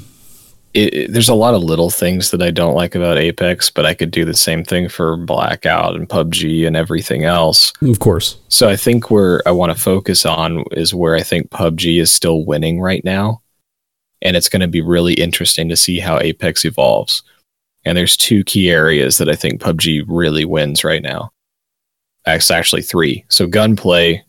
it, 0.75 0.93
it, 0.93 1.13
there's 1.13 1.29
a 1.29 1.33
lot 1.33 1.53
of 1.53 1.63
little 1.63 1.89
things 1.89 2.31
that 2.31 2.41
I 2.41 2.51
don't 2.51 2.75
like 2.75 2.95
about 2.95 3.17
Apex, 3.17 3.69
but 3.69 3.85
I 3.85 3.93
could 3.93 4.11
do 4.11 4.25
the 4.25 4.33
same 4.33 4.63
thing 4.63 4.89
for 4.89 5.15
Blackout 5.15 5.95
and 5.95 6.07
PUBG 6.07 6.67
and 6.67 6.75
everything 6.75 7.23
else. 7.23 7.71
Of 7.81 7.99
course. 7.99 8.37
So 8.49 8.67
I 8.67 8.75
think 8.75 9.09
where 9.09 9.41
I 9.47 9.51
want 9.51 9.71
to 9.71 9.81
focus 9.81 10.25
on 10.25 10.65
is 10.71 10.93
where 10.93 11.15
I 11.15 11.23
think 11.23 11.49
PUBG 11.49 12.01
is 12.01 12.11
still 12.11 12.45
winning 12.45 12.81
right 12.81 13.03
now. 13.05 13.41
And 14.21 14.35
it's 14.35 14.49
going 14.49 14.61
to 14.61 14.67
be 14.67 14.81
really 14.81 15.13
interesting 15.13 15.69
to 15.69 15.77
see 15.77 15.99
how 15.99 16.19
Apex 16.19 16.65
evolves. 16.65 17.23
And 17.85 17.97
there's 17.97 18.17
two 18.17 18.43
key 18.43 18.69
areas 18.69 19.17
that 19.17 19.29
I 19.29 19.35
think 19.35 19.61
PUBG 19.61 20.03
really 20.07 20.43
wins 20.43 20.83
right 20.83 21.01
now. 21.01 21.31
It's 22.27 22.51
actually 22.51 22.81
three. 22.81 23.23
So 23.29 23.47
gunplay 23.47 24.25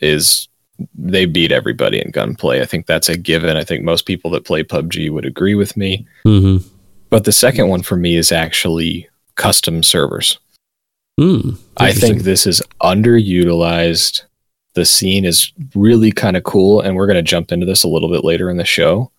is 0.00 0.48
they 0.94 1.26
beat 1.26 1.52
everybody 1.52 2.00
in 2.00 2.10
gunplay. 2.10 2.60
I 2.60 2.66
think 2.66 2.86
that's 2.86 3.08
a 3.08 3.16
given. 3.16 3.56
I 3.56 3.64
think 3.64 3.84
most 3.84 4.06
people 4.06 4.30
that 4.32 4.44
play 4.44 4.62
PUBG 4.62 5.10
would 5.10 5.24
agree 5.24 5.54
with 5.54 5.76
me. 5.76 6.06
Mm-hmm. 6.24 6.66
But 7.10 7.24
the 7.24 7.32
second 7.32 7.68
one 7.68 7.82
for 7.82 7.96
me 7.96 8.16
is 8.16 8.32
actually 8.32 9.08
custom 9.36 9.82
servers. 9.82 10.38
Mm, 11.18 11.58
I 11.78 11.92
think 11.92 12.22
this 12.22 12.46
is 12.46 12.62
underutilized. 12.82 14.22
The 14.74 14.84
scene 14.84 15.24
is 15.24 15.52
really 15.74 16.12
kind 16.12 16.36
of 16.36 16.44
cool, 16.44 16.80
and 16.80 16.94
we're 16.94 17.06
going 17.06 17.16
to 17.16 17.22
jump 17.22 17.52
into 17.52 17.64
this 17.64 17.84
a 17.84 17.88
little 17.88 18.10
bit 18.10 18.24
later 18.24 18.50
in 18.50 18.58
the 18.58 18.64
show. 18.64 19.10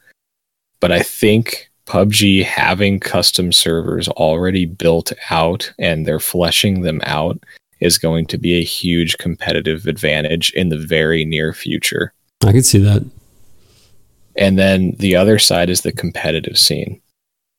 But 0.80 0.92
I 0.92 1.02
think 1.02 1.72
PUBG 1.88 2.44
having 2.44 3.00
custom 3.00 3.52
servers 3.52 4.08
already 4.10 4.66
built 4.66 5.12
out 5.32 5.72
and 5.80 6.06
they're 6.06 6.20
fleshing 6.20 6.82
them 6.82 7.00
out 7.04 7.42
is 7.80 7.98
going 7.98 8.26
to 8.28 8.38
be 8.38 8.60
a 8.60 8.64
huge 8.64 9.18
competitive 9.18 9.86
advantage 9.86 10.52
in 10.52 10.70
the 10.70 10.78
very 10.78 11.26
near 11.26 11.54
future. 11.54 12.14
I 12.46 12.52
could 12.52 12.66
see 12.66 12.80
that. 12.80 13.06
And 14.36 14.58
then 14.58 14.92
the 15.00 15.16
other 15.16 15.40
side 15.40 15.70
is 15.70 15.82
the 15.82 15.92
competitive 15.92 16.58
scene. 16.58 17.02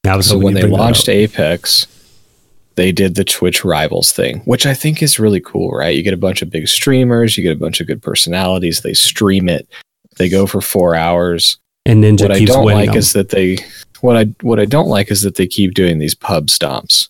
Absolutely. 0.05 0.41
So 0.41 0.45
when 0.45 0.55
they 0.55 0.77
launched 0.77 1.09
Apex, 1.09 1.87
they 2.77 2.93
did 2.93 3.17
the 3.17 3.25
Twitch 3.25 3.65
Rivals 3.65 4.13
thing, 4.13 4.39
which 4.41 4.65
I 4.65 4.75
think 4.75 5.03
is 5.03 5.19
really 5.19 5.41
cool, 5.41 5.71
right? 5.71 5.95
You 5.95 6.05
get 6.05 6.15
a 6.15 6.19
bunch 6.19 6.43
of 6.43 6.51
big 6.51 6.69
streamers, 6.69 7.37
you 7.37 7.43
get 7.43 7.57
a 7.57 7.61
bunch 7.61 7.81
of 7.81 7.89
good 7.89 8.01
personalities, 8.01 8.83
they 8.83 8.95
stream 8.95 9.49
it, 9.49 9.69
they 10.17 10.29
go 10.29 10.47
for 10.47 10.61
four 10.61 10.95
hours. 10.95 11.59
And 11.85 12.05
Ninja 12.05 12.23
what 12.23 12.33
I 12.33 12.45
don't 12.45 12.65
like 12.65 12.91
them. 12.91 12.99
is 12.99 13.13
that 13.15 13.31
they 13.31 13.59
what 14.01 14.17
I 14.17 14.25
what 14.43 14.61
I 14.61 14.65
don't 14.65 14.89
like 14.89 15.11
is 15.11 15.23
that 15.23 15.35
they 15.35 15.47
keep 15.47 15.75
doing 15.75 15.99
these 15.99 16.15
pub 16.15 16.47
stomps 16.47 17.09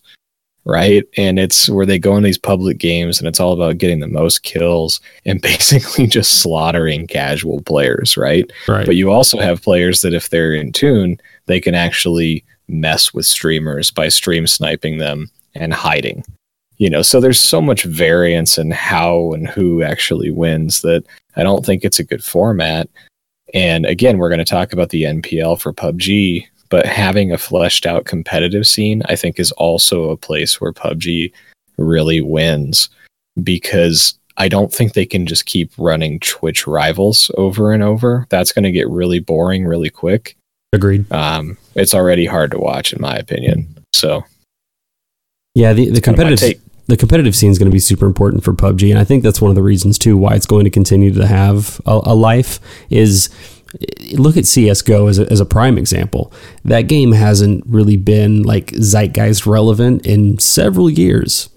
right? 0.69 1.03
And 1.17 1.39
it's 1.39 1.69
where 1.69 1.85
they 1.85 1.99
go 1.99 2.15
in 2.15 2.23
these 2.23 2.37
public 2.37 2.77
games 2.77 3.19
and 3.19 3.27
it's 3.27 3.39
all 3.39 3.53
about 3.53 3.77
getting 3.77 3.99
the 3.99 4.07
most 4.07 4.43
kills 4.43 5.01
and 5.25 5.41
basically 5.41 6.07
just 6.07 6.41
slaughtering 6.41 7.07
casual 7.07 7.61
players, 7.61 8.15
right? 8.15 8.49
Right. 8.67 8.85
But 8.85 8.95
you 8.95 9.11
also 9.11 9.39
have 9.39 9.63
players 9.63 10.01
that 10.01 10.13
if 10.13 10.29
they're 10.29 10.53
in 10.53 10.71
tune, 10.71 11.19
they 11.47 11.59
can 11.59 11.75
actually 11.75 12.43
mess 12.67 13.13
with 13.13 13.25
streamers 13.25 13.91
by 13.91 14.09
stream 14.09 14.45
sniping 14.45 14.99
them 14.99 15.29
and 15.55 15.73
hiding. 15.73 16.23
You 16.77 16.89
know, 16.89 17.01
so 17.01 17.19
there's 17.19 17.39
so 17.39 17.61
much 17.61 17.83
variance 17.83 18.57
in 18.57 18.71
how 18.71 19.33
and 19.33 19.47
who 19.47 19.83
actually 19.83 20.31
wins 20.31 20.81
that 20.81 21.03
I 21.35 21.43
don't 21.43 21.65
think 21.65 21.83
it's 21.83 21.99
a 21.99 22.05
good 22.05 22.23
format. 22.23 22.87
And 23.53 23.85
again, 23.85 24.17
we're 24.17 24.29
going 24.29 24.39
to 24.39 24.45
talk 24.45 24.71
about 24.71 24.89
the 24.89 25.03
NPL 25.03 25.59
for 25.59 25.73
PUBG 25.73 26.47
but 26.69 26.85
having 26.85 27.31
a 27.31 27.37
fleshed 27.37 27.85
out 27.85 28.05
competitive 28.05 28.67
scene, 28.67 29.01
I 29.05 29.15
think, 29.15 29.39
is 29.39 29.51
also 29.53 30.09
a 30.09 30.17
place 30.17 30.61
where 30.61 30.71
PUBG 30.71 31.31
really 31.77 32.21
wins 32.21 32.89
because 33.41 34.13
I 34.37 34.47
don't 34.47 34.71
think 34.71 34.93
they 34.93 35.05
can 35.05 35.25
just 35.25 35.45
keep 35.45 35.71
running 35.77 36.19
Twitch 36.19 36.65
rivals 36.65 37.29
over 37.37 37.73
and 37.73 37.83
over. 37.83 38.25
That's 38.29 38.51
going 38.51 38.63
to 38.63 38.71
get 38.71 38.89
really 38.89 39.19
boring 39.19 39.65
really 39.65 39.89
quick. 39.89 40.35
Agreed. 40.71 41.11
Um, 41.11 41.57
it's 41.75 41.93
already 41.93 42.25
hard 42.25 42.51
to 42.51 42.59
watch, 42.59 42.93
in 42.93 43.01
my 43.01 43.15
opinion. 43.15 43.67
So, 43.93 44.23
yeah, 45.55 45.73
the, 45.73 45.89
the 45.89 46.01
competitive 46.01 46.61
the 46.87 46.97
competitive 46.97 47.35
scene 47.35 47.51
is 47.51 47.59
going 47.59 47.69
to 47.69 47.73
be 47.73 47.79
super 47.79 48.07
important 48.07 48.43
for 48.43 48.51
PUBG, 48.51 48.89
and 48.89 48.97
I 48.97 49.03
think 49.03 49.21
that's 49.21 49.39
one 49.39 49.49
of 49.49 49.55
the 49.55 49.61
reasons 49.61 49.99
too 49.99 50.17
why 50.17 50.33
it's 50.33 50.47
going 50.47 50.63
to 50.63 50.71
continue 50.71 51.13
to 51.13 51.27
have 51.27 51.79
a, 51.85 51.99
a 52.03 52.15
life 52.15 52.59
is 52.89 53.29
look 54.13 54.37
at 54.37 54.45
CSGO 54.45 55.09
as 55.09 55.19
a, 55.19 55.31
as 55.31 55.39
a 55.39 55.45
prime 55.45 55.77
example. 55.77 56.33
That 56.65 56.83
game 56.83 57.11
hasn't 57.11 57.63
really 57.67 57.97
been 57.97 58.43
like 58.43 58.71
zeitgeist 58.71 59.45
relevant 59.45 60.05
in 60.05 60.39
several 60.39 60.89
years, 60.89 61.49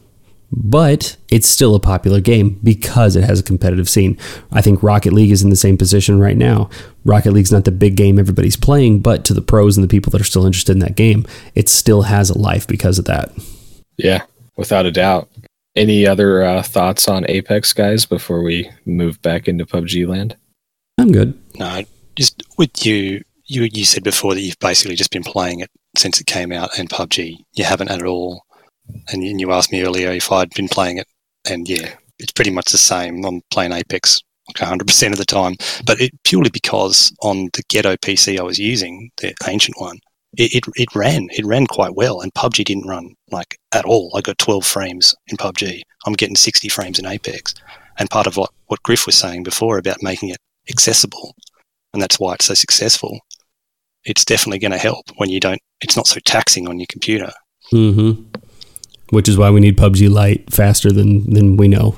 but 0.50 1.16
it's 1.30 1.48
still 1.48 1.74
a 1.74 1.80
popular 1.80 2.20
game 2.20 2.60
because 2.62 3.16
it 3.16 3.24
has 3.24 3.40
a 3.40 3.44
competitive 3.44 3.88
scene. 3.88 4.18
I 4.50 4.60
think 4.60 4.82
Rocket 4.82 5.12
League 5.12 5.30
is 5.30 5.42
in 5.42 5.50
the 5.50 5.56
same 5.56 5.78
position 5.78 6.20
right 6.20 6.36
now. 6.36 6.68
Rocket 7.04 7.32
League's 7.32 7.52
not 7.52 7.64
the 7.64 7.72
big 7.72 7.96
game 7.96 8.18
everybody's 8.18 8.56
playing, 8.56 9.00
but 9.00 9.24
to 9.24 9.34
the 9.34 9.42
pros 9.42 9.76
and 9.76 9.84
the 9.84 9.88
people 9.88 10.10
that 10.10 10.20
are 10.20 10.24
still 10.24 10.46
interested 10.46 10.72
in 10.72 10.80
that 10.80 10.96
game, 10.96 11.26
it 11.54 11.68
still 11.68 12.02
has 12.02 12.28
a 12.28 12.38
life 12.38 12.66
because 12.66 12.98
of 12.98 13.06
that. 13.06 13.32
Yeah, 13.96 14.24
without 14.56 14.86
a 14.86 14.92
doubt. 14.92 15.28
Any 15.74 16.06
other 16.06 16.42
uh, 16.42 16.62
thoughts 16.62 17.08
on 17.08 17.24
Apex, 17.30 17.72
guys, 17.72 18.04
before 18.04 18.42
we 18.42 18.70
move 18.84 19.22
back 19.22 19.48
into 19.48 19.64
PUBG 19.64 20.06
land? 20.06 20.36
I'm 20.98 21.10
good. 21.10 21.38
No, 21.58 21.82
just 22.16 22.42
with 22.58 22.84
you, 22.84 23.22
you 23.44 23.68
you 23.72 23.84
said 23.84 24.04
before 24.04 24.34
that 24.34 24.40
you've 24.40 24.58
basically 24.58 24.96
just 24.96 25.10
been 25.10 25.24
playing 25.24 25.60
it 25.60 25.70
since 25.96 26.20
it 26.20 26.26
came 26.26 26.52
out, 26.52 26.78
and 26.78 26.88
PUBG 26.90 27.36
you 27.54 27.64
haven't 27.64 27.90
at 27.90 28.02
all. 28.02 28.42
And 29.08 29.22
you 29.22 29.52
asked 29.52 29.72
me 29.72 29.82
earlier 29.82 30.10
if 30.10 30.32
I'd 30.32 30.50
been 30.50 30.68
playing 30.68 30.98
it, 30.98 31.06
and 31.48 31.68
yeah, 31.68 31.94
it's 32.18 32.32
pretty 32.32 32.50
much 32.50 32.72
the 32.72 32.78
same. 32.78 33.24
I'm 33.24 33.42
playing 33.50 33.72
Apex 33.72 34.20
like 34.48 34.68
100% 34.68 35.12
of 35.12 35.18
the 35.18 35.24
time, 35.24 35.54
but 35.86 36.00
it 36.00 36.12
purely 36.24 36.50
because 36.50 37.14
on 37.22 37.48
the 37.54 37.62
ghetto 37.68 37.96
PC 37.96 38.38
I 38.38 38.42
was 38.42 38.58
using, 38.58 39.10
the 39.18 39.32
ancient 39.46 39.80
one, 39.80 39.98
it, 40.36 40.54
it, 40.54 40.64
it 40.74 40.94
ran. 40.94 41.28
It 41.30 41.44
ran 41.44 41.66
quite 41.66 41.94
well, 41.94 42.20
and 42.20 42.34
PUBG 42.34 42.64
didn't 42.64 42.88
run 42.88 43.14
like 43.30 43.58
at 43.72 43.84
all. 43.84 44.12
I 44.16 44.20
got 44.20 44.38
12 44.38 44.64
frames 44.64 45.14
in 45.28 45.36
PUBG. 45.36 45.82
I'm 46.06 46.14
getting 46.14 46.36
60 46.36 46.68
frames 46.68 46.98
in 46.98 47.06
Apex. 47.06 47.54
And 47.98 48.10
part 48.10 48.26
of 48.26 48.36
what, 48.36 48.50
what 48.66 48.82
Griff 48.82 49.06
was 49.06 49.14
saying 49.14 49.42
before 49.42 49.78
about 49.78 50.02
making 50.02 50.30
it 50.30 50.38
accessible 50.68 51.34
and 51.92 52.02
that's 52.02 52.18
why 52.18 52.34
it's 52.34 52.46
so 52.46 52.54
successful. 52.54 53.20
It's 54.04 54.24
definitely 54.24 54.58
going 54.58 54.72
to 54.72 54.78
help 54.78 55.06
when 55.16 55.30
you 55.30 55.40
don't. 55.40 55.60
It's 55.80 55.96
not 55.96 56.06
so 56.06 56.20
taxing 56.24 56.68
on 56.68 56.78
your 56.78 56.86
computer. 56.88 57.32
Mm-hmm. 57.72 58.22
Which 59.10 59.28
is 59.28 59.36
why 59.36 59.50
we 59.50 59.60
need 59.60 59.76
PUBG 59.76 60.10
Lite 60.10 60.52
faster 60.52 60.90
than 60.90 61.30
than 61.32 61.56
we 61.56 61.68
know. 61.68 61.96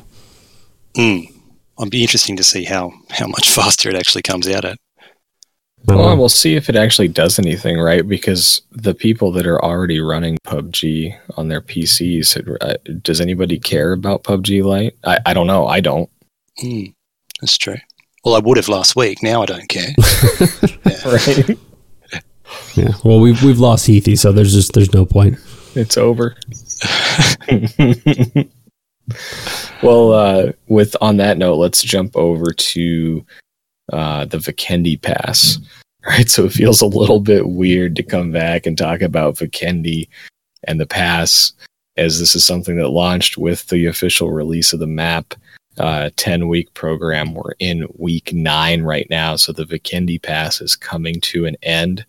Mm. 0.96 1.30
It'll 1.78 1.90
be 1.90 2.02
interesting 2.02 2.36
to 2.36 2.44
see 2.44 2.64
how 2.64 2.92
how 3.10 3.26
much 3.26 3.50
faster 3.54 3.88
it 3.88 3.96
actually 3.96 4.22
comes 4.22 4.48
out 4.48 4.64
at. 4.64 4.78
Well, 5.86 6.16
we'll 6.16 6.30
see 6.30 6.56
if 6.56 6.70
it 6.70 6.76
actually 6.76 7.08
does 7.08 7.38
anything, 7.38 7.78
right? 7.78 8.08
Because 8.08 8.62
the 8.72 8.94
people 8.94 9.30
that 9.32 9.46
are 9.46 9.62
already 9.62 10.00
running 10.00 10.38
PUBG 10.46 11.14
on 11.36 11.48
their 11.48 11.60
PCs, 11.60 12.58
uh, 12.62 12.76
does 13.02 13.20
anybody 13.20 13.58
care 13.58 13.92
about 13.92 14.24
PUBG 14.24 14.64
Lite? 14.64 14.96
I, 15.04 15.18
I 15.26 15.34
don't 15.34 15.46
know. 15.46 15.66
I 15.66 15.80
don't. 15.80 16.08
Mm, 16.62 16.94
that's 17.40 17.58
true. 17.58 17.76
Well, 18.24 18.36
I 18.36 18.38
would 18.38 18.56
have 18.56 18.68
last 18.68 18.96
week. 18.96 19.22
Now 19.22 19.42
I 19.42 19.46
don't 19.46 19.68
care. 19.68 19.90
yeah. 20.86 21.08
Right. 21.08 21.58
Yeah. 22.74 22.92
Well, 23.04 23.20
we've 23.20 23.42
we've 23.42 23.58
lost 23.58 23.86
Heathy, 23.86 24.16
so 24.16 24.30
there's 24.30 24.52
just 24.52 24.74
there's 24.74 24.92
no 24.92 25.04
point. 25.04 25.38
It's 25.74 25.96
over. 25.96 26.36
well, 29.82 30.12
uh, 30.12 30.52
with 30.68 30.94
on 31.00 31.16
that 31.16 31.36
note, 31.38 31.56
let's 31.56 31.82
jump 31.82 32.16
over 32.16 32.52
to 32.52 33.26
uh, 33.92 34.26
the 34.26 34.38
Vikendi 34.38 35.00
Pass. 35.00 35.58
Right. 36.06 36.28
So 36.28 36.44
it 36.44 36.52
feels 36.52 36.80
a 36.80 36.86
little 36.86 37.20
bit 37.20 37.48
weird 37.48 37.96
to 37.96 38.02
come 38.04 38.30
back 38.30 38.66
and 38.66 38.78
talk 38.78 39.00
about 39.02 39.36
Vikendi 39.36 40.08
and 40.64 40.78
the 40.78 40.86
pass, 40.86 41.52
as 41.96 42.20
this 42.20 42.36
is 42.36 42.44
something 42.44 42.76
that 42.76 42.88
launched 42.88 43.36
with 43.36 43.66
the 43.68 43.86
official 43.86 44.30
release 44.30 44.72
of 44.72 44.80
the 44.80 44.86
map 44.86 45.34
uh, 45.78 46.10
10 46.16 46.48
week 46.48 46.72
program. 46.74 47.34
We're 47.34 47.54
in 47.58 47.86
week 47.96 48.32
nine 48.32 48.82
right 48.82 49.08
now. 49.10 49.36
So 49.36 49.52
the 49.52 49.64
Vikendi 49.64 50.22
Pass 50.22 50.60
is 50.60 50.76
coming 50.76 51.20
to 51.22 51.46
an 51.46 51.56
end. 51.62 52.04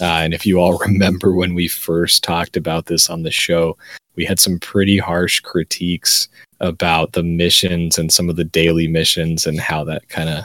Uh, 0.00 0.04
and 0.04 0.34
if 0.34 0.44
you 0.44 0.58
all 0.58 0.78
remember 0.86 1.32
when 1.32 1.54
we 1.54 1.68
first 1.68 2.22
talked 2.22 2.56
about 2.56 2.86
this 2.86 3.08
on 3.08 3.22
the 3.22 3.30
show, 3.30 3.76
we 4.16 4.24
had 4.24 4.40
some 4.40 4.58
pretty 4.58 4.98
harsh 4.98 5.40
critiques 5.40 6.28
about 6.60 7.12
the 7.12 7.22
missions 7.22 7.98
and 7.98 8.12
some 8.12 8.28
of 8.28 8.36
the 8.36 8.44
daily 8.44 8.88
missions 8.88 9.46
and 9.46 9.60
how 9.60 9.84
that 9.84 10.08
kind 10.08 10.28
of 10.28 10.44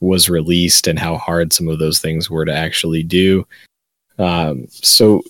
was 0.00 0.28
released 0.28 0.86
and 0.86 0.98
how 0.98 1.16
hard 1.16 1.52
some 1.52 1.68
of 1.68 1.78
those 1.78 2.00
things 2.00 2.28
were 2.28 2.44
to 2.44 2.54
actually 2.54 3.02
do. 3.02 3.46
Um, 4.18 4.66
so 4.70 5.22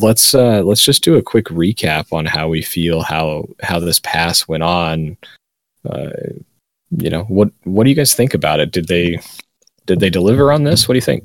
let's 0.00 0.34
uh, 0.34 0.62
let's 0.62 0.84
just 0.84 1.04
do 1.04 1.16
a 1.16 1.22
quick 1.22 1.46
recap 1.46 2.12
on 2.12 2.26
how 2.26 2.48
we 2.48 2.62
feel 2.62 3.02
how 3.02 3.48
how 3.62 3.78
this 3.78 4.00
pass 4.00 4.48
went 4.48 4.62
on 4.64 5.16
uh, 5.88 6.10
you 6.90 7.10
know 7.10 7.24
what 7.24 7.50
what 7.64 7.84
do 7.84 7.90
you 7.90 7.96
guys 7.96 8.14
think 8.14 8.34
about 8.34 8.60
it 8.60 8.70
did 8.70 8.88
they 8.88 9.18
Did 9.86 10.00
they 10.00 10.10
deliver 10.10 10.50
on 10.52 10.64
this? 10.64 10.88
What 10.88 10.94
do 10.94 10.96
you 10.98 11.02
think? 11.02 11.24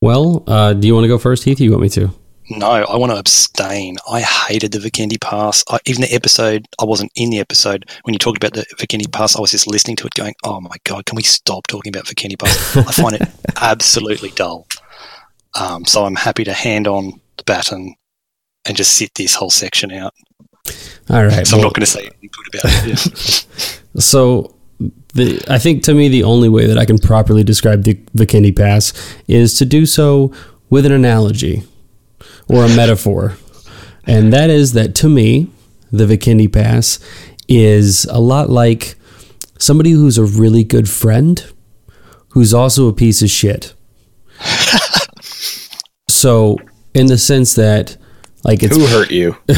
Well, 0.00 0.44
uh, 0.46 0.72
do 0.74 0.86
you 0.86 0.94
want 0.94 1.04
to 1.04 1.08
go 1.08 1.18
first, 1.18 1.44
Heath? 1.44 1.60
Or 1.60 1.64
you 1.64 1.70
want 1.72 1.82
me 1.82 1.88
to? 1.90 2.10
No, 2.50 2.70
I 2.70 2.96
want 2.96 3.12
to 3.12 3.18
abstain. 3.18 3.98
I 4.10 4.22
hated 4.22 4.72
the 4.72 4.78
Vikendi 4.78 5.20
Pass. 5.20 5.62
I, 5.68 5.78
even 5.84 6.00
the 6.00 6.14
episode, 6.14 6.66
I 6.80 6.86
wasn't 6.86 7.12
in 7.14 7.28
the 7.28 7.40
episode 7.40 7.84
when 8.04 8.14
you 8.14 8.18
talked 8.18 8.38
about 8.42 8.54
the 8.54 8.64
Vikendi 8.78 9.10
Pass. 9.12 9.36
I 9.36 9.40
was 9.40 9.50
just 9.50 9.66
listening 9.66 9.96
to 9.96 10.06
it, 10.06 10.14
going, 10.14 10.34
"Oh 10.44 10.60
my 10.60 10.76
god, 10.84 11.04
can 11.04 11.16
we 11.16 11.22
stop 11.22 11.66
talking 11.66 11.90
about 11.94 12.06
Vikendi 12.06 12.38
Pass?" 12.38 12.76
I 12.76 12.92
find 12.92 13.16
it 13.16 13.28
absolutely 13.60 14.30
dull. 14.30 14.66
Um, 15.60 15.84
so 15.84 16.06
I'm 16.06 16.16
happy 16.16 16.44
to 16.44 16.54
hand 16.54 16.86
on 16.86 17.20
the 17.36 17.44
baton 17.44 17.94
and 18.64 18.76
just 18.76 18.94
sit 18.94 19.14
this 19.14 19.34
whole 19.34 19.50
section 19.50 19.92
out. 19.92 20.14
All 21.10 21.24
right. 21.24 21.46
So 21.46 21.56
I'm 21.56 21.62
not 21.62 21.74
going 21.74 21.84
to 21.84 21.86
say 21.86 22.00
anything 22.00 22.30
good 22.32 22.60
about 22.60 22.86
it. 22.86 23.06
Yeah. 23.06 23.74
So, 23.98 24.54
the, 25.14 25.42
I 25.48 25.58
think 25.58 25.82
to 25.84 25.94
me 25.94 26.08
the 26.08 26.22
only 26.22 26.48
way 26.48 26.66
that 26.66 26.78
I 26.78 26.84
can 26.84 26.98
properly 26.98 27.42
describe 27.42 27.82
the 27.82 27.94
Vikendi 28.14 28.54
Pass 28.54 28.92
is 29.26 29.54
to 29.58 29.64
do 29.64 29.86
so 29.86 30.32
with 30.70 30.86
an 30.86 30.92
analogy 30.92 31.64
or 32.48 32.64
a 32.64 32.68
metaphor, 32.68 33.36
and 34.06 34.32
that 34.32 34.50
is 34.50 34.74
that 34.74 34.94
to 34.96 35.08
me 35.08 35.50
the 35.90 36.04
Vikendi 36.04 36.52
Pass 36.52 37.00
is 37.48 38.04
a 38.04 38.20
lot 38.20 38.50
like 38.50 38.94
somebody 39.58 39.90
who's 39.92 40.18
a 40.18 40.24
really 40.24 40.62
good 40.62 40.88
friend 40.88 41.44
who's 42.30 42.54
also 42.54 42.88
a 42.88 42.92
piece 42.92 43.22
of 43.22 43.30
shit. 43.30 43.74
so, 46.08 46.56
in 46.94 47.06
the 47.06 47.18
sense 47.18 47.54
that, 47.54 47.96
like, 48.44 48.62
it's 48.62 48.76
Who 48.76 48.86
hurt 48.86 49.10
you? 49.10 49.36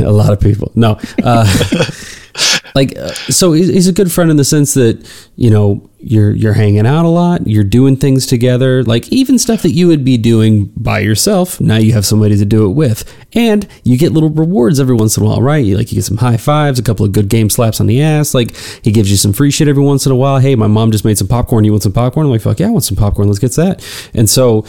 a 0.00 0.10
lot 0.10 0.32
of 0.32 0.40
people. 0.40 0.72
No, 0.74 0.98
uh, 1.22 1.46
like 2.74 2.96
uh, 2.96 3.12
so 3.28 3.52
he's, 3.52 3.68
he's 3.68 3.88
a 3.88 3.92
good 3.92 4.10
friend 4.12 4.30
in 4.30 4.36
the 4.36 4.44
sense 4.44 4.74
that 4.74 5.08
you 5.36 5.50
know 5.50 5.88
you're 5.98 6.30
you're 6.30 6.52
hanging 6.52 6.86
out 6.86 7.04
a 7.04 7.08
lot, 7.08 7.46
you're 7.46 7.64
doing 7.64 7.96
things 7.96 8.26
together, 8.26 8.82
like 8.84 9.10
even 9.12 9.38
stuff 9.38 9.62
that 9.62 9.72
you 9.72 9.88
would 9.88 10.04
be 10.04 10.16
doing 10.16 10.66
by 10.76 11.00
yourself. 11.00 11.60
Now 11.60 11.76
you 11.76 11.92
have 11.92 12.06
somebody 12.06 12.36
to 12.38 12.44
do 12.44 12.66
it 12.70 12.74
with, 12.74 13.04
and 13.34 13.66
you 13.84 13.98
get 13.98 14.12
little 14.12 14.30
rewards 14.30 14.80
every 14.80 14.94
once 14.94 15.16
in 15.16 15.22
a 15.22 15.26
while, 15.26 15.42
right? 15.42 15.64
You 15.64 15.76
like 15.76 15.90
you 15.92 15.96
get 15.96 16.04
some 16.04 16.16
high 16.16 16.36
fives, 16.36 16.78
a 16.78 16.82
couple 16.82 17.04
of 17.04 17.12
good 17.12 17.28
game 17.28 17.50
slaps 17.50 17.80
on 17.80 17.86
the 17.86 18.02
ass. 18.02 18.34
Like 18.34 18.56
he 18.82 18.92
gives 18.92 19.10
you 19.10 19.16
some 19.16 19.32
free 19.32 19.50
shit 19.50 19.68
every 19.68 19.82
once 19.82 20.06
in 20.06 20.12
a 20.12 20.16
while. 20.16 20.38
Hey, 20.38 20.54
my 20.54 20.66
mom 20.66 20.90
just 20.90 21.04
made 21.04 21.18
some 21.18 21.28
popcorn. 21.28 21.64
You 21.64 21.72
want 21.72 21.82
some 21.82 21.92
popcorn? 21.92 22.26
I'm 22.26 22.32
like, 22.32 22.42
fuck 22.42 22.60
yeah, 22.60 22.68
I 22.68 22.70
want 22.70 22.84
some 22.84 22.96
popcorn. 22.96 23.28
Let's 23.28 23.38
get 23.38 23.52
that. 23.52 23.84
And 24.14 24.28
so 24.28 24.64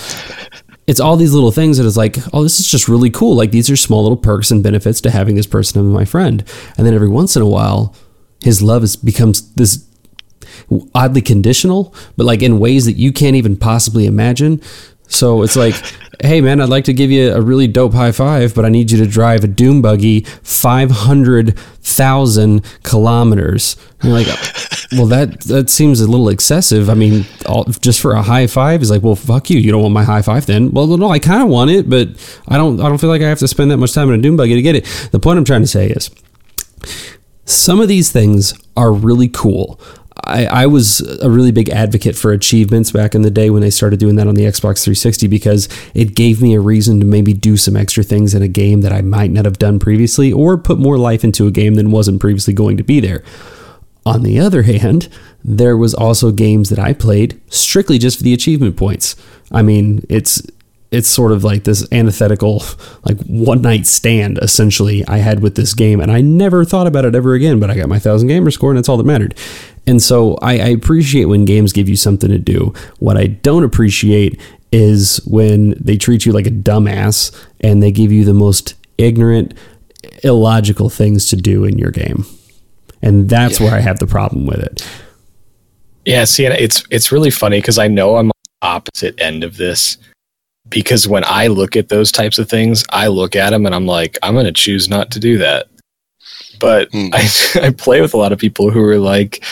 it's 0.88 1.00
all 1.00 1.16
these 1.16 1.34
little 1.34 1.52
things 1.52 1.78
that 1.78 1.86
is 1.86 1.98
like, 1.98 2.18
oh, 2.34 2.44
this 2.44 2.60
is 2.60 2.68
just 2.68 2.88
really 2.88 3.10
cool. 3.10 3.36
Like 3.36 3.52
these 3.52 3.70
are 3.70 3.76
small 3.76 4.02
little 4.04 4.18
perks 4.18 4.52
and 4.52 4.64
benefits 4.64 5.00
to 5.02 5.12
having 5.12 5.36
this 5.36 5.48
person 5.48 5.86
as 5.86 5.94
my 5.94 6.06
friend. 6.06 6.44
And 6.78 6.86
then 6.86 6.94
every 6.94 7.10
once 7.10 7.36
in 7.36 7.42
a 7.42 7.48
while, 7.48 7.96
his 8.44 8.62
love 8.62 8.84
is 8.84 8.96
becomes 8.96 9.54
this 9.54 9.86
oddly 10.94 11.22
conditional, 11.22 11.94
but 12.18 12.26
like 12.26 12.42
in 12.42 12.60
ways 12.60 12.86
that 12.86 12.94
you 12.94 13.12
can't 13.12 13.36
even 13.36 13.56
possibly 13.56 14.06
imagine. 14.06 14.62
So 15.08 15.44
it's 15.44 15.56
like, 15.56 15.76
hey 16.22 16.42
man, 16.42 16.62
I'd 16.62 16.70
like 16.70 16.86
to 16.86 16.94
give 16.94 17.12
you 17.12 17.32
a 17.34 17.42
really 17.42 17.68
dope 17.68 17.94
high 17.94 18.12
five, 18.12 18.56
but 18.56 18.66
I 18.66 18.70
need 18.70 18.92
you 18.92 18.98
to 18.98 19.08
drive 19.08 19.44
a 19.44 19.48
doom 19.48 19.82
buggy 19.82 20.22
five 20.44 20.92
hundred 20.92 21.58
thousand 21.58 22.66
kilometers. 22.84 23.76
And 24.02 24.10
you're 24.10 24.20
like, 24.20 24.28
well, 24.94 25.06
that 25.08 25.42
that 25.42 25.70
seems 25.70 26.02
a 26.02 26.10
little 26.10 26.30
excessive. 26.30 26.90
I 26.90 26.96
mean, 26.96 27.26
all, 27.46 27.64
just 27.64 28.02
for 28.02 28.14
a 28.14 28.22
high 28.22 28.48
five 28.48 28.82
is 28.82 28.90
like, 28.90 29.02
well, 29.02 29.16
fuck 29.16 29.50
you. 29.50 29.60
You 29.60 29.72
don't 29.72 29.82
want 29.82 29.94
my 29.94 30.04
high 30.04 30.22
five 30.22 30.46
then? 30.46 30.72
Well, 30.72 30.88
no, 30.98 31.10
I 31.10 31.20
kind 31.20 31.42
of 31.42 31.50
want 31.50 31.72
it, 31.72 31.90
but 31.90 32.10
I 32.48 32.58
don't. 32.58 32.80
I 32.82 32.90
don't 32.90 32.98
feel 32.98 33.10
like 33.10 33.22
I 33.22 33.30
have 33.30 33.40
to 33.40 33.48
spend 33.48 33.72
that 33.72 33.78
much 33.78 33.94
time 33.94 34.10
in 34.10 34.20
a 34.20 34.22
doom 34.22 34.36
buggy 34.36 34.56
to 34.56 34.62
get 34.62 34.76
it. 34.76 34.86
The 35.12 35.20
point 35.20 35.38
I'm 35.38 35.46
trying 35.46 35.62
to 35.62 35.68
say 35.68 35.88
is, 35.88 36.12
some 37.46 37.80
of 37.80 37.88
these 37.88 38.12
things 38.12 38.54
are 38.76 38.92
really 38.92 39.30
cool. 39.30 39.80
I, 40.26 40.46
I, 40.46 40.66
was 40.68 41.00
a 41.22 41.30
really 41.30 41.52
big 41.52 41.70
advocate 41.70 42.16
for 42.16 42.32
achievements 42.32 42.92
back 42.92 43.16
in 43.16 43.22
the 43.22 43.32
day 43.32 43.50
when 43.50 43.62
they 43.62 43.70
started 43.70 44.00
doing 44.00 44.18
that 44.18 44.28
on 44.28 44.36
the 44.36 44.44
Xbox 44.44 44.84
360 44.84 45.28
because 45.28 45.68
it 45.96 46.16
gave 46.16 46.42
me 46.42 46.54
a 46.54 46.60
reason 46.60 47.00
to 47.00 47.06
maybe 47.06 47.34
do 47.34 47.58
some 47.58 47.76
extra 47.76 48.04
things 48.04 48.36
in 48.36 48.42
a 48.42 48.48
game 48.48 48.82
that 48.82 48.92
I 48.92 49.02
might 49.02 49.32
not 49.32 49.46
have 49.46 49.58
done 49.58 49.80
previously 49.80 50.32
or 50.32 50.58
put 50.58 50.78
more 50.78 50.98
life 50.98 51.24
into 51.24 51.48
a 51.48 51.52
game 51.52 51.76
than 51.76 51.92
wasn't 51.92 52.22
previously 52.22 52.54
going 52.54 52.78
to 52.78 52.84
be 52.84 53.00
there. 53.00 53.24
On 54.06 54.24
the 54.24 54.40
other 54.40 54.64
hand, 54.64 55.10
there 55.44 55.78
was 55.78 55.94
also 55.94 56.32
games 56.32 56.70
that 56.70 56.80
I 56.80 56.94
played 56.94 57.40
strictly 57.52 58.00
just 58.00 58.18
for 58.18 58.24
the 58.24 58.34
achievement 58.34 58.76
points. 58.78 59.16
I 59.52 59.62
mean, 59.62 60.06
it's 60.10 60.42
it's 60.92 61.08
sort 61.08 61.32
of 61.32 61.44
like 61.44 61.64
this 61.64 61.88
antithetical 61.94 62.64
like 63.06 63.18
one 63.26 63.62
night 63.62 63.88
stand 63.88 64.38
essentially 64.42 65.06
I 65.08 65.18
had 65.20 65.42
with 65.42 65.56
this 65.56 65.74
game 65.74 66.02
and 66.02 66.12
I 66.12 66.20
never 66.20 66.66
thought 66.66 66.86
about 66.86 67.06
it 67.06 67.16
ever 67.16 67.34
again, 67.34 67.60
but 67.62 67.70
I 67.70 67.76
got 67.76 67.88
my 67.88 68.00
thousand 68.00 68.28
gamer 68.28 68.52
score 68.52 68.72
and 68.72 68.78
that's 68.78 68.90
all 68.90 68.98
that 68.98 69.06
mattered. 69.06 69.34
And 69.88 70.02
so 70.02 70.36
I, 70.42 70.54
I 70.54 70.68
appreciate 70.68 71.26
when 71.26 71.46
games 71.46 71.72
give 71.72 71.88
you 71.88 71.96
something 71.96 72.30
to 72.30 72.38
do. 72.38 72.74
What 73.00 73.18
I 73.18 73.28
don't 73.28 73.64
appreciate 73.64 74.40
is 74.74 75.18
when 75.26 75.72
they 75.80 75.98
treat 75.98 76.26
you 76.26 76.34
like 76.34 76.48
a 76.48 76.52
dumbass 76.52 77.34
and 77.62 77.82
they 77.82 77.92
give 77.92 78.12
you 78.12 78.26
the 78.26 78.34
most 78.34 78.76
ignorant, 78.98 79.54
illogical 80.24 80.90
things 80.90 81.28
to 81.30 81.36
do 81.38 81.64
in 81.64 81.78
your 81.78 81.92
game. 81.92 82.26
And 83.02 83.30
that's 83.30 83.60
yeah. 83.60 83.68
where 83.68 83.76
I 83.76 83.80
have 83.80 84.00
the 84.00 84.08
problem 84.08 84.46
with 84.46 84.60
it. 84.60 84.88
Yeah, 86.06 86.26
see, 86.26 86.46
it's 86.46 86.84
it's 86.90 87.12
really 87.12 87.30
funny 87.30 87.60
because 87.60 87.78
I 87.78 87.88
know 87.88 88.18
I'm 88.18 88.28
on 88.28 88.32
the 88.44 88.68
opposite 88.68 89.20
end 89.20 89.44
of 89.44 89.58
this. 89.58 89.98
Because 90.70 91.08
when 91.08 91.24
I 91.26 91.48
look 91.48 91.76
at 91.76 91.90
those 91.90 92.12
types 92.12 92.40
of 92.40 92.50
things, 92.50 92.86
I 92.92 93.08
look 93.08 93.36
at 93.36 93.50
them 93.50 93.66
and 93.66 93.76
I'm 93.76 93.86
like, 93.86 94.18
I'm 94.24 94.34
going 94.34 94.46
to 94.46 94.54
choose 94.54 94.88
not 94.88 95.12
to 95.12 95.20
do 95.20 95.38
that. 95.40 95.68
But 96.60 96.92
mm. 96.92 97.10
I, 97.62 97.68
I 97.68 97.72
play 97.72 98.00
with 98.00 98.14
a 98.14 98.18
lot 98.18 98.32
of 98.32 98.40
people 98.40 98.70
who 98.70 98.82
are 98.84 98.98
like, 98.98 99.44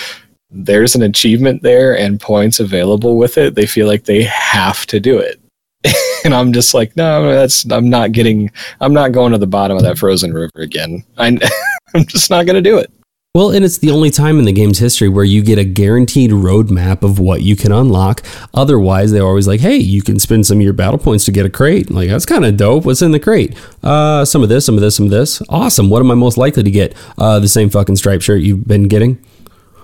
there's 0.50 0.96
an 0.96 1.02
achievement 1.02 1.62
there 1.62 1.98
and 1.98 2.22
points 2.22 2.60
available 2.60 3.18
with 3.18 3.38
it. 3.38 3.56
They 3.56 3.66
feel 3.66 3.88
like 3.88 4.06
they 4.06 4.24
have 4.24 4.86
to 4.88 5.00
do 5.00 5.20
it. 5.20 5.40
and 6.26 6.34
I'm 6.34 6.54
just 6.54 6.74
like, 6.74 6.96
no, 6.96 7.32
that's 7.32 7.70
I'm 7.72 7.90
not 7.90 8.12
getting 8.12 8.52
I'm 8.82 8.94
not 8.94 9.12
going 9.12 9.32
to 9.32 9.38
the 9.38 9.48
bottom 9.48 9.78
of 9.78 9.84
that 9.84 9.98
frozen 9.98 10.34
river 10.34 10.52
again. 10.56 11.04
I, 11.18 11.28
I'm 11.94 12.06
just 12.06 12.30
not 12.30 12.46
going 12.46 12.56
to 12.56 12.70
do 12.70 12.78
it. 12.78 12.92
Well, 13.36 13.52
and 13.52 13.64
it's 13.64 13.78
the 13.78 13.92
only 13.92 14.10
time 14.10 14.40
in 14.40 14.46
the 14.46 14.52
game's 14.52 14.80
history 14.80 15.08
where 15.08 15.24
you 15.24 15.44
get 15.44 15.60
a 15.60 15.64
guaranteed 15.64 16.32
roadmap 16.32 17.04
of 17.04 17.20
what 17.20 17.44
you 17.44 17.56
can 17.56 17.72
unlock. 17.72 18.24
Otherwise, 18.56 19.12
they're 19.12 19.22
always 19.22 19.48
like, 19.48 19.60
hey, 19.60 19.78
you 19.78 20.02
can 20.02 20.18
spend 20.18 20.48
some 20.48 20.58
of 20.58 20.64
your 20.64 20.74
battle 20.74 20.98
points 20.98 21.26
to 21.26 21.32
get 21.32 21.46
a 21.46 21.50
crate. 21.52 21.92
Like, 21.92 22.10
that's 22.10 22.26
kind 22.26 22.44
of 22.44 22.58
dope. 22.58 22.86
What's 22.86 23.04
in 23.04 23.12
the 23.12 23.20
crate? 23.20 23.56
Uh, 23.84 24.26
some 24.26 24.42
of 24.42 24.50
this, 24.50 24.66
some 24.66 24.74
of 24.74 24.82
this, 24.82 24.96
some 24.96 25.06
of 25.06 25.12
this. 25.12 25.44
Awesome. 25.48 25.92
What 25.92 26.00
am 26.00 26.10
I 26.10 26.16
most 26.16 26.40
likely 26.40 26.64
to 26.64 26.72
get? 26.72 26.96
Uh, 27.20 27.38
the 27.38 27.48
same 27.48 27.70
fucking 27.70 27.98
striped 27.98 28.24
shirt 28.24 28.42
you've 28.42 28.68
been 28.68 28.88
getting. 28.88 29.24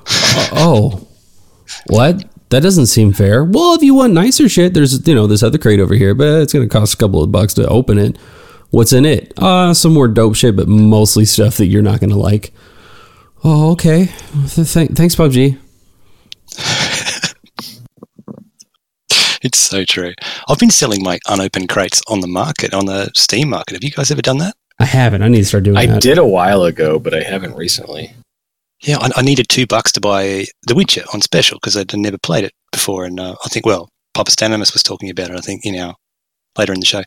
uh, 0.07 0.49
oh, 0.53 1.07
what? 1.85 2.25
That 2.49 2.63
doesn't 2.63 2.87
seem 2.87 3.13
fair. 3.13 3.43
Well, 3.43 3.75
if 3.75 3.83
you 3.83 3.93
want 3.93 4.13
nicer 4.13 4.49
shit, 4.49 4.73
there's, 4.73 5.07
you 5.07 5.13
know, 5.13 5.27
this 5.27 5.43
other 5.43 5.59
crate 5.59 5.79
over 5.79 5.93
here, 5.93 6.15
but 6.15 6.41
it's 6.41 6.51
going 6.51 6.67
to 6.67 6.73
cost 6.73 6.95
a 6.95 6.97
couple 6.97 7.21
of 7.21 7.31
bucks 7.31 7.53
to 7.53 7.67
open 7.67 7.99
it. 7.99 8.17
What's 8.71 8.91
in 8.91 9.05
it? 9.05 9.33
Uh, 9.37 9.75
some 9.75 9.93
more 9.93 10.07
dope 10.07 10.35
shit, 10.35 10.55
but 10.55 10.67
mostly 10.67 11.25
stuff 11.25 11.57
that 11.57 11.67
you're 11.67 11.83
not 11.83 11.99
going 11.99 12.09
to 12.09 12.15
like. 12.15 12.51
Oh, 13.47 13.73
okay. 13.73 14.07
Th- 14.47 14.67
thanks, 14.67 15.15
PUBG. 15.15 15.59
it's 19.43 19.59
so 19.59 19.85
true. 19.85 20.13
I've 20.49 20.57
been 20.57 20.71
selling 20.71 21.03
my 21.03 21.19
unopened 21.27 21.69
crates 21.69 22.01
on 22.07 22.21
the 22.21 22.27
market, 22.27 22.73
on 22.73 22.87
the 22.87 23.11
Steam 23.15 23.49
market. 23.49 23.75
Have 23.75 23.83
you 23.83 23.91
guys 23.91 24.09
ever 24.09 24.23
done 24.23 24.39
that? 24.39 24.55
I 24.79 24.85
haven't. 24.85 25.21
I 25.21 25.27
need 25.27 25.41
to 25.41 25.45
start 25.45 25.63
doing 25.63 25.75
that. 25.75 25.83
I 25.83 25.85
that. 25.85 26.01
did 26.01 26.17
a 26.17 26.25
while 26.25 26.63
ago, 26.63 26.97
but 26.97 27.13
I 27.13 27.21
haven't 27.21 27.55
recently. 27.55 28.15
Yeah, 28.81 28.97
I, 28.97 29.11
I 29.17 29.21
needed 29.21 29.47
two 29.47 29.67
bucks 29.67 29.91
to 29.91 30.01
buy 30.01 30.45
The 30.65 30.73
Witcher 30.73 31.03
on 31.13 31.21
special 31.21 31.59
because 31.59 31.77
I'd 31.77 31.95
never 31.95 32.17
played 32.17 32.45
it 32.45 32.53
before. 32.71 33.05
And 33.05 33.19
uh, 33.19 33.35
I 33.45 33.49
think, 33.49 33.67
well, 33.67 33.89
Papastanimus 34.17 34.73
was 34.73 34.81
talking 34.81 35.11
about 35.11 35.29
it, 35.29 35.37
I 35.37 35.41
think, 35.41 35.63
you 35.65 35.73
know, 35.73 35.93
later 36.57 36.73
in 36.73 36.79
the 36.79 36.85
show. 36.87 37.03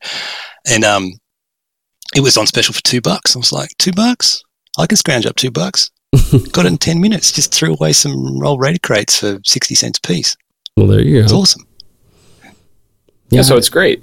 And 0.69 0.85
um, 0.85 1.11
it 2.15 2.21
was 2.21 2.37
on 2.37 2.47
special 2.47 2.75
for 2.75 2.83
two 2.85 3.01
bucks. 3.01 3.35
I 3.35 3.41
was 3.41 3.51
like, 3.51 3.71
two 3.81 3.93
bucks? 3.93 4.41
I 4.79 4.87
can 4.87 4.97
scrounge 4.97 5.27
up 5.27 5.35
two 5.35 5.51
bucks. 5.51 5.91
Got 6.53 6.67
it 6.67 6.73
in 6.73 6.79
10 6.79 7.01
minutes. 7.01 7.33
Just 7.33 7.53
threw 7.53 7.75
away 7.75 7.93
some 7.93 8.39
roll 8.39 8.59
ready 8.59 8.79
crates 8.79 9.19
for 9.19 9.41
60 9.45 9.75
cents 9.75 9.99
a 10.03 10.07
piece. 10.07 10.37
Well, 10.77 10.87
there 10.87 11.01
you 11.01 11.19
go. 11.19 11.25
It's 11.25 11.33
awesome. 11.33 11.67
Yeah, 13.31 13.43
so 13.43 13.57
it's 13.57 13.69
great. 13.69 14.03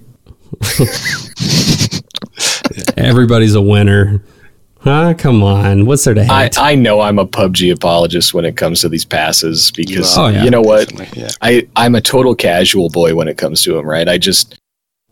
Everybody's 2.98 3.56
a 3.56 3.62
winner. 3.62 4.22
Huh? 4.82 5.16
Come 5.18 5.42
on. 5.42 5.88
What's 5.88 6.04
there 6.04 6.14
to 6.14 6.24
hate? 6.24 6.60
I, 6.60 6.74
I 6.74 6.76
know 6.76 7.02
I'm 7.02 7.18
a 7.18 7.26
PUBG 7.26 7.74
apologist 7.74 8.36
when 8.36 8.46
it 8.46 8.56
comes 8.56 8.82
to 8.82 8.90
these 8.90 9.04
passes 9.04 9.72
because 9.72 10.16
you, 10.16 10.22
oh, 10.22 10.28
yeah. 10.28 10.44
you 10.44 10.52
know 10.52 10.62
what? 10.62 10.92
Yeah. 11.18 11.30
I, 11.42 11.68
I'm 11.76 11.96
a 11.96 12.02
total 12.02 12.36
casual 12.36 12.90
boy 12.90 13.16
when 13.16 13.28
it 13.28 13.38
comes 13.38 13.64
to 13.64 13.74
them, 13.74 13.88
right? 13.88 14.08
I 14.08 14.20
just, 14.20 14.60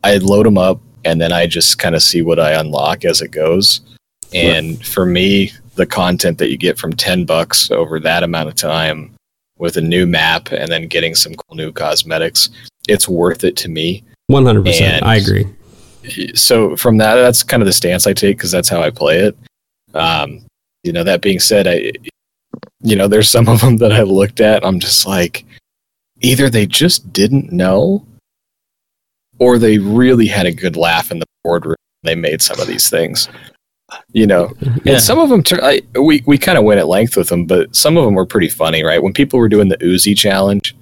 I 0.03 0.17
load 0.17 0.45
them 0.45 0.59
up 0.59 0.79
and 1.05 1.19
then 1.19 1.31
I 1.31 1.47
just 1.47 1.79
kind 1.79 1.95
of 1.95 2.03
see 2.03 2.21
what 2.21 2.39
I 2.39 2.51
unlock 2.51 3.03
as 3.03 3.21
it 3.21 3.31
goes. 3.31 3.81
And 4.31 4.77
right. 4.77 4.85
for 4.85 5.07
me, 5.07 5.53
the 5.75 5.85
content 5.85 6.37
that 6.37 6.49
you 6.49 6.57
get 6.57 6.77
from 6.77 6.93
10 6.93 7.25
bucks 7.25 7.71
over 7.71 7.99
that 7.99 8.23
amount 8.23 8.49
of 8.49 8.55
time 8.55 9.13
with 9.57 9.77
a 9.77 9.81
new 9.81 10.05
map 10.05 10.51
and 10.51 10.71
then 10.71 10.87
getting 10.87 11.15
some 11.15 11.33
cool 11.33 11.55
new 11.55 11.71
cosmetics, 11.71 12.49
it's 12.87 13.07
worth 13.07 13.43
it 13.43 13.55
to 13.57 13.69
me. 13.69 14.03
100%. 14.31 14.81
And 14.81 15.05
I 15.05 15.15
agree. 15.15 15.45
So 16.35 16.75
from 16.75 16.97
that, 16.97 17.15
that's 17.15 17.43
kind 17.43 17.61
of 17.61 17.67
the 17.67 17.73
stance 17.73 18.05
I 18.05 18.13
take 18.13 18.37
because 18.37 18.51
that's 18.51 18.69
how 18.69 18.81
I 18.81 18.89
play 18.89 19.19
it. 19.19 19.37
Um, 19.93 20.45
you 20.83 20.91
know, 20.91 21.03
that 21.03 21.21
being 21.21 21.39
said, 21.39 21.67
I, 21.67 21.91
you 22.81 22.95
know, 22.95 23.07
there's 23.07 23.29
some 23.29 23.47
of 23.47 23.61
them 23.61 23.77
that 23.77 23.93
I 23.93 24.01
looked 24.01 24.41
at. 24.41 24.65
I'm 24.65 24.79
just 24.79 25.05
like, 25.07 25.45
either 26.19 26.49
they 26.49 26.65
just 26.65 27.13
didn't 27.13 27.51
know 27.51 28.05
or 29.39 29.57
they 29.57 29.77
really 29.77 30.27
had 30.27 30.45
a 30.45 30.51
good 30.51 30.75
laugh 30.75 31.11
in 31.11 31.19
the 31.19 31.25
boardroom. 31.43 31.75
They 32.03 32.15
made 32.15 32.41
some 32.41 32.59
of 32.59 32.67
these 32.67 32.89
things, 32.89 33.29
you 34.11 34.25
know, 34.27 34.51
Yeah. 34.83 34.93
and 34.93 35.01
some 35.01 35.19
of 35.19 35.29
them, 35.29 35.43
tur- 35.43 35.63
I, 35.63 35.81
we, 35.99 36.23
we 36.25 36.37
kind 36.37 36.57
of 36.57 36.63
went 36.63 36.79
at 36.79 36.87
length 36.87 37.15
with 37.17 37.29
them, 37.29 37.45
but 37.45 37.75
some 37.75 37.97
of 37.97 38.05
them 38.05 38.15
were 38.15 38.25
pretty 38.25 38.49
funny, 38.49 38.83
right? 38.83 39.01
When 39.01 39.13
people 39.13 39.39
were 39.39 39.49
doing 39.49 39.67
the 39.69 39.77
Uzi 39.77 40.17
challenge, 40.17 40.75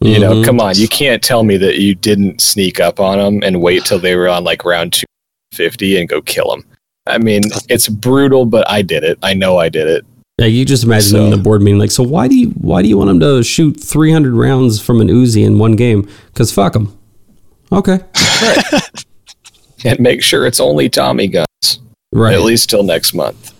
you 0.00 0.18
know, 0.18 0.34
Mhm. 0.34 0.44
come 0.44 0.60
on, 0.60 0.74
you 0.76 0.88
can't 0.88 1.22
tell 1.22 1.44
me 1.44 1.56
that 1.58 1.78
you 1.78 1.94
didn't 1.94 2.40
sneak 2.40 2.80
up 2.80 3.00
on 3.00 3.18
them 3.18 3.40
and 3.42 3.62
wait 3.62 3.84
till 3.84 3.98
they 3.98 4.16
were 4.16 4.28
on 4.28 4.44
like 4.44 4.64
round 4.64 4.92
250 4.92 5.98
and 5.98 6.08
go 6.08 6.20
kill 6.20 6.50
them. 6.50 6.64
I 7.06 7.18
mean, 7.18 7.42
it's 7.68 7.88
brutal, 7.88 8.44
but 8.46 8.68
I 8.70 8.82
did 8.82 9.04
it. 9.04 9.18
I 9.22 9.34
know 9.34 9.58
I 9.58 9.68
did 9.68 9.86
it. 9.88 10.04
Yeah, 10.38 10.46
you 10.46 10.64
just 10.64 10.82
imagine 10.84 11.12
them 11.12 11.24
in 11.26 11.30
the 11.30 11.36
board 11.36 11.62
meeting 11.62 11.78
like, 11.78 11.92
so 11.92 12.02
why 12.02 12.26
do 12.26 12.34
you 12.36 12.48
why 12.60 12.82
do 12.82 12.88
you 12.88 12.98
want 12.98 13.08
them 13.08 13.20
to 13.20 13.42
shoot 13.44 13.78
300 13.78 14.34
rounds 14.34 14.80
from 14.80 15.00
an 15.00 15.06
Uzi 15.08 15.46
in 15.46 15.58
one 15.58 15.76
game? 15.76 16.08
Because 16.26 16.50
fuck 16.50 16.72
them 16.72 16.96
Okay, 17.70 18.00
And 19.84 20.00
make 20.00 20.22
sure 20.22 20.46
it's 20.46 20.60
only 20.60 20.88
Tommy 20.88 21.28
guns, 21.28 21.46
right. 22.14 22.34
at 22.34 22.42
least 22.42 22.70
till 22.70 22.82
next 22.82 23.14
month. 23.14 23.52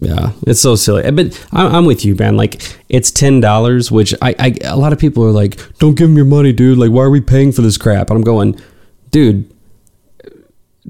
Yeah, 0.00 0.32
it's 0.46 0.60
so 0.60 0.74
silly. 0.74 1.08
But 1.10 1.46
I'm, 1.52 1.74
I'm 1.74 1.84
with 1.84 2.04
you, 2.04 2.14
man. 2.14 2.36
Like, 2.36 2.62
it's 2.88 3.10
ten 3.10 3.40
dollars, 3.40 3.90
which 3.90 4.14
I, 4.22 4.34
I, 4.38 4.54
a 4.64 4.76
lot 4.76 4.92
of 4.92 4.98
people 4.98 5.24
are 5.24 5.32
like, 5.32 5.60
"Don't 5.78 5.94
give 5.94 6.08
him 6.08 6.16
your 6.16 6.24
money, 6.24 6.52
dude. 6.52 6.78
Like, 6.78 6.90
why 6.90 7.02
are 7.02 7.10
we 7.10 7.20
paying 7.20 7.52
for 7.52 7.62
this 7.62 7.76
crap?" 7.76 8.10
And 8.10 8.18
I'm 8.18 8.24
going, 8.24 8.60
dude, 9.10 9.52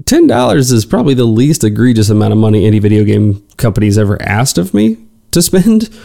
ten 0.05 0.27
dollars 0.27 0.71
is 0.71 0.85
probably 0.85 1.13
the 1.13 1.25
least 1.25 1.63
egregious 1.63 2.09
amount 2.09 2.33
of 2.33 2.39
money 2.39 2.65
any 2.65 2.79
video 2.79 3.03
game 3.03 3.45
company's 3.57 3.97
ever 3.97 4.21
asked 4.21 4.57
of 4.57 4.73
me 4.73 4.97
to 5.31 5.41
spend. 5.41 5.89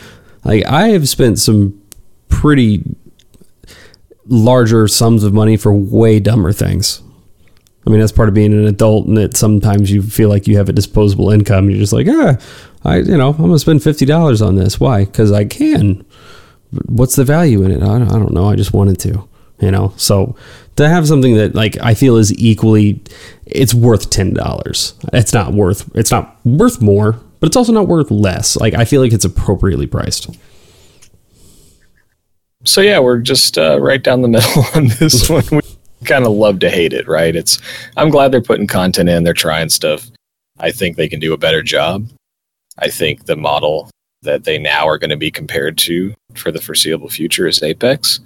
Like, 0.44 0.64
I 0.66 0.90
have 0.90 1.08
spent 1.08 1.40
some 1.40 1.82
pretty 2.28 2.84
larger 4.26 4.86
sums 4.86 5.24
of 5.24 5.34
money 5.34 5.56
for 5.56 5.74
way 5.74 6.20
dumber 6.20 6.52
things. 6.52 7.02
I 7.88 7.90
mean, 7.90 8.00
that's 8.00 8.12
part 8.12 8.28
of 8.28 8.34
being 8.34 8.52
an 8.52 8.66
adult, 8.66 9.06
and 9.06 9.16
that 9.16 9.34
sometimes 9.34 9.90
you 9.90 10.02
feel 10.02 10.28
like 10.28 10.46
you 10.46 10.58
have 10.58 10.68
a 10.68 10.74
disposable 10.74 11.30
income. 11.30 11.70
You're 11.70 11.78
just 11.78 11.94
like, 11.94 12.06
ah, 12.06 12.36
I, 12.84 12.98
you 12.98 13.16
know, 13.16 13.30
I'm 13.30 13.38
gonna 13.38 13.58
spend 13.58 13.82
fifty 13.82 14.04
dollars 14.04 14.42
on 14.42 14.56
this. 14.56 14.78
Why? 14.78 15.06
Because 15.06 15.32
I 15.32 15.46
can. 15.46 16.04
What's 16.84 17.16
the 17.16 17.24
value 17.24 17.62
in 17.62 17.70
it? 17.70 17.82
I 17.82 17.98
don't, 17.98 18.08
I 18.08 18.18
don't 18.18 18.34
know. 18.34 18.44
I 18.44 18.56
just 18.56 18.74
wanted 18.74 18.98
to, 18.98 19.26
you 19.60 19.70
know. 19.70 19.94
So 19.96 20.36
to 20.76 20.86
have 20.86 21.08
something 21.08 21.34
that 21.36 21.54
like 21.54 21.78
I 21.80 21.94
feel 21.94 22.16
is 22.16 22.30
equally, 22.38 23.02
it's 23.46 23.72
worth 23.72 24.10
ten 24.10 24.34
dollars. 24.34 24.92
It's 25.14 25.32
not 25.32 25.54
worth. 25.54 25.90
It's 25.96 26.10
not 26.10 26.36
worth 26.44 26.82
more, 26.82 27.12
but 27.40 27.46
it's 27.46 27.56
also 27.56 27.72
not 27.72 27.88
worth 27.88 28.10
less. 28.10 28.54
Like 28.54 28.74
I 28.74 28.84
feel 28.84 29.00
like 29.00 29.14
it's 29.14 29.24
appropriately 29.24 29.86
priced. 29.86 30.28
So 32.66 32.82
yeah, 32.82 32.98
we're 32.98 33.20
just 33.20 33.56
uh, 33.56 33.80
right 33.80 34.02
down 34.02 34.20
the 34.20 34.28
middle 34.28 34.64
on 34.74 34.88
this 34.88 35.30
one. 35.30 35.62
Kind 36.08 36.24
of 36.24 36.32
love 36.32 36.58
to 36.60 36.70
hate 36.70 36.94
it, 36.94 37.06
right? 37.06 37.36
It's 37.36 37.60
I'm 37.98 38.08
glad 38.08 38.32
they're 38.32 38.40
putting 38.40 38.66
content 38.66 39.10
in, 39.10 39.24
they're 39.24 39.34
trying 39.34 39.68
stuff. 39.68 40.06
I 40.58 40.70
think 40.72 40.96
they 40.96 41.08
can 41.08 41.20
do 41.20 41.34
a 41.34 41.38
better 41.38 41.62
job. 41.62 42.08
I 42.78 42.88
think 42.88 43.26
the 43.26 43.36
model 43.36 43.90
that 44.22 44.44
they 44.44 44.58
now 44.58 44.88
are 44.88 44.96
going 44.96 45.10
to 45.10 45.16
be 45.16 45.30
compared 45.30 45.76
to 45.78 46.14
for 46.34 46.50
the 46.50 46.62
foreseeable 46.62 47.10
future 47.10 47.46
is 47.46 47.62
Apex, 47.62 48.20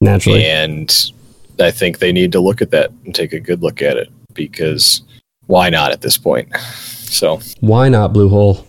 Naturally, 0.00 0.44
and 0.44 1.12
I 1.60 1.70
think 1.70 2.00
they 2.00 2.10
need 2.10 2.32
to 2.32 2.40
look 2.40 2.60
at 2.60 2.72
that 2.72 2.90
and 3.04 3.14
take 3.14 3.32
a 3.32 3.40
good 3.40 3.62
look 3.62 3.82
at 3.82 3.96
it 3.96 4.10
because 4.34 5.02
why 5.46 5.70
not 5.70 5.92
at 5.92 6.00
this 6.00 6.18
point? 6.18 6.54
So 6.56 7.40
why 7.60 7.88
not 7.88 8.12
Bluehole? 8.12 8.66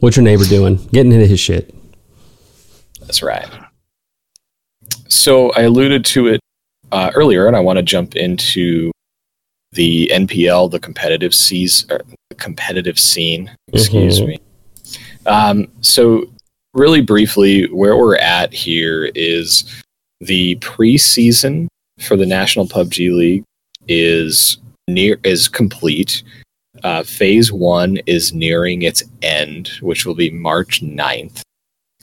What's 0.00 0.16
your 0.16 0.24
neighbor 0.24 0.44
doing? 0.44 0.76
Getting 0.92 1.12
into 1.12 1.26
his 1.26 1.40
shit. 1.40 1.74
That's 3.00 3.22
right. 3.22 3.48
So 5.08 5.50
I 5.52 5.62
alluded 5.62 6.06
to 6.06 6.28
it 6.28 6.40
uh, 6.92 7.10
earlier, 7.14 7.46
and 7.46 7.56
I 7.56 7.60
want 7.60 7.76
to 7.78 7.82
jump 7.82 8.16
into 8.16 8.90
the 9.72 10.10
NPL, 10.12 10.70
the 10.70 10.80
competitive 10.80 11.34
seas, 11.34 11.86
the 11.88 12.34
competitive 12.36 12.98
scene. 12.98 13.50
Excuse 13.72 14.20
Mhm. 14.20 14.26
me. 14.26 14.38
Um, 15.26 15.68
so, 15.80 16.24
really 16.74 17.00
briefly, 17.00 17.66
where 17.68 17.96
we're 17.96 18.16
at 18.16 18.52
here 18.52 19.10
is 19.14 19.64
the 20.20 20.56
preseason 20.56 21.68
for 22.00 22.16
the 22.16 22.26
National 22.26 22.66
PUBG 22.66 23.10
League 23.10 23.44
is 23.88 24.58
near 24.88 25.18
is 25.24 25.46
complete. 25.48 26.22
Uh, 26.82 27.02
phase 27.02 27.52
one 27.52 27.98
is 28.06 28.32
nearing 28.32 28.82
its 28.82 29.02
end, 29.22 29.68
which 29.82 30.06
will 30.06 30.14
be 30.14 30.30
March 30.30 30.80
9th. 30.82 31.42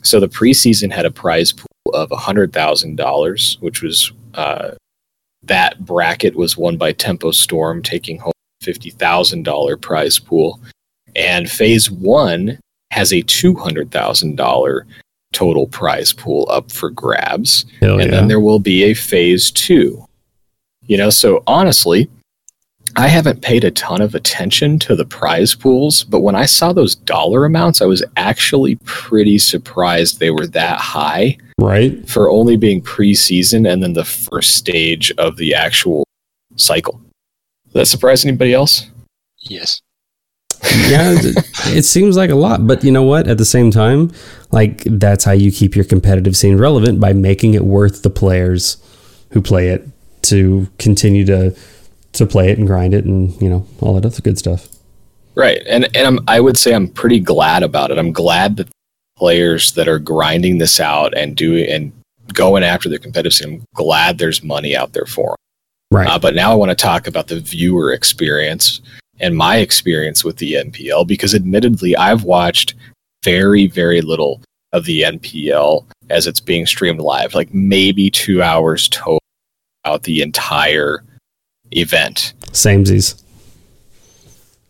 So 0.04 0.20
the 0.20 0.28
preseason 0.30 0.92
had 0.92 1.06
a 1.06 1.12
prize 1.12 1.52
pool 1.52 1.66
of 1.94 2.12
$100,000, 2.12 3.58
which 3.60 3.82
was 3.82 4.12
uh, 4.38 4.72
that 5.44 5.86
bracket 5.86 6.36
was 6.36 6.58
won 6.58 6.78
by 6.78 6.94
Tempo 6.94 7.32
Storm, 7.32 7.82
taking 7.82 8.20
home 8.20 8.34
$50,000 8.64 9.82
prize 9.82 10.20
pool. 10.20 10.60
And 11.16 11.50
phase 11.50 11.90
one 11.90 12.60
has 12.92 13.12
a 13.12 13.24
$200,000 13.24 14.82
total 15.34 15.68
prize 15.68 16.14
pool 16.14 16.48
up 16.50 16.72
for 16.72 16.90
grabs 16.90 17.66
Hell 17.82 18.00
and 18.00 18.14
then 18.14 18.28
there 18.28 18.40
will 18.40 18.60
be 18.60 18.84
a 18.86 18.94
phase 18.94 19.52
two. 19.52 20.04
You 20.86 20.98
know, 20.98 21.10
so 21.10 21.44
honestly, 21.46 22.10
I 22.98 23.10
haven't 23.10 23.44
paid 23.44 23.64
a 23.64 23.70
ton 23.70 24.02
of 24.02 24.16
attention 24.16 24.80
to 24.80 24.96
the 24.96 25.06
prize 25.06 25.54
pools, 25.54 26.04
but 26.04 26.22
when 26.22 26.34
I 26.34 26.48
saw 26.48 26.74
those 26.74 26.96
dollar 26.96 27.46
amounts, 27.46 27.80
I 27.80 27.86
was 27.86 28.04
actually 28.18 28.78
pretty 28.86 29.38
surprised 29.38 30.20
they 30.20 30.32
were 30.32 30.48
that 30.48 30.80
high 30.80 31.38
right. 31.60 32.10
for 32.10 32.32
only 32.32 32.58
being 32.58 32.82
preseason 32.82 33.72
and 33.72 33.84
then 33.84 33.94
the 33.94 34.04
first 34.04 34.56
stage 34.56 35.12
of 35.20 35.38
the 35.38 35.54
actual 35.54 36.06
cycle. 36.56 37.00
Does 37.66 37.74
that 37.74 37.86
surprise 37.86 38.26
anybody 38.26 38.56
else? 38.56 38.90
Yes. 39.42 39.80
yeah, 40.64 41.14
it, 41.14 41.78
it 41.78 41.86
seems 41.86 42.18
like 42.18 42.32
a 42.32 42.36
lot, 42.36 42.66
but 42.66 42.84
you 42.84 42.92
know 42.92 43.04
what? 43.04 43.28
At 43.28 43.38
the 43.38 43.46
same 43.46 43.70
time, 43.70 44.12
like 44.50 44.82
that's 44.86 45.24
how 45.24 45.34
you 45.34 45.52
keep 45.52 45.76
your 45.76 45.86
competitive 45.86 46.36
scene 46.36 46.58
relevant 46.58 47.00
by 47.00 47.14
making 47.14 47.54
it 47.54 47.64
worth 47.64 48.02
the 48.02 48.10
players 48.10 48.78
who 49.34 49.42
play 49.44 49.68
it 49.68 49.88
to 50.24 50.68
continue 50.80 51.26
to 51.26 51.56
to 52.18 52.26
play 52.26 52.50
it 52.50 52.58
and 52.58 52.68
grind 52.68 52.94
it 52.94 53.06
and 53.06 53.40
you 53.42 53.50
know 53.50 53.68
all 53.80 53.94
that 53.96 54.06
other 54.06 54.22
good 54.22 54.38
stuff. 54.38 54.68
Right. 55.38 55.62
And 55.68 55.86
and 55.96 56.08
I'm, 56.08 56.20
I 56.28 56.40
would 56.40 56.58
say 56.58 56.74
I'm 56.74 56.88
pretty 56.88 57.20
glad 57.20 57.62
about 57.62 57.92
it. 57.92 58.00
I'm 58.00 58.12
glad 58.12 58.58
that 58.58 58.70
players 59.18 59.72
that 59.74 59.88
are 59.88 60.00
grinding 60.00 60.58
this 60.58 60.80
out 60.80 61.16
and 61.16 61.36
doing 61.36 61.70
and 61.70 61.92
going 62.34 62.64
after 62.64 62.90
the 62.90 62.98
competitive 62.98 63.34
scene, 63.34 63.54
I'm 63.54 63.66
glad 63.76 64.18
there's 64.18 64.44
money 64.44 64.76
out 64.76 64.94
there 64.94 65.06
for 65.06 65.30
them. 65.92 66.00
Right. 66.00 66.08
Uh, 66.08 66.18
but 66.18 66.34
now 66.34 66.52
I 66.52 66.56
want 66.56 66.70
to 66.70 66.76
talk 66.76 67.06
about 67.06 67.28
the 67.28 67.40
viewer 67.40 67.94
experience 67.94 68.82
and 69.20 69.38
my 69.38 69.58
experience 69.58 70.24
with 70.24 70.38
the 70.38 70.54
NPL 70.54 71.08
because 71.08 71.36
admittedly 71.36 71.96
I've 71.96 72.24
watched 72.24 72.74
very 73.24 73.68
very 73.68 74.02
little 74.02 74.42
of 74.74 74.86
the 74.86 75.04
NPL 75.04 75.86
as 76.10 76.26
it's 76.26 76.40
being 76.40 76.66
streamed 76.66 77.00
live, 77.00 77.36
like 77.36 77.54
maybe 77.54 78.10
2 78.10 78.42
hours 78.42 78.90
total 78.90 79.22
out 79.86 80.02
the 80.02 80.24
entire 80.24 81.04
event, 81.72 82.34
Samesies. 82.52 83.22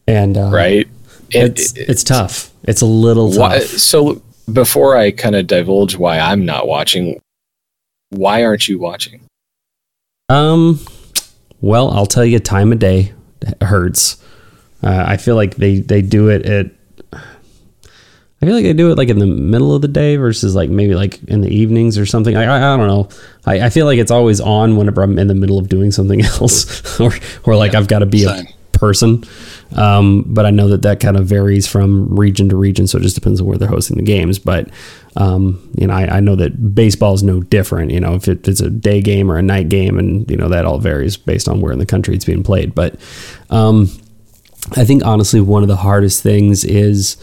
And 0.07 0.37
uh, 0.37 0.49
right? 0.51 0.87
It's 1.31 1.73
it- 1.75 1.89
it's 1.89 2.03
tough. 2.03 2.51
It's 2.63 2.81
a 2.81 2.85
little 2.85 3.31
tough. 3.31 3.39
Why, 3.39 3.59
so 3.59 4.21
before 4.51 4.95
I 4.97 5.11
kind 5.11 5.35
of 5.35 5.47
divulge 5.47 5.95
why 5.97 6.19
I'm 6.19 6.45
not 6.45 6.67
watching, 6.67 7.19
why 8.09 8.43
aren't 8.43 8.67
you 8.67 8.79
watching? 8.79 9.21
Um, 10.29 10.79
well, 11.61 11.89
I'll 11.91 12.05
tell 12.05 12.25
you, 12.25 12.39
time 12.39 12.71
of 12.71 12.79
day 12.79 13.13
hurts. 13.61 14.17
Uh, 14.83 15.03
I 15.07 15.17
feel 15.17 15.35
like 15.35 15.55
they 15.55 15.79
they 15.79 16.01
do 16.01 16.29
it 16.29 16.45
at. 16.45 16.71
I 18.41 18.45
feel 18.45 18.53
like 18.53 18.63
they 18.65 18.73
do 18.73 18.91
it 18.91 18.97
like 18.97 19.09
in 19.09 19.17
the 19.17 19.25
middle 19.25 19.73
of 19.73 19.81
the 19.81 19.87
day 19.87 20.15
versus 20.15 20.53
like 20.53 20.69
maybe 20.69 20.93
like 20.93 21.23
in 21.23 21.41
the 21.41 21.49
evenings 21.49 21.97
or 21.97 22.05
something. 22.05 22.37
I 22.37 22.43
I, 22.43 22.73
I 22.73 22.77
don't 22.77 22.87
know. 22.87 23.09
I, 23.45 23.61
I 23.65 23.69
feel 23.69 23.87
like 23.87 23.97
it's 23.97 24.11
always 24.11 24.39
on 24.39 24.77
whenever 24.77 25.01
I'm 25.01 25.17
in 25.17 25.27
the 25.27 25.33
middle 25.33 25.57
of 25.57 25.69
doing 25.69 25.91
something 25.91 26.21
else, 26.25 26.99
or 27.01 27.11
or 27.45 27.55
like 27.55 27.73
I've 27.73 27.87
got 27.87 27.99
to 27.99 28.05
be 28.05 28.25
same. 28.25 28.45
a 28.45 28.77
person. 28.77 29.23
Um, 29.75 30.23
but 30.27 30.45
I 30.45 30.51
know 30.51 30.69
that 30.69 30.83
that 30.83 30.99
kind 30.99 31.17
of 31.17 31.25
varies 31.25 31.67
from 31.67 32.15
region 32.15 32.47
to 32.49 32.55
region, 32.55 32.85
so 32.85 32.99
it 32.99 33.01
just 33.01 33.15
depends 33.15 33.41
on 33.41 33.47
where 33.47 33.57
they're 33.57 33.67
hosting 33.67 33.97
the 33.97 34.03
games. 34.03 34.37
But 34.37 34.69
um, 35.15 35.67
you 35.75 35.87
know, 35.87 35.93
I, 35.95 36.17
I 36.17 36.19
know 36.19 36.35
that 36.35 36.75
baseball 36.75 37.15
is 37.15 37.23
no 37.23 37.41
different. 37.41 37.89
You 37.89 37.99
know, 37.99 38.13
if 38.13 38.27
it, 38.27 38.47
it's 38.47 38.61
a 38.61 38.69
day 38.69 39.01
game 39.01 39.31
or 39.31 39.37
a 39.37 39.41
night 39.41 39.69
game, 39.69 39.97
and 39.97 40.29
you 40.29 40.37
know 40.37 40.47
that 40.49 40.65
all 40.65 40.77
varies 40.77 41.17
based 41.17 41.49
on 41.49 41.59
where 41.59 41.73
in 41.73 41.79
the 41.79 41.87
country 41.87 42.13
it's 42.13 42.23
being 42.25 42.43
played. 42.43 42.75
But 42.75 42.97
um, 43.49 43.89
I 44.75 44.85
think 44.85 45.03
honestly, 45.03 45.41
one 45.41 45.63
of 45.63 45.69
the 45.69 45.77
hardest 45.77 46.21
things 46.21 46.63
is 46.63 47.17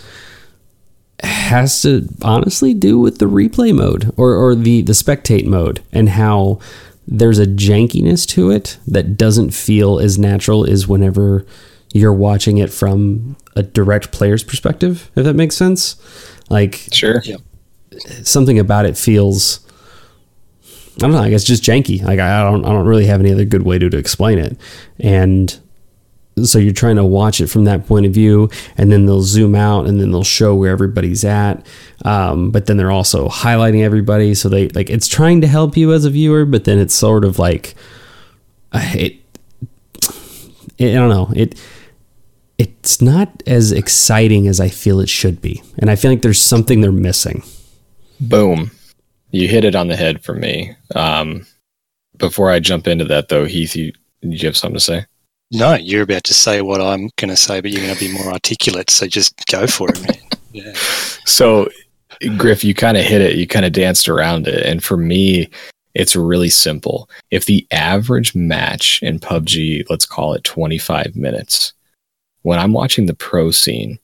has 1.25 1.83
to 1.83 2.09
honestly 2.23 2.75
do 2.75 2.99
with 2.99 3.19
the 3.19 3.27
replay 3.27 3.75
mode 3.75 4.13
or, 4.17 4.35
or 4.35 4.55
the 4.55 4.83
the 4.83 4.93
spectate 4.93 5.47
mode 5.47 5.81
and 5.93 6.11
how 6.11 6.59
there's 7.07 7.39
a 7.39 7.47
jankiness 7.47 8.27
to 8.27 8.51
it 8.51 8.79
that 8.87 9.17
doesn't 9.17 9.51
feel 9.51 9.99
as 9.99 10.19
natural 10.19 10.69
as 10.69 10.87
whenever 10.89 11.45
you're 11.93 12.13
watching 12.13 12.59
it 12.59 12.73
from 12.73 13.37
a 13.57 13.63
direct 13.63 14.11
player's 14.11 14.43
perspective 14.43 15.11
if 15.17 15.25
that 15.25 15.35
makes 15.35 15.57
sense 15.57 15.97
like 16.51 16.89
Sure. 16.93 17.21
Yep. 17.25 17.41
something 18.23 18.59
about 18.59 18.87
it 18.87 18.97
feels 18.97 19.61
I 20.97 20.99
don't 20.99 21.11
know. 21.11 21.19
I 21.19 21.29
guess 21.31 21.43
just 21.43 21.65
janky. 21.65 22.01
Like 22.05 22.21
I 22.21 22.43
don't 22.45 22.65
I 22.65 22.69
don't 22.69 22.87
really 22.87 23.07
have 23.07 23.19
any 23.21 23.33
other 23.33 23.45
good 23.45 23.63
way 23.63 23.81
to, 23.81 23.91
to 23.91 23.97
explain 23.99 24.39
it. 24.39 24.57
And 25.01 25.59
so 26.43 26.59
you're 26.59 26.73
trying 26.73 26.97
to 26.97 27.05
watch 27.05 27.41
it 27.41 27.47
from 27.47 27.65
that 27.65 27.87
point 27.87 28.07
of 28.07 28.13
view, 28.13 28.51
and 28.77 28.91
then 28.91 29.07
they'll 29.07 29.23
zoom 29.23 29.55
out 29.55 29.87
and 29.87 30.01
then 30.01 30.11
they'll 30.11 30.25
show 30.25 30.55
where 30.55 30.73
everybody's 30.73 31.25
at. 31.25 31.65
Um, 32.05 32.51
but 32.51 32.67
then 32.67 32.77
they're 32.77 32.91
also 32.91 33.29
highlighting 33.29 33.83
everybody, 33.83 34.35
so 34.35 34.49
they 34.49 34.69
like 34.69 34.91
it's 34.91 35.09
trying 35.09 35.41
to 35.43 35.47
help 35.47 35.77
you 35.77 35.93
as 35.93 36.05
a 36.05 36.11
viewer, 36.11 36.45
but 36.45 36.65
then 36.65 36.79
it's 36.79 36.95
sort 36.95 37.25
of 37.25 37.39
like 37.39 37.75
it. 38.73 39.17
it 40.79 40.91
I 40.91 40.95
don't 40.95 41.11
know 41.11 41.31
it. 41.35 41.61
It's 42.57 43.01
not 43.01 43.43
as 43.47 43.73
exciting 43.73 44.47
as 44.47 44.61
I 44.61 44.69
feel 44.69 45.01
it 45.01 45.09
should 45.09 45.41
be, 45.41 45.63
and 45.79 45.91
I 45.91 45.97
feel 45.97 46.11
like 46.11 46.23
there's 46.23 46.41
something 46.41 46.81
they're 46.81 46.93
missing. 46.93 47.43
Boom. 48.21 48.71
You 49.31 49.49
hit 49.49 49.65
it 49.65 49.75
on 49.75 49.89
the 49.89 49.97
head 49.97 50.23
for 50.23 50.35
me. 50.35 50.77
Um, 50.95 51.47
before 52.19 52.51
I 52.51 52.61
jump 52.61 52.87
into 52.87 53.05
that, 53.07 53.29
though, 53.29 53.45
Heath, 53.45 53.75
you, 53.75 53.93
you 54.21 54.47
have 54.47 54.57
something 54.57 54.77
to 54.77 54.81
say? 54.81 55.07
No, 55.55 55.75
you're 55.75 56.03
about 56.03 56.25
to 56.25 56.35
say 56.35 56.63
what 56.63 56.81
I'm 56.81 57.11
going 57.17 57.29
to 57.29 57.37
say, 57.37 57.61
but 57.61 57.71
you're 57.71 57.81
going 57.81 57.95
to 57.95 58.01
be 58.01 58.13
more 58.13 58.33
articulate. 58.33 58.91
So 58.91 59.07
just 59.07 59.47
go 59.47 59.67
for 59.67 59.89
it, 59.89 60.03
man. 60.03 60.19
Yeah. 60.53 60.73
So, 61.25 61.69
Griff, 62.37 62.63
you 62.63 62.75
kind 62.75 62.97
of 62.97 63.05
hit 63.05 63.21
it. 63.21 63.35
You 63.35 63.45
kind 63.45 63.67
of 63.67 63.73
danced 63.73 64.09
around 64.09 64.47
it. 64.47 64.65
And 64.65 64.85
for 64.85 64.97
me, 64.97 65.51
it's 65.95 66.15
really 66.15 66.49
simple. 66.49 67.11
If 67.33 67.47
the 67.47 67.67
average 67.73 68.37
match 68.37 69.03
in 69.03 69.19
PUBG, 69.19 69.83
let's 69.91 70.07
call 70.07 70.33
it 70.33 70.45
25 70.45 71.17
minutes, 71.17 71.73
when 72.43 72.61
I'm 72.61 72.73
watching 72.73 73.07
the 73.07 73.15
pro 73.15 73.51
scene, 73.51 73.99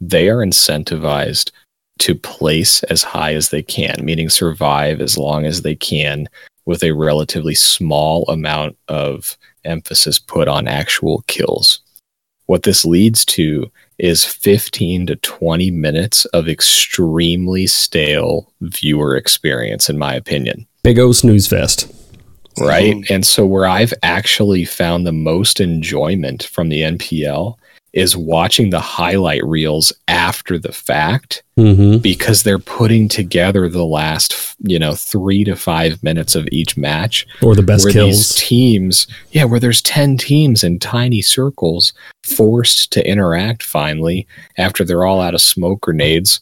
they 0.00 0.30
are 0.30 0.38
incentivized 0.38 1.50
to 1.98 2.14
place 2.14 2.82
as 2.84 3.02
high 3.02 3.34
as 3.34 3.50
they 3.50 3.62
can, 3.62 4.02
meaning 4.02 4.30
survive 4.30 5.02
as 5.02 5.18
long 5.18 5.44
as 5.44 5.60
they 5.60 5.76
can 5.76 6.30
with 6.64 6.82
a 6.82 6.92
relatively 6.92 7.54
small 7.54 8.24
amount 8.28 8.78
of 8.88 9.36
emphasis 9.64 10.18
put 10.18 10.48
on 10.48 10.68
actual 10.68 11.24
kills. 11.26 11.80
What 12.46 12.64
this 12.64 12.84
leads 12.84 13.24
to 13.26 13.70
is 13.98 14.24
15 14.24 15.06
to 15.06 15.16
20 15.16 15.70
minutes 15.70 16.24
of 16.26 16.48
extremely 16.48 17.66
stale 17.66 18.52
viewer 18.60 19.16
experience, 19.16 19.88
in 19.88 19.98
my 19.98 20.14
opinion. 20.14 20.66
Big 20.82 20.98
O 20.98 21.12
snooze 21.12 21.46
fest. 21.46 21.92
Right. 22.58 22.96
Mm-hmm. 22.96 23.12
And 23.12 23.26
so, 23.26 23.46
where 23.46 23.66
I've 23.66 23.94
actually 24.02 24.64
found 24.64 25.06
the 25.06 25.12
most 25.12 25.60
enjoyment 25.60 26.42
from 26.42 26.68
the 26.68 26.80
NPL 26.80 27.56
is 27.92 28.16
watching 28.16 28.70
the 28.70 28.80
highlight 28.80 29.44
reels 29.44 29.92
after 30.08 30.58
the 30.58 30.72
fact 30.72 31.42
mm-hmm. 31.56 31.98
because 31.98 32.42
they're 32.42 32.58
putting 32.58 33.08
together 33.08 33.68
the 33.68 33.84
last 33.84 34.54
you 34.62 34.78
know 34.78 34.94
three 34.94 35.44
to 35.44 35.56
five 35.56 36.02
minutes 36.02 36.34
of 36.34 36.48
each 36.52 36.76
match 36.76 37.26
or 37.42 37.54
the 37.54 37.62
best 37.62 37.90
kills 37.90 38.34
teams 38.36 39.06
yeah 39.32 39.44
where 39.44 39.60
there's 39.60 39.82
10 39.82 40.16
teams 40.16 40.62
in 40.62 40.78
tiny 40.78 41.20
circles 41.20 41.92
forced 42.24 42.92
to 42.92 43.06
interact 43.08 43.62
finally 43.62 44.26
after 44.58 44.84
they're 44.84 45.04
all 45.04 45.20
out 45.20 45.34
of 45.34 45.40
smoke 45.40 45.80
grenades 45.80 46.40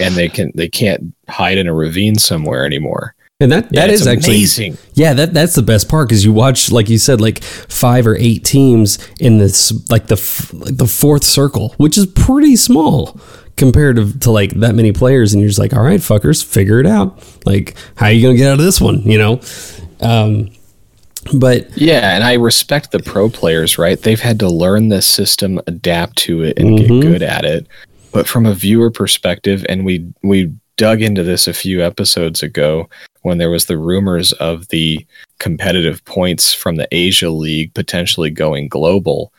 and 0.00 0.14
they 0.14 0.28
can 0.28 0.52
they 0.54 0.68
can't 0.68 1.14
hide 1.28 1.58
in 1.58 1.66
a 1.66 1.74
ravine 1.74 2.18
somewhere 2.18 2.66
anymore 2.66 3.14
and 3.40 3.50
that 3.50 3.70
that 3.70 3.88
yeah, 3.88 3.92
is 3.92 4.06
actually 4.06 4.36
amazing. 4.36 4.78
Yeah, 4.94 5.12
that 5.14 5.34
that's 5.34 5.54
the 5.54 5.62
best 5.62 5.88
part 5.88 6.08
because 6.08 6.24
you 6.24 6.32
watch, 6.32 6.70
like 6.70 6.88
you 6.88 6.98
said, 6.98 7.20
like 7.20 7.42
five 7.42 8.06
or 8.06 8.16
eight 8.16 8.44
teams 8.44 8.98
in 9.18 9.38
this, 9.38 9.72
like 9.90 10.06
the 10.06 10.50
like 10.52 10.76
the 10.76 10.86
fourth 10.86 11.24
circle, 11.24 11.74
which 11.76 11.98
is 11.98 12.06
pretty 12.06 12.54
small 12.54 13.20
compared 13.56 13.96
to, 13.96 14.18
to 14.20 14.30
like 14.30 14.52
that 14.60 14.74
many 14.76 14.92
players, 14.92 15.32
and 15.32 15.40
you're 15.40 15.48
just 15.48 15.58
like, 15.58 15.74
all 15.74 15.82
right, 15.82 16.00
fuckers, 16.00 16.44
figure 16.44 16.78
it 16.78 16.86
out. 16.86 17.22
Like, 17.44 17.76
how 17.96 18.06
are 18.06 18.12
you 18.12 18.22
gonna 18.22 18.36
get 18.36 18.52
out 18.52 18.60
of 18.60 18.64
this 18.64 18.80
one? 18.80 19.02
You 19.02 19.18
know. 19.18 19.40
Um, 20.00 20.50
but 21.34 21.76
yeah, 21.76 22.14
and 22.14 22.22
I 22.22 22.34
respect 22.34 22.92
the 22.92 23.00
pro 23.00 23.28
players, 23.28 23.78
right? 23.78 24.00
They've 24.00 24.20
had 24.20 24.38
to 24.40 24.48
learn 24.48 24.90
this 24.90 25.06
system, 25.06 25.60
adapt 25.66 26.18
to 26.18 26.42
it, 26.42 26.56
and 26.56 26.78
mm-hmm. 26.78 27.00
get 27.00 27.08
good 27.08 27.22
at 27.22 27.44
it. 27.44 27.66
But 28.12 28.28
from 28.28 28.46
a 28.46 28.54
viewer 28.54 28.92
perspective, 28.92 29.66
and 29.68 29.84
we 29.84 30.06
we 30.22 30.54
dug 30.76 31.02
into 31.02 31.22
this 31.22 31.48
a 31.48 31.54
few 31.54 31.82
episodes 31.82 32.42
ago 32.42 32.88
when 33.24 33.38
there 33.38 33.50
was 33.50 33.64
the 33.64 33.78
rumors 33.78 34.32
of 34.34 34.68
the 34.68 35.04
competitive 35.38 36.04
points 36.04 36.52
from 36.52 36.76
the 36.76 36.86
Asia 36.92 37.30
League 37.30 37.72
potentially 37.72 38.28
going 38.28 38.68
global, 38.68 39.32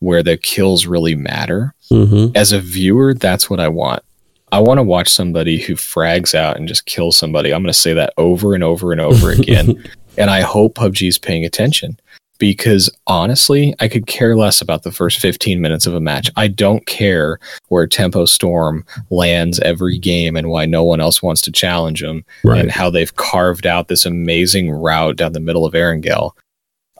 where 0.00 0.22
the 0.22 0.36
kills 0.36 0.84
really 0.84 1.14
matter. 1.14 1.72
Mm-hmm. 1.92 2.36
As 2.36 2.50
a 2.50 2.58
viewer, 2.60 3.14
that's 3.14 3.48
what 3.48 3.60
I 3.60 3.68
want. 3.68 4.02
I 4.50 4.58
want 4.58 4.78
to 4.78 4.82
watch 4.82 5.08
somebody 5.08 5.60
who 5.60 5.74
frags 5.74 6.34
out 6.34 6.56
and 6.56 6.66
just 6.66 6.86
kills 6.86 7.16
somebody. 7.16 7.54
I'm 7.54 7.62
going 7.62 7.72
to 7.72 7.78
say 7.78 7.94
that 7.94 8.12
over 8.16 8.52
and 8.52 8.64
over 8.64 8.90
and 8.90 9.00
over 9.00 9.30
again. 9.30 9.80
and 10.18 10.28
I 10.28 10.40
hope 10.40 10.74
PUBG 10.74 11.06
is 11.06 11.18
paying 11.18 11.44
attention 11.44 12.00
because 12.40 12.90
honestly, 13.06 13.74
I 13.78 13.86
could 13.86 14.06
care 14.06 14.34
less 14.34 14.60
about 14.60 14.82
the 14.82 14.90
first 14.90 15.20
15 15.20 15.60
minutes 15.60 15.86
of 15.86 15.94
a 15.94 16.00
match. 16.00 16.30
I 16.36 16.48
don't 16.48 16.84
care 16.86 17.38
where 17.68 17.86
Tempo 17.86 18.24
Storm 18.24 18.84
lands 19.10 19.60
every 19.60 19.98
game 19.98 20.34
and 20.34 20.48
why 20.48 20.64
no 20.64 20.82
one 20.82 21.00
else 21.00 21.22
wants 21.22 21.42
to 21.42 21.52
challenge 21.52 22.00
them 22.00 22.24
right. 22.42 22.58
and 22.58 22.70
how 22.70 22.90
they've 22.90 23.14
carved 23.14 23.66
out 23.66 23.88
this 23.88 24.06
amazing 24.06 24.70
route 24.70 25.16
down 25.16 25.32
the 25.32 25.38
middle 25.38 25.66
of 25.66 25.74
Erangel. 25.74 26.32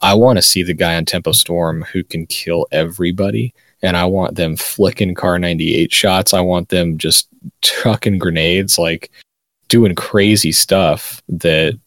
I 0.02 0.14
want 0.14 0.36
to 0.36 0.42
see 0.42 0.62
the 0.62 0.74
guy 0.74 0.94
on 0.94 1.06
Tempo 1.06 1.32
Storm 1.32 1.82
who 1.90 2.04
can 2.04 2.26
kill 2.26 2.66
everybody. 2.70 3.54
And 3.82 3.96
I 3.96 4.04
want 4.04 4.36
them 4.36 4.56
flicking 4.56 5.14
Kar 5.14 5.38
98 5.38 5.90
shots. 5.90 6.34
I 6.34 6.40
want 6.40 6.68
them 6.68 6.98
just 6.98 7.28
chucking 7.62 8.18
grenades, 8.18 8.78
like 8.78 9.10
doing 9.68 9.94
crazy 9.94 10.52
stuff 10.52 11.22
that 11.30 11.78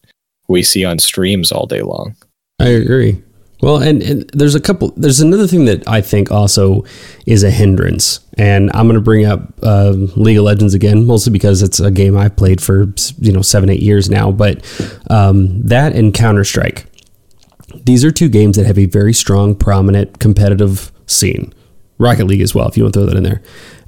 we 0.47 0.63
see 0.63 0.83
on 0.83 0.97
streams 0.97 1.51
all 1.51 1.67
day 1.67 1.83
long. 1.83 2.15
I 2.59 2.69
agree. 2.69 3.21
Well, 3.63 3.77
and, 3.81 4.03
and, 4.03 4.29
there's 4.33 4.55
a 4.55 4.59
couple. 4.59 4.91
There's 4.97 5.21
another 5.21 5.47
thing 5.47 5.63
that 5.65 5.87
I 5.87 6.01
think 6.01 6.29
also 6.33 6.83
is 7.25 7.43
a 7.43 7.49
hindrance, 7.49 8.19
and 8.37 8.69
I'm 8.73 8.87
going 8.87 8.95
to 8.95 9.01
bring 9.01 9.25
up 9.25 9.53
uh, 9.63 9.91
League 10.17 10.37
of 10.37 10.43
Legends 10.43 10.73
again, 10.73 11.05
mostly 11.05 11.31
because 11.31 11.61
it's 11.61 11.79
a 11.79 11.89
game 11.89 12.17
I've 12.17 12.35
played 12.35 12.59
for 12.59 12.93
you 13.19 13.31
know 13.31 13.41
seven, 13.41 13.69
eight 13.69 13.81
years 13.81 14.09
now. 14.09 14.33
But 14.33 14.65
um, 15.09 15.61
that 15.63 15.95
and 15.95 16.13
Counter 16.13 16.43
Strike, 16.43 16.87
these 17.85 18.03
are 18.03 18.11
two 18.11 18.27
games 18.27 18.57
that 18.57 18.65
have 18.65 18.77
a 18.77 18.85
very 18.85 19.13
strong, 19.13 19.55
prominent 19.55 20.19
competitive 20.19 20.91
scene. 21.05 21.53
Rocket 21.97 22.25
League 22.25 22.41
as 22.41 22.53
well, 22.53 22.67
if 22.67 22.75
you 22.75 22.83
want 22.83 22.95
to 22.95 22.99
throw 22.99 23.07
that 23.07 23.15
in 23.15 23.23
there. 23.23 23.41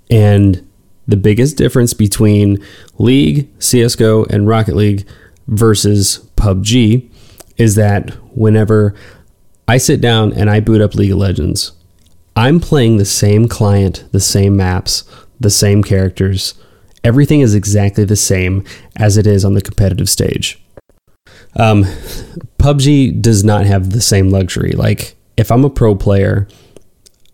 And 0.09 0.65
the 1.05 1.17
biggest 1.17 1.57
difference 1.57 1.93
between 1.93 2.63
League, 2.97 3.49
CS:GO, 3.59 4.23
and 4.29 4.47
Rocket 4.47 4.77
League 4.77 5.05
versus 5.47 6.19
PUBG 6.37 7.09
is 7.57 7.75
that 7.75 8.11
whenever 8.35 8.95
I 9.67 9.77
sit 9.77 9.99
down 10.01 10.33
and 10.33 10.49
I 10.49 10.59
boot 10.59 10.81
up 10.81 10.95
League 10.95 11.11
of 11.11 11.17
Legends. 11.17 11.71
I'm 12.35 12.59
playing 12.59 12.97
the 12.97 13.05
same 13.05 13.47
client, 13.47 14.05
the 14.11 14.19
same 14.19 14.55
maps, 14.55 15.03
the 15.39 15.49
same 15.49 15.83
characters. 15.83 16.53
Everything 17.03 17.41
is 17.41 17.55
exactly 17.55 18.03
the 18.03 18.15
same 18.15 18.63
as 18.97 19.17
it 19.17 19.25
is 19.25 19.45
on 19.45 19.53
the 19.53 19.61
competitive 19.61 20.09
stage. 20.09 20.61
Um, 21.55 21.83
PUBG 22.59 23.21
does 23.21 23.43
not 23.43 23.65
have 23.65 23.91
the 23.91 24.01
same 24.01 24.29
luxury. 24.29 24.71
Like, 24.71 25.15
if 25.37 25.51
I'm 25.51 25.63
a 25.63 25.69
pro 25.69 25.95
player, 25.95 26.47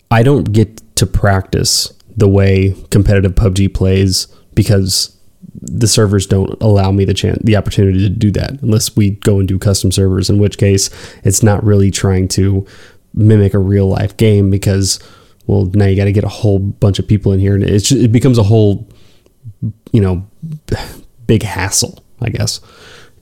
I 0.09 0.23
don't 0.23 0.51
get 0.51 0.81
to 0.95 1.05
practice 1.05 1.91
the 2.15 2.27
way 2.27 2.75
competitive 2.91 3.33
PUBG 3.33 3.73
plays 3.73 4.27
because 4.53 5.17
the 5.55 5.87
servers 5.87 6.25
don't 6.25 6.61
allow 6.61 6.91
me 6.91 7.05
the 7.05 7.13
chance 7.13 7.37
the 7.43 7.55
opportunity 7.55 7.99
to 7.99 8.09
do 8.09 8.31
that 8.31 8.61
unless 8.61 8.95
we 8.95 9.11
go 9.11 9.39
and 9.39 9.47
do 9.47 9.59
custom 9.59 9.91
servers 9.91 10.29
in 10.29 10.37
which 10.37 10.57
case 10.57 10.89
it's 11.23 11.43
not 11.43 11.63
really 11.63 11.91
trying 11.91 12.27
to 12.27 12.65
mimic 13.13 13.53
a 13.53 13.59
real 13.59 13.87
life 13.87 14.15
game 14.17 14.49
because 14.49 14.99
well 15.47 15.65
now 15.73 15.85
you 15.85 15.95
got 15.95 16.05
to 16.05 16.11
get 16.11 16.23
a 16.23 16.29
whole 16.29 16.59
bunch 16.59 16.99
of 16.99 17.07
people 17.07 17.31
in 17.33 17.39
here 17.39 17.55
and 17.55 17.65
just, 17.65 17.91
it 17.91 18.11
becomes 18.11 18.37
a 18.37 18.43
whole 18.43 18.87
you 19.91 20.01
know 20.01 20.25
big 21.27 21.43
hassle 21.43 22.03
i 22.21 22.29
guess. 22.29 22.61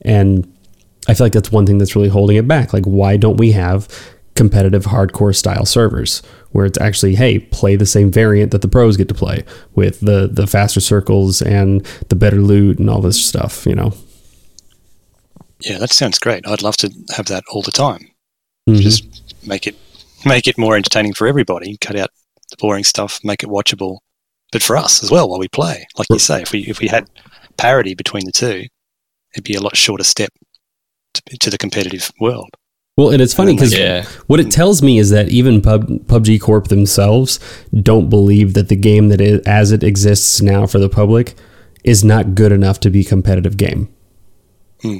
And 0.02 0.50
i 1.08 1.14
feel 1.14 1.24
like 1.24 1.32
that's 1.32 1.52
one 1.52 1.66
thing 1.66 1.78
that's 1.78 1.96
really 1.96 2.08
holding 2.08 2.36
it 2.36 2.46
back. 2.46 2.72
Like 2.72 2.84
why 2.84 3.16
don't 3.16 3.38
we 3.38 3.52
have 3.52 3.88
competitive 4.34 4.84
hardcore 4.84 5.34
style 5.34 5.66
servers 5.66 6.22
where 6.52 6.66
it's 6.66 6.80
actually 6.80 7.14
hey 7.14 7.38
play 7.38 7.76
the 7.76 7.86
same 7.86 8.10
variant 8.10 8.50
that 8.50 8.62
the 8.62 8.68
pros 8.68 8.96
get 8.96 9.08
to 9.08 9.14
play 9.14 9.44
with 9.74 10.00
the 10.00 10.28
the 10.30 10.46
faster 10.46 10.80
circles 10.80 11.40
and 11.42 11.84
the 12.08 12.16
better 12.16 12.40
loot 12.40 12.78
and 12.78 12.90
all 12.90 13.00
this 13.00 13.24
stuff 13.24 13.66
you 13.66 13.74
know? 13.74 13.92
Yeah 15.60 15.78
that 15.78 15.90
sounds 15.90 16.18
great. 16.18 16.46
I'd 16.46 16.62
love 16.62 16.76
to 16.78 16.90
have 17.16 17.26
that 17.26 17.44
all 17.50 17.62
the 17.62 17.70
time. 17.72 18.10
Mm-hmm. 18.68 18.80
just 18.80 19.46
make 19.46 19.66
it 19.66 19.76
make 20.26 20.46
it 20.46 20.58
more 20.58 20.76
entertaining 20.76 21.14
for 21.14 21.26
everybody 21.26 21.78
cut 21.80 21.96
out 21.96 22.10
the 22.50 22.56
boring 22.58 22.84
stuff 22.84 23.20
make 23.24 23.42
it 23.42 23.48
watchable 23.48 23.98
but 24.52 24.62
for 24.62 24.76
us 24.76 25.02
as 25.02 25.10
well 25.10 25.28
while 25.28 25.38
we 25.38 25.48
play. 25.48 25.86
Like 25.96 26.08
you 26.10 26.18
say 26.18 26.42
if 26.42 26.52
we 26.52 26.60
if 26.62 26.80
we 26.80 26.88
had 26.88 27.08
parity 27.56 27.94
between 27.94 28.24
the 28.26 28.32
two 28.32 28.66
it'd 29.34 29.44
be 29.44 29.54
a 29.54 29.60
lot 29.60 29.76
shorter 29.76 30.04
step 30.04 30.30
to, 31.14 31.22
to 31.38 31.50
the 31.50 31.58
competitive 31.58 32.10
world 32.20 32.50
well, 33.00 33.08
and 33.08 33.22
it's 33.22 33.32
funny 33.32 33.54
because 33.54 33.74
yeah. 33.74 34.04
what 34.26 34.40
it 34.40 34.50
tells 34.50 34.82
me 34.82 34.98
is 34.98 35.08
that 35.08 35.30
even 35.30 35.62
Pub, 35.62 35.88
PUBG 36.06 36.38
Corp 36.38 36.68
themselves 36.68 37.40
don't 37.80 38.10
believe 38.10 38.52
that 38.52 38.68
the 38.68 38.76
game 38.76 39.08
that 39.08 39.22
is, 39.22 39.40
as 39.46 39.72
it 39.72 39.82
exists 39.82 40.42
now 40.42 40.66
for 40.66 40.78
the 40.78 40.90
public 40.90 41.34
is 41.82 42.04
not 42.04 42.34
good 42.34 42.52
enough 42.52 42.78
to 42.80 42.90
be 42.90 43.00
a 43.00 43.04
competitive 43.04 43.56
game. 43.56 43.88
Hmm. 44.82 44.98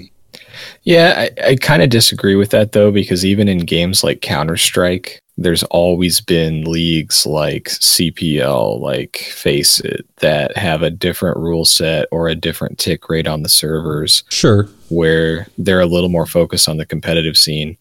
Yeah, 0.83 1.29
I, 1.45 1.49
I 1.51 1.57
kind 1.57 1.83
of 1.83 1.91
disagree 1.91 2.37
with 2.37 2.49
that 2.53 2.73
though, 2.73 2.91
because 2.91 3.23
even 3.23 3.49
in 3.49 3.59
games 3.59 4.03
like 4.03 4.23
Counter 4.23 4.57
Strike, 4.57 5.21
there's 5.41 5.63
always 5.65 6.21
been 6.21 6.65
leagues 6.71 7.25
like 7.25 7.65
CPL, 7.65 8.79
like 8.79 9.33
Faceit, 9.33 10.07
that 10.17 10.55
have 10.55 10.83
a 10.83 10.91
different 10.91 11.39
rule 11.39 11.65
set 11.65 12.07
or 12.13 12.29
a 12.29 12.35
different 12.35 12.79
tick 12.79 13.09
rate 13.09 13.27
on 13.27 13.43
the 13.43 13.49
servers 13.49 14.23
Sure. 14.29 14.69
where 14.91 15.47
they're 15.57 15.81
a 15.81 15.87
little 15.87 16.11
more 16.11 16.27
focused 16.27 16.69
on 16.69 16.77
the 16.77 16.85
competitive 16.85 17.39
scene. 17.39 17.79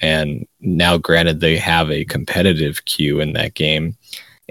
And 0.00 0.48
now, 0.58 0.98
granted, 0.98 1.38
they 1.38 1.56
have 1.58 1.92
a 1.92 2.04
competitive 2.06 2.84
queue 2.86 3.20
in 3.20 3.34
that 3.34 3.54
game. 3.54 3.96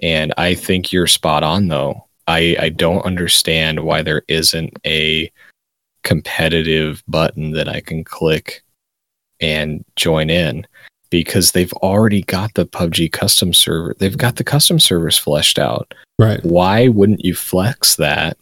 And 0.01 0.33
I 0.37 0.55
think 0.55 0.93
you're 0.93 1.07
spot 1.07 1.43
on, 1.43 1.67
though. 1.67 2.07
I, 2.27 2.55
I 2.57 2.69
don't 2.69 3.05
understand 3.05 3.81
why 3.81 4.01
there 4.01 4.21
isn't 4.29 4.79
a 4.85 5.29
competitive 6.03 7.03
button 7.05 7.51
that 7.51 7.67
I 7.67 7.81
can 7.81 8.05
click 8.05 8.63
and 9.41 9.83
join 9.97 10.29
in 10.29 10.65
because 11.09 11.51
they've 11.51 11.73
already 11.73 12.21
got 12.23 12.53
the 12.53 12.65
PUBG 12.65 13.11
custom 13.11 13.53
server. 13.53 13.95
They've 13.97 14.17
got 14.17 14.35
the 14.35 14.43
custom 14.43 14.79
servers 14.79 15.17
fleshed 15.17 15.57
out 15.59 15.93
Right. 16.17 16.43
why 16.43 16.87
wouldn't 16.89 17.23
you 17.23 17.33
flex 17.33 17.95
that 17.95 18.37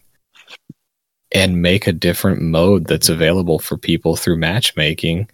and 1.32 1.60
make 1.62 1.86
a 1.86 1.92
different 1.92 2.40
mode 2.42 2.86
that's 2.86 3.08
available 3.08 3.58
for 3.58 3.76
people 3.76 4.16
through 4.16 4.36
matchmaking 4.38 5.28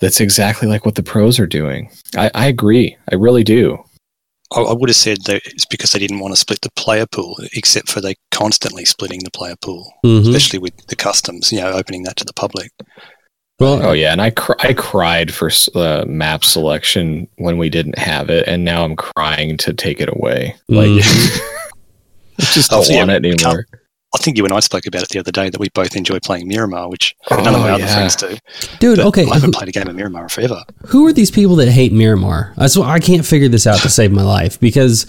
that's 0.00 0.20
exactly 0.20 0.66
like 0.68 0.84
what 0.84 0.94
the 0.94 1.02
pros 1.02 1.38
are 1.38 1.46
doing 1.46 1.90
i, 2.16 2.30
I 2.34 2.46
agree 2.46 2.96
i 3.12 3.14
really 3.14 3.44
do 3.44 3.78
I, 4.54 4.60
I 4.62 4.72
would 4.72 4.88
have 4.88 4.96
said 4.96 5.18
that 5.26 5.42
it's 5.46 5.66
because 5.66 5.92
they 5.92 5.98
didn't 5.98 6.20
want 6.20 6.32
to 6.32 6.38
split 6.40 6.60
the 6.60 6.70
player 6.76 7.04
pool, 7.06 7.36
except 7.52 7.88
for 7.90 8.00
they 8.00 8.14
constantly 8.30 8.84
splitting 8.84 9.18
the 9.24 9.30
player 9.32 9.56
pool, 9.60 9.92
Mhm. 10.04 10.20
especially 10.28 10.60
with 10.60 10.86
the 10.86 10.94
customs. 10.94 11.50
You 11.50 11.58
know, 11.62 11.72
opening 11.72 12.04
that 12.04 12.14
to 12.18 12.24
the 12.24 12.32
public. 12.32 12.70
Well, 13.58 13.80
oh 13.86 13.92
yeah 13.92 14.12
and 14.12 14.20
i, 14.20 14.30
cr- 14.30 14.52
I 14.60 14.74
cried 14.74 15.32
for 15.32 15.48
s- 15.48 15.74
uh, 15.74 16.04
map 16.06 16.44
selection 16.44 17.26
when 17.36 17.56
we 17.56 17.70
didn't 17.70 17.98
have 17.98 18.28
it 18.28 18.46
and 18.46 18.64
now 18.64 18.84
i'm 18.84 18.96
crying 18.96 19.56
to 19.58 19.72
take 19.72 19.98
it 20.00 20.10
away 20.14 20.54
like 20.68 20.88
Mhm. 20.88 21.40
i 22.38 22.44
just 22.52 22.70
Oh, 22.72 22.82
don't 22.82 22.90
yeah, 22.90 22.98
want 22.98 23.10
it 23.12 23.24
anymore 23.24 23.66
I 24.14 24.18
think 24.18 24.38
you 24.38 24.44
and 24.44 24.54
I 24.54 24.60
spoke 24.60 24.86
about 24.86 25.02
it 25.02 25.08
the 25.10 25.18
other 25.18 25.32
day 25.32 25.50
that 25.50 25.60
we 25.60 25.68
both 25.70 25.94
enjoy 25.94 26.20
playing 26.20 26.48
Miramar, 26.48 26.88
which 26.88 27.14
none 27.30 27.40
of 27.48 27.54
Oh, 27.56 27.58
my 27.58 27.70
other 27.72 27.86
friends 27.86 28.16
do. 28.16 28.38
dude, 28.78 28.96
But 28.96 29.06
okay. 29.08 29.26
I 29.28 29.34
haven't 29.34 29.52
played 29.54 29.68
a 29.68 29.72
game 29.72 29.88
of 29.88 29.94
Miramar 29.96 30.22
in 30.22 30.28
forever. 30.30 30.62
who 30.86 31.04
are 31.06 31.12
these 31.12 31.30
people 31.30 31.54
that 31.56 31.68
hate 31.70 31.92
Miramar? 31.92 32.54
That's 32.56 32.78
why 32.78 32.88
I 32.88 32.98
can't 32.98 33.26
figure 33.26 33.48
this 33.48 33.66
out 33.66 33.80
to 33.80 33.90
save 33.90 34.12
my 34.12 34.22
life 34.22 34.58
because 34.58 35.06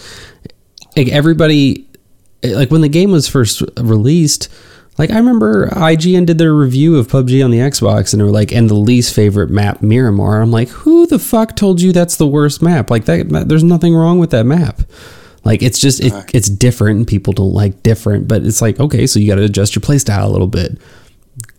like 0.97 1.07
everybody, 1.07 1.87
like 2.43 2.69
when 2.69 2.81
the 2.81 2.89
game 2.89 3.11
was 3.11 3.29
first 3.29 3.61
released, 3.79 4.49
like 4.97 5.11
I 5.11 5.17
remember 5.17 5.69
IGN 5.69 6.25
did 6.25 6.37
their 6.37 6.53
review 6.53 6.97
of 6.97 7.07
PUBG 7.07 7.43
on 7.43 7.51
the 7.51 7.59
Xbox 7.59 8.13
and 8.13 8.19
they 8.19 8.23
were 8.25 8.31
like, 8.31 8.51
and 8.51 8.69
the 8.69 8.75
least 8.75 9.13
favorite 9.13 9.49
map 9.49 9.81
Miramar. 9.81 10.41
I'm 10.41 10.51
like, 10.51 10.69
who 10.69 11.05
the 11.05 11.19
fuck 11.19 11.55
told 11.55 11.81
you 11.81 11.91
that's 11.91 12.17
the 12.17 12.27
worst 12.27 12.61
map? 12.61 12.89
Like 12.89 13.05
that, 13.05 13.29
there's 13.47 13.63
nothing 13.63 13.95
wrong 13.95 14.19
with 14.19 14.31
that 14.31 14.45
map. 14.45 14.81
Like 15.43 15.61
it's 15.61 15.79
just 15.79 16.01
it, 16.01 16.13
it's 16.33 16.49
different 16.49 16.97
and 16.97 17.07
people 17.07 17.31
don't 17.31 17.53
like 17.53 17.83
different, 17.83 18.27
but 18.27 18.43
it's 18.43 18.61
like 18.61 18.79
okay, 18.79 19.07
so 19.07 19.19
you 19.19 19.27
got 19.27 19.35
to 19.35 19.43
adjust 19.43 19.75
your 19.75 19.81
playstyle 19.81 20.25
a 20.25 20.29
little 20.29 20.47
bit. 20.47 20.77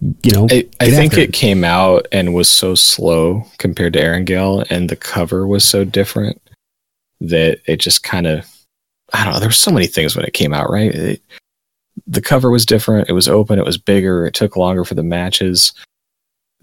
You 0.01 0.33
know, 0.33 0.47
I, 0.51 0.69
I 0.81 0.91
think 0.91 1.13
after 1.13 1.21
it 1.21 1.33
came 1.33 1.65
out 1.65 2.07
and 2.13 2.35
was 2.35 2.49
so 2.49 2.75
slow 2.75 3.47
compared 3.59 3.95
to 3.95 4.01
Erangel, 4.01 4.67
and 4.69 4.91
the 4.91 4.97
cover 4.97 5.47
was 5.47 5.65
so 5.65 5.85
different 5.85 6.43
that 7.21 7.61
it 7.67 7.77
just 7.77 8.03
kind 8.03 8.27
of 8.27 8.45
I 9.15 9.25
don't 9.25 9.33
know. 9.33 9.39
There 9.41 9.49
were 9.49 9.53
so 9.53 9.71
many 9.71 9.87
things 9.87 10.15
when 10.15 10.27
it 10.27 10.35
came 10.35 10.53
out, 10.53 10.71
right? 10.71 10.95
It, 10.95 11.23
the 12.09 12.23
cover 12.23 12.51
was 12.51 12.65
different. 12.67 13.09
It 13.09 13.13
was 13.13 13.29
open. 13.29 13.59
It 13.59 13.65
was 13.65 13.77
bigger. 13.79 14.27
It 14.27 14.35
took 14.35 14.57
longer 14.57 14.85
for 14.85 14.95
the 14.95 15.03
matches. 15.03 15.73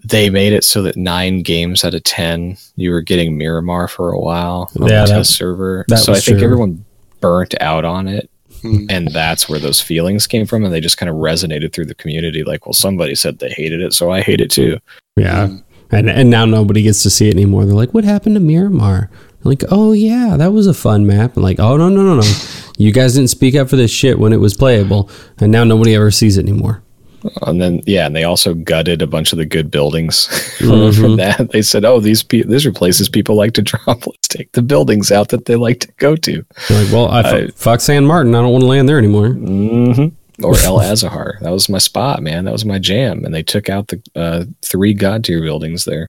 They 0.04 0.28
made 0.30 0.52
it 0.52 0.62
so 0.64 0.82
that 0.82 0.96
nine 0.96 1.42
games 1.42 1.84
out 1.84 1.94
of 1.94 2.02
ten 2.04 2.56
you 2.76 2.90
were 2.90 3.00
getting 3.00 3.38
Miramar 3.38 3.88
for 3.88 4.10
a 4.12 4.20
while 4.20 4.70
on 4.78 4.88
Yeah, 4.88 5.02
the 5.04 5.06
that- 5.10 5.16
test 5.18 5.36
server. 5.36 5.84
that 5.88 5.98
so 5.98 6.12
I 6.12 6.20
think 6.20 6.38
true. 6.38 6.44
everyone 6.44 6.84
burnt 7.20 7.54
out 7.60 7.84
on 7.84 8.06
it 8.08 8.28
Hmm. 8.62 8.86
and 8.88 9.08
that's 9.08 9.48
where 9.48 9.58
those 9.58 9.80
feelings 9.82 10.26
came 10.26 10.46
from 10.46 10.64
and 10.64 10.72
they 10.72 10.80
just 10.80 10.96
kind 10.96 11.10
of 11.10 11.16
resonated 11.16 11.72
through 11.74 11.86
the 11.86 11.94
community 11.94 12.42
like 12.44 12.64
well 12.64 12.72
somebody 12.72 13.14
said 13.14 13.38
they 13.38 13.50
hated 13.50 13.82
it 13.82 13.92
so 13.92 14.10
i 14.10 14.22
hate 14.22 14.40
it 14.40 14.50
too 14.50 14.78
Yeah. 15.16 15.48
And 15.90 16.08
and 16.10 16.30
now 16.30 16.44
nobody 16.46 16.82
gets 16.82 17.02
to 17.04 17.10
see 17.10 17.28
it 17.28 17.34
anymore. 17.34 17.64
They're 17.64 17.74
like, 17.74 17.94
what 17.94 18.02
happened 18.04 18.34
to 18.34 18.40
Miramar? 18.40 19.08
Like, 19.44 19.62
oh 19.70 19.92
yeah, 19.92 20.36
that 20.36 20.52
was 20.52 20.66
a 20.66 20.74
fun 20.74 21.06
map. 21.06 21.36
I'm 21.36 21.42
like, 21.44 21.60
oh 21.60 21.76
no 21.76 21.88
no 21.88 22.02
no 22.02 22.16
no, 22.16 22.22
you 22.76 22.92
guys 22.92 23.14
didn't 23.14 23.30
speak 23.30 23.54
up 23.54 23.68
for 23.68 23.76
this 23.76 23.90
shit 23.90 24.18
when 24.18 24.32
it 24.32 24.40
was 24.40 24.54
playable, 24.54 25.10
and 25.38 25.50
now 25.52 25.64
nobody 25.64 25.94
ever 25.94 26.10
sees 26.10 26.36
it 26.38 26.42
anymore. 26.48 26.82
and 27.46 27.60
then 27.60 27.80
yeah 27.86 28.06
and 28.06 28.14
they 28.14 28.22
also 28.22 28.54
gutted 28.54 29.02
a 29.02 29.06
bunch 29.06 29.32
of 29.32 29.38
the 29.38 29.46
good 29.46 29.68
buildings 29.70 30.28
Mhm. 30.60 30.94
from 31.00 31.16
that 31.16 31.50
they 31.50 31.60
said 31.62 31.84
oh 31.84 31.98
these 31.98 32.22
pe- 32.22 32.42
these 32.44 32.64
are 32.64 32.72
places 32.72 33.08
people 33.08 33.34
like 33.34 33.52
to 33.54 33.62
drop 33.70 34.06
let's 34.06 34.28
take 34.28 34.52
the 34.52 34.62
buildings 34.62 35.10
out 35.10 35.30
that 35.30 35.46
they 35.46 35.56
like 35.56 35.80
to 35.80 35.88
go 35.96 36.14
to 36.14 36.44
They're 36.68 36.84
like, 36.84 36.92
well, 36.92 37.08
I, 37.08 37.20
I- 37.22 37.46
fuck 37.48 37.80
San 37.80 38.06
Martin. 38.06 38.34
I 38.34 38.42
don't 38.42 38.52
want 38.52 38.62
to 38.62 38.68
land 38.68 38.88
there 38.88 38.98
anymore. 38.98 39.30
hmm 39.30 40.08
or 40.42 40.54
El 40.58 40.78
Azahar. 40.80 41.40
That 41.40 41.50
was 41.50 41.70
my 41.70 41.78
spot, 41.78 42.22
man. 42.22 42.44
That 42.44 42.52
was 42.52 42.66
my 42.66 42.78
jam. 42.78 43.24
And 43.24 43.34
they 43.34 43.42
took 43.42 43.70
out 43.70 43.88
the 43.88 44.02
uh, 44.14 44.44
three 44.60 44.92
god 44.92 45.24
tier 45.24 45.40
buildings 45.40 45.86
there. 45.86 46.06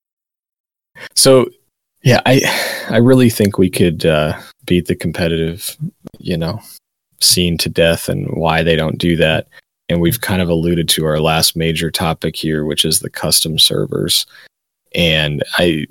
So, 1.15 1.45
yeah, 2.03 2.19
I 2.25 2.41
I 2.89 2.97
really 2.97 3.29
think 3.29 3.57
we 3.57 3.69
could 3.69 4.05
uh, 4.05 4.37
beat 4.67 4.85
the 4.85 4.95
competitive, 4.95 5.75
you 6.19 6.37
know, 6.37 6.61
scene 7.19 7.57
to 7.57 7.69
death, 7.69 8.07
and 8.07 8.27
why 8.29 8.61
they 8.61 8.75
don't 8.75 8.99
do 8.99 9.15
that. 9.15 9.47
And 9.89 10.01
we've 10.01 10.21
kind 10.21 10.41
of 10.41 10.49
alluded 10.49 10.87
to 10.89 11.05
our 11.05 11.19
last 11.19 11.55
major 11.55 11.89
topic 11.89 12.35
here, 12.35 12.65
which 12.65 12.85
is 12.85 12.99
the 12.99 13.09
custom 13.09 13.57
servers. 13.57 14.27
And 14.93 15.43
I, 15.57 15.87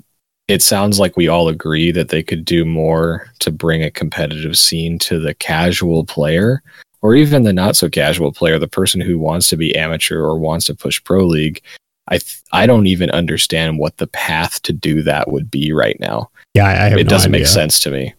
it 0.47 0.61
sounds 0.61 0.99
like 0.99 1.17
we 1.17 1.27
all 1.27 1.49
agree 1.49 1.91
that 1.91 2.09
they 2.09 2.23
could 2.23 2.45
do 2.45 2.63
more 2.63 3.27
to 3.39 3.51
bring 3.51 3.83
a 3.83 3.91
competitive 3.91 4.57
scene 4.57 4.99
to 4.99 5.19
the 5.19 5.33
casual 5.33 6.05
player 6.05 6.61
or 7.01 7.15
even 7.15 7.43
the 7.43 7.53
not 7.53 7.75
so 7.75 7.89
casual 7.89 8.31
player, 8.31 8.57
the 8.59 8.67
person 8.67 9.01
who 9.01 9.17
wants 9.17 9.47
to 9.49 9.57
be 9.57 9.75
amateur 9.75 10.21
or 10.21 10.37
wants 10.37 10.65
to 10.65 10.75
push 10.75 11.03
pro 11.03 11.25
league. 11.25 11.61
I 12.07 12.19
th- 12.19 12.41
I 12.51 12.65
don't 12.65 12.87
even 12.87 13.09
understand 13.11 13.79
what 13.79 13.97
the 13.97 14.07
path 14.07 14.61
to 14.63 14.73
do 14.73 15.03
that 15.03 15.31
would 15.31 15.51
be 15.51 15.73
right 15.73 15.99
now. 15.99 16.29
Yeah, 16.53 16.65
I, 16.65 16.87
it 16.97 17.03
no 17.03 17.09
doesn't 17.09 17.31
make 17.31 17.47
sense 17.47 17.79
to 17.81 17.91
me. 17.91 18.13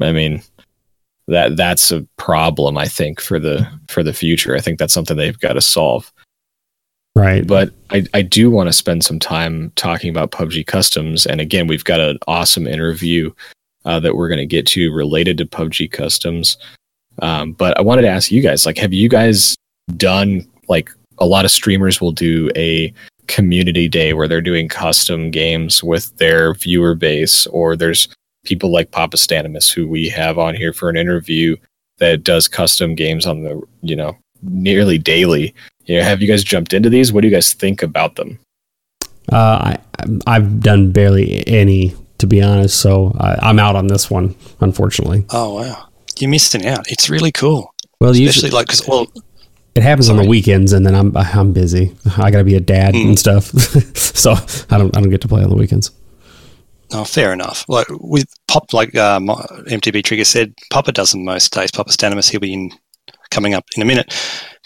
I 0.00 0.12
mean, 0.12 0.42
that 1.28 1.56
that's 1.56 1.90
a 1.90 2.06
problem 2.16 2.78
I 2.78 2.86
think 2.86 3.20
for 3.20 3.38
the 3.38 3.66
for 3.88 4.02
the 4.02 4.12
future. 4.12 4.56
I 4.56 4.60
think 4.60 4.78
that's 4.78 4.94
something 4.94 5.16
they've 5.16 5.38
got 5.38 5.54
to 5.54 5.60
solve. 5.60 6.12
Right. 7.16 7.46
But 7.46 7.70
I, 7.90 8.04
I 8.12 8.20
do 8.20 8.50
want 8.50 8.68
to 8.68 8.74
spend 8.74 9.02
some 9.02 9.18
time 9.18 9.72
talking 9.74 10.10
about 10.10 10.32
PUBG 10.32 10.66
customs. 10.66 11.24
And 11.24 11.40
again, 11.40 11.66
we've 11.66 11.82
got 11.82 11.98
an 11.98 12.18
awesome 12.26 12.66
interview 12.66 13.32
uh, 13.86 13.98
that 14.00 14.16
we're 14.16 14.28
going 14.28 14.36
to 14.38 14.46
get 14.46 14.66
to 14.66 14.92
related 14.92 15.38
to 15.38 15.46
PUBG 15.46 15.90
customs. 15.90 16.58
Um, 17.22 17.52
but 17.52 17.78
I 17.78 17.80
wanted 17.80 18.02
to 18.02 18.10
ask 18.10 18.30
you 18.30 18.42
guys, 18.42 18.66
like, 18.66 18.76
have 18.76 18.92
you 18.92 19.08
guys 19.08 19.56
done 19.96 20.46
like 20.68 20.90
a 21.18 21.24
lot 21.24 21.46
of 21.46 21.50
streamers 21.50 22.02
will 22.02 22.12
do 22.12 22.50
a 22.54 22.92
community 23.28 23.88
day 23.88 24.12
where 24.12 24.28
they're 24.28 24.42
doing 24.42 24.68
custom 24.68 25.30
games 25.30 25.82
with 25.82 26.14
their 26.18 26.52
viewer 26.52 26.94
base, 26.94 27.46
or 27.46 27.76
there's 27.76 28.08
people 28.46 28.70
like 28.72 28.90
Papastanimus 28.90 29.72
who 29.72 29.86
we 29.86 30.08
have 30.08 30.38
on 30.38 30.54
here 30.54 30.72
for 30.72 30.88
an 30.88 30.96
interview 30.96 31.56
that 31.98 32.24
does 32.24 32.48
custom 32.48 32.94
games 32.94 33.26
on 33.26 33.42
the 33.42 33.60
you 33.82 33.96
know 33.96 34.16
nearly 34.42 34.98
daily. 34.98 35.54
You 35.86 35.98
know, 35.98 36.04
have 36.04 36.20
you 36.20 36.28
guys 36.28 36.42
jumped 36.44 36.72
into 36.72 36.90
these? 36.90 37.12
What 37.12 37.20
do 37.22 37.28
you 37.28 37.34
guys 37.34 37.52
think 37.52 37.82
about 37.82 38.16
them? 38.16 38.38
Uh, 39.32 39.74
I 39.74 39.78
I've 40.26 40.60
done 40.60 40.92
barely 40.92 41.46
any 41.46 41.94
to 42.18 42.26
be 42.26 42.40
honest, 42.42 42.78
so 42.80 43.14
I, 43.20 43.36
I'm 43.42 43.58
out 43.58 43.76
on 43.76 43.88
this 43.88 44.10
one, 44.10 44.34
unfortunately. 44.60 45.24
Oh 45.30 45.54
wow, 45.60 45.88
you're 46.18 46.30
missing 46.30 46.66
out. 46.66 46.90
It's 46.90 47.10
really 47.10 47.32
cool, 47.32 47.74
Well, 48.00 48.10
especially 48.10 48.24
usually 48.24 48.50
like 48.50 48.66
because 48.68 48.86
well, 48.86 49.06
it 49.74 49.82
happens 49.82 50.08
on 50.08 50.16
the 50.16 50.26
weekends, 50.26 50.72
and 50.72 50.86
then 50.86 50.94
I'm 50.94 51.16
I'm 51.16 51.52
busy. 51.52 51.94
I 52.16 52.30
got 52.30 52.38
to 52.38 52.44
be 52.44 52.54
a 52.54 52.60
dad 52.60 52.94
Mm. 52.94 53.08
and 53.08 53.18
stuff, 53.18 53.44
so 53.96 54.32
I 54.70 54.78
don't 54.78 54.96
I 54.96 55.00
don't 55.00 55.10
get 55.10 55.20
to 55.22 55.28
play 55.28 55.42
on 55.42 55.50
the 55.50 55.56
weekends. 55.56 55.90
No, 56.96 57.04
fair 57.04 57.30
enough. 57.34 57.66
Like 57.68 57.88
with 57.90 58.26
pop, 58.48 58.72
like 58.72 58.94
uh, 58.94 59.20
MTB 59.20 60.02
Trigger 60.02 60.24
said, 60.24 60.54
Papa 60.70 60.92
does 60.92 61.12
them 61.12 61.26
most 61.26 61.52
days. 61.52 61.70
Papastanimus, 61.70 62.30
he'll 62.30 62.40
be 62.40 62.54
in 62.54 62.70
coming 63.30 63.52
up 63.52 63.66
in 63.76 63.82
a 63.82 63.84
minute, 63.84 64.14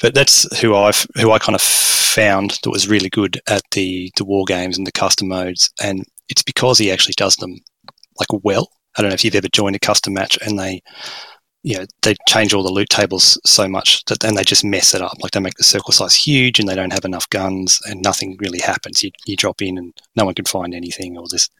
but 0.00 0.14
that's 0.14 0.60
who 0.60 0.76
I 0.76 0.92
who 1.16 1.32
I 1.32 1.40
kind 1.40 1.56
of 1.56 1.60
found 1.60 2.56
that 2.62 2.70
was 2.70 2.86
really 2.86 3.08
good 3.08 3.40
at 3.48 3.62
the 3.72 4.12
the 4.16 4.24
war 4.24 4.44
games 4.44 4.78
and 4.78 4.86
the 4.86 4.92
custom 4.92 5.26
modes, 5.26 5.72
and 5.82 6.04
it's 6.28 6.44
because 6.44 6.78
he 6.78 6.92
actually 6.92 7.14
does 7.16 7.34
them 7.34 7.56
like 8.20 8.28
well. 8.44 8.70
I 8.96 9.02
don't 9.02 9.08
know 9.08 9.14
if 9.14 9.24
you've 9.24 9.34
ever 9.34 9.48
joined 9.52 9.74
a 9.74 9.80
custom 9.80 10.14
match 10.14 10.38
and 10.46 10.56
they 10.56 10.82
you 11.64 11.78
know 11.78 11.84
they 12.02 12.14
change 12.28 12.54
all 12.54 12.62
the 12.62 12.72
loot 12.72 12.90
tables 12.90 13.40
so 13.44 13.66
much 13.66 14.04
that 14.04 14.20
then 14.20 14.36
they 14.36 14.44
just 14.44 14.64
mess 14.64 14.94
it 14.94 15.02
up 15.02 15.16
like 15.20 15.32
they 15.32 15.40
make 15.40 15.56
the 15.56 15.64
circle 15.64 15.92
size 15.92 16.14
huge 16.14 16.60
and 16.60 16.68
they 16.68 16.74
don't 16.74 16.92
have 16.92 17.04
enough 17.04 17.28
guns 17.28 17.80
and 17.86 18.02
nothing 18.02 18.36
really 18.40 18.60
happens 18.60 19.02
you, 19.02 19.10
you 19.26 19.36
drop 19.36 19.60
in 19.60 19.76
and 19.76 19.92
no 20.16 20.24
one 20.24 20.34
can 20.34 20.46
find 20.46 20.74
anything 20.74 21.18
or 21.18 21.26
this 21.30 21.50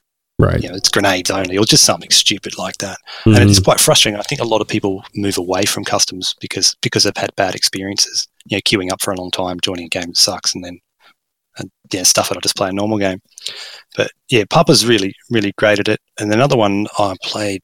Right. 0.40 0.62
you 0.62 0.68
know 0.68 0.74
it's 0.74 0.88
grenades 0.88 1.30
only 1.30 1.56
or 1.58 1.64
just 1.64 1.84
something 1.84 2.10
stupid 2.10 2.56
like 2.58 2.78
that 2.78 2.98
Mhm. 3.24 3.40
and 3.40 3.50
it's 3.50 3.60
quite 3.60 3.80
frustrating 3.80 4.18
i 4.18 4.22
think 4.22 4.40
a 4.40 4.44
lot 4.46 4.60
of 4.60 4.68
people 4.68 5.04
move 5.14 5.38
away 5.38 5.64
from 5.64 5.84
customs 5.84 6.34
because 6.40 6.74
because 6.82 7.04
they've 7.04 7.16
had 7.16 7.34
bad 7.36 7.54
experiences 7.54 8.26
you 8.46 8.56
know 8.56 8.60
queuing 8.62 8.90
up 8.90 9.00
for 9.02 9.12
a 9.12 9.16
long 9.16 9.30
time 9.30 9.58
joining 9.60 9.86
a 9.86 9.88
game 9.88 10.06
that 10.08 10.16
sucks 10.16 10.54
and 10.54 10.64
then 10.64 10.78
and 11.58 11.70
yeah, 11.92 12.04
stuff 12.04 12.30
it. 12.30 12.36
I 12.36 12.40
just 12.40 12.54
play 12.56 12.68
a 12.68 12.72
normal 12.72 12.98
game. 12.98 13.18
But 13.96 14.12
yeah, 14.30 14.44
Papa's 14.48 14.86
really 14.86 15.12
really 15.30 15.52
great 15.58 15.80
at 15.80 15.88
it. 15.88 16.00
And 16.18 16.32
another 16.32 16.56
one 16.56 16.86
I 16.96 17.16
played 17.24 17.60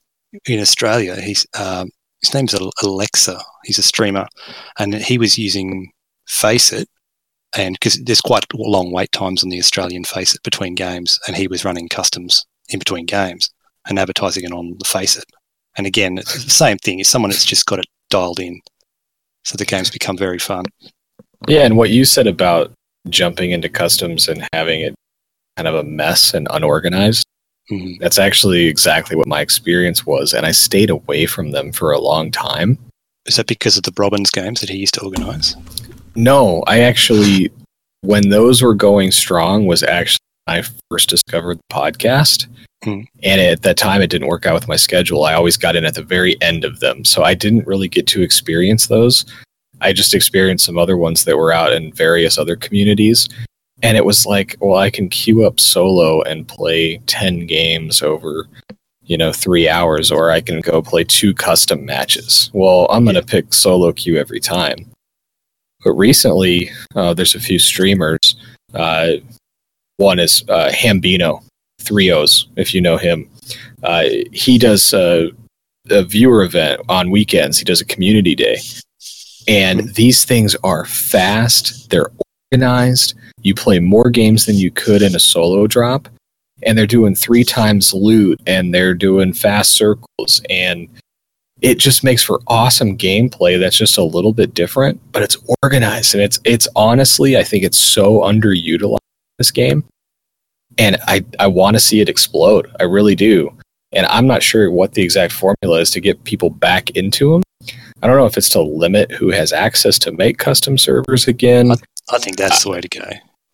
in 0.47 0.61
Australia. 0.61 1.15
He's 1.21 1.47
um, 1.57 1.89
his 2.21 2.35
name's 2.35 2.53
Alexa. 2.83 3.41
He's 3.65 3.79
a 3.79 3.85
streamer, 3.85 4.27
and 4.81 4.93
he 4.97 5.19
was 5.19 5.39
using 5.39 5.93
Faceit, 6.29 6.89
and 7.57 7.75
because 7.75 8.03
there's 8.05 8.21
quite 8.21 8.45
long 8.55 8.91
wait 8.93 9.13
times 9.13 9.45
on 9.45 9.51
the 9.51 9.61
Australian 9.61 10.03
Faceit 10.03 10.43
between 10.43 10.75
games, 10.75 11.19
and 11.29 11.37
he 11.37 11.47
was 11.47 11.65
running 11.65 11.89
customs 11.89 12.45
in 12.69 12.79
between 12.79 13.07
games 13.07 13.51
and 13.89 13.99
advertising 13.99 14.45
it 14.45 14.53
on 14.53 14.77
the 14.79 14.85
Faceit. 14.85 15.25
And 15.77 15.87
again, 15.87 16.19
it's 16.19 16.45
the 16.45 16.51
same 16.51 16.79
thing. 16.79 17.01
Is 17.01 17.09
someone 17.09 17.31
that's 17.31 17.45
just 17.45 17.67
got 17.67 17.79
it 17.79 17.87
dialed 18.11 18.41
in, 18.41 18.61
so 19.45 19.57
the 19.57 19.65
games 19.65 19.91
become 19.91 20.17
very 20.17 20.39
fun. 20.39 20.65
Yeah, 21.49 21.65
and 21.65 21.77
what 21.77 21.91
you 21.91 22.05
said 22.05 22.27
about 22.27 22.73
jumping 23.09 23.51
into 23.51 23.69
customs 23.69 24.29
and 24.29 24.47
having 24.53 24.81
it 24.81 24.95
kind 25.57 25.69
of 25.69 25.75
a 25.75 25.85
mess 25.85 26.35
and 26.35 26.47
unorganized. 26.51 27.27
Mm-hmm. 27.71 28.01
That's 28.01 28.19
actually 28.19 28.67
exactly 28.67 29.17
what 29.17 29.27
my 29.27 29.41
experience 29.41 30.07
was, 30.07 30.33
and 30.33 30.47
I 30.47 30.53
stayed 30.53 30.91
away 30.91 31.27
from 31.27 31.51
them 31.51 31.73
for 31.73 31.91
a 31.91 31.99
long 31.99 32.31
time. 32.31 32.79
Is 33.27 33.37
that 33.37 33.49
because 33.49 33.77
of 33.77 33.83
the 33.83 33.93
Robbins 33.97 34.31
games 34.31 34.61
that 34.61 34.71
he 34.71 34.77
used 34.77 34.95
to 34.95 35.03
organize? 35.03 35.57
No, 36.15 36.63
I 36.69 36.81
actually, 36.81 37.51
when 38.03 38.29
those 38.29 38.63
were 38.63 38.75
going 38.75 39.11
strong, 39.11 39.67
was 39.67 39.83
actually 39.83 40.16
I 40.47 40.63
first 40.91 41.09
discovered 41.09 41.59
the 41.59 41.75
podcast. 41.75 42.47
Hmm. 42.85 43.03
And 43.23 43.41
at 43.41 43.63
that 43.63 43.77
time, 43.77 44.01
it 44.01 44.11
didn't 44.11 44.29
work 44.29 44.47
out 44.47 44.55
with 44.55 44.69
my 44.69 44.77
schedule. 44.77 45.25
I 45.25 45.35
always 45.35 45.57
got 45.57 45.77
in 45.77 45.85
at 45.85 45.95
the 45.95 46.03
very 46.03 46.41
end 46.41 46.65
of 46.65 46.81
them. 46.81 47.05
So 47.05 47.25
I 47.25 47.35
didn't 47.35 47.67
really 47.67 47.89
get 47.89 48.07
to 48.09 48.23
experience 48.23 48.87
those. 48.87 49.25
I 49.81 49.93
just 49.93 50.15
experienced 50.15 50.65
some 50.65 50.79
other 50.79 50.97
ones 50.97 51.25
that 51.25 51.37
were 51.37 51.53
out 51.53 51.73
in 51.73 51.93
various 51.93 52.39
other 52.39 52.57
communities. 52.57 53.29
And 53.83 53.97
it 53.97 54.05
was 54.05 54.25
like, 54.25 54.57
well, 54.61 54.79
I 54.79 54.91
can 54.91 55.09
queue 55.09 55.45
up 55.45 55.61
solo 55.61 56.23
and 56.23 56.49
play 56.49 56.99
10 57.07 57.47
games 57.47 58.01
over, 58.01 58.47
you 59.03 59.19
know, 59.19 59.33
three 59.33 59.69
hours, 59.69 60.11
or 60.11 60.31
I 60.31 60.41
can 60.41 60.61
go 60.61 60.81
play 60.81 61.05
two 61.05 61.35
custom 61.35 61.85
matches. 61.85 62.51
Well, 62.55 62.87
I'm 62.91 63.05
going 63.05 63.17
to 63.17 63.23
pick 63.23 63.53
solo 63.53 63.93
queue 63.93 64.17
every 64.17 64.41
time. 64.41 64.91
But 65.85 65.93
recently, 65.93 66.71
uh, 66.95 67.13
there's 67.13 67.35
a 67.35 67.41
few 67.41 67.59
streamers. 67.59 68.37
Uh, 68.73 69.17
one 69.97 70.19
is 70.19 70.45
uh, 70.49 70.71
Hambino, 70.73 71.43
Three 71.81 72.11
O's, 72.11 72.49
if 72.57 72.75
you 72.75 72.81
know 72.81 72.97
him. 72.97 73.29
Uh, 73.83 74.05
he 74.33 74.59
does 74.59 74.93
a, 74.93 75.31
a 75.91 76.03
viewer 76.03 76.43
event 76.43 76.81
on 76.89 77.11
weekends. 77.11 77.59
He 77.59 77.65
does 77.65 77.81
a 77.81 77.85
community 77.85 78.35
day, 78.35 78.59
and 79.47 79.95
these 79.95 80.25
things 80.25 80.57
are 80.65 80.85
fast. 80.85 81.91
They're 81.91 82.11
organized. 82.53 83.15
You 83.43 83.55
play 83.55 83.79
more 83.79 84.11
games 84.11 84.47
than 84.47 84.57
you 84.57 84.71
could 84.71 85.03
in 85.03 85.15
a 85.15 85.21
solo 85.21 85.67
drop, 85.67 86.09
and 86.63 86.77
they're 86.77 86.87
doing 86.87 87.15
three 87.15 87.45
times 87.45 87.95
loot, 87.95 88.41
and 88.47 88.75
they're 88.75 88.95
doing 88.95 89.33
fast 89.33 89.73
circles, 89.73 90.41
and 90.51 90.89
it 91.63 91.79
just 91.79 92.05
makes 92.05 92.23
for 92.23 92.41
awesome 92.49 92.99
gameplay 92.99 93.59
that's 93.59 93.77
just 93.77 93.97
a 93.97 94.05
little 94.05 94.33
bit 94.33 94.53
different, 94.53 95.01
but 95.13 95.23
it's 95.23 95.39
organized 95.63 96.15
and 96.15 96.23
it's 96.23 96.39
it's 96.45 96.69
honestly 96.77 97.39
I 97.39 97.45
think 97.45 97.65
it's 97.65 97.79
so 97.79 98.21
underutilized 98.21 98.99
this 99.39 99.51
game. 99.51 99.85
And 100.79 100.97
I, 101.07 101.25
I 101.39 101.47
want 101.47 101.77
to 101.77 101.81
see 101.81 102.01
it 102.01 102.09
explode. 102.09 102.71
I 102.81 102.85
really 102.85 103.15
do. 103.15 103.57
And 103.93 104.07
I'm 104.07 104.27
not 104.27 104.43
sure 104.43 104.71
what 104.71 104.93
the 104.93 105.03
exact 105.03 105.33
formula 105.33 105.81
is 105.81 105.91
to 105.93 106.01
get 106.01 106.23
people 106.25 106.51
back 106.51 106.91
into 106.91 107.33
them. 107.33 107.43
I 108.03 108.07
don't 108.07 108.17
know 108.17 108.27
if 108.27 108.37
it's 108.37 108.51
to 108.51 108.61
limit 108.61 109.11
who 109.11 109.31
has 109.31 109.53
access 109.53 109.99
to 110.01 110.13
make 110.13 110.39
custom 110.39 110.77
servers 110.77 111.29
again. 111.29 111.71
I, 111.71 111.77
I 112.11 112.19
think 112.19 112.37
that's 112.37 112.65
the 112.65 112.71
way 112.71 112.81
to 112.81 112.89
go. 112.89 113.09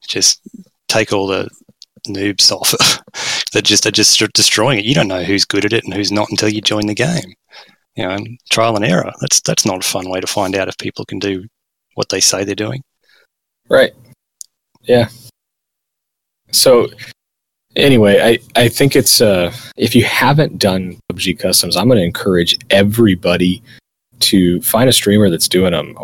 Just 0.07 0.41
take 0.89 1.13
all 1.13 1.27
the 1.27 1.49
noobs 2.09 2.51
off 2.51 2.75
They're 3.53 3.63
just 3.63 3.85
they're 3.85 3.93
just 3.93 4.19
destroying 4.33 4.79
it. 4.79 4.85
You 4.85 4.95
don't 4.95 5.07
know 5.07 5.23
who's 5.23 5.45
good 5.45 5.65
at 5.65 5.73
it 5.73 5.85
and 5.85 5.95
who's 5.95 6.11
not 6.11 6.31
until 6.31 6.49
you 6.49 6.61
join 6.61 6.87
the 6.87 6.95
game 6.95 7.35
you 7.97 8.07
know, 8.07 8.19
trial 8.51 8.77
and 8.77 8.85
error. 8.85 9.13
That's 9.21 9.41
that's 9.41 9.67
not 9.67 9.85
a 9.85 9.89
fun 9.89 10.09
way 10.09 10.21
to 10.21 10.27
find 10.27 10.57
out 10.57 10.69
if 10.69 10.79
people 10.79 11.05
can 11.05 11.19
do 11.19 11.47
what 11.95 12.09
they 12.09 12.21
say 12.21 12.45
they're 12.45 12.55
doing. 12.55 12.83
Right. 13.69 13.93
Yeah. 14.83 15.09
So 16.53 16.89
anyway, 17.77 18.21
I, 18.21 18.61
I 18.61 18.69
think 18.69 18.97
it's 18.97 19.21
uh, 19.21 19.53
if 19.77 19.95
you 19.95 20.05
haven't 20.05 20.59
done 20.59 20.99
PUBG 21.11 21.39
customs, 21.39 21.77
I'm 21.77 21.89
going 21.89 21.99
to 21.99 22.05
encourage 22.05 22.59
everybody 22.71 23.63
to 24.21 24.61
find 24.63 24.89
a 24.89 24.93
streamer 24.93 25.31
that's 25.31 25.49
doing 25.49 25.73
them, 25.73 25.97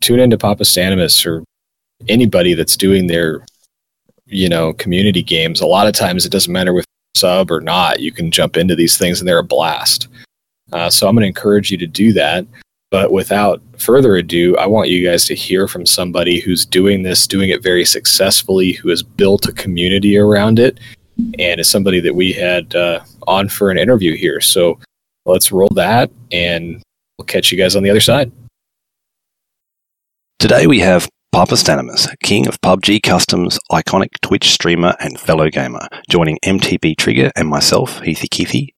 tune 0.00 0.20
into 0.20 0.38
Papastanimus 0.38 1.26
or 1.26 1.44
anybody 2.08 2.54
that's 2.54 2.76
doing 2.76 3.06
their 3.06 3.44
you 4.26 4.48
know 4.48 4.72
community 4.74 5.22
games. 5.22 5.60
A 5.60 5.66
lot 5.66 5.86
of 5.86 5.94
times, 5.94 6.24
it 6.24 6.32
doesn't 6.32 6.52
matter 6.52 6.72
with 6.72 6.84
sub 7.16 7.50
or 7.50 7.60
not. 7.60 8.00
You 8.00 8.12
can 8.12 8.30
jump 8.30 8.56
into 8.56 8.76
these 8.76 8.96
things 8.96 9.20
and 9.20 9.28
they're 9.28 9.38
a 9.38 9.44
blast. 9.44 10.08
Uh, 10.72 10.90
so 10.90 11.08
I'm 11.08 11.14
going 11.14 11.22
to 11.22 11.28
encourage 11.28 11.70
you 11.70 11.78
to 11.78 11.86
do 11.86 12.12
that. 12.12 12.46
But 12.90 13.12
without 13.12 13.60
further 13.78 14.16
ado, 14.16 14.56
I 14.56 14.66
want 14.66 14.88
you 14.88 15.06
guys 15.06 15.26
to 15.26 15.34
hear 15.34 15.68
from 15.68 15.84
somebody 15.84 16.40
who's 16.40 16.64
doing 16.64 17.02
this, 17.02 17.26
doing 17.26 17.50
it 17.50 17.62
very 17.62 17.84
successfully, 17.84 18.72
who 18.72 18.88
has 18.88 19.02
built 19.02 19.46
a 19.46 19.52
community 19.52 20.16
around 20.16 20.58
it, 20.58 20.80
and 21.38 21.60
is 21.60 21.68
somebody 21.68 22.00
that 22.00 22.14
we 22.14 22.32
had 22.32 22.74
uh, 22.74 23.00
on 23.26 23.48
for 23.48 23.70
an 23.70 23.78
interview 23.78 24.16
here. 24.16 24.40
So 24.40 24.78
let's 25.26 25.52
roll 25.52 25.68
that, 25.74 26.10
and 26.32 26.82
we'll 27.18 27.26
catch 27.26 27.52
you 27.52 27.58
guys 27.58 27.76
on 27.76 27.82
the 27.82 27.90
other 27.90 28.00
side. 28.00 28.32
Today 30.38 30.66
we 30.66 30.80
have 30.80 31.08
Papastanimus, 31.34 32.08
king 32.22 32.48
of 32.48 32.58
PUBG 32.62 33.02
Customs, 33.02 33.58
iconic 33.70 34.08
Twitch 34.22 34.50
streamer, 34.50 34.94
and 35.00 35.20
fellow 35.20 35.50
gamer, 35.50 35.86
joining 36.08 36.38
MTB 36.42 36.96
Trigger 36.96 37.30
and 37.36 37.48
myself, 37.48 38.00
Heathy 38.00 38.28
Keithy, 38.28 38.68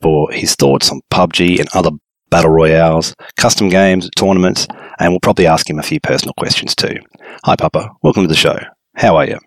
for 0.00 0.32
his 0.32 0.56
thoughts 0.56 0.90
on 0.90 1.00
PUBG 1.12 1.60
and 1.60 1.68
other 1.74 1.90
battle 2.30 2.50
royales, 2.50 3.14
custom 3.36 3.68
games, 3.68 4.08
tournaments, 4.16 4.66
and 4.98 5.12
we'll 5.12 5.20
probably 5.20 5.46
ask 5.46 5.68
him 5.68 5.78
a 5.78 5.82
few 5.82 6.00
personal 6.00 6.34
questions 6.38 6.74
too. 6.74 6.96
Hi, 7.44 7.56
Papa. 7.56 7.90
Welcome 8.02 8.22
to 8.22 8.28
the 8.28 8.34
show. 8.34 8.58
How 8.94 9.16
are 9.16 9.26
you? 9.26 9.38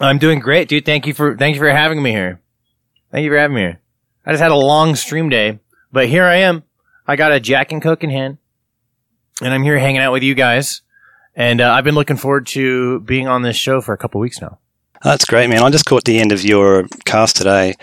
I'm 0.00 0.18
doing 0.18 0.38
great, 0.38 0.68
dude. 0.68 0.84
Thank 0.84 1.06
you 1.06 1.14
for 1.14 1.36
thank 1.36 1.54
you 1.54 1.60
for 1.60 1.70
having 1.70 2.02
me 2.02 2.12
here. 2.12 2.40
Thank 3.10 3.24
you 3.24 3.30
for 3.30 3.38
having 3.38 3.56
me 3.56 3.62
here. 3.62 3.80
I 4.24 4.32
just 4.32 4.42
had 4.42 4.50
a 4.52 4.56
long 4.56 4.94
stream 4.94 5.28
day, 5.28 5.58
but 5.90 6.08
here 6.08 6.24
I 6.24 6.36
am. 6.36 6.62
I 7.06 7.16
got 7.16 7.32
a 7.32 7.40
Jack 7.40 7.72
and 7.72 7.82
Coke 7.82 8.04
in 8.04 8.10
hand, 8.10 8.38
and 9.42 9.52
I'm 9.52 9.62
here 9.62 9.78
hanging 9.78 10.00
out 10.00 10.12
with 10.12 10.22
you 10.22 10.34
guys. 10.34 10.82
And 11.34 11.60
uh, 11.60 11.72
I've 11.72 11.84
been 11.84 11.94
looking 11.94 12.16
forward 12.16 12.46
to 12.48 13.00
being 13.00 13.28
on 13.28 13.42
this 13.42 13.56
show 13.56 13.80
for 13.80 13.92
a 13.94 13.96
couple 13.96 14.20
weeks 14.20 14.40
now. 14.40 14.58
That's 15.02 15.24
great, 15.24 15.48
man. 15.48 15.62
I 15.62 15.70
just 15.70 15.86
caught 15.86 16.04
the 16.04 16.18
end 16.18 16.32
of 16.32 16.42
your 16.42 16.86
cast 17.04 17.36
today, 17.36 17.74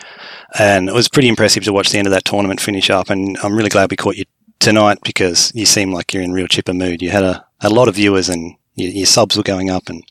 and 0.59 0.89
it 0.89 0.93
was 0.93 1.07
pretty 1.07 1.29
impressive 1.29 1.63
to 1.63 1.73
watch 1.73 1.89
the 1.89 1.97
end 1.97 2.07
of 2.07 2.11
that 2.11 2.25
tournament 2.25 2.59
finish 2.59 2.89
up. 2.89 3.09
And 3.09 3.37
I'm 3.41 3.55
really 3.55 3.69
glad 3.69 3.89
we 3.89 3.97
caught 3.97 4.17
you 4.17 4.25
tonight 4.59 4.99
because 5.03 5.51
you 5.55 5.65
seem 5.65 5.93
like 5.93 6.13
you're 6.13 6.23
in 6.23 6.33
real 6.33 6.47
chipper 6.47 6.73
mood. 6.73 7.01
You 7.01 7.11
had 7.11 7.23
a, 7.23 7.45
a 7.61 7.69
lot 7.69 7.87
of 7.87 7.95
viewers, 7.95 8.27
and 8.27 8.55
your, 8.75 8.89
your 8.91 9.05
subs 9.05 9.37
were 9.37 9.43
going 9.43 9.69
up, 9.69 9.87
and 9.87 10.03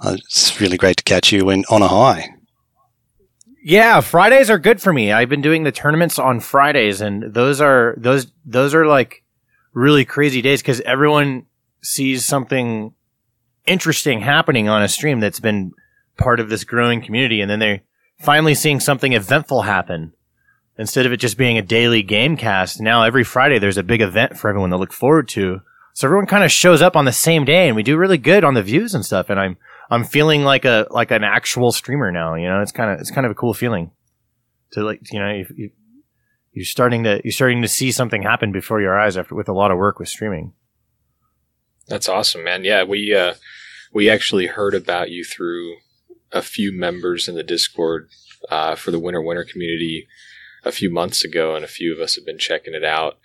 uh, 0.00 0.16
it's 0.24 0.58
really 0.60 0.78
great 0.78 0.96
to 0.96 1.04
catch 1.04 1.32
you 1.32 1.50
in, 1.50 1.64
on 1.70 1.82
a 1.82 1.88
high. 1.88 2.30
Yeah, 3.62 4.00
Fridays 4.00 4.48
are 4.48 4.58
good 4.58 4.80
for 4.80 4.92
me. 4.92 5.12
I've 5.12 5.28
been 5.28 5.42
doing 5.42 5.64
the 5.64 5.72
tournaments 5.72 6.18
on 6.18 6.40
Fridays, 6.40 7.00
and 7.00 7.34
those 7.34 7.60
are 7.60 7.94
those 7.98 8.28
those 8.44 8.74
are 8.74 8.86
like 8.86 9.24
really 9.74 10.04
crazy 10.04 10.40
days 10.40 10.62
because 10.62 10.80
everyone 10.82 11.46
sees 11.82 12.24
something 12.24 12.94
interesting 13.66 14.20
happening 14.20 14.68
on 14.68 14.82
a 14.82 14.88
stream 14.88 15.18
that's 15.18 15.40
been 15.40 15.72
part 16.16 16.40
of 16.40 16.48
this 16.48 16.64
growing 16.64 17.02
community, 17.02 17.40
and 17.40 17.50
then 17.50 17.58
they're 17.58 17.82
finally 18.18 18.54
seeing 18.54 18.80
something 18.80 19.12
eventful 19.12 19.62
happen 19.62 20.12
instead 20.78 21.06
of 21.06 21.12
it 21.12 21.18
just 21.18 21.38
being 21.38 21.58
a 21.58 21.62
daily 21.62 22.02
game 22.02 22.36
cast. 22.36 22.80
Now 22.80 23.02
every 23.02 23.24
Friday 23.24 23.58
there's 23.58 23.78
a 23.78 23.82
big 23.82 24.00
event 24.00 24.38
for 24.38 24.48
everyone 24.48 24.70
to 24.70 24.76
look 24.76 24.92
forward 24.92 25.28
to. 25.28 25.60
So 25.94 26.06
everyone 26.06 26.26
kind 26.26 26.44
of 26.44 26.52
shows 26.52 26.82
up 26.82 26.96
on 26.96 27.06
the 27.06 27.12
same 27.12 27.44
day, 27.44 27.68
and 27.68 27.76
we 27.76 27.82
do 27.82 27.96
really 27.96 28.18
good 28.18 28.44
on 28.44 28.54
the 28.54 28.62
views 28.62 28.94
and 28.94 29.04
stuff. 29.04 29.30
And 29.30 29.40
I'm 29.40 29.56
I'm 29.90 30.04
feeling 30.04 30.44
like 30.44 30.64
a 30.64 30.86
like 30.90 31.10
an 31.10 31.24
actual 31.24 31.72
streamer 31.72 32.12
now. 32.12 32.34
You 32.34 32.48
know, 32.48 32.60
it's 32.60 32.72
kind 32.72 32.90
of 32.90 33.00
it's 33.00 33.10
kind 33.10 33.24
of 33.24 33.32
a 33.32 33.36
cool 33.36 33.54
feeling 33.54 33.90
to 34.72 34.82
like 34.82 35.12
you 35.12 35.18
know 35.18 35.32
you, 35.32 35.46
you, 35.54 35.70
you're 36.52 36.64
starting 36.64 37.04
to 37.04 37.20
you're 37.24 37.32
starting 37.32 37.62
to 37.62 37.68
see 37.68 37.92
something 37.92 38.22
happen 38.22 38.52
before 38.52 38.80
your 38.80 38.98
eyes 38.98 39.16
after 39.16 39.34
with 39.34 39.48
a 39.48 39.54
lot 39.54 39.70
of 39.70 39.78
work 39.78 39.98
with 39.98 40.08
streaming. 40.08 40.52
That's 41.88 42.08
awesome, 42.08 42.44
man. 42.44 42.64
Yeah, 42.64 42.82
we 42.82 43.14
uh, 43.14 43.34
we 43.92 44.10
actually 44.10 44.46
heard 44.46 44.74
about 44.74 45.10
you 45.10 45.24
through 45.24 45.76
a 46.32 46.42
few 46.42 46.72
members 46.72 47.28
in 47.28 47.34
the 47.34 47.42
Discord 47.42 48.08
uh, 48.50 48.74
for 48.74 48.90
the 48.90 48.98
Winner 48.98 49.22
Winner 49.22 49.44
community 49.44 50.06
a 50.64 50.72
few 50.72 50.90
months 50.90 51.24
ago, 51.24 51.54
and 51.54 51.64
a 51.64 51.68
few 51.68 51.94
of 51.94 52.00
us 52.00 52.16
have 52.16 52.26
been 52.26 52.38
checking 52.38 52.74
it 52.74 52.84
out. 52.84 53.18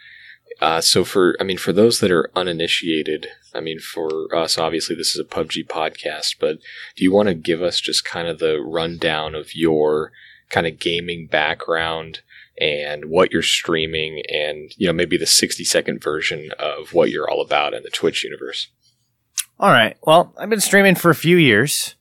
Uh, 0.59 0.81
so 0.81 1.03
for 1.03 1.35
I 1.39 1.43
mean 1.43 1.57
for 1.57 1.71
those 1.71 1.99
that 1.99 2.11
are 2.11 2.29
uninitiated, 2.35 3.27
I 3.53 3.61
mean 3.61 3.79
for 3.79 4.33
us 4.35 4.57
obviously 4.57 4.95
this 4.95 5.15
is 5.15 5.19
a 5.19 5.23
PUBG 5.23 5.67
podcast, 5.67 6.35
but 6.39 6.57
do 6.95 7.03
you 7.03 7.11
want 7.11 7.29
to 7.29 7.33
give 7.33 7.61
us 7.61 7.79
just 7.79 8.05
kind 8.05 8.27
of 8.27 8.39
the 8.39 8.59
rundown 8.59 9.33
of 9.33 9.55
your 9.55 10.11
kind 10.49 10.67
of 10.67 10.79
gaming 10.79 11.27
background 11.27 12.19
and 12.59 13.05
what 13.05 13.31
you're 13.31 13.41
streaming 13.41 14.21
and 14.29 14.73
you 14.77 14.85
know 14.85 14.93
maybe 14.93 15.17
the 15.17 15.25
60 15.25 15.63
second 15.63 16.03
version 16.03 16.51
of 16.59 16.93
what 16.93 17.09
you're 17.09 17.29
all 17.29 17.41
about 17.41 17.73
in 17.73 17.83
the 17.83 17.89
Twitch 17.89 18.23
universe? 18.23 18.67
All 19.59 19.71
right. 19.71 19.95
Well, 20.03 20.33
I've 20.37 20.49
been 20.49 20.59
streaming 20.59 20.95
for 20.95 21.11
a 21.11 21.15
few 21.15 21.37
years. 21.37 21.95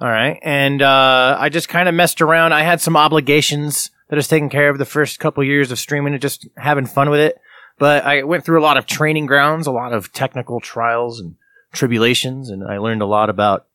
All 0.00 0.08
right. 0.08 0.38
And 0.42 0.82
uh, 0.82 1.36
I 1.38 1.48
just 1.48 1.68
kind 1.68 1.88
of 1.88 1.94
messed 1.94 2.20
around. 2.20 2.52
I 2.52 2.62
had 2.62 2.80
some 2.80 2.96
obligations 2.96 3.90
that 4.08 4.16
I 4.16 4.18
was 4.18 4.28
taking 4.28 4.50
care 4.50 4.68
of 4.68 4.78
the 4.78 4.84
first 4.84 5.20
couple 5.20 5.44
years 5.44 5.70
of 5.70 5.78
streaming 5.78 6.12
and 6.12 6.22
just 6.22 6.48
having 6.56 6.86
fun 6.86 7.10
with 7.10 7.20
it. 7.20 7.40
But 7.78 8.04
I 8.04 8.22
went 8.22 8.44
through 8.44 8.60
a 8.60 8.62
lot 8.62 8.76
of 8.76 8.86
training 8.86 9.26
grounds, 9.26 9.66
a 9.66 9.72
lot 9.72 9.92
of 9.92 10.12
technical 10.12 10.60
trials 10.60 11.20
and 11.20 11.36
tribulations, 11.72 12.50
and 12.50 12.64
I 12.64 12.78
learned 12.78 13.02
a 13.02 13.06
lot 13.06 13.30
about 13.30 13.66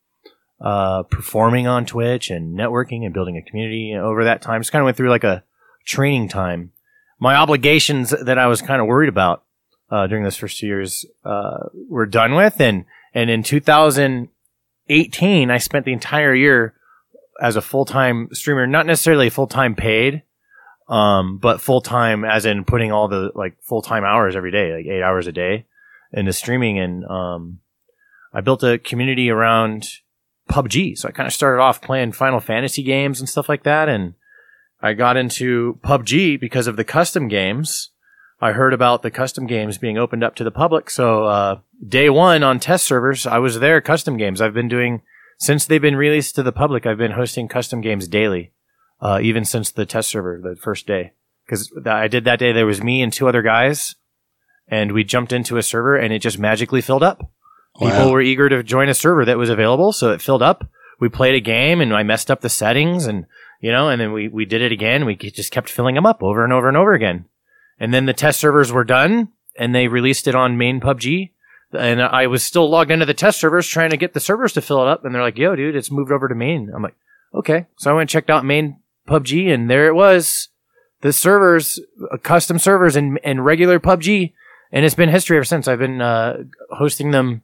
uh, 0.62 1.04
performing 1.04 1.68
on 1.68 1.86
Twitch 1.86 2.30
and 2.30 2.58
networking 2.58 3.04
and 3.06 3.14
building 3.14 3.38
a 3.38 3.42
community 3.42 3.94
over 3.96 4.24
that 4.24 4.42
time. 4.42 4.62
Just 4.62 4.72
kind 4.72 4.82
of 4.82 4.86
went 4.86 4.98
through 4.98 5.10
like 5.10 5.24
a 5.24 5.44
training 5.86 6.30
time. 6.30 6.72
My 7.20 7.36
obligations 7.36 8.12
that 8.12 8.38
I 8.38 8.48
was 8.48 8.62
kind 8.62 8.82
of 8.82 8.88
worried 8.88 9.10
about 9.10 9.44
uh, 9.90 10.08
during 10.08 10.24
those 10.24 10.38
first 10.38 10.60
two 10.60 10.68
years 10.68 11.06
uh, 11.26 11.68
were 11.90 12.06
done 12.06 12.36
with, 12.36 12.62
and 12.62 12.86
and 13.14 13.30
in 13.30 13.44
2018, 14.90 15.52
I 15.52 15.58
spent 15.60 15.86
the 15.86 15.94
entire 15.94 16.34
year 16.34 16.74
as 17.42 17.56
a 17.56 17.62
full 17.62 17.86
time 17.86 18.30
streamer, 18.34 18.68
not 18.68 18.86
necessarily 18.86 19.30
full 19.30 19.48
time 19.48 19.76
paid, 19.76 20.24
um, 20.88 21.38
but 21.38 21.62
full 21.62 21.82
time 21.82 22.26
as 22.26 22.46
in 22.46 22.66
putting 22.66 22.92
all 22.92 23.08
the 23.08 23.32
like 23.36 23.56
full 23.62 23.82
time 23.82 24.04
hours 24.04 24.36
every 24.36 24.52
day, 24.52 24.74
like 24.74 24.86
eight 24.86 25.04
hours 25.04 25.28
a 25.28 25.32
day 25.32 25.66
into 26.12 26.34
streaming. 26.34 26.80
And 26.80 27.06
um, 27.06 27.60
I 28.34 28.42
built 28.42 28.64
a 28.64 28.80
community 28.80 29.30
around 29.30 29.88
PUBG. 30.50 30.98
So 30.98 31.08
I 31.08 31.12
kind 31.12 31.28
of 31.28 31.34
started 31.34 31.62
off 31.62 31.82
playing 31.82 32.12
Final 32.14 32.40
Fantasy 32.40 32.84
games 32.84 33.20
and 33.20 33.30
stuff 33.30 33.48
like 33.48 33.64
that. 33.64 33.88
And 33.88 34.16
I 34.82 34.94
got 34.94 35.18
into 35.18 35.80
PUBG 35.84 36.40
because 36.40 36.68
of 36.68 36.76
the 36.76 36.84
custom 36.84 37.28
games. 37.28 37.92
I 38.42 38.54
heard 38.54 38.74
about 38.74 39.02
the 39.02 39.12
custom 39.12 39.48
games 39.48 39.78
being 39.78 39.98
opened 39.98 40.24
up 40.24 40.36
to 40.36 40.44
the 40.44 40.52
public. 40.52 40.90
So 40.90 41.26
uh, 41.26 41.60
day 41.86 42.10
one 42.10 42.44
on 42.44 42.60
test 42.60 42.86
servers, 42.86 43.28
I 43.28 43.40
was 43.40 43.60
there 43.60 43.82
custom 43.82 44.18
games. 44.18 44.42
I've 44.42 44.54
been 44.54 44.70
doing 44.70 45.02
since 45.38 45.66
they've 45.66 45.82
been 45.82 45.96
released 45.96 46.36
to 46.36 46.44
the 46.44 46.52
public. 46.52 46.86
I've 46.86 46.98
been 46.98 47.12
hosting 47.12 47.48
custom 47.48 47.82
games 47.82 48.08
daily 48.08 48.54
uh, 49.02 49.20
even 49.22 49.46
since 49.46 49.72
the 49.72 49.86
test 49.86 50.10
server, 50.10 50.40
the 50.42 50.56
first 50.56 50.86
day. 50.86 51.14
Because 51.46 51.72
I 51.86 52.08
did 52.08 52.26
that 52.26 52.40
day, 52.40 52.52
there 52.52 52.66
was 52.66 52.84
me 52.84 53.02
and 53.02 53.12
two 53.12 53.28
other 53.28 53.42
guys, 53.42 53.96
and 54.68 54.92
we 54.92 55.04
jumped 55.04 55.34
into 55.34 55.58
a 55.58 55.64
server, 55.64 55.98
and 55.98 56.14
it 56.14 56.20
just 56.20 56.38
magically 56.38 56.82
filled 56.82 57.04
up. 57.04 57.22
Wow. 57.80 57.90
People 57.90 58.12
were 58.12 58.22
eager 58.22 58.50
to 58.50 58.62
join 58.62 58.90
a 58.90 58.94
server 58.94 59.26
that 59.26 59.38
was 59.38 59.50
available, 59.50 59.92
so 59.92 60.12
it 60.12 60.22
filled 60.22 60.44
up. 60.44 60.70
We 61.00 61.10
played 61.10 61.36
a 61.36 61.40
game, 61.40 61.82
and 61.82 61.94
I 61.94 62.04
messed 62.04 62.30
up 62.30 62.42
the 62.42 62.50
settings, 62.50 63.08
and 63.08 63.26
you 63.62 63.72
know, 63.72 63.90
and 63.90 64.00
then 64.00 64.12
we 64.12 64.28
we 64.28 64.46
did 64.46 64.62
it 64.62 64.72
again. 64.72 65.06
We 65.06 65.16
just 65.16 65.52
kept 65.52 65.70
filling 65.70 65.96
them 65.96 66.06
up 66.06 66.22
over 66.22 66.44
and 66.44 66.54
over 66.54 66.68
and 66.68 66.78
over 66.78 66.94
again. 66.94 67.26
And 67.80 67.94
then 67.94 68.06
the 68.06 68.14
test 68.14 68.40
servers 68.40 68.72
were 68.72 68.84
done, 68.84 69.30
and 69.58 69.74
they 69.74 69.88
released 69.88 70.28
it 70.28 70.36
on 70.36 70.58
main 70.58 70.80
PUBG. 70.80 71.32
And 71.72 72.02
I 72.02 72.28
was 72.28 72.44
still 72.44 72.70
logged 72.70 72.92
into 72.92 73.06
the 73.06 73.14
test 73.14 73.40
servers 73.40 73.68
trying 73.68 73.92
to 73.92 73.98
get 73.98 74.14
the 74.14 74.20
servers 74.20 74.54
to 74.54 74.62
fill 74.62 74.82
it 74.82 74.90
up, 74.90 75.06
and 75.06 75.14
they're 75.14 75.22
like, 75.22 75.38
"Yo, 75.38 75.56
dude, 75.56 75.76
it's 75.76 75.92
moved 75.92 76.12
over 76.12 76.28
to 76.28 76.36
main." 76.36 76.72
I'm 76.74 76.82
like, 76.82 76.96
"Okay." 77.34 77.68
So 77.78 77.92
I 77.92 77.94
went 77.94 78.02
and 78.02 78.10
checked 78.10 78.30
out 78.30 78.44
main 78.44 78.78
PUBG, 79.08 79.54
and 79.54 79.70
there 79.70 79.88
it 79.88 79.94
was. 79.94 80.50
The 81.02 81.14
servers, 81.14 81.80
uh, 82.12 82.18
custom 82.18 82.58
servers, 82.58 82.96
and 82.96 83.20
and 83.24 83.46
regular 83.46 83.80
PUBG, 83.80 84.34
and 84.72 84.84
it's 84.84 84.96
been 84.96 85.10
history 85.10 85.38
ever 85.38 85.46
since. 85.46 85.68
I've 85.68 85.80
been 85.80 86.02
uh, 86.02 86.44
hosting 86.72 87.12
them 87.12 87.44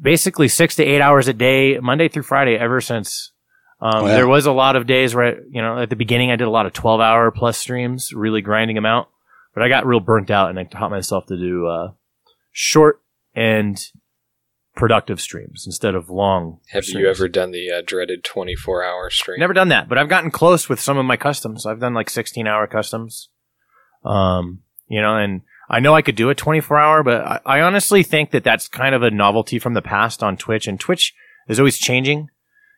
basically 0.00 0.48
six 0.48 0.76
to 0.76 0.84
eight 0.84 1.00
hours 1.00 1.28
a 1.28 1.32
day, 1.32 1.78
Monday 1.78 2.08
through 2.08 2.24
Friday, 2.24 2.56
ever 2.56 2.80
since. 2.80 3.32
Um. 3.80 4.06
There 4.06 4.28
was 4.28 4.46
a 4.46 4.52
lot 4.52 4.76
of 4.76 4.86
days 4.86 5.14
where, 5.14 5.42
you 5.50 5.60
know, 5.62 5.78
at 5.78 5.90
the 5.90 5.96
beginning 5.96 6.30
I 6.30 6.36
did 6.36 6.46
a 6.46 6.50
lot 6.50 6.66
of 6.66 6.72
12 6.72 7.00
hour 7.00 7.30
plus 7.30 7.58
streams, 7.58 8.12
really 8.12 8.40
grinding 8.40 8.76
them 8.76 8.86
out. 8.86 9.10
But 9.54 9.62
I 9.62 9.68
got 9.68 9.86
real 9.86 10.00
burnt 10.00 10.30
out 10.30 10.50
and 10.50 10.58
I 10.58 10.64
taught 10.64 10.90
myself 10.90 11.26
to 11.26 11.36
do 11.36 11.66
uh, 11.66 11.92
short 12.52 13.02
and 13.34 13.78
productive 14.74 15.20
streams 15.20 15.64
instead 15.66 15.94
of 15.94 16.08
long. 16.08 16.58
Have 16.70 16.84
streams. 16.84 17.02
you 17.02 17.10
ever 17.10 17.28
done 17.28 17.50
the 17.50 17.70
uh, 17.70 17.82
dreaded 17.84 18.24
24 18.24 18.82
hour 18.82 19.10
stream? 19.10 19.40
Never 19.40 19.52
done 19.52 19.68
that, 19.68 19.88
but 19.88 19.98
I've 19.98 20.08
gotten 20.08 20.30
close 20.30 20.68
with 20.68 20.80
some 20.80 20.96
of 20.96 21.04
my 21.04 21.16
customs. 21.16 21.66
I've 21.66 21.80
done 21.80 21.94
like 21.94 22.08
16 22.08 22.46
hour 22.46 22.66
customs. 22.66 23.28
Um, 24.04 24.60
you 24.88 25.00
know, 25.00 25.16
and 25.16 25.42
I 25.68 25.80
know 25.80 25.94
I 25.94 26.02
could 26.02 26.16
do 26.16 26.30
a 26.30 26.34
24 26.34 26.78
hour, 26.78 27.02
but 27.02 27.22
I, 27.22 27.40
I 27.46 27.60
honestly 27.60 28.02
think 28.02 28.30
that 28.30 28.44
that's 28.44 28.68
kind 28.68 28.94
of 28.94 29.02
a 29.02 29.10
novelty 29.10 29.58
from 29.58 29.74
the 29.74 29.82
past 29.82 30.22
on 30.22 30.36
Twitch 30.36 30.66
and 30.66 30.78
Twitch 30.78 31.14
is 31.48 31.58
always 31.58 31.78
changing, 31.78 32.28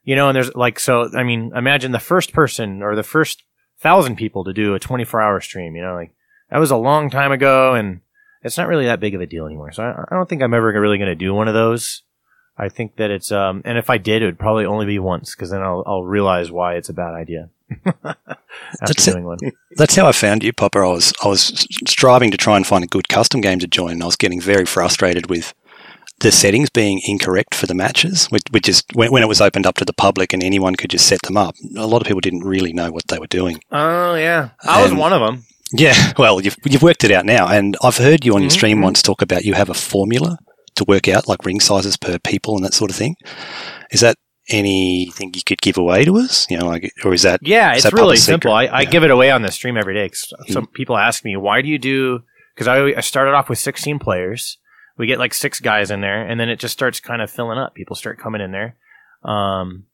you 0.03 0.17
know, 0.17 0.29
and 0.29 0.37
there's 0.37 0.55
like, 0.55 0.79
so, 0.79 1.11
I 1.15 1.23
mean, 1.23 1.53
imagine 1.55 1.93
the 1.93 1.99
first 1.99 2.33
person 2.33 2.83
or 2.83 2.95
the 2.95 3.03
first 3.03 3.43
thousand 3.81 4.17
people 4.17 4.45
to 4.45 4.53
do 4.53 4.75
a 4.75 4.79
24 4.79 5.21
hour 5.21 5.41
stream, 5.41 5.75
you 5.75 5.83
know, 5.83 5.95
like 5.95 6.14
that 6.51 6.59
was 6.59 6.71
a 6.71 6.77
long 6.77 7.11
time 7.11 7.33
ago 7.33 7.75
and 7.75 8.01
it's 8.43 8.59
not 8.59 8.69
really 8.69 8.85
that 8.85 9.01
big 9.01 9.15
of 9.15 9.21
a 9.21 9.27
deal 9.27 9.47
anymore. 9.47 9.73
So 9.73 9.83
I, 9.83 10.05
I 10.09 10.15
don't 10.15 10.29
think 10.29 10.43
I'm 10.43 10.55
ever 10.55 10.73
really 10.81 10.99
going 10.99 11.09
to 11.09 11.15
do 11.15 11.35
one 11.35 11.49
of 11.49 11.55
those. 11.55 12.03
I 12.57 12.69
think 12.69 12.97
that 12.97 13.11
it's, 13.11 13.33
um, 13.33 13.63
and 13.65 13.79
if 13.79 13.91
I 13.91 13.99
did, 13.99 14.23
it 14.23 14.27
would 14.27 14.39
probably 14.39 14.65
only 14.65 14.87
be 14.87 14.99
once 14.99 15.35
because 15.35 15.51
then 15.51 15.63
I'll, 15.63 15.83
I'll 15.87 16.05
realize 16.05 16.53
why 16.53 16.75
it's 16.75 16.89
a 16.89 16.93
bad 16.93 17.15
idea. 17.15 17.49
that's, 18.05 19.09
that's 19.77 19.97
how 19.97 20.07
I 20.07 20.13
found 20.13 20.45
you, 20.45 20.53
Popper. 20.53 20.85
I 20.85 20.91
was, 20.91 21.13
I 21.25 21.29
was 21.29 21.67
striving 21.89 22.31
to 22.31 22.37
try 22.37 22.57
and 22.57 22.67
find 22.67 22.85
a 22.85 22.87
good 22.87 23.09
custom 23.09 23.41
game 23.41 23.59
to 23.59 23.67
join, 23.67 23.93
and 23.93 24.03
I 24.03 24.07
was 24.07 24.17
getting 24.17 24.41
very 24.41 24.67
frustrated 24.67 25.29
with 25.29 25.55
the 26.21 26.31
settings 26.31 26.71
being 26.71 27.01
incorrect 27.05 27.55
for 27.55 27.67
the 27.67 27.75
matches, 27.75 28.27
which, 28.27 28.45
which 28.51 28.69
is 28.69 28.85
when, 28.93 29.11
when, 29.11 29.23
it 29.23 29.29
was 29.29 29.41
opened 29.41 29.67
up 29.67 29.77
to 29.77 29.85
the 29.85 29.93
public 29.93 30.33
and 30.33 30.45
anyone 30.45 30.77
could 30.77 30.91
just 30.91 31.07
set 31.07 31.23
them 31.23 31.37
up. 31.37 31.57
A 31.77 31.87
lot 31.87 32.03
of 32.03 32.07
people 32.07 32.21
didn't 32.21 32.45
really 32.45 32.73
know 32.73 32.93
what 32.93 33.09
they 33.09 33.19
were 33.19 33.27
doing. 33.27 33.59
Oh 33.73 34.15
yeah, 34.15 34.51
I 34.63 34.83
was 34.83 34.95
one 34.95 35.13
of 35.13 35.21
them. 35.21 35.45
Yeah, 35.77 36.13
well, 36.19 36.41
you've, 36.41 36.57
you've 36.65 36.83
worked 36.83 37.05
it 37.05 37.11
out 37.11 37.27
now. 37.27 37.49
And 37.49 37.77
I've 37.83 37.97
heard 37.97 38.25
you 38.25 38.35
on 38.35 38.43
your 38.43 38.51
mm-hmm. 38.51 38.57
stream 38.57 38.81
once 38.81 39.03
talk 39.03 39.23
about 39.23 39.45
you 39.45 39.55
have 39.55 39.69
a 39.69 39.75
formula 39.75 40.39
to 40.77 40.85
work 40.85 41.09
out 41.09 41.29
like 41.29 41.45
ring 41.45 41.61
sizes 41.61 41.97
per 41.97 42.19
people 42.19 42.57
and 42.57 42.65
that 42.65 42.75
sort 42.75 42.91
of 42.91 42.97
thing. 42.97 43.17
Is 43.91 44.01
that 44.01 44.17
anything 44.49 45.33
you 45.35 45.43
could 45.45 45.61
give 45.61 45.79
away 45.79 46.05
to 46.05 46.17
us? 46.17 46.47
You 46.51 46.59
know, 46.59 46.67
like, 46.67 46.93
or 47.05 47.13
is 47.13 47.23
that? 47.23 47.41
Yeah, 47.43 47.75
is 47.75 47.85
it's 47.85 47.95
really 47.95 48.17
simple. 48.17 48.53
I, 48.53 48.67
I 48.67 48.85
give 48.85 49.05
it 49.05 49.11
away 49.11 49.31
on 49.31 49.43
the 49.43 49.51
stream 49.51 49.77
every 49.77 49.95
day. 49.95 50.09
Mm-hmm. 50.09 50.53
Some 50.53 50.67
people 50.69 50.97
ask 50.97 51.25
me, 51.25 51.37
why 51.37 51.63
do 51.63 51.69
you 51.69 51.79
do, 51.79 52.21
because 52.55 52.69
I, 52.69 52.97
I 52.97 53.01
started 53.01 53.33
off 53.33 53.49
with 53.49 53.59
16 53.59 53.99
players. 53.99 54.59
We 54.97 55.09
get 55.09 55.19
like 55.19 55.35
six 55.35 55.59
guys 55.59 55.91
in 55.91 56.03
there 56.03 56.25
and 56.25 56.39
then 56.39 56.49
it 56.49 56.61
just 56.61 56.73
starts 56.73 57.01
kind 57.01 57.21
of 57.21 57.31
filling 57.31 57.59
up. 57.59 57.75
People 57.75 57.97
start 57.97 58.19
coming 58.19 58.41
in 58.41 58.53
there. 58.53 58.77
Um, 59.25 59.87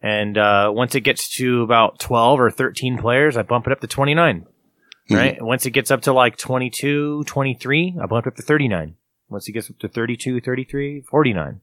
and 0.00 0.38
uh, 0.38 0.70
once 0.74 0.94
it 0.94 1.02
gets 1.02 1.28
to 1.36 1.62
about 1.62 1.98
12 2.00 2.40
or 2.40 2.50
13 2.50 2.98
players, 2.98 3.36
I 3.36 3.42
bump 3.42 3.66
it 3.66 3.72
up 3.72 3.80
to 3.80 3.86
29 3.86 4.46
right? 5.10 5.36
Mm-hmm. 5.36 5.44
Once 5.44 5.66
it 5.66 5.70
gets 5.70 5.90
up 5.90 6.02
to 6.02 6.12
like 6.12 6.36
22, 6.36 7.24
23, 7.24 7.98
I 8.00 8.06
bump 8.06 8.26
up 8.26 8.36
to 8.36 8.42
39. 8.42 8.94
Once 9.28 9.48
it 9.48 9.52
gets 9.52 9.70
up 9.70 9.78
to 9.78 9.88
32, 9.88 10.40
33, 10.40 11.00
49, 11.02 11.60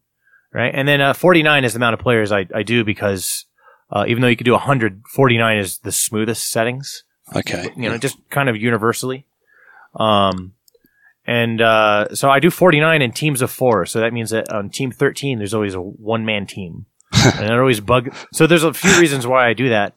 right? 0.54 0.72
And 0.74 0.88
then 0.88 1.02
uh, 1.02 1.14
49 1.14 1.64
is 1.64 1.74
the 1.74 1.78
amount 1.78 1.94
of 1.94 2.00
players 2.00 2.32
I, 2.32 2.48
I 2.54 2.64
do 2.64 2.84
because 2.84 3.46
uh, 3.92 4.06
even 4.08 4.22
though 4.22 4.28
you 4.28 4.36
could 4.36 4.46
do 4.46 4.54
100, 4.54 5.04
49 5.08 5.58
is 5.58 5.80
the 5.80 5.92
smoothest 5.92 6.50
settings. 6.50 7.04
Okay. 7.36 7.70
You 7.76 7.90
know, 7.90 7.98
just 7.98 8.18
kind 8.30 8.50
of 8.50 8.56
universally. 8.56 9.26
Um, 9.96 10.54
and 11.26 11.62
uh, 11.62 12.16
so 12.16 12.30
I 12.30 12.40
do 12.40 12.50
49 12.50 13.02
in 13.04 13.12
teams 13.12 13.44
of 13.44 13.52
four. 13.52 13.86
So 13.86 14.00
that 14.00 14.14
means 14.14 14.32
that 14.32 14.52
on 14.52 14.70
team 14.70 14.92
13, 14.92 15.38
there's 15.38 15.54
always 15.54 15.76
a 15.76 15.82
one 15.82 16.26
man 16.26 16.48
team. 16.48 16.88
and 17.26 17.46
it 17.46 17.52
always 17.52 17.80
bug. 17.80 18.14
So 18.34 18.48
there's 18.48 18.64
a 18.64 18.74
few 18.74 19.00
reasons 19.00 19.26
why 19.26 19.48
I 19.48 19.54
do 19.54 19.70
that. 19.70 19.96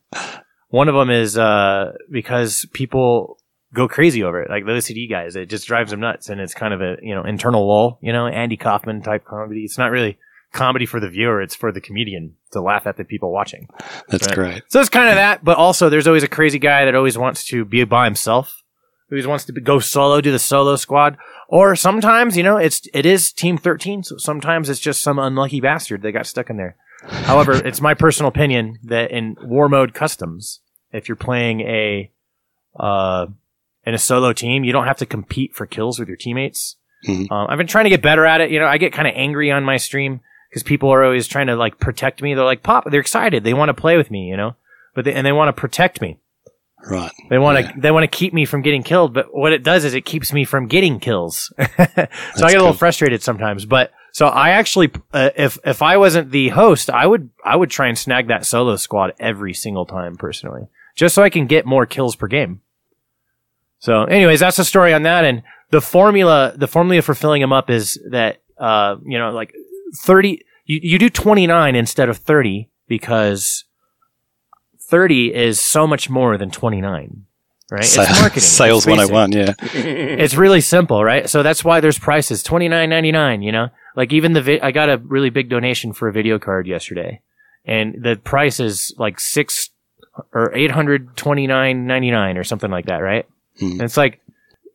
One 0.73 0.89
of 0.89 0.95
them 0.95 1.11
is 1.11 1.37
uh, 1.37 1.93
because 2.11 2.65
people 2.73 3.37
go 3.75 3.89
crazy 3.89 4.23
over 4.23 4.41
it, 4.41 4.49
like 4.49 4.65
the 4.65 4.73
OCD 4.73 5.09
guys. 5.09 5.37
It 5.37 5.51
just 5.51 5.67
drives 5.67 5.91
them 5.91 6.01
nuts, 6.01 6.31
and 6.31 6.41
it's 6.41 6.55
kind 6.55 6.73
of 6.73 6.81
a 6.81 6.97
you 7.03 7.15
know 7.15 7.25
internal 7.25 7.69
lull, 7.69 7.99
you 8.01 8.11
know, 8.11 8.27
Andy 8.27 8.57
Kaufman 8.57 9.03
type 9.03 9.27
comedy. 9.27 9.65
It's 9.65 9.77
not 9.77 9.91
really 9.91 10.17
comedy 10.55 10.87
for 10.87 10.99
the 10.99 11.11
viewer; 11.11 11.43
it's 11.43 11.55
for 11.55 11.73
the 11.73 11.81
comedian 11.83 12.37
to 12.53 12.63
laugh 12.63 12.87
at 12.87 12.97
the 12.97 13.05
people 13.05 13.31
watching. 13.31 13.69
That's 14.09 14.29
right? 14.29 14.35
great. 14.35 14.63
So 14.69 14.81
it's 14.81 14.89
kind 14.89 15.11
of 15.11 15.17
that, 15.17 15.45
but 15.45 15.59
also 15.59 15.91
there's 15.91 16.07
always 16.07 16.23
a 16.23 16.29
crazy 16.29 16.59
guy 16.59 16.87
that 16.87 16.95
always 16.95 17.19
wants 17.19 17.45
to 17.49 17.67
be 17.67 17.85
by 17.85 18.07
himself, 18.07 18.63
who 19.11 19.17
always 19.17 19.27
wants 19.27 19.45
to 19.45 19.53
go 19.53 19.79
solo, 19.79 20.23
do 20.23 20.33
the 20.33 20.39
solo 20.39 20.77
squad, 20.77 21.19
or 21.51 21.77
sometimes 21.77 22.35
you 22.35 22.43
know 22.43 22.57
it's 22.57 22.89
it 22.95 23.05
is 23.05 23.31
Team 23.31 23.59
Thirteen. 23.59 24.05
So 24.05 24.17
sometimes 24.17 24.71
it's 24.71 24.81
just 24.81 25.03
some 25.03 25.19
unlucky 25.19 25.61
bastard 25.61 26.01
that 26.01 26.13
got 26.13 26.27
stuck 26.27 26.49
in 26.49 26.57
there. 26.57 26.77
However, 27.09 27.53
it's 27.53 27.81
my 27.81 27.95
personal 27.95 28.29
opinion 28.29 28.79
that 28.85 29.11
in 29.11 29.37
war 29.43 29.69
mode 29.69 29.95
customs, 29.95 30.61
if 30.93 31.09
you're 31.09 31.17
playing 31.17 31.61
a 31.63 32.11
uh, 32.79 33.27
in 33.85 33.95
a 33.95 33.99
solo 33.99 34.33
team, 34.33 34.65
you 34.65 34.73
don't 34.73 34.87
have 34.87 34.99
to 34.99 35.07
compete 35.07 35.55
for 35.55 35.67
kills 35.67 35.99
with 35.99 36.09
your 36.09 36.17
teammates. 36.17 36.77
Mm-hmm. 37.07 37.33
Um, 37.33 37.47
I've 37.51 37.59
been 37.59 37.67
trying 37.67 37.85
to 37.85 37.91
get 37.91 38.03
better 38.03 38.25
at 38.25 38.41
it. 38.41 38.51
You 38.51 38.61
know, 38.61 38.67
I 38.67 38.79
get 38.79 38.93
kind 38.93 39.09
of 39.09 39.15
angry 39.17 39.51
on 39.51 39.65
my 39.65 39.77
stream 39.77 40.21
because 40.49 40.63
people 40.63 40.91
are 40.91 41.03
always 41.03 41.27
trying 41.27 41.49
to 41.49 41.57
like 41.57 41.79
protect 41.79 42.23
me. 42.23 42.35
They're 42.35 42.45
like, 42.45 42.63
"Pop," 42.63 42.91
they're 42.91 43.01
excited. 43.01 43.43
They 43.43 43.55
want 43.55 43.71
to 43.71 43.75
play 43.75 43.97
with 43.97 44.11
me, 44.11 44.29
you 44.29 44.37
know, 44.37 44.55
but 44.95 45.05
they, 45.05 45.13
and 45.13 45.27
they 45.27 45.33
want 45.33 45.49
to 45.49 45.61
protect 45.61 46.01
me. 46.01 46.19
Right. 46.85 47.13
They 47.31 47.39
want 47.39 47.59
to 47.59 47.65
yeah. 47.65 47.73
they 47.77 47.91
want 47.91 48.05
to 48.05 48.17
keep 48.17 48.33
me 48.33 48.45
from 48.45 48.63
getting 48.63 48.83
killed, 48.83 49.15
but 49.15 49.35
what 49.35 49.53
it 49.53 49.63
does 49.63 49.85
is 49.85 49.95
it 49.95 50.05
keeps 50.05 50.33
me 50.33 50.45
from 50.45 50.67
getting 50.67 51.01
kills. 51.01 51.53
so 51.59 51.67
I 51.77 51.87
get 51.87 52.07
a 52.37 52.47
little 52.47 52.67
cool. 52.69 52.73
frustrated 52.75 53.23
sometimes, 53.23 53.65
but 53.65 53.93
so 54.13 54.29
I 54.29 54.51
actually, 54.51 54.93
uh, 55.13 55.31
if 55.37 55.59
if 55.65 55.81
I 55.81 55.97
wasn't 55.97 56.31
the 56.31 56.51
host, 56.51 56.91
I 56.91 57.07
would 57.07 57.31
I 57.45 57.57
would 57.57 57.71
try 57.71 57.89
and 57.89 57.99
snag 57.99 58.29
that 58.29 58.45
solo 58.45 58.77
squad 58.77 59.15
every 59.19 59.55
single 59.55 59.87
time 59.87 60.17
personally, 60.17 60.69
just 60.95 61.15
so 61.15 61.23
I 61.23 61.31
can 61.31 61.47
get 61.47 61.65
more 61.65 61.87
kills 61.87 62.15
per 62.15 62.27
game. 62.27 62.61
So, 63.79 64.05
anyways, 64.05 64.41
that's 64.41 64.59
the 64.59 64.65
story 64.65 64.95
on 64.95 65.03
that. 65.03 65.25
And 65.25 65.43
the 65.71 65.81
formula, 65.81 66.53
the 66.55 66.69
formula 66.69 67.03
for 67.03 67.15
filling 67.15 67.41
them 67.41 67.53
up 67.53 67.71
is 67.71 67.99
that 68.11 68.43
uh, 68.59 68.97
you 69.05 69.19
know, 69.19 69.33
like 69.33 69.55
30, 69.97 70.43
you, 70.67 70.81
you 70.83 70.99
do 70.99 71.11
29 71.11 71.75
instead 71.75 72.09
of 72.09 72.19
30 72.19 72.71
because 72.87 73.65
30 74.79 75.35
is 75.35 75.59
so 75.59 75.87
much 75.87 76.09
more 76.09 76.37
than 76.37 76.51
29 76.51 77.25
right? 77.73 77.85
Sa- 77.85 78.03
it's 78.09 78.21
marketing. 78.21 78.43
Sales 78.43 78.87
It's 78.87 79.11
101, 79.11 79.33
yeah. 79.33 79.55
It's 80.23 80.35
really 80.35 80.61
simple, 80.61 81.03
right? 81.03 81.29
So 81.29 81.43
that's 81.43 81.65
why 81.65 81.81
there's 81.81 81.99
prices 81.99 82.43
twenty 82.43 82.69
nine 82.69 82.91
ninety 82.91 83.13
nine. 83.13 83.43
You 83.43 83.53
know, 83.53 83.69
like 83.97 84.13
even 84.13 84.33
the 84.35 84.43
vi- 84.43 84.61
I 84.63 84.71
got 84.71 84.89
a 84.89 84.99
really 84.99 85.31
big 85.31 85.49
donation 85.49 85.93
for 85.93 86.09
a 86.09 86.13
video 86.13 86.39
card 86.39 86.67
yesterday, 86.67 87.21
and 87.65 87.97
the 88.03 88.17
price 88.17 88.61
is 88.61 88.95
like 88.99 89.19
six 89.19 89.71
or 90.33 90.55
eight 90.55 90.71
hundred 90.71 91.17
twenty 91.17 91.47
nine 91.47 91.87
ninety 91.87 92.11
nine 92.11 92.37
or 92.37 92.45
something 92.45 92.71
like 92.71 92.87
that, 92.87 92.99
right? 92.99 93.27
Hmm. 93.59 93.73
And 93.73 93.83
it's 93.83 93.97
like 93.97 94.21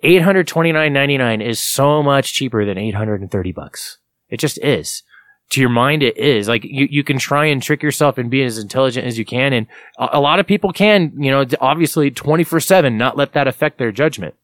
eight 0.04 0.22
hundred 0.24 0.48
twenty 0.48 0.72
nine 0.72 0.94
ninety 0.94 1.18
nine 1.18 1.42
is 1.42 1.60
so 1.60 2.02
much 2.04 2.34
cheaper 2.34 2.66
than 2.66 2.78
eight 2.78 2.96
hundred 2.96 3.22
and 3.22 3.32
thirty 3.32 3.52
bucks. 3.52 4.00
It 4.30 4.40
just 4.40 4.58
is. 4.60 5.04
To 5.52 5.62
your 5.62 5.70
mind, 5.70 6.04
it 6.04 6.18
is 6.18 6.50
like 6.50 6.66
you, 6.66 6.88
you 6.90 7.06
can 7.06 7.18
try 7.18 7.46
and 7.46 7.64
trick 7.64 7.82
yourself 7.82 8.18
and 8.18 8.30
be 8.30 8.44
as 8.44 8.58
intelligent 8.58 9.08
as 9.08 9.18
you 9.18 9.24
can. 9.24 9.54
And 9.54 9.68
a, 9.98 10.10
a 10.14 10.20
lot 10.20 10.40
of 10.40 10.48
people 10.48 10.74
can, 10.74 11.14
you 11.18 11.32
know, 11.32 11.46
obviously 11.62 12.12
24 12.12 12.60
seven, 12.60 12.98
not 12.98 13.16
let 13.16 13.32
that 13.32 13.48
affect 13.48 13.78
their 13.78 13.94
judgment. 13.94 14.36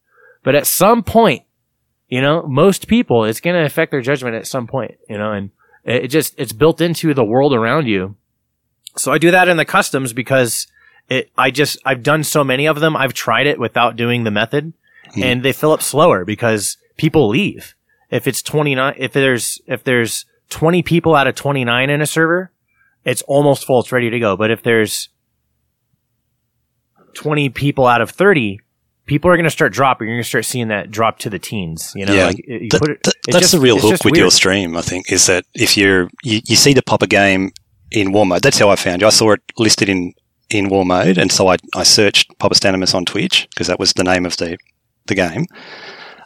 But 0.42 0.54
at 0.54 0.66
some 0.66 1.02
point, 1.02 1.42
you 2.08 2.20
know, 2.20 2.42
most 2.46 2.86
people, 2.86 3.24
it's 3.24 3.40
going 3.40 3.56
to 3.56 3.64
affect 3.64 3.90
their 3.90 4.00
judgment 4.00 4.36
at 4.36 4.46
some 4.46 4.66
point, 4.66 4.94
you 5.08 5.18
know, 5.18 5.32
and 5.32 5.50
it 5.84 6.04
it 6.04 6.08
just, 6.08 6.34
it's 6.38 6.52
built 6.52 6.80
into 6.80 7.12
the 7.12 7.24
world 7.24 7.52
around 7.52 7.86
you. 7.86 8.16
So 8.96 9.12
I 9.12 9.18
do 9.18 9.30
that 9.30 9.48
in 9.48 9.56
the 9.56 9.64
customs 9.64 10.12
because 10.12 10.66
it, 11.08 11.30
I 11.36 11.50
just, 11.50 11.78
I've 11.84 12.02
done 12.02 12.22
so 12.22 12.44
many 12.44 12.66
of 12.66 12.80
them. 12.80 12.96
I've 12.96 13.14
tried 13.14 13.46
it 13.46 13.58
without 13.58 13.96
doing 13.96 14.24
the 14.24 14.30
method 14.30 14.72
hmm. 15.12 15.22
and 15.22 15.42
they 15.42 15.52
fill 15.52 15.72
up 15.72 15.82
slower 15.82 16.24
because 16.24 16.76
people 16.96 17.28
leave. 17.28 17.74
If 18.10 18.28
it's 18.28 18.42
29, 18.42 18.94
if 18.96 19.12
there's, 19.12 19.60
if 19.66 19.82
there's 19.82 20.26
20 20.50 20.82
people 20.82 21.14
out 21.14 21.26
of 21.26 21.34
29 21.34 21.90
in 21.90 22.00
a 22.00 22.06
server, 22.06 22.52
it's 23.04 23.22
almost 23.22 23.66
full. 23.66 23.80
It's 23.80 23.92
ready 23.92 24.10
to 24.10 24.18
go. 24.18 24.36
But 24.36 24.50
if 24.50 24.62
there's 24.62 25.08
20 27.14 27.48
people 27.50 27.86
out 27.86 28.00
of 28.00 28.10
30, 28.10 28.60
people 29.06 29.30
are 29.30 29.36
going 29.36 29.44
to 29.44 29.50
start 29.50 29.72
dropping. 29.72 30.08
You're 30.08 30.16
going 30.16 30.22
to 30.24 30.28
start 30.28 30.44
seeing 30.44 30.68
that 30.68 30.90
drop 30.90 31.18
to 31.20 31.30
the 31.30 31.38
teens. 31.38 31.92
You 31.94 32.06
know, 32.06 32.14
Yeah, 32.14 32.26
like 32.26 32.38
you 32.38 32.44
it, 32.48 32.70
th- 32.70 32.98
that's 33.26 33.38
just- 33.38 33.52
the 33.52 33.60
real 33.60 33.78
hook 33.78 34.04
with 34.04 34.16
your 34.16 34.30
stream, 34.30 34.76
I 34.76 34.82
think, 34.82 35.12
is 35.12 35.26
that 35.26 35.44
if 35.54 35.76
you're 35.76 36.08
you, 36.22 36.40
you 36.46 36.56
see 36.56 36.72
the 36.74 36.82
pop 36.82 37.02
a 37.02 37.06
game 37.06 37.52
in 37.90 38.12
war 38.12 38.26
mode, 38.26 38.42
that's 38.42 38.58
how 38.58 38.70
I 38.70 38.76
found 38.76 39.00
you. 39.02 39.06
I 39.06 39.10
saw 39.10 39.32
it 39.32 39.42
listed 39.58 39.88
in 39.88 40.12
in 40.50 40.68
war 40.68 40.84
mode, 40.84 41.16
and 41.18 41.32
so 41.32 41.48
I, 41.48 41.56
I 41.74 41.84
searched 41.84 42.36
Papastanimus 42.38 42.94
on 42.94 43.04
Twitch 43.04 43.48
because 43.50 43.66
that 43.66 43.78
was 43.78 43.92
the 43.94 44.04
name 44.04 44.26
of 44.26 44.36
the 44.36 44.56
the 45.06 45.14
game. 45.14 45.46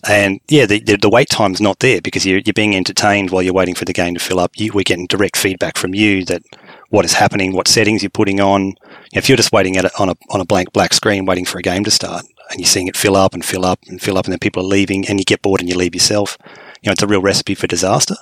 And 0.06 0.40
yeah, 0.48 0.66
the, 0.66 0.80
the, 0.80 0.96
the 0.96 1.10
wait 1.10 1.28
time's 1.28 1.60
not 1.60 1.80
there 1.80 2.00
because 2.00 2.24
you're, 2.24 2.40
you're 2.44 2.54
being 2.54 2.76
entertained 2.76 3.30
while 3.30 3.42
you're 3.42 3.52
waiting 3.54 3.74
for 3.74 3.84
the 3.84 3.92
game 3.92 4.14
to 4.14 4.20
fill 4.20 4.38
up. 4.38 4.52
You, 4.56 4.72
we're 4.72 4.84
getting 4.84 5.06
direct 5.06 5.36
feedback 5.36 5.76
from 5.76 5.94
you 5.94 6.24
that 6.26 6.42
what 6.90 7.04
is 7.04 7.14
happening, 7.14 7.52
what 7.52 7.68
settings 7.68 8.02
you're 8.02 8.10
putting 8.10 8.40
on. 8.40 8.74
If 9.12 9.28
you're 9.28 9.36
just 9.36 9.52
waiting 9.52 9.76
at 9.76 9.86
it 9.86 9.92
on 9.98 10.08
a 10.08 10.14
on 10.30 10.40
a 10.40 10.44
blank 10.44 10.72
black 10.72 10.92
screen, 10.92 11.24
waiting 11.24 11.44
for 11.44 11.58
a 11.58 11.62
game 11.62 11.84
to 11.84 11.90
start, 11.90 12.24
and 12.50 12.60
you're 12.60 12.66
seeing 12.66 12.86
it 12.86 12.96
fill 12.96 13.16
up 13.16 13.34
and 13.34 13.44
fill 13.44 13.64
up 13.64 13.80
and 13.88 14.00
fill 14.00 14.16
up, 14.16 14.26
and 14.26 14.32
then 14.32 14.38
people 14.38 14.62
are 14.62 14.66
leaving, 14.66 15.08
and 15.08 15.18
you 15.18 15.24
get 15.24 15.42
bored 15.42 15.60
and 15.60 15.68
you 15.68 15.76
leave 15.76 15.94
yourself. 15.94 16.38
You 16.82 16.88
know, 16.88 16.92
it's 16.92 17.02
a 17.02 17.06
real 17.06 17.22
recipe 17.22 17.54
for 17.54 17.66
disaster. 17.66 18.16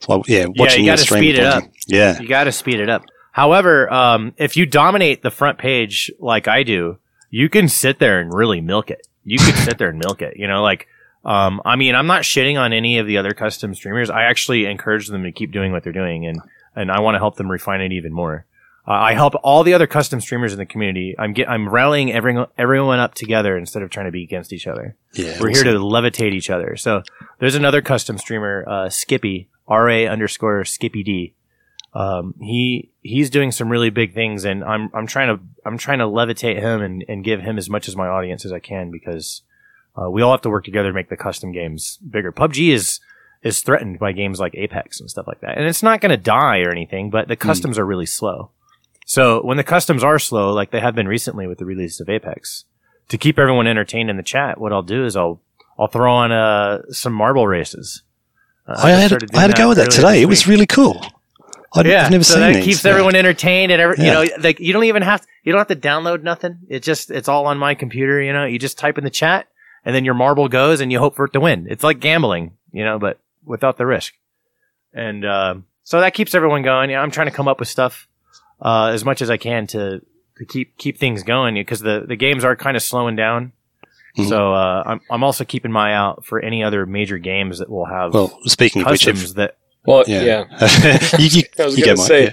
So 0.00 0.22
yeah, 0.26 0.46
watching 0.56 0.80
you 0.80 0.86
your 0.86 0.96
gotta 0.96 1.04
stream, 1.04 1.20
speed 1.20 1.38
it 1.38 1.44
up. 1.44 1.64
Yeah, 1.86 2.20
You 2.20 2.28
got 2.28 2.44
to 2.44 2.52
speed 2.52 2.80
it 2.80 2.90
up. 2.90 3.04
However, 3.32 3.92
um, 3.92 4.34
if 4.38 4.56
you 4.56 4.66
dominate 4.66 5.22
the 5.22 5.30
front 5.30 5.58
page 5.58 6.10
like 6.18 6.48
I 6.48 6.62
do, 6.62 6.98
you 7.30 7.48
can 7.48 7.68
sit 7.68 7.98
there 7.98 8.18
and 8.20 8.32
really 8.32 8.60
milk 8.60 8.90
it. 8.90 9.06
You 9.24 9.38
can 9.38 9.54
sit 9.56 9.78
there 9.78 9.88
and 9.88 9.98
milk 9.98 10.22
it. 10.22 10.36
You 10.36 10.48
know, 10.48 10.62
like, 10.62 10.88
um, 11.26 11.60
I 11.64 11.74
mean, 11.74 11.96
I'm 11.96 12.06
not 12.06 12.22
shitting 12.22 12.58
on 12.58 12.72
any 12.72 12.98
of 12.98 13.06
the 13.06 13.18
other 13.18 13.32
custom 13.32 13.74
streamers. 13.74 14.10
I 14.10 14.22
actually 14.22 14.64
encourage 14.64 15.08
them 15.08 15.24
to 15.24 15.32
keep 15.32 15.50
doing 15.50 15.72
what 15.72 15.82
they're 15.82 15.92
doing, 15.92 16.24
and 16.24 16.40
and 16.76 16.90
I 16.90 17.00
want 17.00 17.16
to 17.16 17.18
help 17.18 17.36
them 17.36 17.50
refine 17.50 17.80
it 17.80 17.92
even 17.92 18.12
more. 18.12 18.46
Uh, 18.88 18.92
I 18.92 19.14
help 19.14 19.34
all 19.42 19.64
the 19.64 19.74
other 19.74 19.88
custom 19.88 20.20
streamers 20.20 20.52
in 20.52 20.60
the 20.60 20.66
community. 20.66 21.16
I'm 21.18 21.32
get, 21.32 21.50
I'm 21.50 21.68
rallying 21.68 22.12
everyone 22.12 22.46
everyone 22.56 23.00
up 23.00 23.14
together 23.14 23.58
instead 23.58 23.82
of 23.82 23.90
trying 23.90 24.06
to 24.06 24.12
be 24.12 24.22
against 24.22 24.52
each 24.52 24.68
other. 24.68 24.94
yeah. 25.14 25.36
We're 25.40 25.48
here 25.50 25.64
to 25.64 25.72
levitate 25.72 26.32
each 26.32 26.48
other. 26.48 26.76
So 26.76 27.02
there's 27.40 27.56
another 27.56 27.82
custom 27.82 28.18
streamer, 28.18 28.64
uh, 28.68 28.88
Skippy, 28.88 29.48
R 29.66 29.90
A 29.90 30.06
underscore 30.06 30.64
Skippy 30.64 31.02
D. 31.02 31.34
Um, 31.92 32.34
he 32.40 32.90
he's 33.02 33.30
doing 33.30 33.50
some 33.50 33.68
really 33.68 33.90
big 33.90 34.14
things, 34.14 34.44
and 34.44 34.62
I'm 34.62 34.90
I'm 34.94 35.08
trying 35.08 35.36
to 35.36 35.42
I'm 35.64 35.76
trying 35.78 35.98
to 35.98 36.04
levitate 36.04 36.60
him 36.60 36.82
and, 36.82 37.04
and 37.08 37.24
give 37.24 37.40
him 37.40 37.58
as 37.58 37.68
much 37.68 37.88
as 37.88 37.96
my 37.96 38.06
audience 38.06 38.44
as 38.44 38.52
I 38.52 38.60
can 38.60 38.92
because 38.92 39.42
uh, 40.00 40.10
we 40.10 40.22
all 40.22 40.30
have 40.32 40.42
to 40.42 40.50
work 40.50 40.64
together 40.64 40.88
to 40.88 40.94
make 40.94 41.08
the 41.08 41.16
custom 41.16 41.52
games 41.52 41.98
bigger. 41.98 42.32
PUBG 42.32 42.72
is 42.72 43.00
is 43.42 43.60
threatened 43.60 43.98
by 43.98 44.12
games 44.12 44.40
like 44.40 44.54
Apex 44.56 44.98
and 45.00 45.08
stuff 45.10 45.26
like 45.26 45.40
that, 45.40 45.56
and 45.56 45.66
it's 45.66 45.82
not 45.82 46.00
going 46.00 46.10
to 46.10 46.16
die 46.16 46.60
or 46.60 46.70
anything, 46.70 47.10
but 47.10 47.28
the 47.28 47.36
customs 47.36 47.78
are 47.78 47.86
really 47.86 48.06
slow. 48.06 48.50
So 49.06 49.40
when 49.44 49.56
the 49.56 49.62
customs 49.64 50.02
are 50.02 50.18
slow, 50.18 50.52
like 50.52 50.70
they 50.72 50.80
have 50.80 50.94
been 50.96 51.06
recently 51.06 51.46
with 51.46 51.58
the 51.58 51.64
release 51.64 52.00
of 52.00 52.08
Apex, 52.08 52.64
to 53.08 53.16
keep 53.18 53.38
everyone 53.38 53.66
entertained 53.68 54.10
in 54.10 54.16
the 54.16 54.22
chat, 54.24 54.58
what 54.60 54.72
I'll 54.72 54.82
do 54.82 55.04
is 55.04 55.14
I'll 55.16 55.40
I'll 55.78 55.86
throw 55.86 56.12
on 56.12 56.32
uh, 56.32 56.82
some 56.90 57.12
marble 57.12 57.46
races. 57.46 58.02
Uh, 58.66 58.80
I 58.82 58.90
had, 58.90 59.12
I 59.34 59.40
had 59.42 59.50
to 59.52 59.56
go 59.56 59.68
with 59.68 59.78
that 59.78 59.90
today. 59.92 60.22
It 60.22 60.26
was 60.26 60.48
really 60.48 60.66
cool. 60.66 61.00
I'd, 61.74 61.86
yeah, 61.86 62.06
I've 62.06 62.10
never 62.10 62.24
so 62.24 62.34
seen 62.34 62.40
that 62.40 62.54
these. 62.54 62.64
keeps 62.64 62.84
Yeah. 62.84 62.92
everyone 62.92 63.14
entertained 63.14 63.70
and 63.70 63.80
every, 63.80 63.96
you 64.04 64.10
know 64.10 64.24
like 64.40 64.58
you 64.60 64.72
don't 64.72 64.84
even 64.84 65.02
have 65.02 65.20
to, 65.20 65.26
you 65.44 65.52
don't 65.52 65.60
have 65.60 65.68
to 65.68 65.76
download 65.88 66.22
nothing. 66.22 66.58
It 66.68 66.82
just 66.82 67.10
it's 67.10 67.28
all 67.28 67.46
on 67.46 67.58
my 67.58 67.74
computer. 67.74 68.20
You 68.20 68.32
know, 68.32 68.44
you 68.44 68.58
just 68.58 68.78
type 68.78 68.98
in 68.98 69.04
the 69.04 69.10
chat 69.10 69.46
and 69.86 69.94
then 69.94 70.04
your 70.04 70.12
marble 70.14 70.48
goes 70.48 70.80
and 70.82 70.92
you 70.92 70.98
hope 70.98 71.14
for 71.16 71.24
it 71.24 71.32
to 71.32 71.40
win. 71.40 71.66
It's 71.70 71.82
like 71.84 72.00
gambling, 72.00 72.52
you 72.72 72.84
know, 72.84 72.98
but 72.98 73.18
without 73.44 73.78
the 73.78 73.86
risk. 73.86 74.12
And 74.92 75.24
uh, 75.24 75.54
so 75.84 76.00
that 76.00 76.12
keeps 76.12 76.34
everyone 76.34 76.62
going. 76.62 76.90
You 76.90 76.96
know, 76.96 77.02
I'm 77.02 77.10
trying 77.10 77.28
to 77.28 77.32
come 77.34 77.48
up 77.48 77.58
with 77.60 77.68
stuff 77.68 78.06
uh, 78.60 78.86
as 78.92 79.04
much 79.04 79.22
as 79.22 79.30
I 79.30 79.36
can 79.38 79.66
to 79.68 80.00
to 80.38 80.44
keep 80.44 80.76
keep 80.76 80.98
things 80.98 81.22
going 81.22 81.54
because 81.54 81.80
the 81.80 82.04
the 82.06 82.16
games 82.16 82.44
are 82.44 82.56
kind 82.56 82.76
of 82.76 82.82
slowing 82.82 83.16
down. 83.16 83.52
Mhm. 84.18 84.28
So 84.28 84.52
uh, 84.54 84.82
I'm 84.86 85.00
I'm 85.10 85.22
also 85.22 85.44
keeping 85.44 85.70
my 85.72 85.90
eye 85.92 85.94
out 85.94 86.24
for 86.24 86.40
any 86.40 86.64
other 86.64 86.84
major 86.86 87.18
games 87.18 87.58
that 87.60 87.68
will 87.70 87.84
have 87.86 88.12
Well, 88.14 88.38
speaking 88.44 88.82
of 88.82 88.90
which, 88.90 89.04
customs 89.06 89.34
that 89.34 89.56
Well, 89.84 90.04
yeah, 90.06 90.22
yeah. 90.22 91.08
you, 91.18 91.26
you, 91.30 91.42
I 91.58 91.64
was 91.66 91.76
going 91.76 91.88
to 91.88 91.96
Mike. 91.96 92.06
say. 92.06 92.32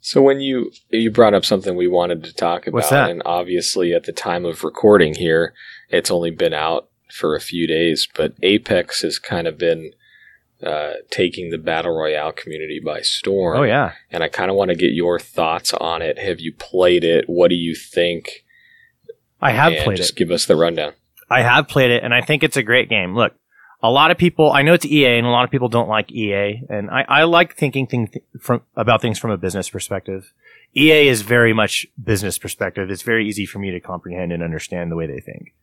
So 0.00 0.20
when 0.20 0.40
you 0.40 0.70
you 0.90 1.10
brought 1.10 1.34
up 1.34 1.44
something 1.44 1.76
we 1.76 1.88
wanted 1.88 2.24
to 2.24 2.32
talk 2.34 2.66
about, 2.66 2.74
What's 2.74 2.90
that? 2.90 3.10
and 3.10 3.22
obviously 3.24 3.92
at 3.94 4.04
the 4.04 4.12
time 4.12 4.44
of 4.44 4.62
recording 4.62 5.14
here, 5.14 5.54
it's 5.88 6.10
only 6.10 6.30
been 6.30 6.54
out 6.54 6.88
for 7.12 7.36
a 7.36 7.40
few 7.40 7.66
days, 7.66 8.08
but 8.14 8.34
Apex 8.42 9.02
has 9.02 9.18
kind 9.18 9.46
of 9.46 9.58
been 9.58 9.92
uh, 10.62 10.94
taking 11.10 11.50
the 11.50 11.58
battle 11.58 11.94
royale 11.94 12.32
community 12.32 12.80
by 12.82 13.00
storm. 13.00 13.58
oh 13.58 13.64
yeah 13.64 13.92
and 14.10 14.22
I 14.22 14.28
kind 14.28 14.50
of 14.50 14.56
want 14.56 14.70
to 14.70 14.74
get 14.74 14.92
your 14.92 15.18
thoughts 15.18 15.74
on 15.74 16.00
it. 16.00 16.18
Have 16.18 16.40
you 16.40 16.52
played 16.52 17.04
it? 17.04 17.28
What 17.28 17.48
do 17.48 17.54
you 17.54 17.74
think? 17.74 18.44
I 19.42 19.50
have 19.50 19.72
and 19.72 19.82
played 19.82 19.96
just 19.98 20.10
it. 20.10 20.12
Just 20.12 20.16
give 20.16 20.30
us 20.30 20.46
the 20.46 20.56
rundown. 20.56 20.94
I 21.28 21.42
have 21.42 21.68
played 21.68 21.90
it, 21.90 22.02
and 22.02 22.14
I 22.14 22.22
think 22.22 22.42
it's 22.42 22.56
a 22.56 22.62
great 22.62 22.88
game. 22.88 23.14
Look, 23.14 23.34
a 23.82 23.90
lot 23.90 24.10
of 24.10 24.16
people, 24.16 24.50
I 24.52 24.62
know 24.62 24.72
it's 24.72 24.86
EA, 24.86 25.18
and 25.18 25.26
a 25.26 25.30
lot 25.30 25.44
of 25.44 25.50
people 25.50 25.68
don't 25.68 25.88
like 25.88 26.10
EA, 26.10 26.62
and 26.70 26.90
I, 26.90 27.04
I 27.08 27.24
like 27.24 27.54
thinking 27.54 27.86
thing, 27.86 28.10
from 28.40 28.62
about 28.76 29.02
things 29.02 29.18
from 29.18 29.30
a 29.30 29.36
business 29.36 29.68
perspective. 29.68 30.32
EA 30.74 31.08
is 31.08 31.22
very 31.22 31.52
much 31.52 31.86
business 32.02 32.38
perspective. 32.38 32.90
It's 32.90 33.02
very 33.02 33.28
easy 33.28 33.44
for 33.44 33.58
me 33.58 33.70
to 33.70 33.80
comprehend 33.80 34.32
and 34.32 34.42
understand 34.42 34.90
the 34.90 34.96
way 34.96 35.06
they 35.06 35.20
think, 35.20 35.54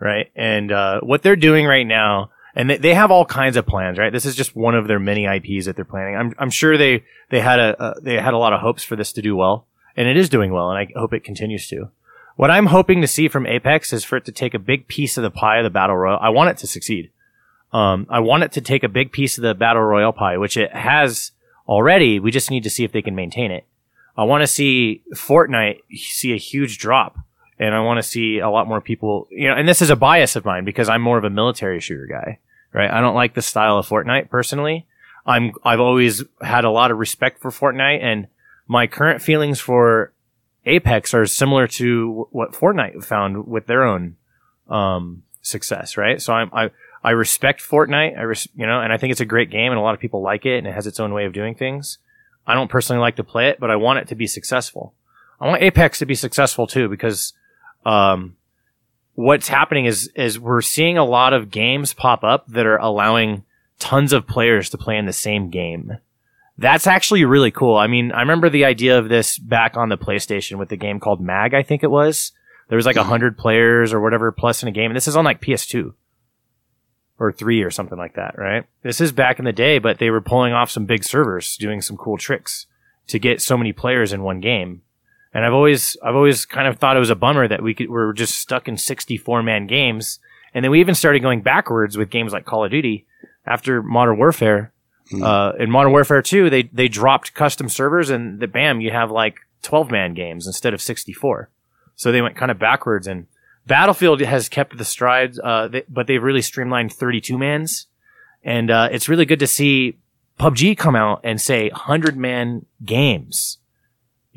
right? 0.00 0.30
And 0.34 0.72
uh, 0.72 1.00
what 1.00 1.22
they're 1.22 1.36
doing 1.36 1.66
right 1.66 1.86
now, 1.86 2.30
and 2.54 2.70
they, 2.70 2.76
they 2.76 2.94
have 2.94 3.10
all 3.10 3.24
kinds 3.24 3.56
of 3.56 3.66
plans, 3.66 3.98
right? 3.98 4.12
This 4.12 4.26
is 4.26 4.34
just 4.34 4.56
one 4.56 4.74
of 4.74 4.88
their 4.88 4.98
many 4.98 5.26
IPs 5.26 5.66
that 5.66 5.76
they're 5.76 5.84
planning. 5.84 6.16
I'm, 6.16 6.34
I'm 6.38 6.50
sure 6.50 6.76
they 6.76 7.04
they 7.30 7.40
had 7.40 7.60
a 7.60 7.80
uh, 7.80 7.94
they 8.00 8.14
had 8.14 8.34
a 8.34 8.38
lot 8.38 8.52
of 8.52 8.60
hopes 8.60 8.84
for 8.84 8.96
this 8.96 9.12
to 9.12 9.22
do 9.22 9.36
well, 9.36 9.66
and 9.96 10.08
it 10.08 10.16
is 10.16 10.28
doing 10.28 10.52
well, 10.52 10.70
and 10.70 10.78
I 10.78 10.98
hope 10.98 11.12
it 11.12 11.24
continues 11.24 11.68
to. 11.68 11.90
What 12.36 12.50
I'm 12.50 12.66
hoping 12.66 13.00
to 13.00 13.08
see 13.08 13.26
from 13.26 13.46
Apex 13.46 13.92
is 13.92 14.04
for 14.04 14.16
it 14.16 14.24
to 14.26 14.32
take 14.32 14.54
a 14.54 14.60
big 14.60 14.86
piece 14.86 15.16
of 15.16 15.24
the 15.24 15.30
pie 15.30 15.58
of 15.58 15.64
the 15.64 15.70
battle 15.70 15.96
royale. 15.96 16.20
I 16.22 16.28
want 16.28 16.50
it 16.50 16.56
to 16.58 16.68
succeed. 16.68 17.10
Um, 17.72 18.06
I 18.08 18.20
want 18.20 18.44
it 18.44 18.52
to 18.52 18.60
take 18.60 18.84
a 18.84 18.88
big 18.88 19.12
piece 19.12 19.36
of 19.36 19.42
the 19.42 19.54
battle 19.54 19.82
royale 19.82 20.12
pie, 20.12 20.38
which 20.38 20.56
it 20.56 20.72
has 20.72 21.32
already. 21.66 22.18
We 22.18 22.30
just 22.30 22.50
need 22.50 22.62
to 22.62 22.70
see 22.70 22.84
if 22.84 22.92
they 22.92 23.02
can 23.02 23.14
maintain 23.14 23.50
it. 23.50 23.66
I 24.16 24.24
want 24.24 24.42
to 24.42 24.46
see 24.46 25.02
Fortnite 25.14 25.80
see 25.94 26.32
a 26.32 26.36
huge 26.36 26.78
drop, 26.78 27.18
and 27.58 27.74
I 27.74 27.80
want 27.80 27.98
to 27.98 28.02
see 28.02 28.38
a 28.38 28.50
lot 28.50 28.68
more 28.68 28.80
people. 28.80 29.28
You 29.30 29.48
know, 29.48 29.54
and 29.54 29.68
this 29.68 29.82
is 29.82 29.90
a 29.90 29.96
bias 29.96 30.36
of 30.36 30.44
mine 30.44 30.64
because 30.64 30.88
I'm 30.88 31.02
more 31.02 31.18
of 31.18 31.24
a 31.24 31.30
military 31.30 31.80
shooter 31.80 32.06
guy, 32.06 32.38
right? 32.72 32.90
I 32.90 33.00
don't 33.00 33.14
like 33.14 33.34
the 33.34 33.42
style 33.42 33.78
of 33.78 33.88
Fortnite 33.88 34.30
personally. 34.30 34.86
I'm 35.26 35.52
I've 35.64 35.80
always 35.80 36.24
had 36.40 36.64
a 36.64 36.70
lot 36.70 36.90
of 36.90 36.98
respect 36.98 37.40
for 37.40 37.50
Fortnite, 37.50 38.02
and 38.02 38.28
my 38.66 38.86
current 38.86 39.20
feelings 39.20 39.60
for 39.60 40.12
Apex 40.64 41.14
are 41.14 41.26
similar 41.26 41.66
to 41.66 42.28
what 42.30 42.52
Fortnite 42.52 43.04
found 43.04 43.46
with 43.46 43.66
their 43.66 43.84
own 43.84 44.16
um, 44.68 45.22
success, 45.42 45.96
right? 45.96 46.20
So 46.20 46.32
I'm, 46.32 46.50
I 46.52 46.70
I 47.02 47.10
respect 47.10 47.60
Fortnite, 47.62 48.18
I 48.18 48.22
res- 48.22 48.48
you 48.54 48.66
know, 48.66 48.80
and 48.80 48.92
I 48.92 48.98
think 48.98 49.12
it's 49.12 49.20
a 49.20 49.26
great 49.26 49.50
game, 49.50 49.70
and 49.70 49.78
a 49.78 49.82
lot 49.82 49.94
of 49.94 50.00
people 50.00 50.22
like 50.22 50.46
it, 50.46 50.58
and 50.58 50.66
it 50.66 50.74
has 50.74 50.86
its 50.86 51.00
own 51.00 51.12
way 51.12 51.26
of 51.26 51.32
doing 51.32 51.54
things. 51.54 51.98
I 52.46 52.54
don't 52.54 52.70
personally 52.70 53.00
like 53.00 53.16
to 53.16 53.24
play 53.24 53.48
it, 53.48 53.60
but 53.60 53.70
I 53.70 53.76
want 53.76 53.98
it 53.98 54.08
to 54.08 54.14
be 54.14 54.26
successful. 54.26 54.94
I 55.40 55.46
want 55.46 55.62
Apex 55.62 55.98
to 56.00 56.06
be 56.06 56.14
successful 56.14 56.66
too, 56.66 56.88
because 56.88 57.34
um, 57.84 58.36
what's 59.14 59.48
happening 59.48 59.86
is 59.86 60.10
is 60.14 60.38
we're 60.38 60.60
seeing 60.60 60.96
a 60.98 61.04
lot 61.04 61.32
of 61.32 61.50
games 61.50 61.94
pop 61.94 62.22
up 62.22 62.46
that 62.48 62.66
are 62.66 62.76
allowing 62.76 63.44
tons 63.78 64.12
of 64.12 64.26
players 64.26 64.70
to 64.70 64.78
play 64.78 64.96
in 64.96 65.06
the 65.06 65.12
same 65.12 65.50
game. 65.50 65.98
That's 66.56 66.86
actually 66.88 67.24
really 67.24 67.52
cool. 67.52 67.76
I 67.76 67.86
mean, 67.86 68.10
I 68.10 68.20
remember 68.20 68.50
the 68.50 68.64
idea 68.64 68.98
of 68.98 69.08
this 69.08 69.38
back 69.38 69.76
on 69.76 69.88
the 69.88 69.98
PlayStation 69.98 70.58
with 70.58 70.68
the 70.68 70.76
game 70.76 70.98
called 70.98 71.20
Mag, 71.20 71.54
I 71.54 71.62
think 71.62 71.84
it 71.84 71.90
was. 71.90 72.32
There 72.68 72.76
was 72.76 72.86
like 72.86 72.96
a 72.96 73.04
hundred 73.04 73.38
players 73.38 73.92
or 73.92 74.00
whatever 74.00 74.30
plus 74.32 74.62
in 74.62 74.68
a 74.68 74.72
game. 74.72 74.90
And 74.90 74.96
this 74.96 75.08
is 75.08 75.16
on 75.16 75.24
like 75.24 75.40
PS2 75.40 75.94
or 77.18 77.32
three 77.32 77.62
or 77.62 77.70
something 77.70 77.98
like 77.98 78.14
that, 78.14 78.36
right? 78.36 78.64
This 78.82 79.00
is 79.00 79.12
back 79.12 79.38
in 79.38 79.44
the 79.44 79.52
day, 79.52 79.78
but 79.78 79.98
they 79.98 80.10
were 80.10 80.20
pulling 80.20 80.52
off 80.52 80.70
some 80.70 80.84
big 80.84 81.04
servers, 81.04 81.56
doing 81.56 81.80
some 81.80 81.96
cool 81.96 82.18
tricks 82.18 82.66
to 83.08 83.18
get 83.18 83.40
so 83.40 83.56
many 83.56 83.72
players 83.72 84.12
in 84.12 84.22
one 84.22 84.40
game. 84.40 84.82
And 85.34 85.44
I've 85.44 85.52
always, 85.52 85.96
I've 86.02 86.14
always 86.14 86.46
kind 86.46 86.66
of 86.66 86.78
thought 86.78 86.96
it 86.96 87.00
was 87.00 87.10
a 87.10 87.16
bummer 87.16 87.46
that 87.48 87.62
we 87.62 87.74
could, 87.74 87.90
we're 87.90 88.12
just 88.12 88.38
stuck 88.38 88.68
in 88.68 88.76
64 88.76 89.42
man 89.42 89.66
games. 89.66 90.20
And 90.54 90.64
then 90.64 90.70
we 90.70 90.80
even 90.80 90.94
started 90.94 91.20
going 91.20 91.42
backwards 91.42 91.96
with 91.96 92.10
games 92.10 92.32
like 92.32 92.44
Call 92.44 92.64
of 92.64 92.70
Duty 92.70 93.06
after 93.46 93.82
Modern 93.82 94.18
Warfare. 94.18 94.72
Hmm. 95.10 95.22
Uh, 95.22 95.52
in 95.52 95.70
Modern 95.70 95.92
Warfare 95.92 96.22
2, 96.22 96.50
they, 96.50 96.62
they 96.64 96.88
dropped 96.88 97.34
custom 97.34 97.68
servers 97.68 98.10
and 98.10 98.40
the 98.40 98.46
bam, 98.46 98.80
you 98.80 98.90
have 98.90 99.10
like 99.10 99.38
12 99.62 99.90
man 99.90 100.14
games 100.14 100.46
instead 100.46 100.74
of 100.74 100.80
64. 100.80 101.50
So 101.94 102.12
they 102.12 102.22
went 102.22 102.36
kind 102.36 102.50
of 102.50 102.58
backwards 102.58 103.06
and 103.06 103.26
Battlefield 103.66 104.20
has 104.22 104.48
kept 104.48 104.78
the 104.78 104.84
strides, 104.84 105.38
uh, 105.38 105.68
they, 105.68 105.82
but 105.90 106.06
they've 106.06 106.22
really 106.22 106.40
streamlined 106.40 106.92
32 106.92 107.36
mans. 107.36 107.86
And, 108.42 108.70
uh, 108.70 108.88
it's 108.90 109.10
really 109.10 109.26
good 109.26 109.40
to 109.40 109.46
see 109.46 109.98
PUBG 110.40 110.78
come 110.78 110.96
out 110.96 111.20
and 111.22 111.40
say 111.40 111.68
100 111.68 112.16
man 112.16 112.64
games. 112.84 113.57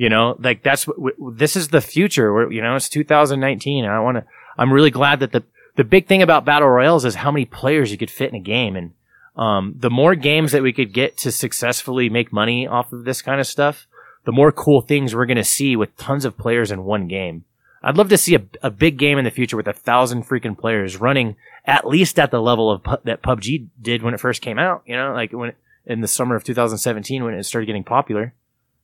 You 0.01 0.09
know, 0.09 0.35
like 0.39 0.63
that's 0.63 0.87
this 1.31 1.55
is 1.55 1.67
the 1.67 1.79
future 1.79 2.51
you 2.51 2.59
know, 2.59 2.75
it's 2.75 2.89
2019 2.89 3.83
and 3.83 3.93
I 3.93 3.99
want 3.99 4.17
to, 4.17 4.25
I'm 4.57 4.73
really 4.73 4.89
glad 4.89 5.19
that 5.19 5.31
the, 5.31 5.43
the 5.75 5.83
big 5.83 6.07
thing 6.07 6.23
about 6.23 6.43
battle 6.43 6.69
royales 6.69 7.05
is 7.05 7.13
how 7.13 7.29
many 7.29 7.45
players 7.45 7.91
you 7.91 7.99
could 7.99 8.09
fit 8.09 8.29
in 8.29 8.35
a 8.35 8.39
game. 8.39 8.75
And, 8.75 8.93
um, 9.35 9.75
the 9.77 9.91
more 9.91 10.15
games 10.15 10.53
that 10.53 10.63
we 10.63 10.73
could 10.73 10.91
get 10.91 11.17
to 11.17 11.31
successfully 11.31 12.09
make 12.09 12.33
money 12.33 12.65
off 12.65 12.91
of 12.91 13.03
this 13.05 13.21
kind 13.21 13.39
of 13.39 13.45
stuff, 13.45 13.85
the 14.25 14.31
more 14.31 14.51
cool 14.51 14.81
things 14.81 15.13
we're 15.13 15.27
going 15.27 15.37
to 15.37 15.43
see 15.43 15.75
with 15.75 15.95
tons 15.97 16.25
of 16.25 16.35
players 16.35 16.71
in 16.71 16.83
one 16.83 17.07
game. 17.07 17.45
I'd 17.83 17.95
love 17.95 18.09
to 18.09 18.17
see 18.17 18.33
a, 18.33 18.41
a 18.63 18.71
big 18.71 18.97
game 18.97 19.19
in 19.19 19.25
the 19.25 19.29
future 19.29 19.55
with 19.55 19.67
a 19.67 19.71
thousand 19.71 20.27
freaking 20.27 20.57
players 20.57 20.99
running 20.99 21.35
at 21.67 21.85
least 21.85 22.17
at 22.17 22.31
the 22.31 22.41
level 22.41 22.71
of 22.71 22.81
that 23.03 23.21
PUBG 23.21 23.67
did 23.79 24.01
when 24.01 24.15
it 24.15 24.19
first 24.19 24.41
came 24.41 24.57
out. 24.57 24.81
You 24.87 24.95
know, 24.95 25.13
like 25.13 25.31
when 25.31 25.53
in 25.85 26.01
the 26.01 26.07
summer 26.07 26.35
of 26.35 26.43
2017 26.43 27.23
when 27.23 27.35
it 27.35 27.43
started 27.43 27.67
getting 27.67 27.83
popular. 27.83 28.33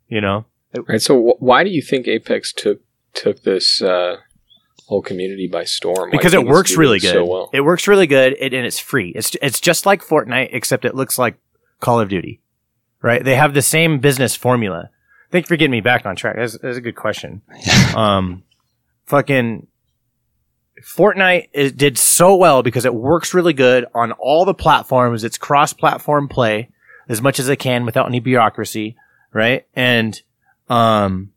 You 0.10 0.22
know, 0.22 0.46
Right. 0.88 1.02
So 1.02 1.22
wh- 1.22 1.42
why 1.42 1.64
do 1.64 1.70
you 1.70 1.82
think 1.82 2.08
Apex 2.08 2.54
took 2.54 2.82
took 3.14 3.44
this 3.44 3.82
uh, 3.82 4.18
whole 4.88 5.02
community 5.02 5.48
by 5.48 5.64
storm? 5.64 6.12
Because 6.12 6.34
it 6.34 6.46
works 6.46 6.76
really 6.76 7.00
good. 7.00 7.14
So 7.14 7.26
well. 7.26 7.50
It 7.54 7.62
works 7.62 7.88
really 7.88 8.08
good, 8.08 8.36
it, 8.40 8.54
and 8.54 8.66
it's 8.66 8.80
free. 8.80 9.12
It's 9.16 9.36
it's 9.42 9.60
just 9.60 9.86
like 9.86 10.04
Fortnite, 10.04 10.50
except 10.52 10.86
it 10.86 10.96
looks 10.96 11.18
like 11.18 11.38
Call 11.80 12.00
of 12.00 12.10
Duty, 12.10 12.42
right? 13.02 13.24
They 13.24 13.36
have 13.36 13.54
the 13.54 13.62
same 13.62 14.00
business 14.00 14.36
formula. 14.36 14.90
Thank 15.32 15.46
you 15.46 15.48
for 15.48 15.58
getting 15.58 15.72
me 15.72 15.82
back 15.82 16.06
on 16.06 16.16
track. 16.16 16.38
That's, 16.38 16.58
that's 16.58 16.78
a 16.78 16.82
good 16.82 16.96
question. 16.96 17.42
um, 17.96 18.44
fucking 19.06 19.68
Fortnite 20.82 21.50
is, 21.54 21.72
did 21.74 21.98
so 21.98 22.36
well 22.36 22.64
because 22.64 22.86
it 22.86 22.94
works 22.94 23.34
really 23.34 23.54
good 23.54 23.86
on 23.94 24.12
all 24.14 24.46
the 24.46 24.54
platforms. 24.54 25.24
It's 25.24 25.38
cross-platform 25.38 26.30
play 26.30 26.70
as 27.10 27.22
much 27.22 27.40
as 27.40 27.50
it 27.50 27.58
can 27.58 27.86
without 27.86 28.08
any 28.08 28.20
bureaucracy, 28.20 28.96
right? 29.34 29.66
And 29.76 30.22
um, 30.70 31.32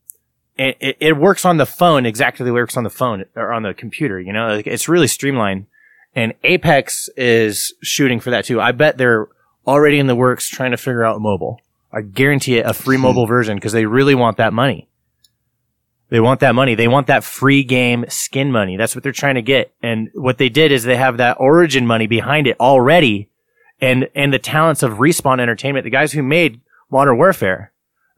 it, 0.56 0.76
it, 0.80 0.96
it 1.00 1.12
works 1.16 1.44
on 1.44 1.56
the 1.56 1.66
phone 1.66 2.04
exactly 2.04 2.44
the 2.44 2.52
way 2.52 2.60
it 2.60 2.64
works 2.64 2.76
on 2.76 2.84
the 2.84 2.90
phone 2.90 3.24
or 3.34 3.52
on 3.52 3.62
the 3.62 3.74
computer. 3.74 4.20
You 4.20 4.32
know, 4.32 4.56
like, 4.56 4.66
it's 4.66 4.88
really 4.88 5.06
streamlined. 5.06 5.66
And 6.14 6.34
Apex 6.42 7.08
is 7.16 7.72
shooting 7.82 8.20
for 8.20 8.30
that 8.30 8.44
too. 8.44 8.60
I 8.60 8.72
bet 8.72 8.98
they're 8.98 9.28
already 9.66 9.98
in 9.98 10.06
the 10.06 10.16
works 10.16 10.48
trying 10.48 10.72
to 10.72 10.76
figure 10.76 11.04
out 11.04 11.20
mobile. 11.20 11.60
I 11.92 12.02
guarantee 12.02 12.58
it 12.58 12.66
a 12.66 12.74
free 12.74 12.96
mobile 12.98 13.26
version 13.26 13.56
because 13.56 13.72
they 13.72 13.86
really 13.86 14.14
want 14.14 14.36
that 14.36 14.52
money. 14.52 14.88
They 16.10 16.20
want 16.20 16.40
that 16.40 16.56
money. 16.56 16.74
They 16.74 16.88
want 16.88 17.06
that 17.06 17.22
free 17.22 17.62
game 17.62 18.04
skin 18.08 18.50
money. 18.50 18.76
That's 18.76 18.96
what 18.96 19.04
they're 19.04 19.12
trying 19.12 19.36
to 19.36 19.42
get. 19.42 19.72
And 19.80 20.10
what 20.14 20.38
they 20.38 20.48
did 20.48 20.72
is 20.72 20.82
they 20.82 20.96
have 20.96 21.18
that 21.18 21.36
origin 21.38 21.86
money 21.86 22.08
behind 22.08 22.48
it 22.48 22.58
already 22.58 23.30
and, 23.80 24.08
and 24.14 24.32
the 24.32 24.40
talents 24.40 24.82
of 24.82 24.94
Respawn 24.94 25.40
Entertainment, 25.40 25.84
the 25.84 25.90
guys 25.90 26.12
who 26.12 26.22
made 26.22 26.60
Modern 26.90 27.16
Warfare, 27.16 27.69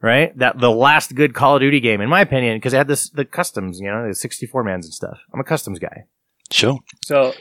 right? 0.03 0.37
That 0.37 0.59
the 0.59 0.69
last 0.69 1.15
good 1.15 1.33
Call 1.33 1.55
of 1.55 1.61
Duty 1.61 1.79
game, 1.79 2.01
in 2.01 2.09
my 2.09 2.21
opinion, 2.21 2.57
because 2.57 2.73
it 2.73 2.77
had 2.77 2.87
this, 2.87 3.09
the 3.09 3.25
customs, 3.25 3.79
you 3.79 3.87
know, 3.87 4.07
the 4.07 4.13
64 4.13 4.63
mans 4.63 4.85
and 4.85 4.93
stuff. 4.93 5.17
I'm 5.33 5.39
a 5.39 5.43
customs 5.43 5.79
guy. 5.79 6.05
Sure. 6.51 6.77
So, 7.03 7.33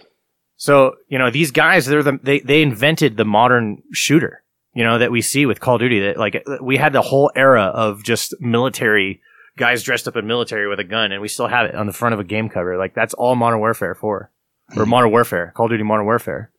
so 0.56 0.94
you 1.08 1.18
know, 1.18 1.30
these 1.30 1.50
guys, 1.50 1.86
they're 1.86 2.02
the 2.02 2.18
they 2.22 2.38
they 2.40 2.62
invented 2.62 3.16
the 3.16 3.24
modern 3.24 3.82
shooter. 3.92 4.44
You 4.72 4.84
know 4.84 4.98
that 4.98 5.10
we 5.10 5.20
see 5.20 5.44
with 5.44 5.60
Call 5.60 5.74
of 5.74 5.80
Duty. 5.80 6.00
That 6.00 6.16
like 6.16 6.42
we 6.62 6.78
had 6.78 6.94
the 6.94 7.02
whole 7.02 7.30
era 7.34 7.64
of 7.64 8.04
just 8.04 8.34
military 8.40 9.20
guys 9.56 9.82
dressed 9.82 10.08
up 10.08 10.16
in 10.16 10.26
military 10.26 10.68
with 10.68 10.80
a 10.80 10.84
gun, 10.84 11.12
and 11.12 11.20
we 11.20 11.28
still 11.28 11.48
have 11.48 11.66
it 11.66 11.74
on 11.74 11.86
the 11.86 11.92
front 11.92 12.14
of 12.14 12.20
a 12.20 12.24
game 12.24 12.48
cover. 12.48 12.78
Like 12.78 12.94
that's 12.94 13.12
all 13.12 13.34
Modern 13.34 13.58
Warfare 13.58 13.94
for, 13.94 14.30
or 14.76 14.86
Modern 14.86 15.10
Warfare, 15.10 15.52
Call 15.54 15.66
of 15.66 15.72
Duty 15.72 15.82
Modern 15.82 16.06
Warfare, 16.06 16.50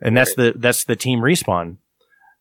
and 0.00 0.16
that's 0.16 0.34
the 0.34 0.52
that's 0.56 0.84
the 0.84 0.96
team 0.96 1.20
respawn. 1.20 1.76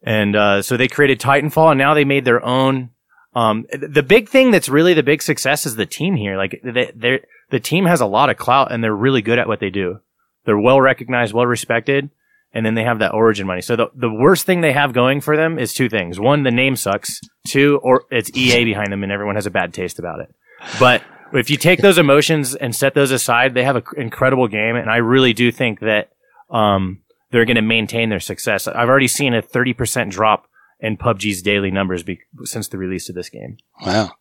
And 0.04 0.36
uh, 0.36 0.62
so 0.64 0.76
they 0.76 0.88
created 0.88 1.20
Titanfall, 1.20 1.72
and 1.72 1.78
now 1.78 1.94
they 1.94 2.04
made 2.04 2.26
their 2.26 2.44
own. 2.44 2.90
Um, 3.34 3.66
the 3.72 4.04
big 4.04 4.28
thing 4.28 4.52
that's 4.52 4.68
really 4.68 4.94
the 4.94 5.04
big 5.04 5.22
success 5.22 5.66
is 5.66 5.76
the 5.76 5.86
team 5.86 6.16
here. 6.16 6.38
Like 6.38 6.62
they, 6.64 7.22
the 7.50 7.60
team 7.60 7.86
has 7.86 8.02
a 8.02 8.06
lot 8.06 8.30
of 8.30 8.38
clout, 8.38 8.72
and 8.72 8.84
they're 8.84 8.96
really 8.96 9.22
good 9.22 9.40
at 9.40 9.48
what 9.48 9.60
they 9.60 9.70
do. 9.70 10.00
They're 10.46 10.60
well 10.60 10.82
recognized, 10.82 11.34
well 11.34 11.46
respected, 11.46 12.10
and 12.54 12.66
then 12.66 12.76
they 12.76 12.84
have 12.84 13.00
that 13.00 13.14
origin 13.14 13.48
money. 13.48 13.62
So 13.62 13.76
the, 13.76 13.88
the 13.96 14.12
worst 14.12 14.46
thing 14.46 14.62
they 14.62 14.74
have 14.74 14.94
going 14.94 15.22
for 15.22 15.38
them 15.38 15.58
is 15.58 15.74
two 15.74 15.90
things. 15.90 16.20
One, 16.20 16.44
the 16.44 16.52
name 16.52 16.76
sucks. 16.76 17.20
Two, 17.48 17.80
or 17.84 18.04
it's 18.12 18.36
EA 18.36 18.66
behind 18.66 18.92
them 18.92 19.04
and 19.04 19.12
everyone 19.12 19.36
has 19.36 19.46
a 19.46 19.52
bad 19.52 19.74
taste 19.74 20.00
about 20.00 20.20
it. 20.20 20.34
But 20.80 21.04
if 21.34 21.50
you 21.50 21.58
take 21.58 21.80
those 21.80 21.98
emotions 21.98 22.56
and 22.56 22.76
set 22.76 22.94
those 22.94 23.12
aside, 23.12 23.54
they 23.54 23.64
have 23.64 23.78
an 23.78 23.84
incredible 23.98 24.48
game. 24.48 24.76
And 24.76 24.90
I 24.90 24.98
really 24.98 25.34
do 25.34 25.52
think 25.52 25.80
that, 25.80 26.12
um, 26.50 27.02
they're 27.32 27.46
going 27.46 27.56
to 27.56 27.62
maintain 27.62 28.10
their 28.10 28.20
success. 28.20 28.68
I've 28.68 28.90
already 28.90 29.08
seen 29.08 29.34
a 29.34 29.42
30% 29.42 30.12
drop 30.12 30.48
in 30.82 30.98
PUBG's 30.98 31.42
daily 31.42 31.72
numbers 31.72 32.04
be- 32.04 32.20
since 32.44 32.68
the 32.68 32.78
release 32.78 33.08
of 33.08 33.16
this 33.16 33.30
game 33.30 33.58
Wow. 33.86 34.12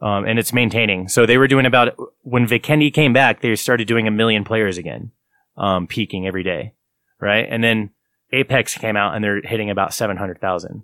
um, 0.00 0.24
and 0.24 0.38
it's 0.38 0.52
maintaining. 0.52 1.08
So 1.08 1.26
they 1.26 1.38
were 1.38 1.48
doing 1.48 1.66
about 1.66 1.96
when 2.22 2.46
Vikendi 2.46 2.92
came 2.92 3.12
back, 3.12 3.40
they 3.40 3.54
started 3.56 3.86
doing 3.88 4.06
a 4.06 4.10
million 4.10 4.44
players 4.44 4.78
again, 4.78 5.10
um, 5.56 5.86
peaking 5.86 6.26
every 6.26 6.42
day, 6.42 6.74
right? 7.20 7.46
And 7.48 7.62
then 7.62 7.90
Apex 8.32 8.76
came 8.78 8.96
out 8.96 9.14
and 9.14 9.22
they're 9.22 9.40
hitting 9.42 9.70
about 9.70 9.92
seven 9.94 10.16
hundred 10.16 10.40
thousand. 10.40 10.82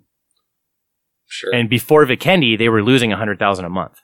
Sure. 1.27 1.53
And 1.55 1.69
before 1.69 2.05
Vikendi, 2.05 2.57
they 2.57 2.69
were 2.69 2.83
losing 2.83 3.11
hundred 3.11 3.39
thousand 3.39 3.65
a 3.65 3.69
month. 3.69 3.99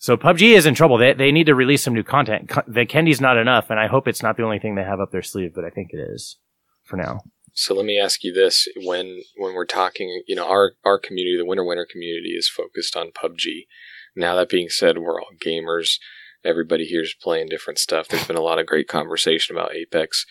So 0.00 0.16
PUBG 0.16 0.54
is 0.56 0.64
in 0.66 0.74
trouble. 0.74 0.96
They 0.98 1.12
they 1.12 1.32
need 1.32 1.46
to 1.46 1.54
release 1.54 1.82
some 1.82 1.94
new 1.94 2.02
content. 2.04 2.48
Co- 2.48 2.62
Vikendi's 2.62 3.20
not 3.20 3.36
enough, 3.36 3.68
and 3.70 3.80
I 3.80 3.86
hope 3.88 4.06
it's 4.06 4.22
not 4.22 4.36
the 4.36 4.44
only 4.44 4.58
thing 4.58 4.74
they 4.74 4.84
have 4.84 5.00
up 5.00 5.10
their 5.10 5.22
sleeve, 5.22 5.52
but 5.54 5.64
I 5.64 5.70
think 5.70 5.90
it 5.92 5.98
is 5.98 6.36
for 6.84 6.96
now. 6.96 7.20
So 7.58 7.74
let 7.74 7.84
me 7.84 7.98
ask 7.98 8.22
you 8.22 8.32
this: 8.32 8.68
when 8.76 9.22
when 9.36 9.52
we're 9.52 9.66
talking, 9.66 10.22
you 10.28 10.36
know, 10.36 10.46
our 10.46 10.74
our 10.84 10.96
community, 10.96 11.36
the 11.36 11.44
Winner 11.44 11.64
Winner 11.64 11.86
community, 11.90 12.30
is 12.36 12.48
focused 12.48 12.96
on 12.96 13.10
PUBG. 13.10 13.66
Now 14.14 14.36
that 14.36 14.48
being 14.48 14.68
said, 14.68 14.98
we're 14.98 15.20
all 15.20 15.34
gamers. 15.44 15.96
Everybody 16.44 16.84
here 16.84 17.02
is 17.02 17.16
playing 17.20 17.48
different 17.48 17.80
stuff. 17.80 18.06
There's 18.06 18.28
been 18.28 18.36
a 18.36 18.42
lot 18.42 18.60
of 18.60 18.66
great 18.66 18.86
conversation 18.86 19.56
about 19.56 19.74
Apex. 19.74 20.24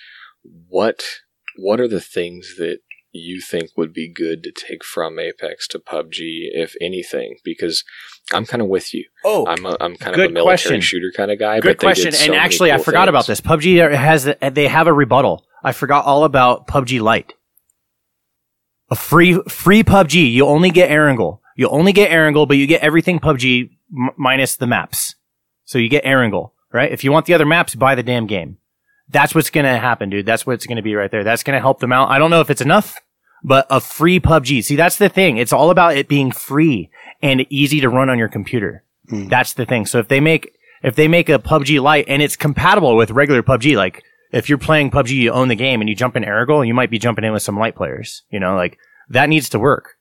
What 0.69 1.03
what 1.57 1.81
are 1.81 1.87
the 1.87 1.99
things 1.99 2.55
that 2.59 2.79
you 3.11 3.41
think 3.41 3.71
would 3.75 3.91
be 3.91 4.09
good 4.09 4.41
to 4.43 4.51
take 4.53 4.85
from 4.85 5.19
Apex 5.19 5.67
to 5.69 5.79
PUBG, 5.79 6.47
if 6.53 6.75
anything? 6.79 7.39
Because 7.43 7.83
I'm 8.31 8.45
kind 8.45 8.61
of 8.61 8.69
with 8.69 8.93
you. 8.93 9.03
Oh, 9.25 9.45
I'm 9.47 9.65
a, 9.65 9.75
I'm 9.81 9.97
kind 9.97 10.15
of 10.15 10.29
a 10.29 10.29
military 10.29 10.77
question. 10.77 10.79
shooter 10.79 11.11
kind 11.13 11.31
of 11.31 11.39
guy. 11.39 11.59
Good 11.59 11.77
but 11.77 11.85
question. 11.87 12.13
so 12.13 12.25
and 12.25 12.35
actually, 12.35 12.71
I 12.71 12.77
cool 12.77 12.85
forgot 12.85 13.09
about 13.09 13.27
this. 13.27 13.41
PUBG 13.41 13.93
has 13.93 14.33
they 14.53 14.69
have 14.69 14.87
a 14.87 14.93
rebuttal. 14.93 15.43
I 15.67 15.73
forgot 15.73 16.05
all 16.05 16.23
about 16.23 16.65
PUBG 16.65 17.01
Lite. 17.01 17.33
A 18.89 18.95
free 18.95 19.33
free 19.49 19.83
PUBG. 19.83 20.31
You 20.31 20.45
only 20.45 20.69
get 20.69 20.89
Erangel. 20.89 21.39
You 21.57 21.67
only 21.67 21.91
get 21.91 22.09
Erangel, 22.09 22.47
but 22.47 22.55
you 22.55 22.65
get 22.67 22.81
everything 22.81 23.19
PUBG 23.19 23.71
m- 23.91 24.11
minus 24.15 24.55
the 24.55 24.65
maps. 24.65 25.15
So 25.65 25.77
you 25.77 25.89
get 25.89 26.05
Erangel, 26.05 26.51
right? 26.71 26.89
If 26.89 27.03
you 27.03 27.11
want 27.11 27.25
the 27.25 27.33
other 27.33 27.45
maps, 27.45 27.75
buy 27.75 27.95
the 27.95 28.01
damn 28.03 28.27
game. 28.27 28.59
That's 29.09 29.35
what's 29.35 29.49
gonna 29.49 29.77
happen, 29.77 30.09
dude. 30.09 30.25
That's 30.25 30.45
what's 30.45 30.65
gonna 30.65 30.81
be 30.81 30.95
right 30.95 31.11
there. 31.11 31.25
That's 31.25 31.43
gonna 31.43 31.59
help 31.59 31.81
them 31.81 31.91
out. 31.91 32.09
I 32.09 32.17
don't 32.17 32.31
know 32.31 32.39
if 32.39 32.49
it's 32.49 32.61
enough, 32.61 32.95
but 33.43 33.67
a 33.69 33.81
free 33.81 34.21
PUBG. 34.21 34.63
See, 34.63 34.77
that's 34.77 34.97
the 34.97 35.09
thing. 35.09 35.35
It's 35.35 35.51
all 35.51 35.69
about 35.69 35.97
it 35.97 36.07
being 36.07 36.31
free 36.31 36.89
and 37.21 37.45
easy 37.49 37.81
to 37.81 37.89
run 37.89 38.09
on 38.09 38.17
your 38.17 38.29
computer. 38.29 38.85
Hmm. 39.09 39.27
That's 39.27 39.51
the 39.51 39.65
thing. 39.65 39.85
So 39.85 39.99
if 39.99 40.07
they 40.07 40.21
make 40.21 40.49
if 40.81 40.95
they 40.95 41.09
make 41.09 41.27
a 41.27 41.39
PUBG 41.39 41.81
Lite 41.81 42.05
and 42.07 42.21
it's 42.21 42.37
compatible 42.37 42.95
with 42.95 43.11
regular 43.11 43.43
PUBG, 43.43 43.75
like 43.75 44.01
if 44.31 44.49
you're 44.49 44.57
playing 44.57 44.91
PUBG, 44.91 45.11
you 45.11 45.31
own 45.31 45.47
the 45.47 45.55
game 45.55 45.81
and 45.81 45.89
you 45.89 45.95
jump 45.95 46.15
in 46.15 46.23
Erangel, 46.23 46.65
you 46.65 46.73
might 46.73 46.91
be 46.91 46.99
jumping 46.99 47.23
in 47.23 47.33
with 47.33 47.43
some 47.43 47.57
light 47.57 47.75
players. 47.75 48.23
You 48.29 48.39
know, 48.39 48.55
like 48.55 48.77
that 49.09 49.29
needs 49.29 49.49
to 49.49 49.59
work, 49.59 49.95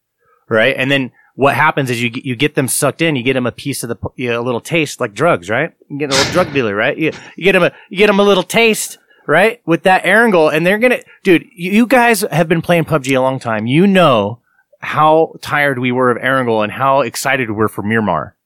right? 0.49 0.75
And 0.77 0.91
then 0.91 1.13
what 1.35 1.55
happens 1.55 1.91
is 1.91 2.03
you 2.03 2.11
you 2.15 2.37
get 2.37 2.55
them 2.55 2.69
sucked 2.69 3.03
in, 3.03 3.17
you 3.17 3.23
get 3.23 3.35
them 3.35 3.47
a 3.47 3.53
piece 3.53 3.83
of 3.83 3.89
the 3.89 3.97
you 4.17 4.31
know, 4.31 4.41
a 4.41 4.45
little 4.45 4.61
taste 4.61 5.01
like 5.01 5.15
drugs, 5.15 5.51
right? 5.51 5.73
You 5.89 5.99
get 5.99 6.13
a 6.13 6.17
little 6.17 6.33
drug 6.33 6.53
dealer, 6.53 6.75
right? 6.75 6.97
You, 6.97 7.13
you 7.37 7.45
get 7.45 7.53
them 7.53 7.63
a 7.63 7.73
you 7.91 7.99
get 7.99 8.07
them 8.09 8.21
a 8.21 8.25
little 8.25 8.43
taste 8.43 8.99
right? 9.27 9.61
With 9.67 9.83
that 9.83 10.05
Erangel, 10.05 10.53
and 10.53 10.65
they're 10.65 10.79
gonna, 10.79 11.01
dude, 11.25 11.47
you, 11.55 11.73
you 11.73 11.87
guys 11.87 12.23
have 12.23 12.49
been 12.49 12.63
playing 12.63 12.85
PUBG 12.85 13.17
a 13.17 13.21
long 13.21 13.39
time. 13.39 13.67
You 13.67 13.87
know 13.87 14.41
how 14.81 15.35
tired 15.41 15.79
we 15.79 15.93
were 15.93 16.11
of 16.11 16.19
Erangel 16.19 16.63
and 16.63 16.73
how 16.73 17.01
excited 17.01 17.51
we 17.51 17.57
were 17.57 17.69
for 17.69 17.83
Miramar 17.83 18.37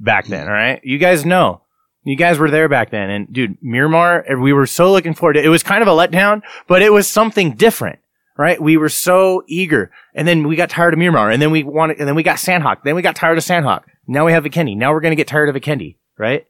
back 0.00 0.26
then, 0.26 0.46
right? 0.46 0.80
You 0.82 0.98
guys 0.98 1.24
know. 1.24 1.61
You 2.04 2.16
guys 2.16 2.38
were 2.38 2.50
there 2.50 2.68
back 2.68 2.90
then, 2.90 3.10
and 3.10 3.32
dude, 3.32 3.58
Miramar, 3.62 4.24
we 4.40 4.52
were 4.52 4.66
so 4.66 4.90
looking 4.90 5.14
forward 5.14 5.34
to 5.34 5.38
it. 5.40 5.44
It 5.46 5.50
was 5.50 5.62
kind 5.62 5.82
of 5.82 5.88
a 5.88 5.92
letdown, 5.92 6.42
but 6.66 6.82
it 6.82 6.92
was 6.92 7.06
something 7.08 7.52
different, 7.52 8.00
right? 8.36 8.60
We 8.60 8.76
were 8.76 8.88
so 8.88 9.44
eager, 9.46 9.90
and 10.14 10.26
then 10.26 10.48
we 10.48 10.56
got 10.56 10.68
tired 10.70 10.94
of 10.94 10.98
Miramar, 10.98 11.30
and 11.30 11.40
then 11.40 11.52
we 11.52 11.62
wanted, 11.62 11.98
and 11.98 12.08
then 12.08 12.16
we 12.16 12.24
got 12.24 12.38
Sanhok, 12.38 12.78
then 12.84 12.96
we 12.96 13.02
got 13.02 13.14
tired 13.14 13.38
of 13.38 13.44
Sanhok. 13.44 13.82
Now 14.08 14.26
we 14.26 14.32
have 14.32 14.42
Vikendi. 14.42 14.76
Now 14.76 14.92
we're 14.92 15.00
gonna 15.00 15.14
get 15.14 15.28
tired 15.28 15.48
of 15.48 15.54
Vikendi, 15.54 15.96
right? 16.18 16.44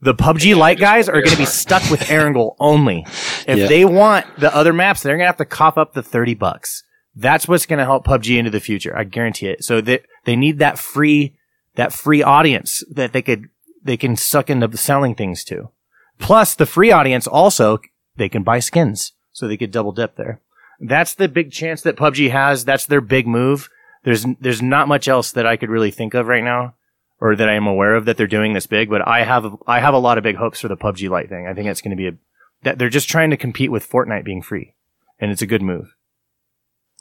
The 0.00 0.14
PUBG 0.14 0.56
Lite 0.56 0.78
guys 0.80 1.08
are 1.08 1.22
gonna 1.22 1.36
be 1.36 1.44
stuck 1.44 1.88
with 1.90 2.00
Erangel 2.08 2.56
only. 2.58 3.04
If 3.46 3.58
Yeah. 3.58 3.66
they 3.68 3.84
want 3.84 4.26
the 4.38 4.52
other 4.54 4.72
maps, 4.72 5.02
they're 5.02 5.16
gonna 5.16 5.26
have 5.26 5.36
to 5.36 5.44
cough 5.44 5.78
up 5.78 5.92
the 5.94 6.02
thirty 6.02 6.34
bucks. 6.34 6.82
That's 7.14 7.46
what's 7.48 7.66
gonna 7.66 7.84
help 7.84 8.04
PUBG 8.04 8.36
into 8.36 8.50
the 8.50 8.60
future. 8.60 8.96
I 8.96 9.04
guarantee 9.04 9.46
it. 9.46 9.62
So 9.64 9.80
they 9.80 10.00
they 10.24 10.34
need 10.36 10.58
that 10.58 10.76
free 10.78 11.36
that 11.76 11.92
free 11.92 12.22
audience 12.22 12.82
that 12.92 13.12
they 13.12 13.22
could 13.22 13.48
they 13.88 13.96
can 13.96 14.16
suck 14.16 14.50
into 14.50 14.68
the 14.68 14.76
selling 14.76 15.14
things 15.14 15.42
to. 15.44 15.70
Plus, 16.18 16.54
the 16.54 16.66
free 16.66 16.92
audience 16.92 17.26
also 17.26 17.78
they 18.16 18.28
can 18.28 18.42
buy 18.42 18.60
skins, 18.60 19.12
so 19.32 19.48
they 19.48 19.56
could 19.56 19.70
double 19.70 19.92
dip 19.92 20.16
there. 20.16 20.42
That's 20.78 21.14
the 21.14 21.26
big 21.26 21.50
chance 21.50 21.80
that 21.82 21.96
PUBG 21.96 22.30
has. 22.30 22.64
That's 22.64 22.84
their 22.84 23.00
big 23.00 23.26
move. 23.26 23.70
There's 24.04 24.26
there's 24.40 24.62
not 24.62 24.88
much 24.88 25.08
else 25.08 25.32
that 25.32 25.46
I 25.46 25.56
could 25.56 25.70
really 25.70 25.90
think 25.90 26.14
of 26.14 26.26
right 26.28 26.44
now, 26.44 26.74
or 27.20 27.34
that 27.34 27.48
I 27.48 27.54
am 27.54 27.66
aware 27.66 27.94
of 27.94 28.04
that 28.04 28.16
they're 28.16 28.26
doing 28.26 28.52
this 28.52 28.66
big. 28.66 28.90
But 28.90 29.06
I 29.08 29.24
have 29.24 29.56
I 29.66 29.80
have 29.80 29.94
a 29.94 29.98
lot 29.98 30.18
of 30.18 30.24
big 30.24 30.36
hopes 30.36 30.60
for 30.60 30.68
the 30.68 30.76
PUBG 30.76 31.08
Lite 31.08 31.28
thing. 31.28 31.46
I 31.46 31.54
think 31.54 31.68
it's 31.68 31.80
going 31.80 31.96
to 31.96 31.96
be 31.96 32.08
a 32.08 32.12
that 32.62 32.78
they're 32.78 32.88
just 32.88 33.08
trying 33.08 33.30
to 33.30 33.36
compete 33.36 33.72
with 33.72 33.88
Fortnite 33.88 34.24
being 34.24 34.42
free, 34.42 34.74
and 35.18 35.30
it's 35.30 35.42
a 35.42 35.46
good 35.46 35.62
move. 35.62 35.94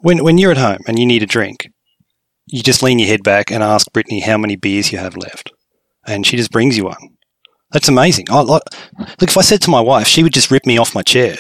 When 0.02 0.24
when 0.24 0.38
you're 0.38 0.52
at 0.52 0.58
home 0.58 0.80
and 0.88 0.98
you 0.98 1.06
need 1.06 1.24
a 1.24 1.28
drink, 1.28 1.70
you 2.46 2.64
just 2.64 2.82
lean 2.82 3.00
your 3.00 3.10
head 3.10 3.24
back 3.24 3.52
and 3.52 3.62
ask 3.62 3.92
Brittany 3.92 4.22
how 4.22 4.38
many 4.38 4.56
beers 4.56 4.92
you 4.92 5.00
have 5.00 5.18
left, 5.18 5.52
and 6.08 6.26
she 6.26 6.38
just 6.38 6.52
brings 6.52 6.78
you 6.78 6.86
one. 6.86 7.18
That's 7.72 7.90
amazing. 7.90 8.28
I, 8.30 8.42
like, 8.42 8.48
look, 8.48 8.64
if 9.22 9.38
I 9.38 9.42
said 9.42 9.62
to 9.64 9.70
my 9.70 9.82
wife, 9.82 10.08
she 10.08 10.24
would 10.24 10.34
just 10.34 10.50
rip 10.50 10.66
me 10.66 10.78
off 10.78 10.96
my 10.96 11.04
chair. 11.04 11.36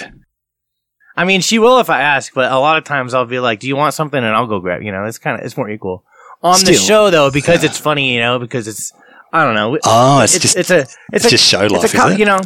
I 1.15 1.23
mean, 1.23 1.41
she 1.41 1.57
will 1.57 1.79
if 1.79 1.89
I 1.89 2.01
ask, 2.01 2.33
but 2.33 2.51
a 2.51 2.59
lot 2.59 2.77
of 2.77 2.83
times 2.83 3.13
I'll 3.13 3.25
be 3.25 3.39
like, 3.39 3.59
"Do 3.59 3.67
you 3.67 3.75
want 3.75 3.95
something?" 3.95 4.23
and 4.23 4.35
I'll 4.35 4.45
go 4.45 4.59
grab. 4.59 4.83
You 4.83 4.91
know, 4.91 5.05
it's 5.05 5.17
kind 5.17 5.39
of 5.39 5.45
it's 5.45 5.57
more 5.57 5.69
equal 5.69 6.03
on 6.43 6.63
the 6.63 6.73
show 6.73 7.09
though 7.09 7.31
because 7.31 7.63
yeah. 7.63 7.69
it's 7.69 7.79
funny. 7.79 8.13
You 8.13 8.19
know, 8.19 8.37
because 8.37 8.67
it's 8.67 8.93
I 9.33 9.43
don't 9.43 9.55
know. 9.55 9.79
Oh, 9.83 10.21
it's, 10.21 10.35
it's 10.35 10.43
just 10.43 10.57
it's 10.57 10.69
a 10.69 10.79
it's, 10.81 10.97
it's 11.11 11.25
a, 11.25 11.29
just 11.29 11.45
show 11.45 11.63
it's 11.63 11.73
life, 11.73 11.93
a 11.93 11.97
co- 11.97 12.07
you 12.09 12.25
know, 12.25 12.39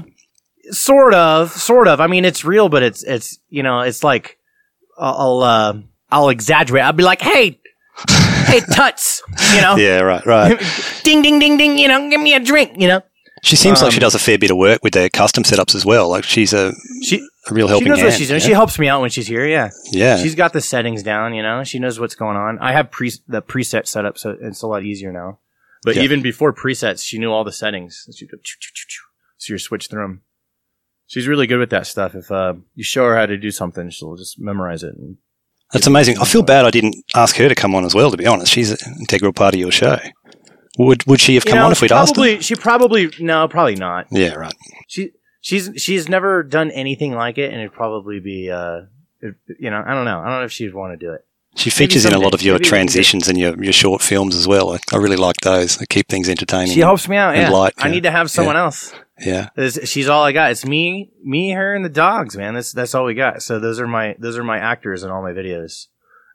sort 0.69 1.13
of, 1.13 1.51
sort 1.51 1.89
of. 1.89 1.99
I 1.99 2.07
mean, 2.07 2.23
it's 2.23 2.45
real, 2.45 2.69
but 2.69 2.81
it's 2.81 3.03
it's 3.03 3.39
you 3.49 3.61
know, 3.61 3.81
it's 3.81 4.03
like 4.03 4.37
I'll 4.97 5.17
I'll, 5.17 5.43
uh, 5.43 5.73
I'll 6.09 6.29
exaggerate. 6.29 6.83
I'll 6.83 6.93
be 6.93 7.03
like, 7.03 7.21
"Hey, 7.21 7.59
hey, 8.45 8.59
tuts," 8.73 9.21
you 9.55 9.61
know, 9.61 9.75
yeah, 9.75 9.99
right, 10.01 10.25
right. 10.25 10.59
ding, 11.03 11.21
ding, 11.21 11.39
ding, 11.39 11.57
ding. 11.57 11.77
You 11.77 11.87
know, 11.87 12.09
give 12.09 12.21
me 12.21 12.33
a 12.33 12.39
drink. 12.39 12.79
You 12.79 12.87
know, 12.87 13.01
She 13.43 13.55
seems 13.55 13.81
like 13.81 13.91
she 13.91 13.97
Um, 13.97 14.01
does 14.01 14.15
a 14.15 14.19
fair 14.19 14.37
bit 14.37 14.51
of 14.51 14.57
work 14.57 14.81
with 14.83 14.93
their 14.93 15.09
custom 15.09 15.43
setups 15.43 15.75
as 15.75 15.85
well. 15.85 16.09
Like 16.09 16.23
she's 16.23 16.53
a, 16.53 16.73
she 17.03 17.17
a 17.49 17.53
real 17.53 17.67
helping 17.67 17.85
she 17.85 17.89
knows 17.89 17.97
hand. 17.99 18.09
what 18.11 18.17
she's 18.17 18.27
doing. 18.27 18.39
yeah? 18.41 18.47
She 18.47 18.53
helps 18.53 18.77
me 18.77 18.87
out 18.87 19.01
when 19.01 19.09
she's 19.09 19.27
here. 19.27 19.45
Yeah. 19.47 19.69
yeah. 19.91 20.17
She's 20.17 20.35
got 20.35 20.53
the 20.53 20.61
settings 20.61 21.01
down, 21.03 21.33
you 21.33 21.41
know. 21.41 21.63
She 21.63 21.79
knows 21.79 21.99
what's 21.99 22.15
going 22.15 22.37
on. 22.37 22.59
I 22.59 22.71
have 22.73 22.91
pre 22.91 23.11
the 23.27 23.41
preset 23.41 23.87
set 23.87 24.05
up, 24.05 24.17
so 24.17 24.37
it's 24.39 24.61
a 24.61 24.67
lot 24.67 24.83
easier 24.83 25.11
now. 25.11 25.39
But 25.83 25.95
Yeah. 25.95 26.03
even 26.03 26.21
before 26.21 26.53
presets, 26.53 27.03
she 27.03 27.17
knew 27.17 27.31
all 27.31 27.43
the 27.43 27.51
settings. 27.51 28.05
She 28.15 28.27
go, 28.27 28.37
choo, 28.43 28.57
choo, 28.59 28.71
choo, 28.73 28.85
choo. 28.87 29.01
so 29.37 29.51
you're 29.53 29.57
switch 29.59 29.87
through 29.89 30.03
them. 30.03 30.21
She's 31.07 31.27
really 31.27 31.47
good 31.47 31.57
with 31.59 31.71
that 31.71 31.87
stuff. 31.87 32.13
If 32.15 32.31
uh, 32.31 32.53
you 32.75 32.83
show 32.83 33.05
her 33.05 33.17
how 33.17 33.25
to 33.25 33.37
do 33.37 33.49
something, 33.51 33.89
she'll 33.89 34.15
just 34.15 34.39
memorize 34.39 34.83
it. 34.83 34.93
And 34.95 35.17
That's 35.73 35.87
amazing. 35.87 36.17
I 36.19 36.25
feel 36.25 36.43
bad 36.43 36.65
I 36.65 36.71
didn't 36.71 36.95
ask 37.15 37.35
her 37.37 37.47
to 37.49 37.55
come 37.55 37.73
on 37.75 37.85
as 37.85 37.95
well. 37.95 38.11
To 38.11 38.17
be 38.17 38.27
honest, 38.27 38.51
she's 38.51 38.71
an 38.71 38.95
integral 38.99 39.31
part 39.33 39.53
of 39.53 39.59
your 39.59 39.71
show. 39.71 39.97
Would 40.77 41.05
would 41.05 41.19
she 41.21 41.35
have 41.35 41.45
you 41.45 41.51
come 41.51 41.59
know, 41.59 41.65
on 41.67 41.71
if 41.71 41.81
we'd 41.81 41.91
asked 41.91 42.15
her? 42.15 42.21
probably, 42.21 42.41
She 42.41 42.55
probably 42.55 43.11
no, 43.19 43.47
probably 43.47 43.75
not. 43.75 44.07
Yeah, 44.11 44.33
right. 44.35 44.53
She 44.87 45.11
she's 45.41 45.69
she's 45.77 46.07
never 46.09 46.43
done 46.43 46.71
anything 46.71 47.13
like 47.13 47.37
it, 47.37 47.51
and 47.51 47.59
it'd 47.61 47.73
probably 47.73 48.19
be 48.19 48.49
uh, 48.49 48.81
it, 49.21 49.35
you 49.59 49.69
know, 49.69 49.83
I 49.85 49.93
don't 49.93 50.05
know. 50.05 50.19
I 50.19 50.25
don't 50.29 50.39
know 50.39 50.45
if 50.45 50.51
she'd 50.51 50.73
want 50.73 50.97
to 50.99 51.05
do 51.05 51.13
it. 51.13 51.25
She 51.55 51.69
features 51.69 52.05
in 52.05 52.13
a 52.13 52.17
lot 52.17 52.33
of 52.33 52.41
your 52.41 52.53
Maybe 52.53 52.63
we 52.63 52.63
can 52.63 52.63
do 52.63 52.65
it. 52.65 52.69
transitions 52.69 53.27
and 53.27 53.37
your, 53.37 53.61
your 53.61 53.73
short 53.73 54.01
films 54.01 54.37
as 54.37 54.47
well. 54.47 54.71
I, 54.71 54.79
I 54.93 54.95
really 54.97 55.17
like 55.17 55.35
those. 55.41 55.75
They 55.75 55.85
keep 55.85 56.07
things 56.07 56.29
entertaining. 56.29 56.73
She 56.73 56.79
helps 56.79 57.09
me 57.09 57.17
out. 57.17 57.35
and 57.35 57.41
Yeah, 57.41 57.49
light, 57.49 57.73
I 57.77 57.87
yeah. 57.87 57.91
need 57.95 58.03
to 58.03 58.11
have 58.11 58.31
someone 58.31 58.55
else. 58.55 58.93
Yeah. 59.21 59.49
This- 59.55 59.89
she's 59.89 60.09
all 60.09 60.23
I 60.23 60.31
got. 60.31 60.51
It's 60.51 60.65
me, 60.65 61.11
me, 61.23 61.51
her, 61.51 61.73
and 61.75 61.85
the 61.85 61.89
dogs, 61.89 62.35
man. 62.35 62.53
That's 62.53 62.71
that's 62.71 62.95
all 62.95 63.05
we 63.05 63.13
got. 63.13 63.41
So 63.43 63.59
those 63.59 63.79
are 63.79 63.87
my 63.87 64.15
those 64.19 64.37
are 64.37 64.43
my 64.43 64.57
actors 64.57 65.03
in 65.03 65.11
all 65.11 65.21
my 65.21 65.31
videos. 65.31 65.87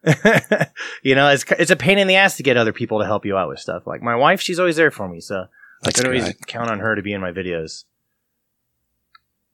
you 1.03 1.15
know, 1.15 1.29
it's 1.29 1.45
it's 1.59 1.71
a 1.71 1.77
pain 1.77 1.99
in 1.99 2.07
the 2.07 2.17
ass 2.17 2.37
to 2.37 2.43
get 2.43 2.57
other 2.57 2.73
people 2.73 3.01
to 3.01 3.07
help 3.07 3.27
you 3.27 3.37
out 3.37 3.49
with 3.49 3.59
stuff. 3.59 3.87
Like 3.87 4.03
my 4.03 4.15
wife, 4.15 4.41
she's 4.41 4.59
always 4.59 4.77
there 4.77 4.91
for 4.91 5.09
me, 5.09 5.21
so 5.21 5.35
I 5.37 5.47
That's 5.83 6.01
can 6.01 6.07
always 6.07 6.33
count 6.47 6.71
on 6.71 6.79
her 6.79 6.95
to 6.95 7.03
be 7.03 7.13
in 7.13 7.21
my 7.21 7.33
videos. 7.33 7.85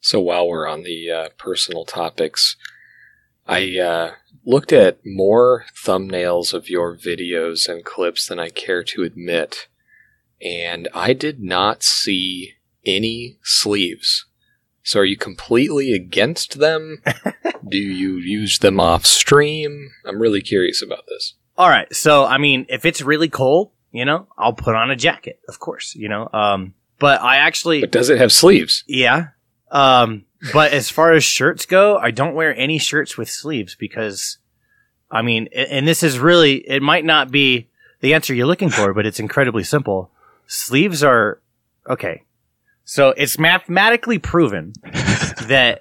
So 0.00 0.20
while 0.20 0.48
we're 0.48 0.66
on 0.68 0.82
the 0.82 1.10
uh, 1.10 1.28
personal 1.38 1.84
topics, 1.84 2.56
I 3.46 3.78
uh, 3.78 4.10
looked 4.44 4.72
at 4.72 4.98
more 5.06 5.64
thumbnails 5.82 6.52
of 6.52 6.68
your 6.68 6.96
videos 6.96 7.68
and 7.68 7.84
clips 7.84 8.26
than 8.26 8.38
I 8.38 8.50
care 8.50 8.82
to 8.82 9.04
admit, 9.04 9.68
and 10.40 10.88
I 10.92 11.12
did 11.12 11.40
not 11.40 11.82
see 11.82 12.54
any 12.84 13.38
sleeves. 13.42 14.26
So 14.82 15.00
are 15.00 15.04
you 15.04 15.16
completely 15.16 15.92
against 15.92 16.58
them? 16.58 17.02
Do 17.68 17.78
you 17.78 18.16
use 18.16 18.58
them 18.58 18.80
off 18.80 19.06
stream? 19.06 19.90
I'm 20.04 20.20
really 20.20 20.40
curious 20.40 20.82
about 20.82 21.06
this. 21.08 21.34
All 21.56 21.68
right, 21.68 21.92
so 21.94 22.24
I 22.24 22.38
mean, 22.38 22.66
if 22.68 22.84
it's 22.84 23.00
really 23.02 23.28
cold, 23.28 23.70
you 23.92 24.04
know, 24.04 24.26
I'll 24.36 24.54
put 24.54 24.74
on 24.74 24.90
a 24.90 24.96
jacket, 24.96 25.38
of 25.48 25.60
course, 25.60 25.94
you 25.94 26.08
know. 26.08 26.28
Um, 26.32 26.74
but 26.98 27.20
I 27.20 27.36
actually, 27.36 27.80
But 27.80 27.92
does 27.92 28.10
it 28.10 28.18
have 28.18 28.32
sleeves? 28.32 28.84
Yeah. 28.86 29.28
Um, 29.70 30.24
but 30.52 30.72
as 30.72 30.88
far 30.88 31.12
as 31.12 31.24
shirts 31.24 31.66
go, 31.66 31.96
I 31.98 32.10
don't 32.10 32.34
wear 32.34 32.56
any 32.56 32.78
shirts 32.78 33.16
with 33.16 33.28
sleeves 33.28 33.74
because, 33.74 34.38
I 35.10 35.22
mean, 35.22 35.48
and 35.54 35.86
this 35.86 36.02
is 36.02 36.18
really, 36.18 36.56
it 36.68 36.82
might 36.82 37.04
not 37.04 37.30
be 37.30 37.68
the 38.00 38.14
answer 38.14 38.34
you're 38.34 38.46
looking 38.46 38.70
for, 38.70 38.92
but 38.92 39.06
it's 39.06 39.20
incredibly 39.20 39.62
simple. 39.62 40.10
Sleeves 40.46 41.04
are, 41.04 41.40
okay. 41.88 42.22
So 42.84 43.10
it's 43.10 43.38
mathematically 43.38 44.18
proven 44.18 44.72
that 44.82 45.80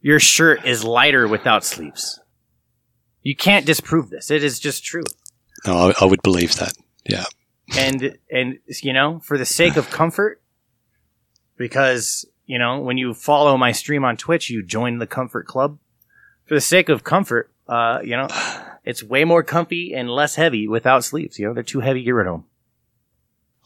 your 0.00 0.18
shirt 0.20 0.64
is 0.64 0.84
lighter 0.84 1.28
without 1.28 1.64
sleeves. 1.64 2.20
You 3.22 3.36
can't 3.36 3.66
disprove 3.66 4.10
this. 4.10 4.30
It 4.30 4.42
is 4.42 4.58
just 4.58 4.84
true 4.84 5.02
No, 5.66 5.90
I, 5.90 5.94
I 6.00 6.04
would 6.06 6.22
believe 6.22 6.56
that. 6.56 6.72
Yeah. 7.08 7.24
and 7.76 8.16
and 8.30 8.58
you 8.82 8.92
know 8.94 9.18
for 9.20 9.36
the 9.36 9.44
sake 9.44 9.76
of 9.76 9.90
comfort 9.90 10.40
because 11.56 12.24
you 12.46 12.58
know 12.58 12.80
when 12.80 12.96
you 12.98 13.12
follow 13.14 13.56
my 13.58 13.72
stream 13.72 14.04
on 14.04 14.16
twitch 14.16 14.48
you 14.50 14.62
join 14.62 14.98
the 14.98 15.06
comfort 15.06 15.46
club 15.46 15.78
for 16.46 16.54
the 16.54 16.60
sake 16.62 16.88
of 16.88 17.04
comfort 17.04 17.50
uh 17.68 18.00
you 18.02 18.16
know 18.16 18.26
it's 18.84 19.02
way 19.02 19.24
more 19.24 19.42
comfy 19.42 19.92
and 19.94 20.08
less 20.10 20.34
heavy 20.36 20.66
without 20.66 21.04
sleeves 21.04 21.38
you 21.38 21.46
know 21.46 21.52
they're 21.52 21.62
too 21.62 21.80
heavy 21.80 22.02
get 22.02 22.12
rid 22.12 22.26
of 22.26 22.34
them 22.34 22.44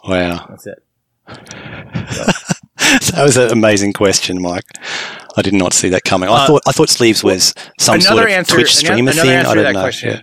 Wow. 0.04 0.46
that's 0.50 0.66
it 0.66 0.82
that 1.26 3.20
was 3.22 3.36
an 3.36 3.50
amazing 3.50 3.92
question, 3.92 4.40
Mike. 4.42 4.64
I 5.36 5.42
did 5.42 5.54
not 5.54 5.72
see 5.72 5.88
that 5.90 6.04
coming. 6.04 6.28
I 6.28 6.32
Uh, 6.44 6.46
thought 6.46 6.62
I 6.66 6.72
thought 6.72 6.88
sleeves 6.90 7.24
was 7.24 7.54
some 7.78 8.00
sort 8.00 8.24
of 8.24 8.28
answer- 8.28 8.54
Twitch 8.54 8.74
streamer 8.76 9.10
another 9.12 9.20
thing. 9.22 9.30
answer 9.30 9.50
I 9.50 9.54
don't 9.54 9.72
know. 9.72 9.90
Yeah. 10.02 10.20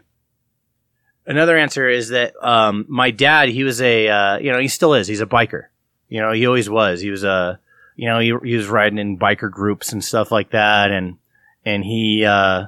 another 1.25 1.57
answer 1.57 1.89
is 1.89 2.09
that 2.09 2.33
um 2.45 2.85
my 2.87 3.11
dad 3.11 3.49
he 3.49 3.63
was 3.63 3.81
a 3.81 4.07
uh 4.07 4.37
you 4.39 4.51
know 4.51 4.59
he 4.59 4.67
still 4.67 4.93
is 4.93 5.07
he's 5.07 5.21
a 5.21 5.25
biker 5.25 5.63
you 6.09 6.19
know 6.21 6.31
he 6.31 6.45
always 6.45 6.69
was 6.69 7.01
he 7.01 7.09
was 7.11 7.23
a 7.23 7.59
you 7.95 8.07
know 8.07 8.19
he, 8.19 8.33
he 8.43 8.55
was 8.55 8.67
riding 8.67 8.97
in 8.99 9.17
biker 9.17 9.49
groups 9.51 9.91
and 9.93 10.03
stuff 10.03 10.31
like 10.31 10.51
that 10.51 10.91
and 10.91 11.17
and 11.65 11.83
he 11.83 12.23
uh 12.25 12.65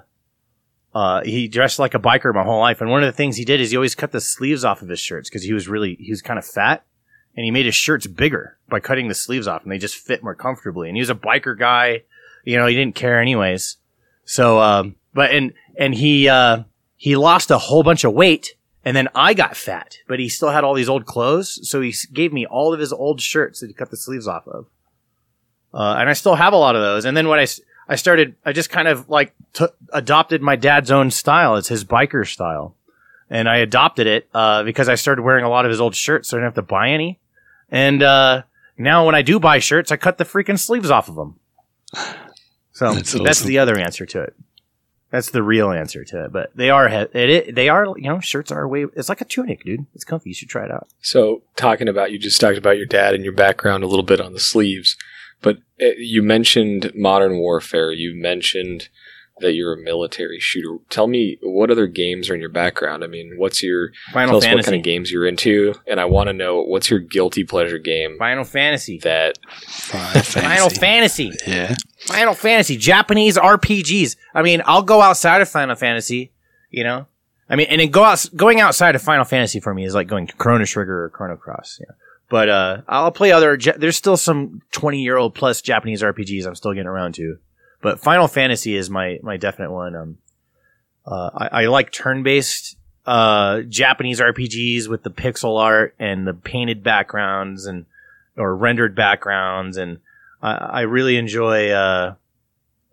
uh, 0.93 1.23
he 1.23 1.47
dressed 1.47 1.79
like 1.79 1.93
a 1.93 1.99
biker 1.99 2.35
my 2.35 2.43
whole 2.43 2.59
life, 2.59 2.81
and 2.81 2.89
one 2.89 3.01
of 3.01 3.07
the 3.07 3.15
things 3.15 3.37
he 3.37 3.45
did 3.45 3.61
is 3.61 3.71
he 3.71 3.77
always 3.77 3.95
cut 3.95 4.11
the 4.11 4.19
sleeves 4.19 4.65
off 4.65 4.81
of 4.81 4.89
his 4.89 4.99
shirts 4.99 5.29
because 5.29 5.41
he 5.41 5.53
was 5.53 5.69
really 5.69 5.95
he 5.97 6.11
was 6.11 6.21
kind 6.21 6.37
of 6.37 6.43
fat, 6.45 6.83
and 7.35 7.43
he 7.45 7.51
made 7.51 7.65
his 7.65 7.75
shirts 7.75 8.07
bigger 8.07 8.57
by 8.69 8.79
cutting 8.79 9.07
the 9.07 9.13
sleeves 9.13 9.47
off, 9.47 9.63
and 9.63 9.71
they 9.71 9.77
just 9.77 9.95
fit 9.95 10.23
more 10.23 10.35
comfortably. 10.35 10.87
And 10.87 10.97
he 10.97 11.01
was 11.01 11.09
a 11.09 11.15
biker 11.15 11.57
guy, 11.57 12.03
you 12.43 12.57
know, 12.57 12.65
he 12.65 12.75
didn't 12.75 12.95
care 12.95 13.19
anyways. 13.19 13.77
So, 14.25 14.59
um, 14.59 14.95
but 15.13 15.31
and 15.31 15.53
and 15.77 15.93
he 15.93 16.29
uh, 16.29 16.63
he 16.95 17.15
lost 17.15 17.51
a 17.51 17.57
whole 17.57 17.83
bunch 17.83 18.03
of 18.03 18.13
weight, 18.13 18.55
and 18.85 18.95
then 18.95 19.09
I 19.15 19.33
got 19.33 19.57
fat, 19.57 19.97
but 20.07 20.19
he 20.19 20.29
still 20.29 20.49
had 20.49 20.63
all 20.63 20.73
these 20.73 20.89
old 20.89 21.05
clothes, 21.05 21.67
so 21.69 21.81
he 21.81 21.93
gave 22.13 22.33
me 22.33 22.45
all 22.45 22.73
of 22.73 22.79
his 22.79 22.93
old 22.93 23.21
shirts 23.21 23.59
that 23.59 23.67
he 23.67 23.73
cut 23.73 23.91
the 23.91 23.97
sleeves 23.97 24.27
off 24.27 24.47
of. 24.47 24.67
Uh, 25.73 25.95
and 25.99 26.09
I 26.09 26.13
still 26.13 26.35
have 26.35 26.53
a 26.53 26.57
lot 26.57 26.75
of 26.75 26.81
those. 26.81 27.05
And 27.05 27.15
then 27.15 27.29
when 27.29 27.39
I, 27.39 27.47
I 27.87 27.95
started, 27.95 28.35
I 28.45 28.51
just 28.51 28.69
kind 28.69 28.87
of 28.87 29.09
like 29.09 29.33
took 29.53 29.75
adopted 29.93 30.41
my 30.41 30.55
dad's 30.55 30.91
own 30.91 31.11
style. 31.11 31.55
It's 31.55 31.69
his 31.69 31.85
biker 31.85 32.27
style. 32.27 32.75
And 33.31 33.49
I 33.49 33.57
adopted 33.57 34.05
it, 34.05 34.29
uh, 34.33 34.61
because 34.61 34.87
I 34.89 34.95
started 34.95 35.23
wearing 35.23 35.45
a 35.45 35.49
lot 35.49 35.65
of 35.65 35.69
his 35.71 35.81
old 35.81 35.95
shirts, 35.95 36.29
so 36.29 36.37
I 36.37 36.41
didn't 36.41 36.55
have 36.55 36.65
to 36.65 36.69
buy 36.69 36.89
any. 36.89 37.19
And, 37.71 38.03
uh, 38.03 38.43
now 38.77 39.05
when 39.05 39.15
I 39.15 39.21
do 39.21 39.39
buy 39.39 39.59
shirts, 39.59 39.91
I 39.91 39.97
cut 39.97 40.17
the 40.17 40.25
freaking 40.25 40.59
sleeves 40.59 40.89
off 40.91 41.07
of 41.07 41.15
them. 41.15 41.39
So 42.73 42.93
That's 42.93 43.11
that's, 43.13 43.39
awesome. 43.39 43.47
the 43.47 43.59
other 43.59 43.77
answer 43.77 44.05
to 44.07 44.21
it. 44.21 44.35
That's 45.11 45.29
the 45.29 45.43
real 45.43 45.71
answer 45.71 46.03
to 46.05 46.25
it. 46.25 46.31
But 46.31 46.51
they 46.55 46.69
are 46.69 46.87
it, 46.87 47.13
it, 47.13 47.55
they 47.55 47.69
are 47.69 47.85
you 47.97 48.09
know 48.09 48.19
shirts 48.21 48.51
are 48.51 48.67
way 48.67 48.85
it's 48.95 49.09
like 49.09 49.21
a 49.21 49.25
tunic, 49.25 49.63
dude. 49.63 49.85
It's 49.93 50.05
comfy. 50.05 50.29
You 50.29 50.33
should 50.33 50.49
try 50.49 50.65
it 50.65 50.71
out. 50.71 50.87
So, 51.01 51.43
talking 51.55 51.89
about 51.89 52.11
you 52.11 52.17
just 52.17 52.39
talked 52.39 52.57
about 52.57 52.77
your 52.77 52.85
dad 52.85 53.13
and 53.13 53.23
your 53.23 53.33
background 53.33 53.83
a 53.83 53.87
little 53.87 54.05
bit 54.05 54.21
on 54.21 54.33
the 54.33 54.39
sleeves, 54.39 54.97
but 55.41 55.57
uh, 55.81 55.87
you 55.97 56.23
mentioned 56.23 56.91
modern 56.95 57.37
warfare. 57.37 57.91
You 57.91 58.15
mentioned 58.15 58.87
that 59.41 59.53
you're 59.53 59.73
a 59.73 59.77
military 59.77 60.39
shooter. 60.39 60.77
Tell 60.89 61.07
me 61.07 61.37
what 61.41 61.69
other 61.69 61.87
games 61.87 62.29
are 62.29 62.33
in 62.33 62.39
your 62.39 62.49
background. 62.49 63.03
I 63.03 63.07
mean, 63.07 63.33
what's 63.37 63.61
your 63.61 63.91
Final 64.13 64.39
tell 64.39 64.49
us 64.49 64.55
what 64.55 64.65
kind 64.65 64.77
of 64.77 64.83
games 64.83 65.11
you're 65.11 65.27
into, 65.27 65.73
and 65.87 65.99
I 65.99 66.05
want 66.05 66.27
to 66.27 66.33
know 66.33 66.61
what's 66.61 66.89
your 66.89 66.99
guilty 66.99 67.43
pleasure 67.43 67.77
game 67.77 68.17
Final 68.17 68.43
Fantasy. 68.43 68.99
that 68.99 69.37
Final 69.49 70.21
Final 70.23 70.69
Fantasy. 70.69 71.31
Yeah. 71.45 71.75
Final 71.99 72.33
Fantasy. 72.33 72.77
Japanese 72.77 73.37
RPGs. 73.37 74.15
I 74.33 74.41
mean, 74.41 74.61
I'll 74.65 74.83
go 74.83 75.01
outside 75.01 75.41
of 75.41 75.49
Final 75.49 75.75
Fantasy. 75.75 76.31
You 76.69 76.83
know. 76.83 77.07
I 77.49 77.57
mean, 77.57 77.67
and 77.69 77.81
then 77.81 77.91
go 77.91 78.03
out 78.03 78.25
going 78.35 78.61
outside 78.61 78.95
of 78.95 79.01
Final 79.01 79.25
Fantasy 79.25 79.59
for 79.59 79.73
me 79.73 79.83
is 79.85 79.93
like 79.93 80.07
going 80.07 80.27
to 80.27 80.35
Chrono 80.35 80.63
Trigger 80.63 81.03
or 81.03 81.09
Chrono 81.09 81.35
Cross. 81.35 81.79
Yeah. 81.81 81.95
But 82.29 82.47
uh, 82.47 82.81
I'll 82.87 83.11
play 83.11 83.33
other. 83.33 83.57
There's 83.57 83.97
still 83.97 84.15
some 84.15 84.61
20 84.71 85.01
year 85.01 85.17
old 85.17 85.35
plus 85.35 85.61
Japanese 85.61 86.01
RPGs 86.01 86.47
I'm 86.47 86.55
still 86.55 86.71
getting 86.71 86.87
around 86.87 87.15
to. 87.15 87.37
But 87.81 87.99
Final 87.99 88.27
Fantasy 88.27 88.75
is 88.75 88.89
my 88.89 89.19
my 89.23 89.37
definite 89.37 89.71
one. 89.71 89.95
Um, 89.95 90.17
uh, 91.05 91.29
I, 91.33 91.63
I 91.63 91.65
like 91.67 91.91
turn 91.91 92.23
based 92.23 92.77
uh 93.05 93.61
Japanese 93.61 94.21
RPGs 94.21 94.87
with 94.87 95.01
the 95.01 95.09
pixel 95.09 95.59
art 95.59 95.95
and 95.97 96.27
the 96.27 96.35
painted 96.35 96.83
backgrounds 96.83 97.65
and 97.65 97.85
or 98.37 98.55
rendered 98.55 98.95
backgrounds, 98.95 99.77
and 99.77 99.99
I, 100.41 100.53
I 100.53 100.81
really 100.81 101.17
enjoy 101.17 101.69
uh, 101.71 102.15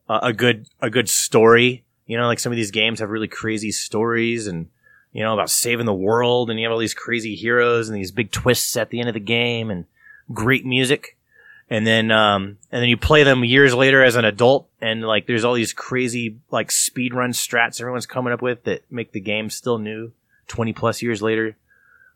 a 0.08 0.32
good 0.32 0.66
a 0.80 0.90
good 0.90 1.08
story. 1.08 1.84
You 2.06 2.16
know, 2.16 2.26
like 2.26 2.38
some 2.38 2.52
of 2.52 2.56
these 2.56 2.70
games 2.70 3.00
have 3.00 3.10
really 3.10 3.28
crazy 3.28 3.70
stories 3.70 4.46
and 4.46 4.68
you 5.12 5.22
know 5.22 5.34
about 5.34 5.50
saving 5.50 5.86
the 5.86 5.94
world, 5.94 6.50
and 6.50 6.58
you 6.58 6.66
have 6.66 6.72
all 6.72 6.78
these 6.78 6.94
crazy 6.94 7.34
heroes 7.34 7.88
and 7.88 7.96
these 7.96 8.10
big 8.10 8.30
twists 8.30 8.76
at 8.76 8.90
the 8.90 9.00
end 9.00 9.08
of 9.08 9.14
the 9.14 9.20
game 9.20 9.70
and 9.70 9.84
great 10.32 10.64
music 10.64 11.17
and 11.70 11.86
then 11.86 12.10
um 12.10 12.58
and 12.72 12.82
then 12.82 12.88
you 12.88 12.96
play 12.96 13.22
them 13.24 13.44
years 13.44 13.74
later 13.74 14.02
as 14.02 14.16
an 14.16 14.24
adult 14.24 14.68
and 14.80 15.02
like 15.02 15.26
there's 15.26 15.44
all 15.44 15.54
these 15.54 15.72
crazy 15.72 16.38
like 16.50 16.70
speed 16.70 17.14
run 17.14 17.30
strats 17.32 17.80
everyone's 17.80 18.06
coming 18.06 18.32
up 18.32 18.42
with 18.42 18.64
that 18.64 18.82
make 18.90 19.12
the 19.12 19.20
game 19.20 19.50
still 19.50 19.78
new 19.78 20.12
20 20.48 20.72
plus 20.72 21.02
years 21.02 21.20
later 21.20 21.56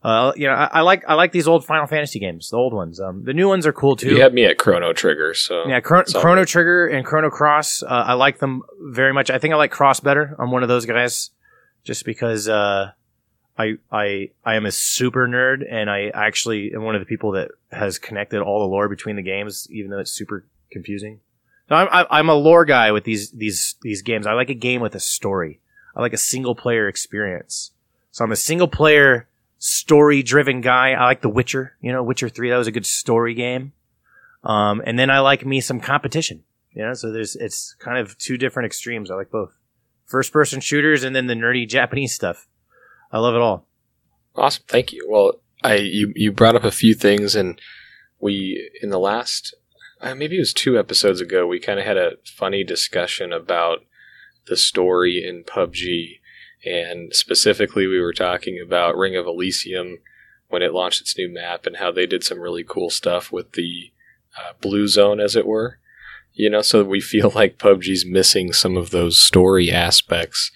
uh 0.03 0.33
you 0.37 0.47
know 0.47 0.55
I, 0.55 0.65
I 0.73 0.81
like 0.81 1.05
i 1.07 1.15
like 1.15 1.33
these 1.33 1.47
old 1.47 1.65
final 1.65 1.87
fantasy 1.87 2.19
games 2.19 2.51
the 2.51 2.57
old 2.57 2.73
ones 2.73 2.99
um 2.99 3.25
the 3.25 3.35
new 3.35 3.47
ones 3.47 3.67
are 3.67 3.73
cool 3.73 3.95
too 3.95 4.09
you 4.15 4.21
had 4.23 4.33
me 4.35 4.45
at 4.47 4.59
Chrono 4.59 4.93
Trigger. 4.93 5.35
So 5.35 5.69
yeah, 5.69 5.81
Chron- 5.81 6.07
Chrono 6.07 6.45
Trigger 6.45 6.87
and 6.89 7.05
Chrono 7.07 7.31
Cross. 7.31 7.83
Uh, 7.83 7.87
I 7.87 8.15
like 8.15 8.39
them 8.39 8.63
very 8.81 9.13
much. 9.13 9.31
I 9.31 9.39
think 9.39 9.55
I 9.55 9.57
like 9.57 9.71
Cross 9.71 10.01
better. 10.01 10.35
I'm 10.41 10.51
one 10.51 10.63
of 10.65 10.69
those 10.69 10.87
guys, 10.87 11.31
just 11.85 12.05
because 12.05 12.49
uh, 12.49 12.93
I 13.59 13.75
I 13.91 14.31
I 14.45 14.55
am 14.55 14.67
a 14.67 14.73
super 14.73 15.29
nerd, 15.29 15.65
and 15.71 15.91
I 15.91 16.09
actually 16.15 16.73
am 16.75 16.83
one 16.85 16.95
of 16.95 17.01
the 17.01 17.07
people 17.07 17.33
that 17.33 17.51
has 17.71 17.99
connected 17.99 18.41
all 18.41 18.61
the 18.61 18.67
lore 18.67 18.89
between 18.89 19.17
the 19.17 19.23
games, 19.23 19.69
even 19.71 19.91
though 19.91 19.99
it's 19.99 20.13
super 20.13 20.47
confusing. 20.71 21.21
So 21.69 21.77
I'm 21.77 21.89
I'm- 21.89 22.07
I'm 22.11 22.29
a 22.29 22.35
lore 22.35 22.65
guy 22.65 22.93
with 22.93 23.05
these 23.05 23.31
these 23.31 23.77
these 23.83 24.03
games. 24.03 24.27
I 24.27 24.33
like 24.33 24.51
a 24.51 24.55
game 24.55 24.81
with 24.81 24.95
a 24.95 25.01
story. 25.01 25.61
I 25.95 26.01
like 26.01 26.15
a 26.15 26.19
single 26.19 26.55
player 26.55 26.89
experience. 26.89 27.73
So 28.11 28.25
I'm 28.25 28.33
a 28.33 28.37
single 28.37 28.69
player 28.69 29.29
story 29.59 30.23
driven 30.23 30.61
guy. 30.61 30.93
I 30.93 31.05
like 31.05 31.21
The 31.21 31.29
Witcher. 31.29 31.77
You 31.81 31.93
know, 31.93 32.03
Witcher 32.03 32.29
Three. 32.31 32.51
That 32.51 32.57
was 32.57 32.67
a 32.67 32.73
good 32.73 32.87
story 32.87 33.35
game. 33.35 33.73
Um, 34.45 34.83
and 34.87 34.99
then 34.99 35.11
I 35.11 35.21
like 35.21 35.47
me 35.47 35.61
some 35.61 35.81
competition. 35.81 36.43
You 36.73 36.83
know, 36.87 36.95
so 36.95 37.13
there's 37.13 37.37
it's 37.37 37.75
kind 37.79 37.99
of 37.99 38.17
two 38.17 38.39
different 38.39 38.67
extremes. 38.67 39.11
I 39.11 39.15
like 39.15 39.31
both. 39.31 39.53
First 40.07 40.33
person 40.33 40.61
shooters 40.61 41.05
and 41.05 41.15
then 41.15 41.27
the 41.27 41.35
nerdy 41.35 41.69
Japanese 41.69 42.15
stuff. 42.15 42.47
I 43.13 43.19
love 43.19 43.35
it 43.35 43.41
all. 43.41 43.67
Awesome, 44.35 44.65
thank 44.67 44.93
you. 44.93 45.07
Well, 45.09 45.35
I 45.63 45.77
you 45.77 46.13
you 46.17 46.33
brought 46.33 46.57
up 46.57 46.65
a 46.65 46.71
few 46.71 46.95
things, 46.95 47.37
and 47.37 47.61
we 48.19 48.71
in 48.83 48.91
the 48.91 48.99
last 48.99 49.55
uh, 50.03 50.17
maybe 50.17 50.37
it 50.37 50.41
was 50.41 50.53
two 50.53 50.79
episodes 50.79 51.21
ago, 51.21 51.47
we 51.47 51.61
kind 51.61 51.79
of 51.79 51.87
had 51.87 51.97
a 51.97 52.17
funny 52.25 52.65
discussion 52.65 53.33
about 53.33 53.85
the 54.49 54.57
story 54.57 55.25
in 55.25 55.45
PUBG, 55.45 56.19
and 56.65 57.15
specifically 57.15 57.87
we 57.87 58.01
were 58.01 58.13
talking 58.13 58.61
about 58.61 58.97
Ring 58.97 59.15
of 59.17 59.27
Elysium 59.27 59.99
when 60.49 60.61
it 60.61 60.75
launched 60.75 61.01
its 61.01 61.17
new 61.17 61.33
map 61.33 61.67
and 61.67 61.77
how 61.77 61.93
they 61.93 62.05
did 62.05 62.25
some 62.25 62.41
really 62.41 62.65
cool 62.65 62.91
stuff 62.91 63.31
with 63.31 63.53
the 63.53 63.93
uh, 64.37 64.53
blue 64.61 64.89
zone, 64.89 65.21
as 65.21 65.37
it 65.37 65.47
were. 65.47 65.79
You 66.33 66.51
know, 66.51 66.63
so 66.63 66.83
we 66.83 67.01
feel 67.01 67.31
like 67.35 67.59
PUBG's 67.59 68.05
missing 68.05 68.53
some 68.53 68.77
of 68.77 68.91
those 68.91 69.21
story 69.21 69.71
aspects. 69.71 70.51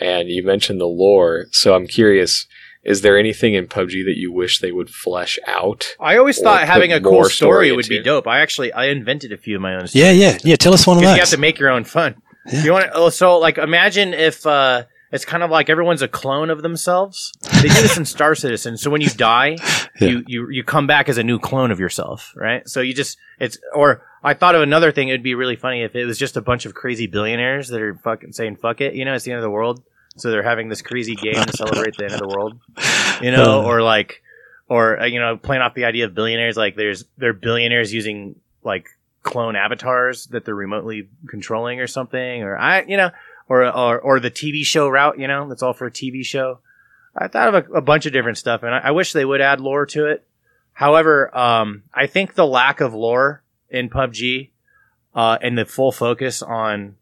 And 0.00 0.28
you 0.28 0.42
mentioned 0.42 0.80
the 0.80 0.86
lore, 0.86 1.46
so 1.52 1.74
I'm 1.74 1.86
curious 1.86 2.46
is 2.84 3.00
there 3.00 3.18
anything 3.18 3.54
in 3.54 3.66
PUBG 3.66 4.04
that 4.04 4.18
you 4.18 4.30
wish 4.30 4.60
they 4.60 4.70
would 4.70 4.90
flesh 4.90 5.38
out? 5.46 5.96
I 5.98 6.18
always 6.18 6.38
thought 6.38 6.66
having 6.66 6.92
a 6.92 7.00
cool 7.00 7.24
story 7.24 7.30
story 7.30 7.72
would 7.72 7.88
be 7.88 8.02
dope. 8.02 8.26
I 8.26 8.40
actually 8.40 8.72
I 8.72 8.86
invented 8.86 9.32
a 9.32 9.38
few 9.38 9.56
of 9.56 9.62
my 9.62 9.74
own. 9.74 9.86
Yeah, 9.92 10.10
yeah, 10.10 10.38
yeah. 10.44 10.56
Tell 10.56 10.74
us 10.74 10.86
one 10.86 10.98
of 10.98 11.00
Because 11.00 11.12
those. 11.12 11.16
you 11.16 11.20
have 11.22 11.30
to 11.30 11.38
make 11.38 11.58
your 11.58 11.70
own 11.70 11.84
fun. 11.84 12.16
Yeah. 12.46 12.62
You 12.64 12.72
want 12.72 12.84
to, 12.84 12.92
oh, 12.92 13.08
so 13.08 13.38
like 13.38 13.56
imagine 13.56 14.12
if 14.12 14.46
uh, 14.46 14.84
it's 15.14 15.24
kind 15.24 15.42
of 15.42 15.50
like 15.50 15.70
everyone's 15.70 16.02
a 16.02 16.08
clone 16.08 16.50
of 16.50 16.60
themselves. 16.62 17.32
They 17.62 17.68
do 17.68 17.74
this 17.74 17.96
in 17.96 18.04
Star 18.04 18.34
Citizen. 18.34 18.76
So 18.76 18.90
when 18.90 19.00
you 19.00 19.08
die, 19.08 19.56
Yeah. 20.00 20.08
you, 20.08 20.24
you 20.26 20.48
you 20.50 20.64
come 20.64 20.88
back 20.88 21.08
as 21.08 21.18
a 21.18 21.22
new 21.22 21.38
clone 21.38 21.70
of 21.70 21.78
yourself, 21.78 22.32
right? 22.36 22.68
So 22.68 22.80
you 22.80 22.92
just 22.92 23.16
it's 23.38 23.58
or 23.74 24.02
I 24.24 24.34
thought 24.34 24.56
of 24.56 24.62
another 24.62 24.90
thing. 24.90 25.08
It'd 25.08 25.22
be 25.22 25.36
really 25.36 25.54
funny 25.54 25.82
if 25.84 25.94
it 25.94 26.04
was 26.04 26.18
just 26.18 26.36
a 26.36 26.42
bunch 26.42 26.66
of 26.66 26.74
crazy 26.74 27.06
billionaires 27.06 27.68
that 27.68 27.80
are 27.80 27.94
fucking 27.94 28.32
saying 28.32 28.56
"fuck 28.56 28.80
it," 28.80 28.94
you 28.94 29.04
know, 29.04 29.14
it's 29.14 29.24
the 29.24 29.30
end 29.30 29.38
of 29.38 29.42
the 29.44 29.50
world. 29.50 29.84
So 30.16 30.30
they're 30.32 30.42
having 30.42 30.68
this 30.68 30.82
crazy 30.82 31.14
game 31.14 31.34
to 31.44 31.52
celebrate 31.56 31.96
the 31.96 32.04
end 32.04 32.14
of 32.14 32.20
the 32.20 32.28
world, 32.28 32.58
you 33.22 33.30
know, 33.30 33.64
or 33.70 33.82
like, 33.82 34.22
or 34.68 35.00
uh, 35.00 35.06
you 35.06 35.20
know, 35.20 35.36
playing 35.36 35.62
off 35.62 35.74
the 35.74 35.84
idea 35.84 36.06
of 36.06 36.14
billionaires. 36.14 36.56
Like 36.56 36.74
there's 36.74 37.04
they're 37.16 37.32
billionaires 37.32 37.92
using 37.94 38.34
like 38.64 38.88
clone 39.22 39.54
avatars 39.56 40.26
that 40.28 40.44
they're 40.44 40.54
remotely 40.56 41.08
controlling 41.28 41.78
or 41.80 41.86
something, 41.86 42.42
or 42.42 42.56
I, 42.58 42.82
you 42.82 42.96
know, 42.96 43.10
or 43.48 43.64
or 43.64 43.98
or 43.98 44.20
the 44.20 44.30
TV 44.30 44.64
show 44.64 44.88
route. 44.88 45.18
You 45.18 45.28
know, 45.28 45.48
that's 45.48 45.62
all 45.62 45.72
for 45.72 45.86
a 45.86 45.90
TV 45.90 46.24
show. 46.24 46.60
I 47.16 47.28
thought 47.28 47.54
of 47.54 47.66
a, 47.70 47.72
a 47.74 47.80
bunch 47.80 48.06
of 48.06 48.12
different 48.12 48.38
stuff, 48.38 48.62
and 48.62 48.74
I, 48.74 48.78
I 48.78 48.90
wish 48.90 49.12
they 49.12 49.24
would 49.24 49.40
add 49.40 49.60
lore 49.60 49.86
to 49.86 50.06
it. 50.06 50.26
However, 50.72 51.36
um, 51.36 51.84
I 51.94 52.06
think 52.06 52.34
the 52.34 52.46
lack 52.46 52.80
of 52.80 52.92
lore 52.92 53.42
in 53.70 53.88
PUBG 53.88 54.50
uh, 55.14 55.38
and 55.40 55.56
the 55.56 55.64
full 55.64 55.92
focus 55.92 56.42
on 56.42 56.96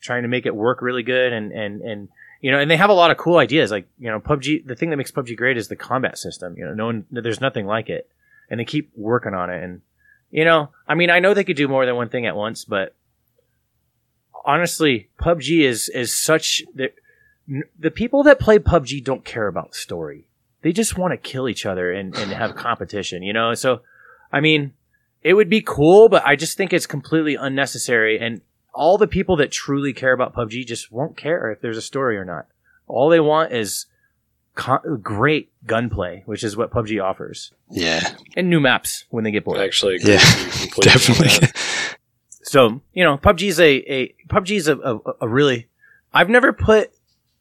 trying 0.00 0.22
to 0.22 0.28
make 0.28 0.46
it 0.46 0.54
work 0.54 0.82
really 0.82 1.02
good 1.02 1.32
and 1.32 1.52
and 1.52 1.80
and 1.80 2.08
you 2.40 2.52
know, 2.52 2.58
and 2.60 2.70
they 2.70 2.76
have 2.76 2.90
a 2.90 2.94
lot 2.94 3.10
of 3.10 3.16
cool 3.16 3.38
ideas. 3.38 3.70
Like 3.70 3.88
you 3.98 4.10
know, 4.10 4.20
PUBG. 4.20 4.66
The 4.66 4.76
thing 4.76 4.90
that 4.90 4.96
makes 4.96 5.10
PUBG 5.10 5.36
great 5.36 5.56
is 5.56 5.68
the 5.68 5.76
combat 5.76 6.18
system. 6.18 6.56
You 6.56 6.66
know, 6.66 6.74
no 6.74 6.86
one, 6.86 7.06
there's 7.10 7.40
nothing 7.40 7.66
like 7.66 7.88
it, 7.88 8.08
and 8.50 8.60
they 8.60 8.64
keep 8.64 8.90
working 8.94 9.34
on 9.34 9.50
it. 9.50 9.62
And 9.62 9.80
you 10.30 10.44
know, 10.44 10.70
I 10.86 10.94
mean, 10.94 11.10
I 11.10 11.18
know 11.18 11.34
they 11.34 11.44
could 11.44 11.56
do 11.56 11.68
more 11.68 11.84
than 11.84 11.96
one 11.96 12.08
thing 12.08 12.26
at 12.26 12.36
once, 12.36 12.64
but 12.64 12.94
honestly, 14.48 15.10
PUBG 15.20 15.60
is 15.60 15.88
is 15.90 16.16
such 16.16 16.62
the 16.74 16.90
the 17.78 17.90
people 17.90 18.22
that 18.24 18.40
play 18.40 18.58
PUBG 18.58 19.04
don't 19.04 19.24
care 19.24 19.46
about 19.46 19.74
story. 19.74 20.26
They 20.62 20.72
just 20.72 20.98
want 20.98 21.12
to 21.12 21.16
kill 21.16 21.48
each 21.48 21.64
other 21.64 21.92
and, 21.92 22.16
and 22.16 22.32
have 22.32 22.56
competition, 22.68 23.22
you 23.22 23.32
know? 23.32 23.54
So, 23.54 23.80
I 24.32 24.40
mean, 24.40 24.72
it 25.22 25.34
would 25.34 25.48
be 25.48 25.60
cool, 25.62 26.08
but 26.08 26.26
I 26.26 26.34
just 26.36 26.56
think 26.56 26.72
it's 26.72 26.86
completely 26.86 27.36
unnecessary. 27.36 28.18
And 28.18 28.40
all 28.74 28.98
the 28.98 29.06
people 29.06 29.36
that 29.36 29.50
truly 29.50 29.92
care 29.92 30.12
about 30.12 30.34
PUBG 30.34 30.66
just 30.66 30.90
won't 30.92 31.16
care 31.16 31.50
if 31.52 31.60
there's 31.60 31.76
a 31.78 31.82
story 31.82 32.16
or 32.18 32.24
not. 32.24 32.46
All 32.86 33.08
they 33.08 33.20
want 33.20 33.52
is 33.52 33.86
co- 34.54 34.96
great 35.00 35.50
gunplay, 35.66 36.22
which 36.26 36.44
is 36.44 36.56
what 36.56 36.70
PUBG 36.70 37.02
offers, 37.02 37.52
Yeah, 37.70 38.14
and 38.36 38.50
new 38.50 38.60
maps 38.60 39.04
when 39.10 39.24
they 39.24 39.30
get 39.30 39.42
I 39.42 39.44
bored. 39.44 39.58
actually 39.60 39.96
agree 39.96 40.12
Yeah, 40.14 40.18
with 40.18 40.60
you 40.64 40.70
completely. 40.70 40.90
on 40.92 40.98
definitely. 40.98 41.48
So 42.48 42.80
you 42.92 43.04
know, 43.04 43.18
PUBG's 43.18 43.60
a, 43.60 43.92
a 43.92 44.14
PUBG's 44.28 44.68
a, 44.68 44.76
a, 44.78 44.98
a 45.22 45.28
really. 45.28 45.68
I've 46.12 46.30
never 46.30 46.52
put 46.52 46.90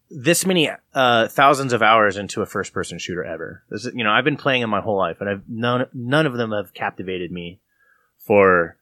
this 0.09 0.45
many 0.45 0.69
uh, 0.93 1.27
thousands 1.29 1.73
of 1.73 1.81
hours 1.81 2.17
into 2.17 2.41
a 2.41 2.45
first 2.45 2.73
person 2.73 2.99
shooter 2.99 3.23
ever. 3.23 3.63
This 3.69 3.85
is, 3.85 3.93
you 3.95 4.03
know, 4.03 4.11
I've 4.11 4.23
been 4.25 4.37
playing 4.37 4.61
it 4.61 4.67
my 4.67 4.81
whole 4.81 4.97
life, 4.97 5.17
and 5.21 5.29
I've 5.29 5.43
none 5.47 5.85
none 5.93 6.25
of 6.25 6.33
them 6.33 6.51
have 6.51 6.73
captivated 6.73 7.31
me 7.31 7.59
for 8.17 8.75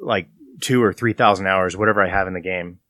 like 0.00 0.28
two 0.60 0.82
or 0.82 0.92
three 0.92 1.12
thousand 1.12 1.46
hours, 1.46 1.76
whatever 1.76 2.02
I 2.02 2.08
have 2.08 2.26
in 2.26 2.34
the 2.34 2.40
game 2.40 2.80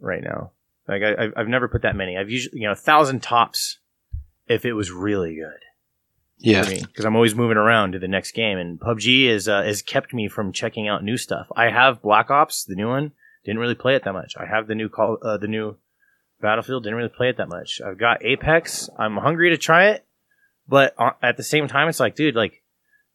right 0.00 0.22
now. 0.22 0.50
Like 0.88 1.02
I, 1.02 1.24
I've- 1.24 1.32
I've 1.36 1.48
never 1.48 1.68
put 1.68 1.82
that 1.82 1.94
many. 1.96 2.16
I've 2.16 2.30
usually 2.30 2.60
you 2.60 2.66
know 2.66 2.72
a 2.72 2.76
thousand 2.76 3.22
tops 3.22 3.78
if 4.48 4.64
it 4.64 4.72
was 4.72 4.90
really 4.90 5.36
good 5.36 5.60
yeah, 6.38 6.64
because 6.68 7.04
I'm 7.04 7.16
always 7.16 7.34
moving 7.34 7.56
around 7.56 7.92
to 7.92 7.98
the 7.98 8.08
next 8.08 8.32
game, 8.32 8.58
and 8.58 8.78
PUBG 8.78 9.26
is 9.26 9.48
uh, 9.48 9.62
has 9.62 9.82
kept 9.82 10.14
me 10.14 10.28
from 10.28 10.52
checking 10.52 10.88
out 10.88 11.02
new 11.02 11.16
stuff. 11.16 11.46
I 11.56 11.70
have 11.70 12.02
Black 12.02 12.30
Ops, 12.30 12.64
the 12.64 12.76
new 12.76 12.88
one, 12.88 13.12
didn't 13.44 13.60
really 13.60 13.74
play 13.74 13.96
it 13.96 14.04
that 14.04 14.12
much. 14.12 14.34
I 14.36 14.46
have 14.46 14.66
the 14.66 14.74
new 14.74 14.88
call, 14.88 15.18
uh, 15.22 15.36
the 15.38 15.48
new 15.48 15.76
Battlefield, 16.40 16.84
didn't 16.84 16.96
really 16.96 17.08
play 17.08 17.30
it 17.30 17.38
that 17.38 17.48
much. 17.48 17.80
I've 17.84 17.98
got 17.98 18.24
Apex, 18.24 18.88
I'm 18.98 19.16
hungry 19.16 19.50
to 19.50 19.58
try 19.58 19.88
it, 19.88 20.06
but 20.68 20.94
uh, 20.98 21.10
at 21.22 21.36
the 21.36 21.42
same 21.42 21.66
time, 21.66 21.88
it's 21.88 22.00
like, 22.00 22.14
dude, 22.14 22.36
like 22.36 22.62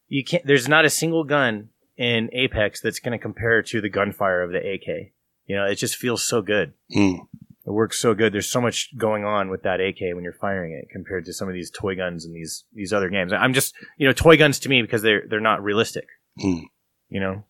you 0.07 0.23
can't. 0.23 0.45
There's 0.45 0.67
not 0.67 0.85
a 0.85 0.89
single 0.89 1.23
gun 1.23 1.69
in 1.97 2.29
Apex 2.33 2.81
that's 2.81 2.99
going 2.99 3.17
to 3.17 3.21
compare 3.21 3.61
to 3.61 3.81
the 3.81 3.89
gunfire 3.89 4.41
of 4.41 4.51
the 4.51 4.59
AK. 4.59 5.13
You 5.45 5.55
know, 5.57 5.65
it 5.65 5.75
just 5.75 5.95
feels 5.95 6.23
so 6.23 6.41
good. 6.41 6.73
Mm. 6.95 7.27
It 7.65 7.71
works 7.71 7.97
so 7.99 8.13
good. 8.13 8.33
There's 8.33 8.49
so 8.51 8.59
much 8.59 8.89
going 8.97 9.23
on 9.23 9.49
with 9.49 9.63
that 9.63 9.79
AK 9.79 9.99
when 10.13 10.23
you're 10.23 10.33
firing 10.33 10.73
it 10.73 10.89
compared 10.91 11.23
to 11.25 11.33
some 11.33 11.47
of 11.47 11.53
these 11.53 11.71
toy 11.71 11.95
guns 11.95 12.25
and 12.25 12.35
these 12.35 12.65
these 12.73 12.91
other 12.91 13.09
games. 13.09 13.31
I'm 13.31 13.53
just 13.53 13.73
you 13.97 14.05
know 14.07 14.13
toy 14.13 14.35
guns 14.37 14.59
to 14.59 14.69
me 14.69 14.81
because 14.81 15.01
they're 15.01 15.23
they're 15.29 15.39
not 15.39 15.63
realistic. 15.63 16.05
Hmm. 16.39 16.63
You 17.09 17.19
know, 17.21 17.43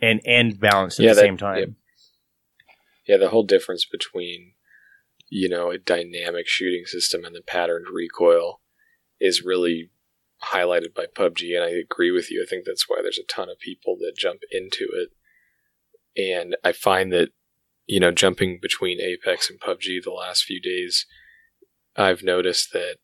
and 0.00 0.20
and 0.26 0.58
balanced 0.58 0.98
at 0.98 1.04
Yeah, 1.04 1.10
the 1.12 1.14
that- 1.16 1.20
same 1.22 1.36
time. 1.36 1.58
yeah. 1.58 1.66
Yeah, 3.08 3.16
the 3.18 3.28
whole 3.28 3.44
difference 3.44 3.84
between, 3.84 4.54
you 5.28 5.48
know, 5.48 5.70
a 5.70 5.78
dynamic 5.78 6.48
shooting 6.48 6.86
system 6.86 7.24
and 7.24 7.36
the 7.36 7.40
patterned 7.40 7.86
recoil 7.94 8.60
is 9.20 9.44
really 9.44 9.90
highlighted 10.42 10.92
by 10.92 11.06
PUBG, 11.06 11.54
and 11.54 11.62
I 11.64 11.68
agree 11.68 12.10
with 12.10 12.32
you. 12.32 12.42
I 12.44 12.50
think 12.50 12.64
that's 12.64 12.88
why 12.88 12.96
there's 13.02 13.18
a 13.20 13.22
ton 13.22 13.48
of 13.48 13.60
people 13.60 13.96
that 14.00 14.14
jump 14.18 14.40
into 14.50 14.88
it. 14.92 15.10
And 16.20 16.56
I 16.64 16.72
find 16.72 17.12
that, 17.12 17.28
you 17.86 18.00
know, 18.00 18.10
jumping 18.10 18.58
between 18.60 19.00
Apex 19.00 19.48
and 19.50 19.60
PUBG 19.60 20.02
the 20.02 20.10
last 20.10 20.44
few 20.44 20.60
days, 20.60 21.06
I've 21.96 22.22
noticed 22.22 22.72
that 22.72 22.96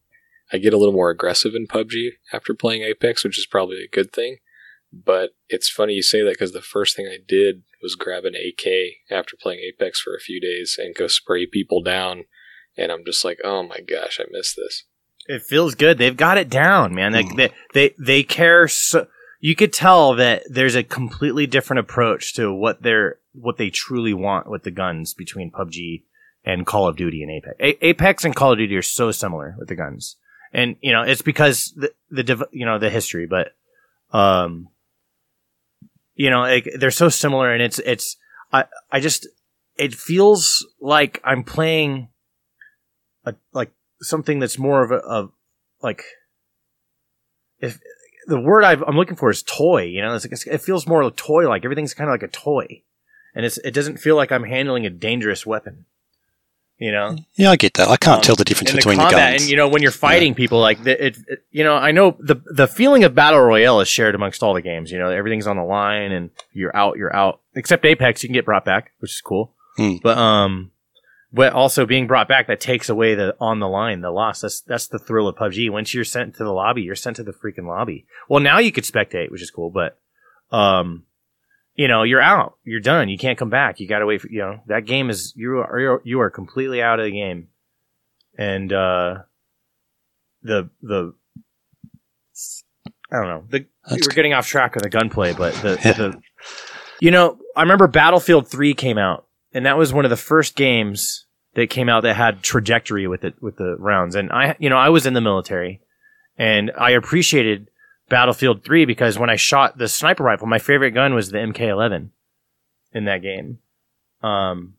I 0.53 0.59
get 0.59 0.75
a 0.75 0.77
little 0.77 0.93
more 0.95 1.11
aggressive 1.11 1.55
in 1.55 1.67
PUBG 1.67 2.11
after 2.33 2.53
playing 2.55 2.83
Apex, 2.83 3.25
which 3.25 3.39
is 3.39 3.47
probably 3.47 3.83
a 3.83 3.89
good 3.95 4.13
thing. 4.13 4.39
But 4.93 5.31
it's 5.49 5.71
funny 5.71 5.95
you 5.95 6.03
say 6.03 6.23
that 6.23 6.35
because 6.35 6.53
the 6.53 6.61
first 6.61 6.95
thing 6.95 7.07
I 7.07 7.17
did 7.27 7.63
was 7.83 7.95
grab 7.95 8.25
an 8.27 8.35
AK 8.35 8.71
after 9.11 9.37
playing 9.41 9.61
Apex 9.61 10.01
for 10.01 10.15
a 10.15 10.21
few 10.21 10.39
days 10.41 10.77
and 10.79 10.95
go 10.95 11.07
spray 11.07 11.47
people 11.47 11.83
down. 11.83 12.25
And 12.77 12.93
I'm 12.93 13.05
just 13.05 13.25
like, 13.25 13.39
oh 13.43 13.63
my 13.63 13.81
gosh, 13.81 14.21
I 14.21 14.25
missed 14.31 14.57
this. 14.57 14.85
It 15.27 15.43
feels 15.43 15.75
good. 15.75 15.97
They've 15.99 16.17
got 16.17 16.37
it 16.37 16.51
down, 16.51 16.95
man. 16.95 17.13
Like 17.13 17.27
Mm. 17.27 17.37
they, 17.37 17.51
they 17.73 17.95
they 17.99 18.23
care 18.23 18.69
so. 18.69 19.07
You 19.45 19.57
could 19.57 19.73
tell 19.73 20.15
that 20.15 20.45
there's 20.49 20.77
a 20.77 20.85
completely 20.85 21.49
different 21.49 21.81
approach 21.81 22.35
to 22.35 22.55
what 22.55 22.81
they're 22.81 23.19
what 23.33 23.57
they 23.57 23.71
truly 23.71 24.15
want 24.15 24.49
with 24.49 24.63
the 24.63 24.71
guns 24.71 25.15
between 25.15 25.51
PUBG 25.51 26.05
and 26.45 26.65
Call 26.65 26.87
of 26.87 26.97
Duty 26.97 27.23
and 27.23 27.31
Apex. 27.33 27.57
A- 27.59 27.87
Apex 27.87 28.25
and 28.25 28.37
Call 28.37 28.53
of 28.53 28.59
Duty 28.59 28.77
are 28.77 28.83
so 28.83 29.11
similar 29.11 29.57
with 29.59 29.69
the 29.69 29.75
guns, 29.75 30.15
and 30.53 30.77
you 30.81 30.93
know 30.93 31.03
it's 31.03 31.23
because 31.23 31.75
the 31.77 31.93
the 32.09 32.47
you 32.53 32.65
know 32.65 32.79
the 32.79 32.89
history, 32.89 33.27
but 33.27 33.49
um, 34.13 34.69
you 36.15 36.31
know 36.31 36.43
like, 36.43 36.69
they're 36.79 36.93
so 36.93 37.09
similar, 37.09 37.53
and 37.53 37.61
it's 37.61 37.81
it's 37.81 38.17
I 38.53 38.67
I 38.93 39.01
just 39.01 39.27
it 39.77 39.93
feels 39.93 40.65
like 40.81 41.21
I'm 41.25 41.43
playing 41.43 42.11
a 43.25 43.35
like 43.53 43.73
something 44.01 44.39
that's 44.39 44.57
more 44.57 44.85
of 44.85 44.93
a, 44.93 44.99
of 44.99 45.33
like 45.83 46.05
if 47.59 47.81
the 48.27 48.41
word 48.41 48.65
i 48.65 48.73
am 48.73 48.97
looking 48.97 49.17
for 49.17 49.31
is 49.31 49.43
toy. 49.43 49.83
You 49.85 50.03
know, 50.03 50.15
it's, 50.15 50.25
like- 50.25 50.55
it 50.55 50.61
feels 50.61 50.87
more 50.87 51.11
toy 51.11 51.49
like. 51.49 51.65
Everything's 51.65 51.95
kind 51.95 52.09
of 52.09 52.15
like 52.15 52.23
a 52.23 52.29
toy, 52.29 52.83
and 53.35 53.45
it's 53.47 53.59
it 53.59 53.73
doesn't 53.73 53.99
feel 53.99 54.17
like 54.17 54.31
I'm 54.33 54.45
handling 54.45 54.87
a 54.87 54.91
dangerous 54.91 55.45
weapon. 55.47 55.87
You 56.79 56.91
know, 56.91 57.17
Yeah, 57.37 57.51
I 57.53 57.57
get 57.57 57.75
that. 57.75 57.87
I 57.89 57.97
can't 57.97 58.17
Um, 58.17 58.23
tell 58.23 58.35
the 58.35 58.43
difference 58.45 58.73
between 58.73 58.97
the, 58.97 59.03
combat, 59.05 59.31
guns. 59.33 59.43
and 59.43 59.51
you 59.51 59.57
know 59.57 59.69
when 59.69 59.83
you're 59.83 59.93
fighting 59.93 60.35
people 60.35 60.59
like 60.59 60.83
the, 60.83 61.07
it, 61.07 61.17
it- 61.29 61.45
you 61.53 61.63
know 61.63 61.75
I 61.77 61.93
know 61.93 62.17
the 62.19 62.37
the 62.47 62.67
feeling 62.67 63.05
of 63.05 63.15
battle 63.15 63.41
royale 63.41 63.81
is 63.81 63.87
shared 63.89 64.15
amongst 64.17 64.43
all 64.43 64.53
the 64.55 64.63
games. 64.63 64.91
You 64.91 64.99
know 64.99 65.09
everything's 65.11 65.47
on 65.47 65.57
the 65.57 65.63
line 65.65 66.11
and 66.11 66.31
you're 66.53 66.75
out, 66.77 66.97
you're 66.97 67.15
out. 67.15 67.41
Except 67.55 67.85
Apex, 67.85 68.23
you 68.25 68.29
can 68.29 68.35
get 68.35 68.45
brought 68.45 68.65
back, 68.65 68.93
which 68.99 69.13
is 69.13 69.21
cool. 69.21 69.53
Hmm. 69.77 69.97
But 70.03 70.19
um, 70.19 70.73
but 71.33 71.53
also 71.53 71.87
being 71.87 72.07
brought 72.07 72.29
back 72.29 72.47
that 72.47 72.61
takes 72.61 72.89
away 72.89 73.15
the 73.15 73.35
on 73.41 73.59
the 73.61 73.69
line, 73.69 74.01
the 74.01 74.11
loss. 74.11 74.41
That's 74.41 74.61
that's 74.61 74.89
the 74.89 74.99
thrill 74.99 75.29
of 75.29 75.37
PUBG. 75.37 75.71
Once 75.71 75.95
you're 75.95 76.05
sent 76.05 76.37
to 76.37 76.45
the 76.45 76.53
lobby, 76.53 76.83
you're 76.83 76.95
sent 76.95 77.17
to 77.17 77.23
the 77.23 77.33
freaking 77.33 77.67
lobby. 77.67 78.07
Well, 78.29 78.43
now 78.43 78.59
you 78.59 78.73
could 78.73 78.85
spectate, 78.85 79.31
which 79.31 79.43
is 79.43 79.51
cool, 79.51 79.71
but 79.71 79.99
um. 80.51 81.05
You 81.75 81.89
know, 81.89 82.03
you're 82.03 82.21
out. 82.21 82.59
You're 82.65 82.81
done. 82.81 83.09
You 83.09 83.17
can't 83.17 83.39
come 83.39 83.49
back. 83.49 83.81
You 83.81 83.89
got 83.89 84.01
to 84.01 84.07
wait 84.07 84.21
for, 84.21 84.29
you 84.29 84.41
know, 84.41 84.61
that 84.67 84.85
game 84.85 85.09
is, 85.09 85.33
you 85.35 85.61
are, 85.61 85.81
you're, 85.81 86.03
you 86.05 86.21
are 86.21 86.29
completely 86.29 86.83
out 86.83 87.01
of 87.01 87.07
the 87.07 87.13
game 87.13 87.49
and 88.37 88.73
uh 88.73 89.19
the 90.43 90.71
the 90.83 91.15
I 93.13 93.17
don't 93.17 93.29
know. 93.29 93.45
The 93.49 93.67
we're 93.91 94.15
getting 94.15 94.33
off 94.33 94.47
track 94.47 94.77
of 94.77 94.83
the 94.83 94.89
gunplay, 94.89 95.35
but 95.35 95.55
the 95.55 95.77
the 95.77 96.21
you 97.01 97.11
know, 97.11 97.39
I 97.57 97.63
remember 97.63 97.89
Battlefield 97.89 98.49
3 98.49 98.75
came 98.75 98.99
out 98.99 99.27
and 99.53 99.67
that 99.67 99.77
was 99.77 99.93
one 99.93 100.05
of 100.05 100.11
the 100.11 100.17
first 100.17 100.57
games 100.57 101.22
that 101.55 101.71
came 101.71 101.89
out 101.89 102.03
that 102.03 102.17
had 102.17 102.43
trajectory 102.43 103.07
with 103.07 103.25
it 103.25 103.35
with 103.41 103.57
the 103.57 103.77
rounds 103.79 104.15
and 104.15 104.31
I 104.33 104.57
you 104.59 104.71
know, 104.71 104.79
I 104.79 104.89
was 104.89 105.07
in 105.07 105.15
the 105.15 105.21
military 105.21 105.81
and 106.39 106.71
I 106.79 106.91
appreciated 106.91 107.69
Battlefield 108.09 108.65
3 108.65 108.85
because 108.85 109.19
when 109.19 109.31
I 109.31 109.37
shot 109.37 109.79
the 109.79 109.89
sniper 109.89 110.25
rifle, 110.25 110.47
my 110.47 110.59
favorite 110.59 110.93
gun 110.93 111.15
was 111.15 111.31
the 111.31 111.39
MK11 111.39 112.11
in 112.93 113.05
that 113.05 113.23
game. 113.23 113.59
Um 114.23 114.75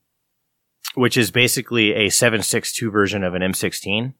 which 0.96 1.18
is 1.18 1.32
basically 1.32 1.94
a 1.94 2.08
7.62 2.08 2.92
version 2.92 3.24
of 3.24 3.34
an 3.34 3.42
M16, 3.42 4.14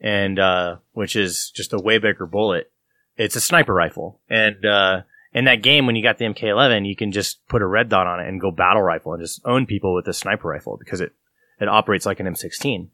and 0.00 0.38
uh, 0.38 0.76
which 0.92 1.16
is 1.16 1.50
just 1.50 1.72
a 1.72 1.78
way 1.78 1.98
bigger 1.98 2.26
bullet. 2.26 2.70
It's 3.16 3.36
a 3.36 3.40
sniper 3.40 3.72
rifle, 3.72 4.20
and 4.28 4.64
uh, 4.64 5.02
in 5.32 5.44
that 5.44 5.62
game, 5.62 5.86
when 5.86 5.96
you 5.96 6.02
got 6.02 6.18
the 6.18 6.24
MK11, 6.26 6.86
you 6.86 6.96
can 6.96 7.12
just 7.12 7.46
put 7.48 7.62
a 7.62 7.66
red 7.66 7.88
dot 7.88 8.06
on 8.06 8.20
it 8.20 8.28
and 8.28 8.40
go 8.40 8.50
battle 8.50 8.82
rifle 8.82 9.12
and 9.12 9.22
just 9.22 9.40
own 9.44 9.66
people 9.66 9.94
with 9.94 10.06
a 10.08 10.12
sniper 10.12 10.48
rifle 10.48 10.76
because 10.76 11.00
it 11.00 11.12
it 11.60 11.68
operates 11.68 12.06
like 12.06 12.20
an 12.20 12.26
M16, 12.26 12.88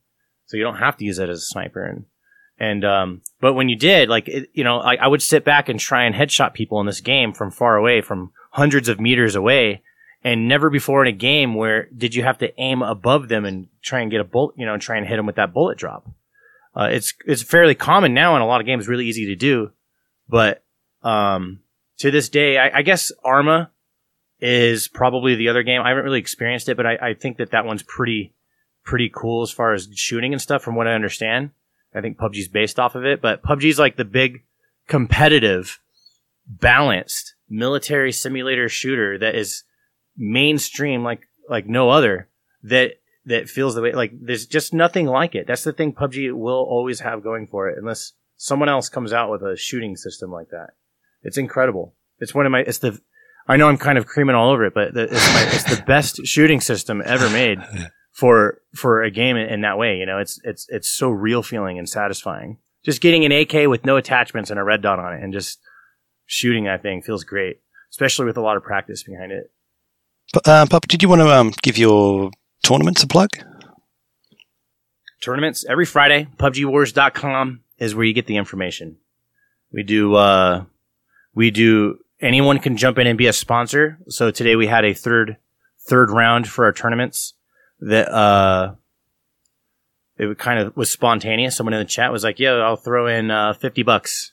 so 0.46 0.56
you 0.56 0.62
don't 0.62 0.78
have 0.78 0.96
to 0.98 1.04
use 1.04 1.18
it 1.18 1.28
as 1.28 1.38
a 1.38 1.42
sniper. 1.42 1.84
And 1.84 2.04
and 2.58 2.84
um, 2.84 3.22
but 3.40 3.54
when 3.54 3.68
you 3.68 3.76
did, 3.76 4.08
like 4.08 4.28
it, 4.28 4.50
you 4.52 4.64
know, 4.64 4.80
I, 4.80 4.96
I 4.96 5.06
would 5.06 5.22
sit 5.22 5.44
back 5.44 5.68
and 5.68 5.80
try 5.80 6.04
and 6.04 6.14
headshot 6.14 6.54
people 6.54 6.80
in 6.80 6.86
this 6.86 7.00
game 7.00 7.32
from 7.32 7.50
far 7.50 7.76
away, 7.76 8.00
from 8.00 8.32
hundreds 8.52 8.88
of 8.88 9.00
meters 9.00 9.34
away 9.34 9.82
and 10.22 10.48
never 10.48 10.68
before 10.68 11.02
in 11.02 11.08
a 11.08 11.16
game 11.16 11.54
where 11.54 11.88
did 11.96 12.14
you 12.14 12.22
have 12.22 12.38
to 12.38 12.60
aim 12.60 12.82
above 12.82 13.28
them 13.28 13.44
and 13.44 13.68
try 13.82 14.00
and 14.00 14.10
get 14.10 14.20
a 14.20 14.24
bullet, 14.24 14.54
you 14.58 14.66
know, 14.66 14.74
and 14.74 14.82
try 14.82 14.96
and 14.96 15.06
hit 15.06 15.16
them 15.16 15.26
with 15.26 15.36
that 15.36 15.52
bullet 15.52 15.78
drop. 15.78 16.10
Uh, 16.76 16.88
it's 16.90 17.14
it's 17.26 17.42
fairly 17.42 17.74
common 17.74 18.14
now 18.14 18.36
in 18.36 18.42
a 18.42 18.46
lot 18.46 18.60
of 18.60 18.66
games, 18.66 18.86
really 18.86 19.06
easy 19.06 19.26
to 19.26 19.36
do, 19.36 19.70
but 20.28 20.62
um, 21.02 21.60
to 21.98 22.10
this 22.10 22.28
day, 22.28 22.58
I, 22.58 22.78
I 22.78 22.82
guess 22.82 23.10
Arma 23.24 23.70
is 24.38 24.86
probably 24.86 25.34
the 25.34 25.48
other 25.48 25.62
game. 25.62 25.82
I 25.82 25.88
haven't 25.88 26.04
really 26.04 26.20
experienced 26.20 26.68
it, 26.68 26.76
but 26.76 26.86
I, 26.86 26.96
I 27.00 27.14
think 27.14 27.38
that 27.38 27.50
that 27.50 27.64
one's 27.64 27.82
pretty 27.82 28.34
pretty 28.84 29.10
cool 29.12 29.42
as 29.42 29.50
far 29.50 29.72
as 29.72 29.88
shooting 29.94 30.32
and 30.32 30.40
stuff, 30.40 30.62
from 30.62 30.74
what 30.74 30.86
I 30.86 30.94
understand. 30.94 31.50
I 31.94 32.00
think 32.00 32.18
PUBG's 32.18 32.48
based 32.48 32.78
off 32.78 32.94
of 32.94 33.04
it, 33.04 33.20
but 33.20 33.42
PUBG's 33.42 33.78
like 33.78 33.96
the 33.96 34.04
big 34.04 34.42
competitive, 34.86 35.80
balanced 36.46 37.34
military 37.48 38.12
simulator 38.12 38.68
shooter 38.68 39.18
that 39.18 39.34
is 39.34 39.64
mainstream 40.16 41.02
like 41.02 41.22
like 41.48 41.66
no 41.66 41.90
other 41.90 42.28
that 42.62 42.92
that 43.26 43.48
feels 43.48 43.74
the 43.74 43.82
way 43.82 43.92
like 43.92 44.12
there's 44.20 44.46
just 44.46 44.72
nothing 44.72 45.06
like 45.06 45.34
it. 45.34 45.46
That's 45.46 45.64
the 45.64 45.72
thing 45.72 45.92
PUBG 45.92 46.32
will 46.32 46.64
always 46.68 47.00
have 47.00 47.22
going 47.22 47.46
for 47.46 47.68
it 47.68 47.78
unless 47.78 48.12
someone 48.36 48.68
else 48.68 48.88
comes 48.88 49.12
out 49.12 49.30
with 49.30 49.42
a 49.42 49.56
shooting 49.56 49.96
system 49.96 50.30
like 50.30 50.50
that. 50.50 50.70
It's 51.22 51.38
incredible. 51.38 51.94
It's 52.18 52.34
one 52.34 52.46
of 52.46 52.52
my 52.52 52.60
it's 52.60 52.78
the 52.78 53.00
I 53.48 53.56
know 53.56 53.68
I'm 53.68 53.78
kind 53.78 53.98
of 53.98 54.06
creaming 54.06 54.36
all 54.36 54.50
over 54.50 54.64
it, 54.66 54.74
but 54.74 54.94
the, 54.94 55.04
it's, 55.04 55.34
my, 55.34 55.42
it's 55.52 55.76
the 55.76 55.82
best 55.84 56.24
shooting 56.24 56.60
system 56.60 57.02
ever 57.04 57.28
made 57.30 57.58
for 58.20 58.60
for 58.74 59.02
a 59.02 59.10
game 59.10 59.38
in, 59.38 59.48
in 59.48 59.60
that 59.62 59.78
way. 59.78 59.96
You 59.96 60.04
know, 60.04 60.18
it's 60.18 60.38
it's 60.44 60.66
it's 60.68 60.88
so 60.88 61.08
real 61.08 61.42
feeling 61.42 61.78
and 61.78 61.88
satisfying. 61.88 62.58
Just 62.84 63.00
getting 63.00 63.24
an 63.24 63.32
AK 63.32 63.66
with 63.68 63.86
no 63.86 63.96
attachments 63.96 64.50
and 64.50 64.60
a 64.60 64.62
red 64.62 64.82
dot 64.82 64.98
on 64.98 65.14
it 65.14 65.22
and 65.22 65.32
just 65.32 65.58
shooting 66.26 66.64
that 66.64 66.82
thing 66.82 67.00
feels 67.00 67.24
great, 67.24 67.60
especially 67.90 68.26
with 68.26 68.36
a 68.36 68.42
lot 68.42 68.58
of 68.58 68.62
practice 68.62 69.02
behind 69.02 69.32
it. 69.32 69.50
Uh, 70.34 70.66
Papa, 70.68 70.86
did 70.86 71.02
you 71.02 71.08
want 71.08 71.22
to 71.22 71.28
um, 71.28 71.52
give 71.62 71.76
your 71.78 72.30
tournaments 72.62 73.02
a 73.02 73.06
plug? 73.06 73.30
tournaments 75.20 75.64
every 75.68 75.84
Friday. 75.84 76.28
PUBGWars.com 76.38 77.60
is 77.78 77.94
where 77.94 78.04
you 78.04 78.14
get 78.14 78.26
the 78.26 78.36
information. 78.36 78.96
We 79.72 79.82
do, 79.82 80.14
uh, 80.14 80.64
we 81.34 81.50
do, 81.50 81.98
anyone 82.20 82.58
can 82.58 82.76
jump 82.76 82.98
in 82.98 83.06
and 83.06 83.18
be 83.18 83.26
a 83.26 83.32
sponsor. 83.32 83.98
So 84.08 84.30
today 84.30 84.56
we 84.56 84.66
had 84.66 84.84
a 84.84 84.94
third, 84.94 85.36
third 85.86 86.10
round 86.10 86.48
for 86.48 86.64
our 86.64 86.72
tournaments 86.72 87.34
that, 87.80 88.10
uh, 88.10 88.74
it 90.16 90.38
kind 90.38 90.58
of 90.60 90.76
was 90.76 90.90
spontaneous. 90.90 91.56
Someone 91.56 91.72
in 91.74 91.78
the 91.80 91.84
chat 91.86 92.12
was 92.12 92.22
like, 92.24 92.38
"Yeah, 92.38 92.52
I'll 92.52 92.76
throw 92.76 93.06
in 93.06 93.30
uh, 93.30 93.54
fifty 93.54 93.82
bucks," 93.82 94.32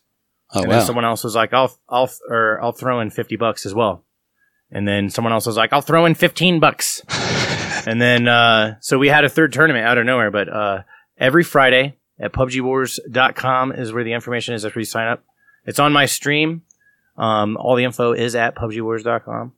Oh, 0.54 0.60
and 0.62 0.70
wow. 0.70 0.78
then 0.78 0.86
someone 0.86 1.06
else 1.06 1.24
was 1.24 1.36
like, 1.36 1.54
"I'll, 1.54 1.74
I'll, 1.90 2.10
or 2.30 2.62
I'll 2.62 2.72
throw 2.74 3.00
in 3.00 3.10
fifty 3.10 3.36
bucks 3.38 3.66
as 3.66 3.74
well," 3.74 4.04
and 4.70 4.88
then 4.88 5.10
someone 5.10 5.32
else 5.34 5.46
was 5.46 5.56
like, 5.58 5.72
"I'll 5.72 5.82
throw 5.82 6.06
in 6.06 6.14
fifteen 6.16 6.60
bucks," 6.60 7.02
and 7.88 8.02
then 8.02 8.28
uh, 8.28 8.76
so 8.82 8.98
we 8.98 9.08
had 9.08 9.24
a 9.24 9.30
third 9.30 9.54
tournament 9.54 9.86
out 9.86 9.98
of 9.98 10.06
nowhere. 10.06 10.30
But 10.32 10.50
uh, 10.50 10.82
every 11.18 11.44
Friday 11.44 11.98
at 12.20 12.34
PUBGWars.com 12.34 13.72
is 13.74 13.94
where 13.94 14.04
the 14.04 14.14
information 14.14 14.56
is 14.56 14.66
after 14.66 14.80
you 14.80 14.86
sign 14.86 15.08
up. 15.08 15.24
It's 15.66 15.80
on 15.80 15.94
my 15.94 16.06
stream. 16.06 16.64
Um, 17.18 17.58
all 17.58 17.76
the 17.76 17.84
info 17.84 18.12
is 18.14 18.36
at 18.36 18.56
PUBGWars.com, 18.56 19.54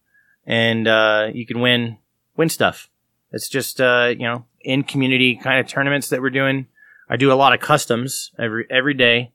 and 0.45 0.87
uh, 0.87 1.27
you 1.33 1.45
can 1.45 1.59
win 1.59 1.97
win 2.37 2.49
stuff. 2.49 2.89
It's 3.31 3.49
just 3.49 3.79
uh, 3.79 4.13
you 4.17 4.23
know 4.23 4.45
in 4.61 4.83
community 4.83 5.35
kind 5.35 5.59
of 5.59 5.67
tournaments 5.67 6.09
that 6.09 6.21
we're 6.21 6.29
doing. 6.29 6.67
I 7.09 7.17
do 7.17 7.31
a 7.31 7.35
lot 7.35 7.53
of 7.53 7.59
customs 7.59 8.31
every 8.37 8.65
every 8.69 8.93
day, 8.93 9.31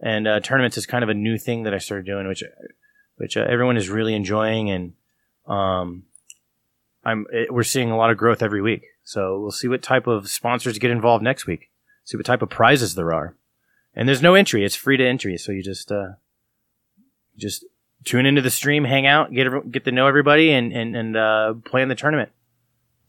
and 0.00 0.26
uh, 0.26 0.40
tournaments 0.40 0.76
is 0.76 0.86
kind 0.86 1.02
of 1.02 1.10
a 1.10 1.14
new 1.14 1.38
thing 1.38 1.64
that 1.64 1.74
I 1.74 1.78
started 1.78 2.06
doing, 2.06 2.28
which 2.28 2.42
which 3.16 3.36
uh, 3.36 3.44
everyone 3.48 3.76
is 3.76 3.88
really 3.88 4.14
enjoying, 4.14 4.70
and 4.70 4.92
um, 5.46 6.04
I'm 7.04 7.26
it, 7.32 7.52
we're 7.52 7.62
seeing 7.62 7.90
a 7.90 7.96
lot 7.96 8.10
of 8.10 8.16
growth 8.16 8.42
every 8.42 8.62
week. 8.62 8.84
So 9.04 9.40
we'll 9.40 9.50
see 9.50 9.68
what 9.68 9.82
type 9.82 10.06
of 10.06 10.28
sponsors 10.28 10.78
get 10.78 10.90
involved 10.90 11.22
next 11.22 11.46
week. 11.46 11.70
See 12.04 12.16
what 12.16 12.26
type 12.26 12.42
of 12.42 12.50
prizes 12.50 12.94
there 12.94 13.12
are, 13.12 13.34
and 13.94 14.08
there's 14.08 14.22
no 14.22 14.34
entry; 14.34 14.64
it's 14.64 14.76
free 14.76 14.96
to 14.96 15.06
entry. 15.06 15.36
So 15.38 15.52
you 15.52 15.62
just 15.62 15.90
uh, 15.90 16.12
just 17.36 17.64
tune 18.04 18.26
into 18.26 18.42
the 18.42 18.50
stream, 18.50 18.84
hang 18.84 19.06
out, 19.06 19.32
get 19.32 19.48
get 19.70 19.84
to 19.84 19.92
know 19.92 20.06
everybody, 20.06 20.50
and 20.50 20.72
and 20.72 20.96
and 20.96 21.16
uh, 21.16 21.54
play 21.64 21.82
in 21.82 21.88
the 21.88 21.94
tournament. 21.94 22.30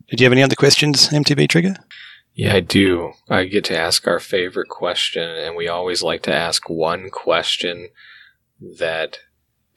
Did 0.09 0.19
you 0.19 0.25
have 0.25 0.33
any 0.33 0.43
other 0.43 0.55
questions, 0.55 1.09
MTB 1.09 1.49
Trigger? 1.49 1.75
Yeah, 2.33 2.55
I 2.55 2.59
do. 2.59 3.13
I 3.29 3.45
get 3.45 3.63
to 3.65 3.77
ask 3.77 4.07
our 4.07 4.19
favorite 4.19 4.69
question, 4.69 5.27
and 5.27 5.55
we 5.55 5.67
always 5.67 6.03
like 6.03 6.21
to 6.23 6.33
ask 6.33 6.69
one 6.69 7.09
question 7.09 7.89
that 8.59 9.19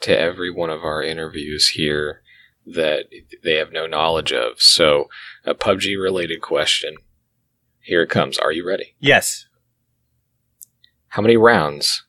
to 0.01 0.19
every 0.19 0.51
one 0.51 0.71
of 0.71 0.83
our 0.83 1.03
interviews 1.03 1.69
here 1.69 2.23
that 2.67 3.07
they 3.43 3.55
have 3.55 3.73
no 3.73 3.87
knowledge 3.87 4.33
of. 4.33 4.61
So, 4.61 5.09
a 5.45 5.55
PUBG 5.55 6.01
related 6.01 6.43
question. 6.43 6.97
Here 7.81 8.03
it 8.03 8.11
comes. 8.11 8.39
Are 8.39 8.53
you 8.53 8.67
ready? 8.67 8.95
Yes. 8.99 9.47
How 11.09 11.23
many 11.23 11.37
rounds 11.37 12.05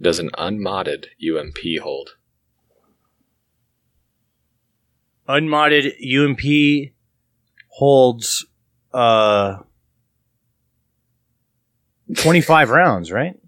does 0.00 0.18
an 0.18 0.30
unmodded 0.36 1.08
UMP 1.22 1.58
hold? 1.82 2.10
unmodded 5.28 5.92
UMP 6.00 6.92
holds 7.76 8.46
uh 8.94 9.58
25 12.16 12.70
rounds, 12.70 13.12
right? 13.12 13.38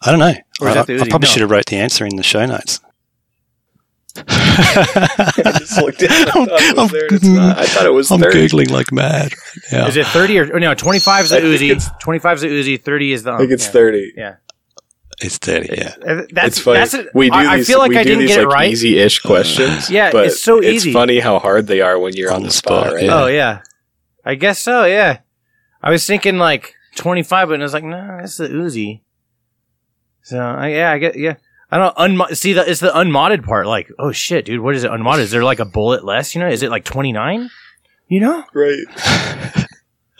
I 0.00 0.10
don't 0.10 0.20
know. 0.20 0.26
I, 0.26 0.40
I 0.60 0.74
probably 0.84 0.96
No. 0.98 1.20
should 1.26 1.40
have 1.40 1.50
wrote 1.50 1.66
the 1.66 1.76
answer 1.76 2.06
in 2.06 2.14
the 2.16 2.22
show 2.22 2.44
notes. 2.46 2.80
just 4.18 5.76
looked 5.80 6.02
at 6.02 6.10
it. 6.10 6.28
I 6.28 6.32
thought 6.32 6.60
it 6.60 6.76
was 6.76 6.78
I'm, 6.78 6.88
there 6.88 7.06
and 7.06 7.12
it's 7.16 7.24
not. 7.24 7.58
I 7.58 7.66
thought 7.66 7.86
it 7.86 7.90
was 7.90 8.10
I'm 8.12 8.20
30. 8.20 8.38
googling 8.48 8.70
like 8.70 8.92
mad. 8.92 9.32
Right 9.32 9.72
now. 9.72 9.86
Is 9.88 9.96
it 9.96 10.06
30 10.06 10.38
or, 10.38 10.56
or 10.56 10.60
no, 10.60 10.74
25 10.74 11.24
is 11.24 11.30
the 11.30 11.36
I 11.38 11.40
think 11.40 11.80
Uzi, 11.80 11.98
25 12.00 12.34
is 12.36 12.40
the 12.42 12.48
Uzi, 12.48 12.82
30 12.82 13.12
is 13.12 13.22
the 13.24 13.32
I 13.32 13.38
think 13.38 13.50
it's 13.52 13.66
yeah. 13.66 13.72
30. 13.72 14.12
Yeah. 14.16 14.34
It's 15.20 15.38
thirty. 15.38 15.68
Yeah. 15.76 15.94
Uh, 16.06 16.22
That's 16.30 16.48
it's 16.48 16.58
funny. 16.60 16.78
that's 16.78 16.94
a, 16.94 17.06
we 17.12 17.28
do 17.28 17.34
I, 17.36 17.56
these, 17.56 17.68
I 17.68 17.72
feel 17.72 17.78
like 17.80 17.90
we 17.90 17.96
I 17.98 18.02
do 18.04 18.10
didn't 18.10 18.20
these, 18.26 18.36
get 18.36 18.44
it 18.44 18.46
right. 18.46 18.70
Easy-ish 18.70 19.18
questions. 19.20 19.90
Yeah, 19.90 20.12
but 20.12 20.26
it's 20.26 20.40
so 20.42 20.62
easy. 20.62 20.90
It's 20.90 20.94
funny 20.96 21.18
how 21.18 21.38
hard 21.40 21.66
they 21.66 21.80
are 21.80 21.98
when 21.98 22.14
you're 22.14 22.30
on, 22.30 22.36
On 22.36 22.42
the 22.42 22.48
the 22.48 22.54
spot, 22.54 22.84
spot, 22.84 22.94
right? 22.94 23.04
yeah. 23.04 23.22
Oh 23.22 23.26
yeah. 23.26 23.62
I 24.24 24.34
guess 24.36 24.58
so, 24.60 24.84
yeah. 24.84 25.18
I 25.82 25.90
was 25.90 26.06
thinking 26.06 26.38
like 26.38 26.74
25 26.96 27.48
but 27.48 27.58
I 27.60 27.62
was 27.62 27.72
like, 27.72 27.84
"No, 27.84 28.18
that's 28.20 28.36
the 28.36 28.48
Uzi." 28.48 29.00
So, 30.22 30.38
I, 30.38 30.68
yeah, 30.68 30.92
I 30.92 30.98
get 30.98 31.18
yeah. 31.18 31.34
I 31.70 31.78
don't 31.78 31.96
unmo- 31.96 32.36
see 32.36 32.52
that 32.54 32.68
it's 32.68 32.80
the 32.80 32.96
unmodded 32.96 33.42
part 33.44 33.66
like, 33.66 33.88
"Oh 33.98 34.12
shit, 34.12 34.44
dude, 34.44 34.60
what 34.60 34.74
is 34.76 34.84
it 34.84 34.90
unmodded? 34.92 35.24
Is 35.24 35.30
there 35.32 35.44
like 35.44 35.58
a 35.60 35.64
bullet 35.64 36.04
less, 36.04 36.34
you 36.34 36.40
know? 36.40 36.48
Is 36.48 36.62
it 36.62 36.70
like 36.70 36.84
29?" 36.84 37.50
You 38.08 38.20
know? 38.20 38.44
Right. 38.54 38.84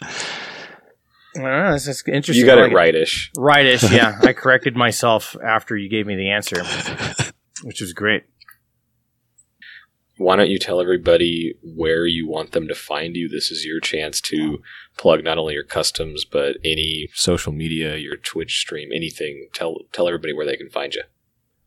I 1.38 1.42
don't 1.42 1.68
know. 1.68 1.74
It's 1.74 1.84
just 1.84 2.08
interesting. 2.08 2.46
You 2.46 2.46
got 2.46 2.58
it 2.58 2.72
rightish. 2.72 3.30
Rightish, 3.36 3.82
yeah. 3.92 4.18
I 4.22 4.32
corrected 4.32 4.76
myself 4.76 5.36
after 5.44 5.76
you 5.76 5.88
gave 5.88 6.06
me 6.06 6.16
the 6.16 6.30
answer, 6.30 6.62
which 7.62 7.80
was 7.80 7.92
great. 7.92 8.24
Why 10.16 10.34
don't 10.34 10.50
you 10.50 10.58
tell 10.58 10.80
everybody 10.80 11.54
where 11.62 12.04
you 12.04 12.26
want 12.26 12.50
them 12.50 12.66
to 12.66 12.74
find 12.74 13.14
you? 13.14 13.28
This 13.28 13.52
is 13.52 13.64
your 13.64 13.78
chance 13.78 14.20
to 14.22 14.60
plug 14.96 15.22
not 15.22 15.38
only 15.38 15.54
your 15.54 15.62
customs 15.62 16.24
but 16.24 16.56
any 16.64 17.08
social 17.14 17.52
media, 17.52 17.96
your 17.96 18.16
Twitch 18.16 18.58
stream, 18.58 18.90
anything. 18.92 19.48
Tell 19.54 19.76
tell 19.92 20.08
everybody 20.08 20.32
where 20.32 20.46
they 20.46 20.56
can 20.56 20.70
find 20.70 20.92
you. 20.92 21.04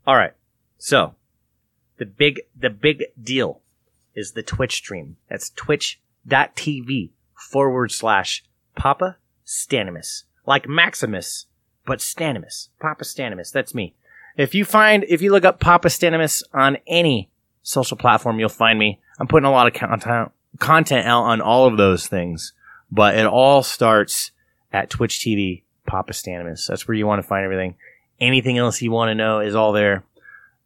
All 0.05 0.17
right. 0.17 0.33
So, 0.77 1.15
the 1.97 2.05
big 2.05 2.41
the 2.53 2.69
big 2.69 3.05
deal 3.21 3.61
is 4.15 4.33
the 4.33 4.43
Twitch 4.43 4.73
stream. 4.75 5.15
That's 5.29 5.49
twitch.tv 5.51 7.11
forward 7.49 7.91
slash 7.91 8.43
Papa 8.75 9.17
Stanimus. 9.51 10.23
Like 10.45 10.67
Maximus, 10.67 11.45
but 11.85 11.99
Stanimus. 11.99 12.69
Papastanimus. 12.81 13.51
That's 13.51 13.75
me. 13.75 13.93
If 14.37 14.55
you 14.55 14.63
find, 14.63 15.03
if 15.09 15.21
you 15.21 15.31
look 15.31 15.43
up 15.43 15.59
Papastanimus 15.59 16.41
on 16.53 16.77
any 16.87 17.29
social 17.61 17.97
platform, 17.97 18.39
you'll 18.39 18.49
find 18.49 18.79
me. 18.79 18.99
I'm 19.19 19.27
putting 19.27 19.45
a 19.45 19.51
lot 19.51 19.67
of 19.67 19.73
content, 19.73 20.31
content 20.59 21.05
out 21.05 21.23
on 21.23 21.41
all 21.41 21.67
of 21.67 21.77
those 21.77 22.07
things, 22.07 22.53
but 22.89 23.15
it 23.15 23.25
all 23.25 23.61
starts 23.61 24.31
at 24.71 24.89
Twitch 24.89 25.19
TV 25.19 25.63
Papastanimus. 25.87 26.67
That's 26.67 26.87
where 26.87 26.95
you 26.95 27.05
want 27.05 27.21
to 27.21 27.27
find 27.27 27.43
everything. 27.43 27.75
Anything 28.19 28.57
else 28.57 28.81
you 28.81 28.91
want 28.91 29.09
to 29.09 29.15
know 29.15 29.41
is 29.41 29.53
all 29.53 29.73
there. 29.73 30.05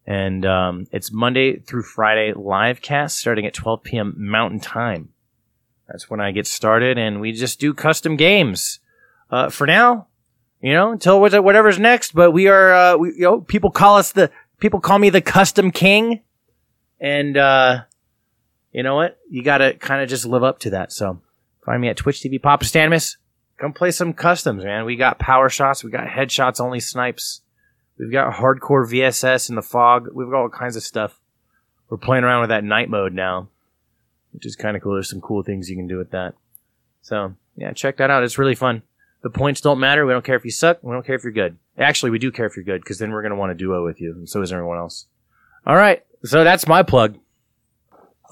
And 0.06 0.46
um, 0.46 0.88
it's 0.92 1.12
Monday 1.12 1.58
through 1.58 1.84
Friday 1.84 2.34
live 2.34 2.82
cast 2.82 3.18
starting 3.18 3.48
at 3.48 3.56
12 3.56 3.82
p.m. 3.82 4.14
Mountain 4.18 4.60
Time. 4.60 5.10
That's 5.88 6.10
when 6.10 6.20
I 6.20 6.32
get 6.32 6.48
started, 6.48 6.98
and 6.98 7.22
we 7.22 7.32
just 7.32 7.60
do 7.60 7.74
custom 7.74 8.16
games. 8.16 8.80
Uh, 9.30 9.50
for 9.50 9.66
now, 9.68 10.08
you 10.62 10.74
know, 10.74 10.92
until 10.92 11.20
whatever's 11.20 11.80
next. 11.80 12.14
But 12.14 12.32
we 12.32 12.48
are, 12.48 12.74
uh, 12.74 12.98
we, 12.98 13.10
you 13.10 13.22
know, 13.22 13.42
people 13.42 13.72
call 13.72 13.98
us 13.98 14.12
the 14.12 14.32
people 14.60 14.80
call 14.80 15.00
me 15.00 15.10
the 15.10 15.22
Custom 15.22 15.72
King, 15.72 16.22
and 17.00 17.38
uh, 17.38 17.84
you 18.72 18.84
know 18.84 18.96
what? 18.96 19.20
You 19.30 19.44
got 19.44 19.60
to 19.60 19.74
kind 19.74 20.02
of 20.02 20.10
just 20.10 20.26
live 20.26 20.44
up 20.44 20.60
to 20.60 20.72
that. 20.72 20.92
So 20.92 21.22
find 21.66 21.82
me 21.82 21.90
at 21.90 21.98
Twitch 21.98 22.22
TV 22.22 22.40
Papastanimus. 22.40 23.18
Come 23.58 23.74
play 23.74 23.92
some 23.92 24.14
customs, 24.14 24.64
man. 24.64 24.86
We 24.86 24.96
got 24.96 25.18
power 25.18 25.50
shots, 25.50 25.84
we 25.84 25.92
got 25.92 26.08
headshots, 26.08 26.60
only 26.60 26.80
snipes. 26.80 27.42
We've 27.98 28.12
got 28.12 28.34
hardcore 28.34 28.86
VSS 28.86 29.50
in 29.50 29.56
the 29.56 29.62
fog. 29.62 30.10
We've 30.14 30.30
got 30.30 30.42
all 30.42 30.50
kinds 30.50 30.76
of 30.76 30.84
stuff. 30.84 31.22
We're 31.90 31.98
playing 31.98 32.26
around 32.26 32.42
with 32.42 32.50
that 32.50 32.64
night 32.64 32.90
mode 32.90 33.14
now, 33.14 33.48
which 34.36 34.46
is 34.46 34.56
kind 34.56 34.78
of 34.78 34.84
cool. 34.84 34.94
There's 34.94 35.10
some 35.10 35.22
cool 35.22 35.42
things 35.44 35.70
you 35.70 35.76
can 35.76 35.88
do 35.88 35.98
with 35.98 36.12
that. 36.12 36.36
So 37.02 37.36
yeah, 37.58 37.74
check 37.74 37.98
that 37.98 38.10
out. 38.10 38.24
It's 38.24 38.38
really 38.38 38.56
fun. 38.56 38.84
The 39.24 39.30
points 39.32 39.60
don't 39.62 39.80
matter. 39.80 40.06
We 40.06 40.14
don't 40.14 40.24
care 40.24 40.36
if 40.36 40.46
you 40.46 40.52
suck. 40.52 40.78
We 40.84 40.92
don't 40.94 41.06
care 41.06 41.16
if 41.16 41.24
you're 41.24 41.34
good. 41.34 41.58
Actually, 41.78 42.12
we 42.12 42.20
do 42.20 42.32
care 42.32 42.46
if 42.46 42.56
you're 42.56 42.64
good 42.66 42.82
because 42.82 43.00
then 43.00 43.12
we're 43.12 43.22
going 43.24 43.32
to 43.32 43.36
want 43.38 43.50
to 43.50 43.56
duo 43.56 43.84
with 43.84 44.00
you, 44.00 44.12
and 44.14 44.30
so 44.30 44.42
is 44.42 44.52
everyone 44.52 44.78
else. 44.78 45.08
All 45.66 45.76
right. 45.76 46.04
So 46.24 46.44
that's 46.44 46.68
my 46.68 46.84
plug. 46.84 47.18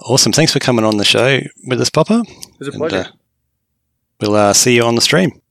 Awesome. 0.02 0.32
Thanks 0.32 0.52
for 0.54 0.60
coming 0.60 0.86
on 0.86 0.98
the 0.98 1.04
show 1.06 1.40
with 1.68 1.80
us, 1.82 1.90
Papa. 1.90 2.24
It 2.28 2.60
was 2.60 2.68
a 2.68 2.72
And, 2.72 2.80
pleasure. 2.80 2.98
uh, 2.98 3.12
we'll 4.22 4.36
uh, 4.36 4.54
see 4.54 4.76
you 4.76 4.84
on 4.84 4.96
the 4.96 5.02
stream. 5.02 5.42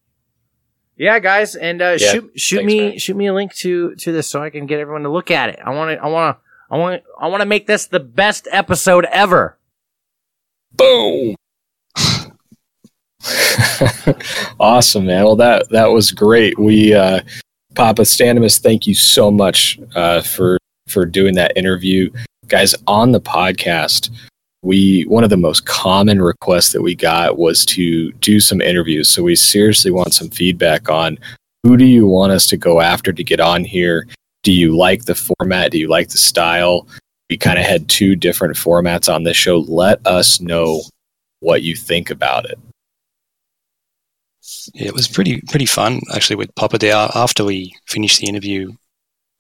Yeah, 0.96 1.18
guys, 1.18 1.54
and 1.56 1.80
uh, 1.82 1.96
Yeah, 1.98 2.12
shoot 2.12 2.32
shoot 2.36 2.56
thanks, 2.58 2.72
me 2.72 2.80
man. 2.90 2.98
shoot 2.98 3.16
me 3.16 3.26
a 3.26 3.34
link 3.34 3.52
to 3.56 3.94
to 3.96 4.12
this 4.12 4.28
so 4.28 4.42
I 4.42 4.50
can 4.50 4.66
get 4.66 4.78
everyone 4.78 5.02
to 5.02 5.08
look 5.10 5.30
at 5.30 5.48
it. 5.48 5.58
I 5.64 5.70
want 5.70 5.96
to 5.96 6.02
I 6.02 6.06
want 6.08 6.36
to 6.36 6.42
I 6.74 6.78
want 6.78 7.02
I 7.20 7.26
want 7.28 7.40
to 7.40 7.46
make 7.46 7.66
this 7.66 7.86
the 7.86 7.98
best 8.00 8.46
episode 8.52 9.06
ever. 9.06 9.58
Boom. 10.76 11.34
awesome, 14.60 15.06
man. 15.06 15.24
Well, 15.24 15.36
that 15.36 15.68
that 15.70 15.86
was 15.86 16.10
great. 16.10 16.58
We, 16.58 16.94
uh, 16.94 17.20
Papastanimus, 17.74 18.60
thank 18.60 18.86
you 18.86 18.94
so 18.94 19.30
much 19.30 19.78
uh, 19.94 20.22
for 20.22 20.58
for 20.88 21.06
doing 21.06 21.34
that 21.34 21.56
interview, 21.56 22.10
guys. 22.48 22.74
On 22.86 23.12
the 23.12 23.20
podcast, 23.20 24.10
we 24.62 25.02
one 25.04 25.24
of 25.24 25.30
the 25.30 25.36
most 25.36 25.66
common 25.66 26.20
requests 26.20 26.72
that 26.72 26.82
we 26.82 26.94
got 26.94 27.38
was 27.38 27.64
to 27.66 28.12
do 28.12 28.40
some 28.40 28.60
interviews. 28.60 29.08
So 29.08 29.22
we 29.22 29.36
seriously 29.36 29.90
want 29.90 30.14
some 30.14 30.30
feedback 30.30 30.88
on 30.88 31.18
who 31.62 31.76
do 31.76 31.84
you 31.84 32.06
want 32.06 32.32
us 32.32 32.46
to 32.48 32.56
go 32.56 32.80
after 32.80 33.12
to 33.12 33.24
get 33.24 33.40
on 33.40 33.64
here. 33.64 34.06
Do 34.42 34.52
you 34.52 34.76
like 34.76 35.04
the 35.04 35.14
format? 35.14 35.70
Do 35.70 35.78
you 35.78 35.88
like 35.88 36.08
the 36.08 36.18
style? 36.18 36.86
We 37.32 37.38
kind 37.38 37.58
of 37.58 37.64
had 37.64 37.88
two 37.88 38.14
different 38.14 38.56
formats 38.56 39.10
on 39.10 39.22
this 39.22 39.38
show. 39.38 39.60
Let 39.60 40.06
us 40.06 40.38
know 40.38 40.82
what 41.40 41.62
you 41.62 41.74
think 41.74 42.10
about 42.10 42.44
it. 42.44 42.58
Yeah, 44.74 44.88
it 44.88 44.92
was 44.92 45.08
pretty 45.08 45.40
pretty 45.48 45.64
fun 45.64 46.02
actually 46.14 46.36
with 46.36 46.54
Papa 46.56 46.76
there 46.76 47.08
after 47.14 47.42
we 47.42 47.74
finished 47.86 48.20
the 48.20 48.26
interview. 48.26 48.70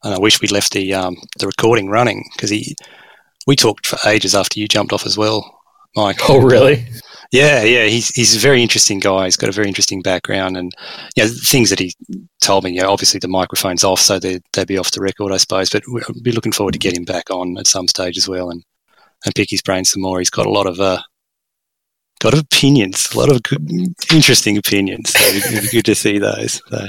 And 0.02 0.14
I 0.14 0.18
wish 0.18 0.40
we'd 0.40 0.50
left 0.50 0.72
the 0.72 0.94
um, 0.94 1.18
the 1.38 1.46
recording 1.46 1.90
running 1.90 2.24
because 2.32 2.48
he 2.48 2.74
we 3.46 3.56
talked 3.56 3.86
for 3.86 3.98
ages 4.08 4.34
after 4.34 4.58
you 4.58 4.66
jumped 4.66 4.94
off 4.94 5.04
as 5.04 5.18
well, 5.18 5.60
Mike. 5.94 6.30
Oh, 6.30 6.40
really? 6.40 6.86
Yeah, 7.32 7.62
yeah, 7.62 7.86
he's 7.86 8.08
he's 8.08 8.36
a 8.36 8.38
very 8.38 8.60
interesting 8.60 9.00
guy. 9.00 9.24
He's 9.24 9.38
got 9.38 9.48
a 9.48 9.52
very 9.52 9.66
interesting 9.66 10.02
background, 10.02 10.56
and 10.56 10.70
you 11.16 11.24
know, 11.24 11.30
things 11.30 11.70
that 11.70 11.78
he 11.78 11.94
told 12.42 12.64
me. 12.64 12.72
You 12.72 12.82
know, 12.82 12.90
obviously 12.90 13.18
the 13.20 13.26
microphone's 13.28 13.84
off, 13.84 14.00
so 14.00 14.18
they 14.18 14.40
they'd 14.52 14.66
be 14.66 14.76
off 14.76 14.90
the 14.90 15.00
record, 15.00 15.32
I 15.32 15.38
suppose. 15.38 15.70
But 15.70 15.84
we'll 15.86 16.02
be 16.22 16.32
looking 16.32 16.52
forward 16.52 16.72
to 16.72 16.78
get 16.78 16.96
him 16.96 17.04
back 17.04 17.30
on 17.30 17.56
at 17.56 17.66
some 17.66 17.88
stage 17.88 18.18
as 18.18 18.28
well, 18.28 18.50
and 18.50 18.62
and 19.24 19.34
pick 19.34 19.48
his 19.50 19.62
brains 19.62 19.90
some 19.90 20.02
more. 20.02 20.18
He's 20.18 20.28
got 20.28 20.46
a 20.46 20.50
lot 20.50 20.66
of 20.66 20.78
uh, 20.78 21.00
got 22.20 22.38
opinions, 22.38 23.12
a 23.14 23.18
lot 23.18 23.32
of 23.32 23.42
good, 23.42 23.66
interesting 24.12 24.58
opinions. 24.58 25.10
So 25.10 25.24
it'd 25.24 25.62
be 25.62 25.68
good 25.68 25.86
to 25.86 25.94
see 25.94 26.18
those. 26.18 26.60
So. 26.68 26.88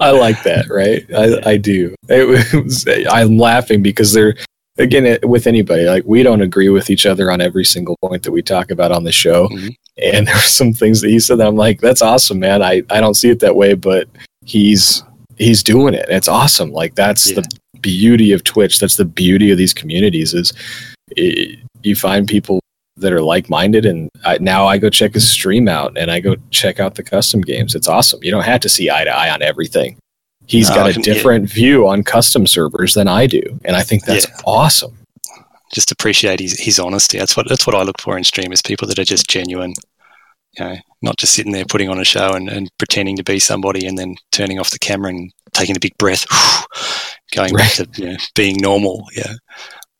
I 0.00 0.10
like 0.10 0.42
that, 0.42 0.68
right? 0.68 1.06
I, 1.14 1.52
I 1.52 1.56
do. 1.56 1.94
It 2.08 2.26
was, 2.52 2.84
I'm 3.10 3.38
laughing 3.38 3.82
because 3.82 4.12
they're, 4.12 4.34
again, 4.78 5.06
it, 5.06 5.28
with 5.28 5.46
anybody, 5.46 5.84
like 5.84 6.04
we 6.06 6.22
don't 6.22 6.42
agree 6.42 6.68
with 6.68 6.90
each 6.90 7.06
other 7.06 7.30
on 7.30 7.40
every 7.40 7.64
single 7.64 7.96
point 8.02 8.22
that 8.24 8.32
we 8.32 8.42
talk 8.42 8.70
about 8.70 8.92
on 8.92 9.04
the 9.04 9.12
show. 9.12 9.48
Mhm. 9.48 9.76
And 10.02 10.26
there 10.26 10.34
were 10.34 10.40
some 10.40 10.72
things 10.72 11.00
that 11.00 11.08
he 11.08 11.18
said 11.20 11.38
that 11.38 11.46
I'm 11.46 11.56
like, 11.56 11.80
that's 11.80 12.02
awesome, 12.02 12.38
man. 12.38 12.62
I, 12.62 12.82
I 12.90 13.00
don't 13.00 13.14
see 13.14 13.30
it 13.30 13.40
that 13.40 13.56
way, 13.56 13.74
but 13.74 14.08
he's 14.44 15.02
he's 15.36 15.62
doing 15.62 15.94
it. 15.94 16.06
It's 16.08 16.28
awesome. 16.28 16.70
Like 16.72 16.94
that's 16.94 17.30
Yeah. 17.30 17.40
the 17.40 17.48
beauty 17.80 18.32
of 18.32 18.42
Twitch. 18.44 18.78
That's 18.80 18.96
the 18.96 19.04
beauty 19.04 19.50
of 19.50 19.58
these 19.58 19.74
communities 19.74 20.32
is 20.34 20.52
it, 21.10 21.58
you 21.82 21.94
find 21.94 22.26
people 22.26 22.60
that 22.96 23.12
are 23.12 23.20
like-minded 23.20 23.84
and 23.84 24.08
I, 24.24 24.38
now 24.38 24.66
I 24.66 24.78
go 24.78 24.88
check 24.88 25.12
his 25.12 25.28
stream 25.30 25.68
out 25.68 25.96
and 25.98 26.10
I 26.10 26.18
go 26.20 26.36
check 26.50 26.80
out 26.80 26.94
the 26.94 27.02
custom 27.02 27.42
games. 27.42 27.74
It's 27.74 27.86
awesome. 27.88 28.20
You 28.24 28.30
don't 28.30 28.44
have 28.44 28.60
to 28.62 28.70
see 28.70 28.88
eye 28.90 29.04
to 29.04 29.10
eye 29.10 29.30
on 29.30 29.42
everything. 29.42 29.98
He's 30.46 30.68
No, 30.68 30.74
got 30.76 30.90
a 30.90 30.92
can- 30.92 31.02
yeah. 31.02 31.12
different 31.14 31.50
view 31.50 31.86
on 31.88 32.02
custom 32.04 32.46
servers 32.46 32.94
than 32.94 33.08
I 33.08 33.26
do, 33.26 33.42
and 33.64 33.76
I 33.76 33.82
think 33.82 34.04
that's 34.04 34.26
Yeah. 34.28 34.36
awesome. 34.44 34.96
Just 35.74 35.90
appreciate 35.90 36.38
his, 36.40 36.58
his 36.58 36.78
honesty. 36.78 37.18
That's 37.18 37.36
what 37.36 37.48
that's 37.48 37.66
what 37.66 37.74
I 37.74 37.82
look 37.82 38.00
for 38.00 38.16
in 38.16 38.24
streamers. 38.24 38.62
People 38.62 38.86
that 38.88 38.98
are 38.98 39.04
just 39.04 39.28
genuine. 39.28 39.74
You 40.58 40.64
know, 40.64 40.76
not 41.02 41.18
just 41.18 41.34
sitting 41.34 41.52
there 41.52 41.66
putting 41.66 41.90
on 41.90 41.98
a 42.00 42.04
show 42.04 42.30
and, 42.32 42.48
and 42.48 42.70
pretending 42.78 43.16
to 43.16 43.22
be 43.24 43.38
somebody 43.38 43.86
and 43.86 43.98
then 43.98 44.14
turning 44.32 44.58
off 44.58 44.70
the 44.70 44.78
camera 44.78 45.10
and 45.10 45.30
taking 45.52 45.76
a 45.76 45.80
big 45.80 45.92
breath, 45.98 46.24
going 47.34 47.52
back 47.54 47.72
to 47.72 47.86
you 47.96 48.06
know, 48.12 48.16
being 48.34 48.56
normal. 48.60 49.04
Yeah, 49.14 49.34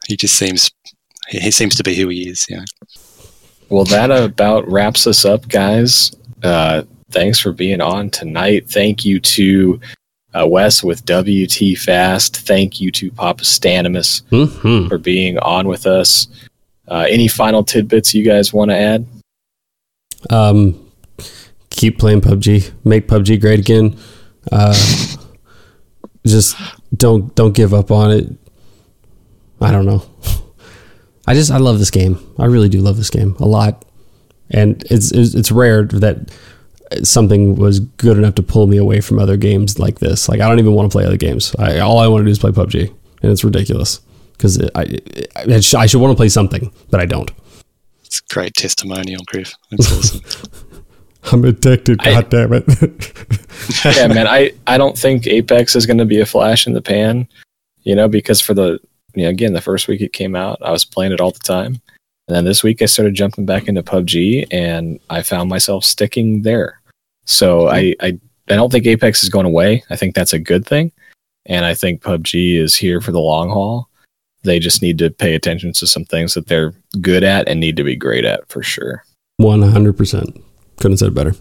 he 0.09 0.17
just 0.17 0.35
seems 0.37 0.71
he 1.29 1.51
seems 1.51 1.75
to 1.75 1.83
be 1.83 1.95
who 1.97 2.09
he 2.09 2.29
is. 2.29 2.47
Yeah. 2.49 2.65
Well, 3.69 3.85
that 3.87 4.11
about 4.13 4.71
wraps 4.71 5.07
us 5.07 5.25
up, 5.25 5.47
guys. 5.49 6.13
Uh, 6.43 6.83
thanks 7.11 7.39
for 7.41 7.53
being 7.53 7.81
on 7.81 8.09
tonight. 8.11 8.71
Thank 8.71 9.05
you 9.05 9.19
to 9.21 9.81
uh, 10.37 10.47
Wes 10.47 10.83
with 10.83 11.05
WTFast. 11.07 12.37
Thank 12.39 12.81
you 12.81 12.91
to 12.93 13.11
Papastanimus 13.11 14.23
hmm 14.29 14.89
for 14.89 14.99
being 14.99 15.39
on 15.39 15.69
with 15.69 15.87
us. 15.87 16.29
Uh, 16.89 17.07
any 17.09 17.29
final 17.29 17.65
tidbits 17.65 18.15
you 18.15 18.25
guys 18.25 18.53
want 18.53 18.71
to 18.71 18.77
add? 18.77 19.07
Um, 20.31 20.91
keep 21.71 21.99
playing 21.99 22.21
PUBG. 22.21 22.73
Make 22.85 23.09
PUBG 23.09 23.41
great 23.41 23.61
again. 23.61 23.97
Uh, 24.53 24.75
just 26.27 26.57
don't 26.95 27.35
don't 27.35 27.55
give 27.55 27.75
up 27.75 27.91
on 27.91 28.11
it. 28.11 28.29
I 29.61 29.73
don't 29.73 29.87
know. 29.87 30.05
I 31.27 31.35
just 31.35 31.51
I 31.51 31.59
love 31.59 31.79
this 31.79 31.91
game. 31.91 32.19
I 32.39 32.45
really 32.45 32.69
do 32.69 32.81
love 32.81 32.97
this 32.97 33.11
game 33.11 33.37
a 33.41 33.47
lot, 33.47 33.85
and 34.51 34.85
it's 34.91 35.11
it's, 35.13 35.35
it's 35.35 35.51
rare 35.51 35.85
that 35.85 36.31
something 37.03 37.57
was 37.57 37.81
good 37.81 38.19
enough 38.19 38.35
to 38.37 38.43
pull 38.43 38.67
me 38.67 38.77
away 38.77 39.01
from 39.01 39.19
other 39.19 39.37
games 39.37 39.79
like 39.79 39.99
this. 39.99 40.29
Like 40.29 40.41
I 40.41 40.49
don't 40.49 40.59
even 40.59 40.73
want 40.73 40.91
to 40.91 40.95
play 40.97 41.05
other 41.05 41.17
games. 41.17 41.55
I, 41.59 41.79
all 41.81 41.99
I 41.99 42.09
want 42.09 42.23
to 42.23 42.25
do 42.27 42.31
is 42.31 42.39
play 42.39 42.51
PUBG, 42.51 42.93
and 43.23 43.33
it's 43.33 43.45
ridiculous 43.45 44.01
because 44.33 44.61
I 44.75 44.99
I, 45.37 45.61
I 45.77 45.87
should 45.87 46.01
want 46.01 46.13
to 46.13 46.17
play 46.17 46.29
something, 46.29 46.73
but 46.91 47.01
I 47.01 47.07
don't. 47.07 47.31
It's 48.05 48.21
a 48.21 48.35
great 48.35 48.55
testimonial, 48.55 49.23
Griff. 49.27 49.53
That's 49.71 49.93
awesome. 49.93 50.21
I'm 51.33 51.45
addicted. 51.45 52.01
I- 52.01 52.13
God 52.13 52.31
damn 52.31 52.53
it. 52.53 52.65
yeah, 53.97 54.07
man, 54.07 54.27
I, 54.29 54.53
I 54.67 54.79
don't 54.79 54.97
think 54.97 55.27
Apex 55.27 55.75
is 55.75 55.87
going 55.87 55.99
to 55.99 56.05
be 56.05 56.21
a 56.21 56.27
flash 56.27 56.67
in 56.67 56.73
the 56.73 56.83
pan, 56.83 57.27
you 57.83 57.97
know, 57.97 58.07
because 58.07 58.41
for 58.41 58.55
the, 58.55 58.79
you 59.15 59.25
know, 59.25 59.29
again, 59.31 59.53
the 59.53 59.61
first 59.61 59.89
week 59.89 60.01
it 60.01 60.13
came 60.13 60.37
out, 60.37 60.59
I 60.63 60.71
was 60.71 60.85
playing 60.85 61.13
it 61.13 61.21
all 61.21 61.33
the 61.33 61.41
time. 61.41 61.81
And 62.29 62.37
then 62.37 62.45
this 62.45 62.63
week 62.63 62.83
I 62.83 62.87
started 62.87 63.15
jumping 63.15 63.47
back 63.47 63.69
into 63.69 63.83
PUBG 63.83 64.47
and 64.51 64.99
I 65.11 65.23
found 65.23 65.49
myself 65.49 65.85
sticking 65.85 66.43
there. 66.43 66.81
So 67.25 67.69
I, 67.69 67.95
I, 68.01 68.19
I 68.49 68.55
don't 68.55 68.71
think 68.71 68.87
Apex 68.87 69.23
is 69.23 69.29
going 69.29 69.47
away. 69.47 69.85
I 69.91 69.97
think 69.97 70.15
that's 70.15 70.33
a 70.33 70.39
good 70.39 70.67
thing. 70.67 70.93
And 71.47 71.65
I 71.65 71.75
think 71.75 72.03
PUBG 72.03 72.59
is 72.59 72.75
here 72.75 73.01
for 73.01 73.13
the 73.13 73.21
long 73.21 73.51
haul. 73.51 73.89
They 74.43 74.59
just 74.59 74.83
need 74.83 74.99
to 74.99 75.11
pay 75.11 75.35
attention 75.35 75.73
to 75.75 75.87
some 75.87 76.05
things 76.05 76.35
that 76.35 76.47
they're 76.47 76.75
good 77.01 77.25
at 77.25 77.49
and 77.49 77.61
need 77.61 77.77
to 77.77 77.85
be 77.85 77.97
great 77.97 78.25
at 78.25 78.49
for 78.49 78.63
sure. 78.63 79.05
One 79.39 79.63
hundred 79.63 79.97
percent. 79.97 80.43
Couldn't 80.77 80.93
have 80.93 80.99
said 81.01 81.09
it 81.09 81.15
better. 81.15 81.35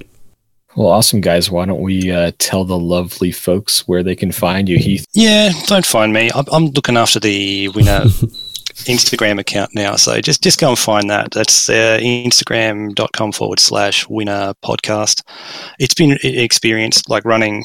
Well, 0.76 0.88
awesome, 0.88 1.22
guys. 1.22 1.50
Why 1.50 1.66
don't 1.66 1.82
we 1.82 2.12
uh, 2.12 2.32
tell 2.40 2.66
the 2.66 2.78
lovely 2.78 3.32
folks 3.32 3.88
where 3.88 4.04
they 4.04 4.16
can 4.16 4.32
find 4.32 4.68
you, 4.68 4.78
Heath? 4.78 5.06
Yeah, 5.14 5.52
don't 5.68 5.86
find 5.86 6.12
me. 6.12 6.30
I'm, 6.36 6.46
I'm 6.52 6.66
looking 6.68 6.98
after 6.98 7.20
the 7.20 7.70
winner 7.70 8.06
Instagram 8.84 9.40
account 9.40 9.72
now, 9.74 9.96
so 9.96 10.20
just 10.22 10.44
just 10.44 10.60
go 10.60 10.70
and 10.70 10.78
find 10.80 11.10
that. 11.10 11.32
That's 11.32 11.70
uh, 11.70 12.00
Instagram.com 12.02 13.32
forward 13.32 13.60
slash 13.60 14.08
winner 14.10 14.54
podcast. 14.64 15.22
It's 15.80 15.94
been 15.94 16.12
an 16.12 16.18
experience 16.24 17.08
like 17.08 17.26
running 17.26 17.64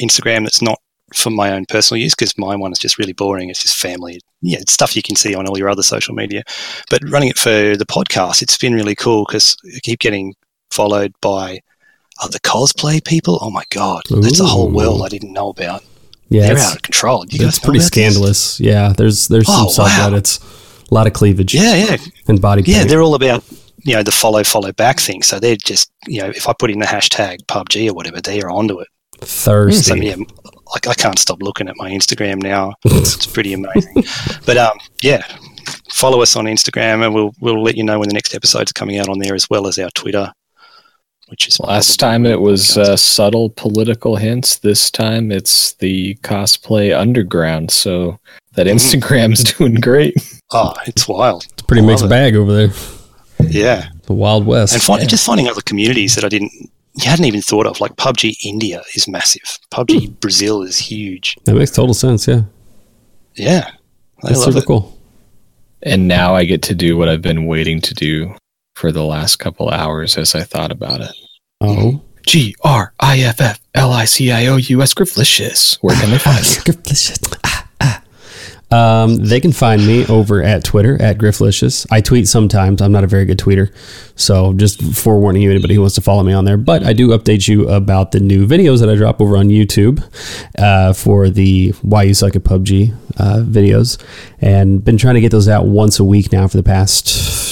Instagram 0.00 0.44
that's 0.44 0.62
not 0.62 0.78
for 1.14 1.30
my 1.30 1.52
own 1.52 1.66
personal 1.68 2.00
use 2.02 2.14
because 2.14 2.36
my 2.38 2.56
one 2.56 2.72
is 2.72 2.78
just 2.78 2.98
really 2.98 3.12
boring. 3.12 3.50
It's 3.50 3.62
just 3.62 3.76
family. 3.76 4.20
Yeah, 4.40 4.58
it's 4.60 4.72
stuff 4.72 4.96
you 4.96 5.02
can 5.02 5.16
see 5.16 5.34
on 5.34 5.46
all 5.46 5.58
your 5.58 5.68
other 5.68 5.82
social 5.82 6.14
media. 6.14 6.42
But 6.88 7.02
running 7.10 7.28
it 7.28 7.38
for 7.38 7.76
the 7.76 7.86
podcast, 7.86 8.40
it's 8.40 8.56
been 8.56 8.72
really 8.74 8.94
cool 8.94 9.24
because 9.28 9.56
I 9.76 9.80
keep 9.82 9.98
getting 9.98 10.34
followed 10.70 11.12
by 11.20 11.60
other 12.22 12.38
cosplay 12.38 13.04
people. 13.04 13.38
Oh 13.42 13.50
my 13.50 13.64
god, 13.70 14.02
that's 14.10 14.40
a 14.40 14.44
whole 14.46 14.70
world 14.70 15.02
I 15.04 15.08
didn't 15.08 15.32
know 15.32 15.48
about. 15.50 15.84
Yeah, 16.28 16.46
They're 16.46 16.58
out 16.58 16.76
of 16.76 16.82
control. 16.82 17.26
You 17.28 17.46
it's 17.46 17.58
pretty 17.58 17.78
about 17.78 17.80
this? 17.80 17.86
scandalous. 17.88 18.60
Yeah, 18.60 18.94
there's 18.96 19.28
there's 19.28 19.44
Oh, 19.48 19.68
some 19.68 19.84
wow. 19.84 20.08
A 20.92 20.94
lot 20.94 21.06
of 21.06 21.14
cleavage 21.14 21.54
Yeah, 21.54 21.74
yeah, 21.74 21.96
and 22.28 22.40
body 22.40 22.62
yeah. 22.66 22.78
paint. 22.78 22.90
They're 22.90 23.02
all 23.02 23.14
about 23.14 23.42
you 23.84 23.94
know 23.96 24.02
the 24.02 24.12
follow 24.12 24.44
follow 24.44 24.72
back 24.72 25.00
thing. 25.00 25.22
So 25.22 25.40
they're 25.40 25.56
just 25.56 25.90
you 26.06 26.20
know 26.20 26.28
if 26.28 26.48
I 26.48 26.52
put 26.58 26.70
in 26.70 26.78
the 26.80 26.86
hashtag 26.86 27.38
PUBG 27.46 27.88
or 27.90 27.94
whatever, 27.94 28.20
they 28.20 28.40
are 28.42 28.50
onto 28.50 28.78
it. 28.80 28.88
thirsty. 29.20 29.82
So 29.82 29.94
yeah, 29.94 30.16
like 30.74 30.86
I 30.86 30.94
can't 30.94 31.18
stop 31.18 31.42
looking 31.42 31.68
at 31.68 31.74
my 31.78 31.90
Instagram 31.90 32.42
now. 32.42 32.74
It's 32.84 33.26
pretty 33.26 33.54
amazing. 33.54 34.04
but 34.46 34.56
um, 34.58 34.76
yeah, 35.02 35.22
follow 35.90 36.20
us 36.20 36.36
on 36.36 36.44
Instagram, 36.44 37.04
and 37.04 37.14
we'll 37.14 37.32
we'll 37.40 37.62
let 37.62 37.76
you 37.76 37.84
know 37.84 37.98
when 37.98 38.08
the 38.08 38.14
next 38.14 38.34
episode's 38.34 38.72
coming 38.72 38.98
out 38.98 39.08
on 39.08 39.18
there, 39.18 39.34
as 39.34 39.48
well 39.48 39.66
as 39.66 39.78
our 39.78 39.90
Twitter, 39.94 40.30
which 41.32 41.48
is 41.48 41.58
Last 41.60 41.96
time 41.98 42.26
it 42.26 42.42
was 42.42 42.76
uh, 42.76 42.94
subtle 42.94 43.48
political 43.48 44.16
hints. 44.16 44.58
This 44.58 44.90
time 44.90 45.32
it's 45.32 45.72
the 45.76 46.14
cosplay 46.16 46.94
underground. 46.94 47.70
So 47.70 48.18
that 48.54 48.66
Mhm. 48.66 48.74
Instagram's 48.74 49.42
doing 49.56 49.76
great. 49.76 50.14
oh, 50.52 50.74
it's 50.86 51.08
wild. 51.08 51.46
it's 51.54 51.62
a 51.62 51.64
pretty 51.64 51.82
I 51.82 51.86
mixed 51.86 52.06
bag 52.10 52.36
over 52.36 52.52
there. 52.52 52.70
Yeah, 53.48 53.88
The 54.04 54.12
Wild 54.12 54.44
West. 54.44 54.74
and 54.74 54.82
find, 54.82 55.08
just 55.08 55.24
finding 55.24 55.48
other 55.48 55.62
communities 55.62 56.14
that 56.16 56.24
I 56.24 56.28
didn't. 56.28 56.52
You 56.96 57.08
hadn't 57.08 57.24
even 57.24 57.40
thought 57.40 57.66
of, 57.66 57.80
like 57.80 57.96
PUBG 57.96 58.36
India 58.44 58.82
is 58.94 59.08
massive. 59.08 59.58
PUBG 59.72 60.20
Brazil 60.20 60.62
is 60.62 60.76
huge. 60.76 61.34
that 61.46 61.54
makes 61.54 61.70
total 61.70 61.94
sense. 61.94 62.28
Yeah, 62.28 62.42
Yeah, 63.34 63.70
I 64.22 64.28
that's 64.28 64.40
love 64.40 64.52
super 64.52 64.58
it. 64.58 64.66
cool. 64.66 64.98
And 65.82 66.06
now 66.06 66.34
I 66.34 66.44
get 66.44 66.60
to 66.64 66.74
do 66.74 66.98
what 66.98 67.08
I've 67.08 67.22
been 67.22 67.46
waiting 67.46 67.80
to 67.80 67.94
do 67.94 68.34
for 68.74 68.92
the 68.92 69.04
last 69.04 69.36
couple 69.36 69.68
hours 69.70 70.16
as 70.16 70.34
I 70.34 70.42
thought 70.42 70.72
about 70.72 71.00
it. 71.00 71.12
Oh, 71.60 72.02
G 72.26 72.54
R 72.62 72.92
I 73.00 73.20
F 73.20 73.40
F 73.40 73.60
L 73.74 73.92
I 73.92 74.04
C 74.04 74.30
I 74.30 74.46
O 74.46 74.56
U 74.56 74.82
S 74.82 74.94
Grifflicious. 74.94 75.78
Where 75.80 75.96
can 75.96 76.10
they 76.10 76.18
find 76.18 76.44
you? 76.66 77.38
Ah, 77.44 77.68
ah. 77.80 78.02
Um, 78.70 79.16
they 79.16 79.38
can 79.38 79.52
find 79.52 79.86
me 79.86 80.06
over 80.06 80.42
at 80.42 80.64
Twitter 80.64 81.00
at 81.00 81.18
Grifflicious. 81.18 81.86
I 81.90 82.00
tweet 82.00 82.26
sometimes. 82.26 82.80
I'm 82.80 82.90
not 82.92 83.04
a 83.04 83.06
very 83.06 83.26
good 83.26 83.38
tweeter, 83.38 83.74
so 84.16 84.54
just 84.54 84.82
forewarning 84.94 85.42
you, 85.42 85.50
anybody 85.50 85.74
who 85.74 85.80
wants 85.80 85.96
to 85.96 86.00
follow 86.00 86.22
me 86.22 86.32
on 86.32 86.44
there. 86.46 86.56
But 86.56 86.82
I 86.84 86.92
do 86.92 87.08
update 87.08 87.48
you 87.48 87.68
about 87.68 88.12
the 88.12 88.20
new 88.20 88.46
videos 88.46 88.80
that 88.80 88.88
I 88.88 88.94
drop 88.94 89.20
over 89.20 89.36
on 89.36 89.48
YouTube 89.48 90.02
uh, 90.58 90.94
for 90.94 91.28
the 91.28 91.70
Why 91.82 92.04
You 92.04 92.14
Suck 92.14 92.34
at 92.34 92.44
PUBG 92.44 92.96
uh, 93.18 93.36
videos, 93.44 94.02
and 94.40 94.82
been 94.82 94.96
trying 94.96 95.14
to 95.16 95.20
get 95.20 95.32
those 95.32 95.48
out 95.48 95.66
once 95.66 95.98
a 95.98 96.04
week 96.04 96.32
now 96.32 96.48
for 96.48 96.56
the 96.56 96.62
past 96.62 97.51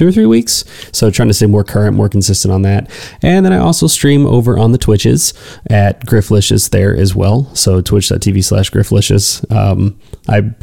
two 0.00 0.08
or 0.08 0.12
three 0.12 0.24
weeks. 0.24 0.64
So 0.92 1.10
trying 1.10 1.28
to 1.28 1.34
stay 1.34 1.44
more 1.44 1.62
current, 1.62 1.94
more 1.94 2.08
consistent 2.08 2.54
on 2.54 2.62
that. 2.62 2.90
And 3.20 3.44
then 3.44 3.52
I 3.52 3.58
also 3.58 3.86
stream 3.86 4.26
over 4.26 4.58
on 4.58 4.72
the 4.72 4.78
Twitches 4.78 5.34
at 5.68 6.06
Grifflicious 6.06 6.70
there 6.70 6.96
as 6.96 7.14
well. 7.14 7.54
So 7.54 7.82
twitch.tv 7.82 8.42
slash 8.42 8.70
Grifflicious. 8.70 9.44
Um, 9.54 10.00
I 10.26 10.54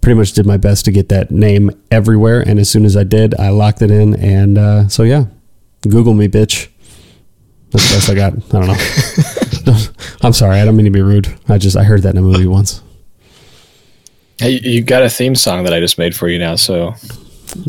pretty 0.00 0.18
much 0.18 0.32
did 0.32 0.46
my 0.46 0.56
best 0.56 0.86
to 0.86 0.92
get 0.92 1.10
that 1.10 1.30
name 1.30 1.70
everywhere. 1.90 2.40
And 2.40 2.58
as 2.58 2.70
soon 2.70 2.86
as 2.86 2.96
I 2.96 3.04
did, 3.04 3.38
I 3.38 3.50
locked 3.50 3.82
it 3.82 3.90
in. 3.90 4.14
And 4.14 4.56
uh, 4.56 4.88
so, 4.88 5.02
yeah, 5.02 5.26
Google 5.82 6.14
me, 6.14 6.26
bitch. 6.26 6.68
That's 7.72 7.86
the 7.86 7.96
best 7.96 8.08
I 8.08 8.14
got. 8.14 8.32
I 8.32 8.64
don't 8.64 9.66
know. 9.66 9.76
I'm 10.22 10.32
sorry. 10.32 10.58
I 10.58 10.64
don't 10.64 10.74
mean 10.74 10.86
to 10.86 10.90
be 10.90 11.02
rude. 11.02 11.28
I 11.50 11.58
just, 11.58 11.76
I 11.76 11.84
heard 11.84 12.00
that 12.04 12.14
in 12.14 12.16
a 12.16 12.22
movie 12.22 12.46
once. 12.46 12.80
Hey, 14.38 14.58
you 14.62 14.82
got 14.82 15.02
a 15.02 15.10
theme 15.10 15.34
song 15.34 15.64
that 15.64 15.74
I 15.74 15.80
just 15.80 15.98
made 15.98 16.16
for 16.16 16.28
you 16.28 16.38
now. 16.38 16.56
So 16.56 16.94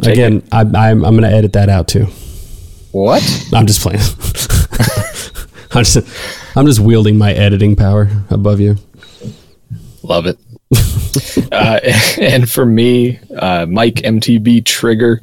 Take 0.02 0.14
Again, 0.14 0.44
I, 0.52 0.62
I'm, 0.62 1.04
I'm 1.06 1.18
going 1.18 1.24
to 1.24 1.36
edit 1.36 1.54
that 1.54 1.70
out 1.70 1.88
too. 1.88 2.06
what? 2.92 3.24
I'm 3.54 3.68
just 3.68 3.82
playing. 3.82 4.00
I'm 5.74 5.84
just, 5.84 6.58
I'm 6.58 6.66
just 6.66 6.80
wielding 6.80 7.18
my 7.18 7.32
editing 7.34 7.76
power 7.76 8.10
above 8.30 8.60
you. 8.60 8.76
Love 10.04 10.26
it. 10.26 10.38
uh, 11.52 11.80
and 12.20 12.50
for 12.50 12.66
me, 12.66 13.20
uh, 13.38 13.66
Mike 13.68 13.96
MTB 13.96 14.66
Trigger. 14.66 15.22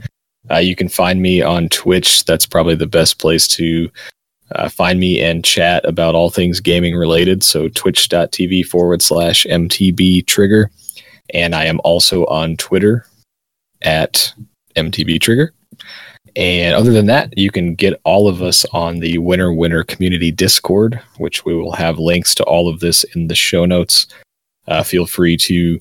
Uh, 0.50 0.58
you 0.58 0.74
can 0.74 0.88
find 0.88 1.20
me 1.20 1.42
on 1.42 1.68
Twitch. 1.68 2.24
That's 2.24 2.46
probably 2.46 2.74
the 2.74 2.86
best 2.86 3.18
place 3.18 3.46
to 3.48 3.90
uh, 4.54 4.68
find 4.68 4.98
me 4.98 5.20
and 5.22 5.44
chat 5.44 5.84
about 5.84 6.14
all 6.14 6.30
things 6.30 6.60
gaming 6.60 6.96
related. 6.96 7.42
So 7.42 7.68
twitch.tv 7.68 8.64
forward 8.66 9.02
slash 9.02 9.46
MTB 9.50 10.26
Trigger. 10.26 10.70
And 11.34 11.54
I 11.54 11.66
am 11.66 11.80
also 11.84 12.24
on 12.26 12.56
Twitter 12.56 13.06
at 13.82 14.32
MTB 14.78 15.20
Trigger. 15.20 15.52
And 16.36 16.74
other 16.74 16.92
than 16.92 17.06
that, 17.06 17.36
you 17.36 17.50
can 17.50 17.74
get 17.74 18.00
all 18.04 18.28
of 18.28 18.42
us 18.42 18.64
on 18.66 19.00
the 19.00 19.18
Winner 19.18 19.52
Winner 19.52 19.82
Community 19.82 20.30
Discord, 20.30 21.00
which 21.16 21.44
we 21.44 21.54
will 21.54 21.72
have 21.72 21.98
links 21.98 22.34
to 22.36 22.44
all 22.44 22.68
of 22.68 22.80
this 22.80 23.04
in 23.14 23.28
the 23.28 23.34
show 23.34 23.64
notes. 23.64 24.06
Uh, 24.66 24.82
feel 24.82 25.06
free 25.06 25.36
to 25.36 25.80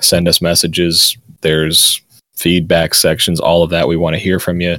send 0.00 0.28
us 0.28 0.40
messages. 0.40 1.16
There's 1.40 2.00
feedback 2.36 2.94
sections, 2.94 3.40
all 3.40 3.62
of 3.62 3.70
that. 3.70 3.88
We 3.88 3.96
want 3.96 4.14
to 4.14 4.20
hear 4.20 4.38
from 4.38 4.60
you. 4.60 4.78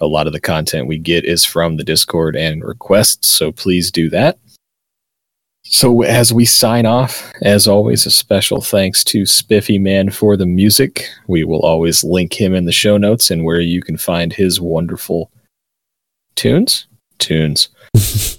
A 0.00 0.06
lot 0.06 0.26
of 0.26 0.32
the 0.32 0.40
content 0.40 0.86
we 0.86 0.96
get 0.96 1.24
is 1.24 1.44
from 1.44 1.76
the 1.76 1.84
Discord 1.84 2.34
and 2.34 2.64
requests, 2.64 3.28
so 3.28 3.52
please 3.52 3.90
do 3.90 4.08
that. 4.10 4.38
So, 5.72 6.02
as 6.02 6.32
we 6.32 6.46
sign 6.46 6.84
off, 6.84 7.32
as 7.42 7.68
always, 7.68 8.04
a 8.04 8.10
special 8.10 8.60
thanks 8.60 9.04
to 9.04 9.24
Spiffy 9.24 9.78
Man 9.78 10.10
for 10.10 10.36
the 10.36 10.44
music. 10.44 11.08
We 11.28 11.44
will 11.44 11.60
always 11.60 12.02
link 12.02 12.40
him 12.40 12.56
in 12.56 12.64
the 12.64 12.72
show 12.72 12.96
notes 12.96 13.30
and 13.30 13.44
where 13.44 13.60
you 13.60 13.80
can 13.80 13.96
find 13.96 14.32
his 14.32 14.60
wonderful 14.60 15.30
tunes. 16.34 16.86
Tunes. 17.18 17.68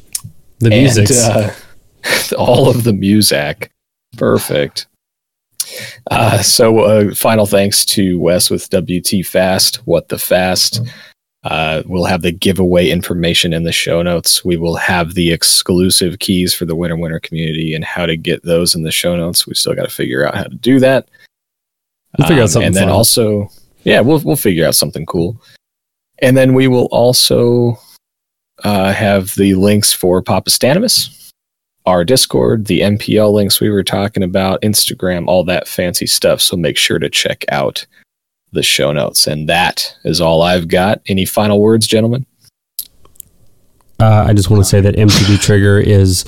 The 0.60 0.70
music. 0.70 1.08
Uh, 1.10 1.50
all 2.38 2.70
of 2.70 2.84
the 2.84 2.94
music. 2.94 3.72
Perfect. 4.16 4.86
Uh, 6.12 6.44
so, 6.44 6.82
uh, 6.82 7.16
final 7.16 7.48
thanks 7.48 7.84
to 7.86 8.20
Wes 8.20 8.52
with 8.52 8.70
WTFast. 8.70 9.78
What 9.86 10.10
the 10.10 10.20
Fast. 10.20 10.82
Uh, 11.44 11.82
we'll 11.88 12.06
have 12.06 12.22
the 12.22 12.32
giveaway 12.32 12.90
information 12.90 13.52
in 13.52 13.64
the 13.64 13.72
show 13.72 14.02
notes. 14.04 14.46
We 14.46 14.58
will 14.58 14.76
have 14.76 15.16
the 15.16 15.32
exclusive 15.32 16.20
keys 16.20 16.54
for 16.54 16.66
the 16.66 16.76
winner 16.76 16.96
winner 16.96 17.20
community 17.20 17.74
and 17.74 17.84
how 17.84 18.06
to 18.06 18.16
get 18.16 18.44
those 18.44 18.76
in 18.76 18.84
the 18.84 18.92
show 18.92 19.16
notes. 19.18 19.48
We 19.48 19.56
still 19.56 19.74
got 19.74 19.84
to 19.84 19.90
figure 19.96 20.26
out 20.28 20.36
how 20.36 20.44
to 20.44 20.56
do 20.56 20.80
that. 20.80 21.10
We'll 22.18 22.28
figure 22.28 22.44
out 22.44 22.46
Um, 22.46 22.50
something 22.50 22.68
And 22.68 22.76
then 22.76 22.84
fun. 22.90 22.92
also, 22.92 23.50
yeah, 23.84 24.02
we'll 24.02 24.20
we'll 24.20 24.36
figure 24.36 24.68
out 24.68 24.76
something 24.76 25.06
cool. 25.08 25.42
And 26.20 26.38
then 26.38 26.54
we 26.54 26.68
will 26.68 26.86
also 26.92 27.80
uh, 28.64 28.94
have 28.94 29.34
the 29.36 29.56
links 29.56 29.92
for 29.92 30.22
Papastanimus, 30.22 31.32
our 31.88 32.04
Discord, 32.04 32.66
the 32.68 32.82
NPL 32.82 33.34
links 33.34 33.60
we 33.60 33.72
were 33.72 33.84
talking 33.84 34.22
about, 34.22 34.62
Instagram, 34.62 35.26
all 35.28 35.44
that 35.46 35.68
fancy 35.68 36.06
stuff. 36.06 36.40
So 36.40 36.56
make 36.56 36.78
sure 36.78 37.00
to 37.00 37.10
check 37.10 37.44
out 37.50 37.88
the 38.52 38.64
show 38.64 38.92
notes. 38.92 39.28
And 39.28 39.48
that 39.50 39.96
is 40.04 40.22
all 40.22 40.42
I've 40.42 40.68
got. 40.68 41.02
Any 41.08 41.26
final 41.26 41.62
words, 41.62 41.88
gentlemen? 41.88 42.26
Uh, 44.00 44.26
I 44.28 44.34
just 44.34 44.50
want 44.50 44.64
to 44.64 44.70
say 44.70 44.82
that 44.82 44.96
MTB 44.96 45.40
Trigger 45.42 45.80
is 45.80 46.26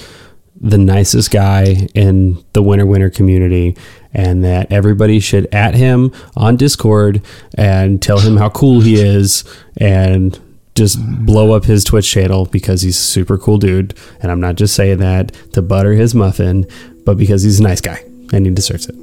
the 0.62 0.78
nicest 0.78 1.32
guy 1.32 1.88
in 1.96 2.44
the 2.54 2.62
winner 2.62 2.86
winner 2.86 3.10
community, 3.10 3.76
and 4.14 4.44
that 4.44 4.72
everybody 4.72 5.20
should 5.20 5.48
at 5.54 5.74
him 5.74 6.12
on 6.38 6.56
Discord 6.56 7.22
and 7.56 8.02
tell 8.02 8.20
him 8.20 8.38
how 8.38 8.50
cool 8.50 8.82
he 8.82 8.96
is, 8.96 9.44
and 9.78 10.40
just 10.76 11.00
blow 11.26 11.52
up 11.52 11.66
his 11.66 11.84
Twitch 11.84 12.10
channel 12.10 12.46
because 12.46 12.82
he's 12.82 12.98
a 12.98 13.02
super 13.02 13.38
cool 13.38 13.58
dude. 13.58 13.98
And 14.22 14.32
I'm 14.32 14.40
not 14.40 14.56
just 14.56 14.76
saying 14.76 15.00
that 15.00 15.34
to 15.54 15.62
butter 15.62 15.94
his 15.94 16.16
muffin, 16.16 16.66
but 17.06 17.18
because 17.18 17.44
he's 17.44 17.60
a 17.60 17.64
nice 17.64 17.82
guy 17.82 18.04
and 18.32 18.46
he 18.46 18.52
deserves 18.52 18.88
it. 18.88 18.96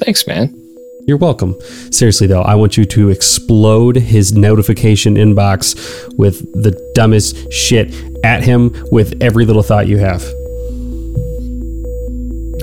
Thanks, 0.00 0.26
man. 0.26 0.65
You're 1.06 1.18
welcome. 1.18 1.56
Seriously, 1.92 2.26
though, 2.26 2.42
I 2.42 2.56
want 2.56 2.76
you 2.76 2.84
to 2.84 3.10
explode 3.10 3.94
his 3.94 4.32
notification 4.32 5.14
inbox 5.14 5.76
with 6.18 6.40
the 6.60 6.72
dumbest 6.96 7.52
shit 7.52 7.94
at 8.24 8.42
him 8.42 8.74
with 8.90 9.22
every 9.22 9.44
little 9.44 9.62
thought 9.62 9.86
you 9.86 9.98
have. 9.98 10.22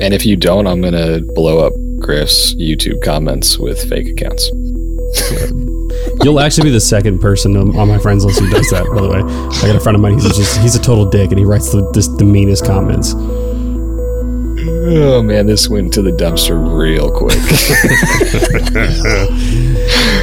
And 0.02 0.14
if 0.14 0.26
you 0.26 0.36
don't, 0.36 0.68
I'm 0.68 0.82
going 0.82 0.94
to 0.94 1.22
blow 1.34 1.65
up 1.65 1.72
Griff's 1.99 2.53
YouTube 2.56 3.02
comments 3.02 3.57
with 3.57 3.82
fake 3.90 4.10
accounts. 4.10 4.49
You'll 6.22 6.41
actually 6.41 6.65
be 6.65 6.72
the 6.72 6.82
second 6.82 7.20
person 7.20 7.56
on 7.56 7.88
my 7.88 7.98
friends 7.98 8.26
list 8.26 8.41
who 8.41 8.49
does 8.49 8.70
that. 8.72 8.86
By 8.94 9.02
the 9.02 9.07
way, 9.07 9.20
I 9.20 9.68
got 9.68 9.78
a 9.78 9.80
friend 9.80 9.95
of 9.95 10.02
mine. 10.02 10.15
He's 10.15 10.36
just 10.36 10.60
he's 10.60 10.76
a 10.76 10.82
total 10.82 11.06
dick, 11.06 11.30
and 11.30 11.40
he 11.40 11.45
writes 11.45 11.72
the 11.72 11.90
this, 11.91 12.07
the 12.07 12.26
meanest 12.26 12.65
comments. 12.65 13.14
Oh, 14.65 15.22
man, 15.22 15.45
this 15.45 15.68
went 15.69 15.94
to 15.94 16.02
the 16.02 16.11
dumpster 16.11 16.57
real 16.77 17.11
quick. 17.11 17.38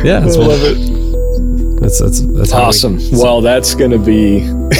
Yeah, 0.02 0.20
that's 0.20 0.36
I 0.36 0.40
love 0.40 0.60
it. 0.62 1.80
that's 1.80 2.00
that's 2.00 2.20
that's 2.22 2.50
how 2.52 2.58
we- 2.60 2.64
Awesome. 2.64 2.98
Well, 3.12 3.42
that's 3.42 3.74
going 3.74 3.90
to 3.90 3.98
be. 3.98 4.38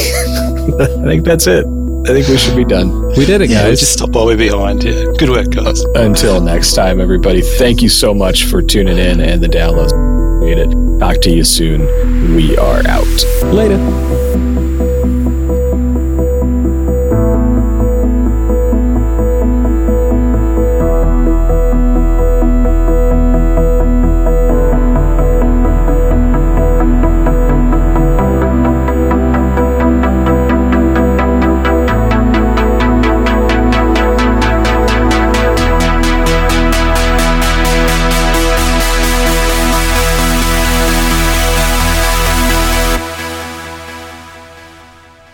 I 0.80 1.04
think 1.04 1.24
that's 1.26 1.46
it. 1.46 1.66
I 1.66 2.12
think 2.14 2.26
we 2.28 2.38
should 2.38 2.56
be 2.56 2.64
done. 2.64 3.08
we 3.16 3.26
did 3.26 3.42
it, 3.42 3.50
Yeah, 3.50 3.64
guys. 3.64 3.80
just 3.80 3.92
stop 3.92 4.10
while 4.10 4.24
we're 4.24 4.38
behind. 4.38 4.82
Yeah, 4.82 5.04
good 5.18 5.28
work, 5.28 5.50
guys. 5.50 5.82
Until 5.94 6.40
next 6.40 6.72
time, 6.74 7.00
everybody, 7.02 7.42
thank 7.42 7.82
you 7.82 7.90
so 7.90 8.14
much 8.14 8.44
for 8.46 8.62
tuning 8.62 8.96
in 8.96 9.20
and 9.20 9.42
the 9.42 9.48
downloads. 9.48 9.92
Appreciate 10.38 10.68
it. 10.68 10.98
Talk 10.98 11.20
to 11.22 11.30
you 11.30 11.44
soon. 11.44 12.34
We 12.34 12.56
are 12.56 12.80
out. 12.88 13.06
Later. 13.52 13.76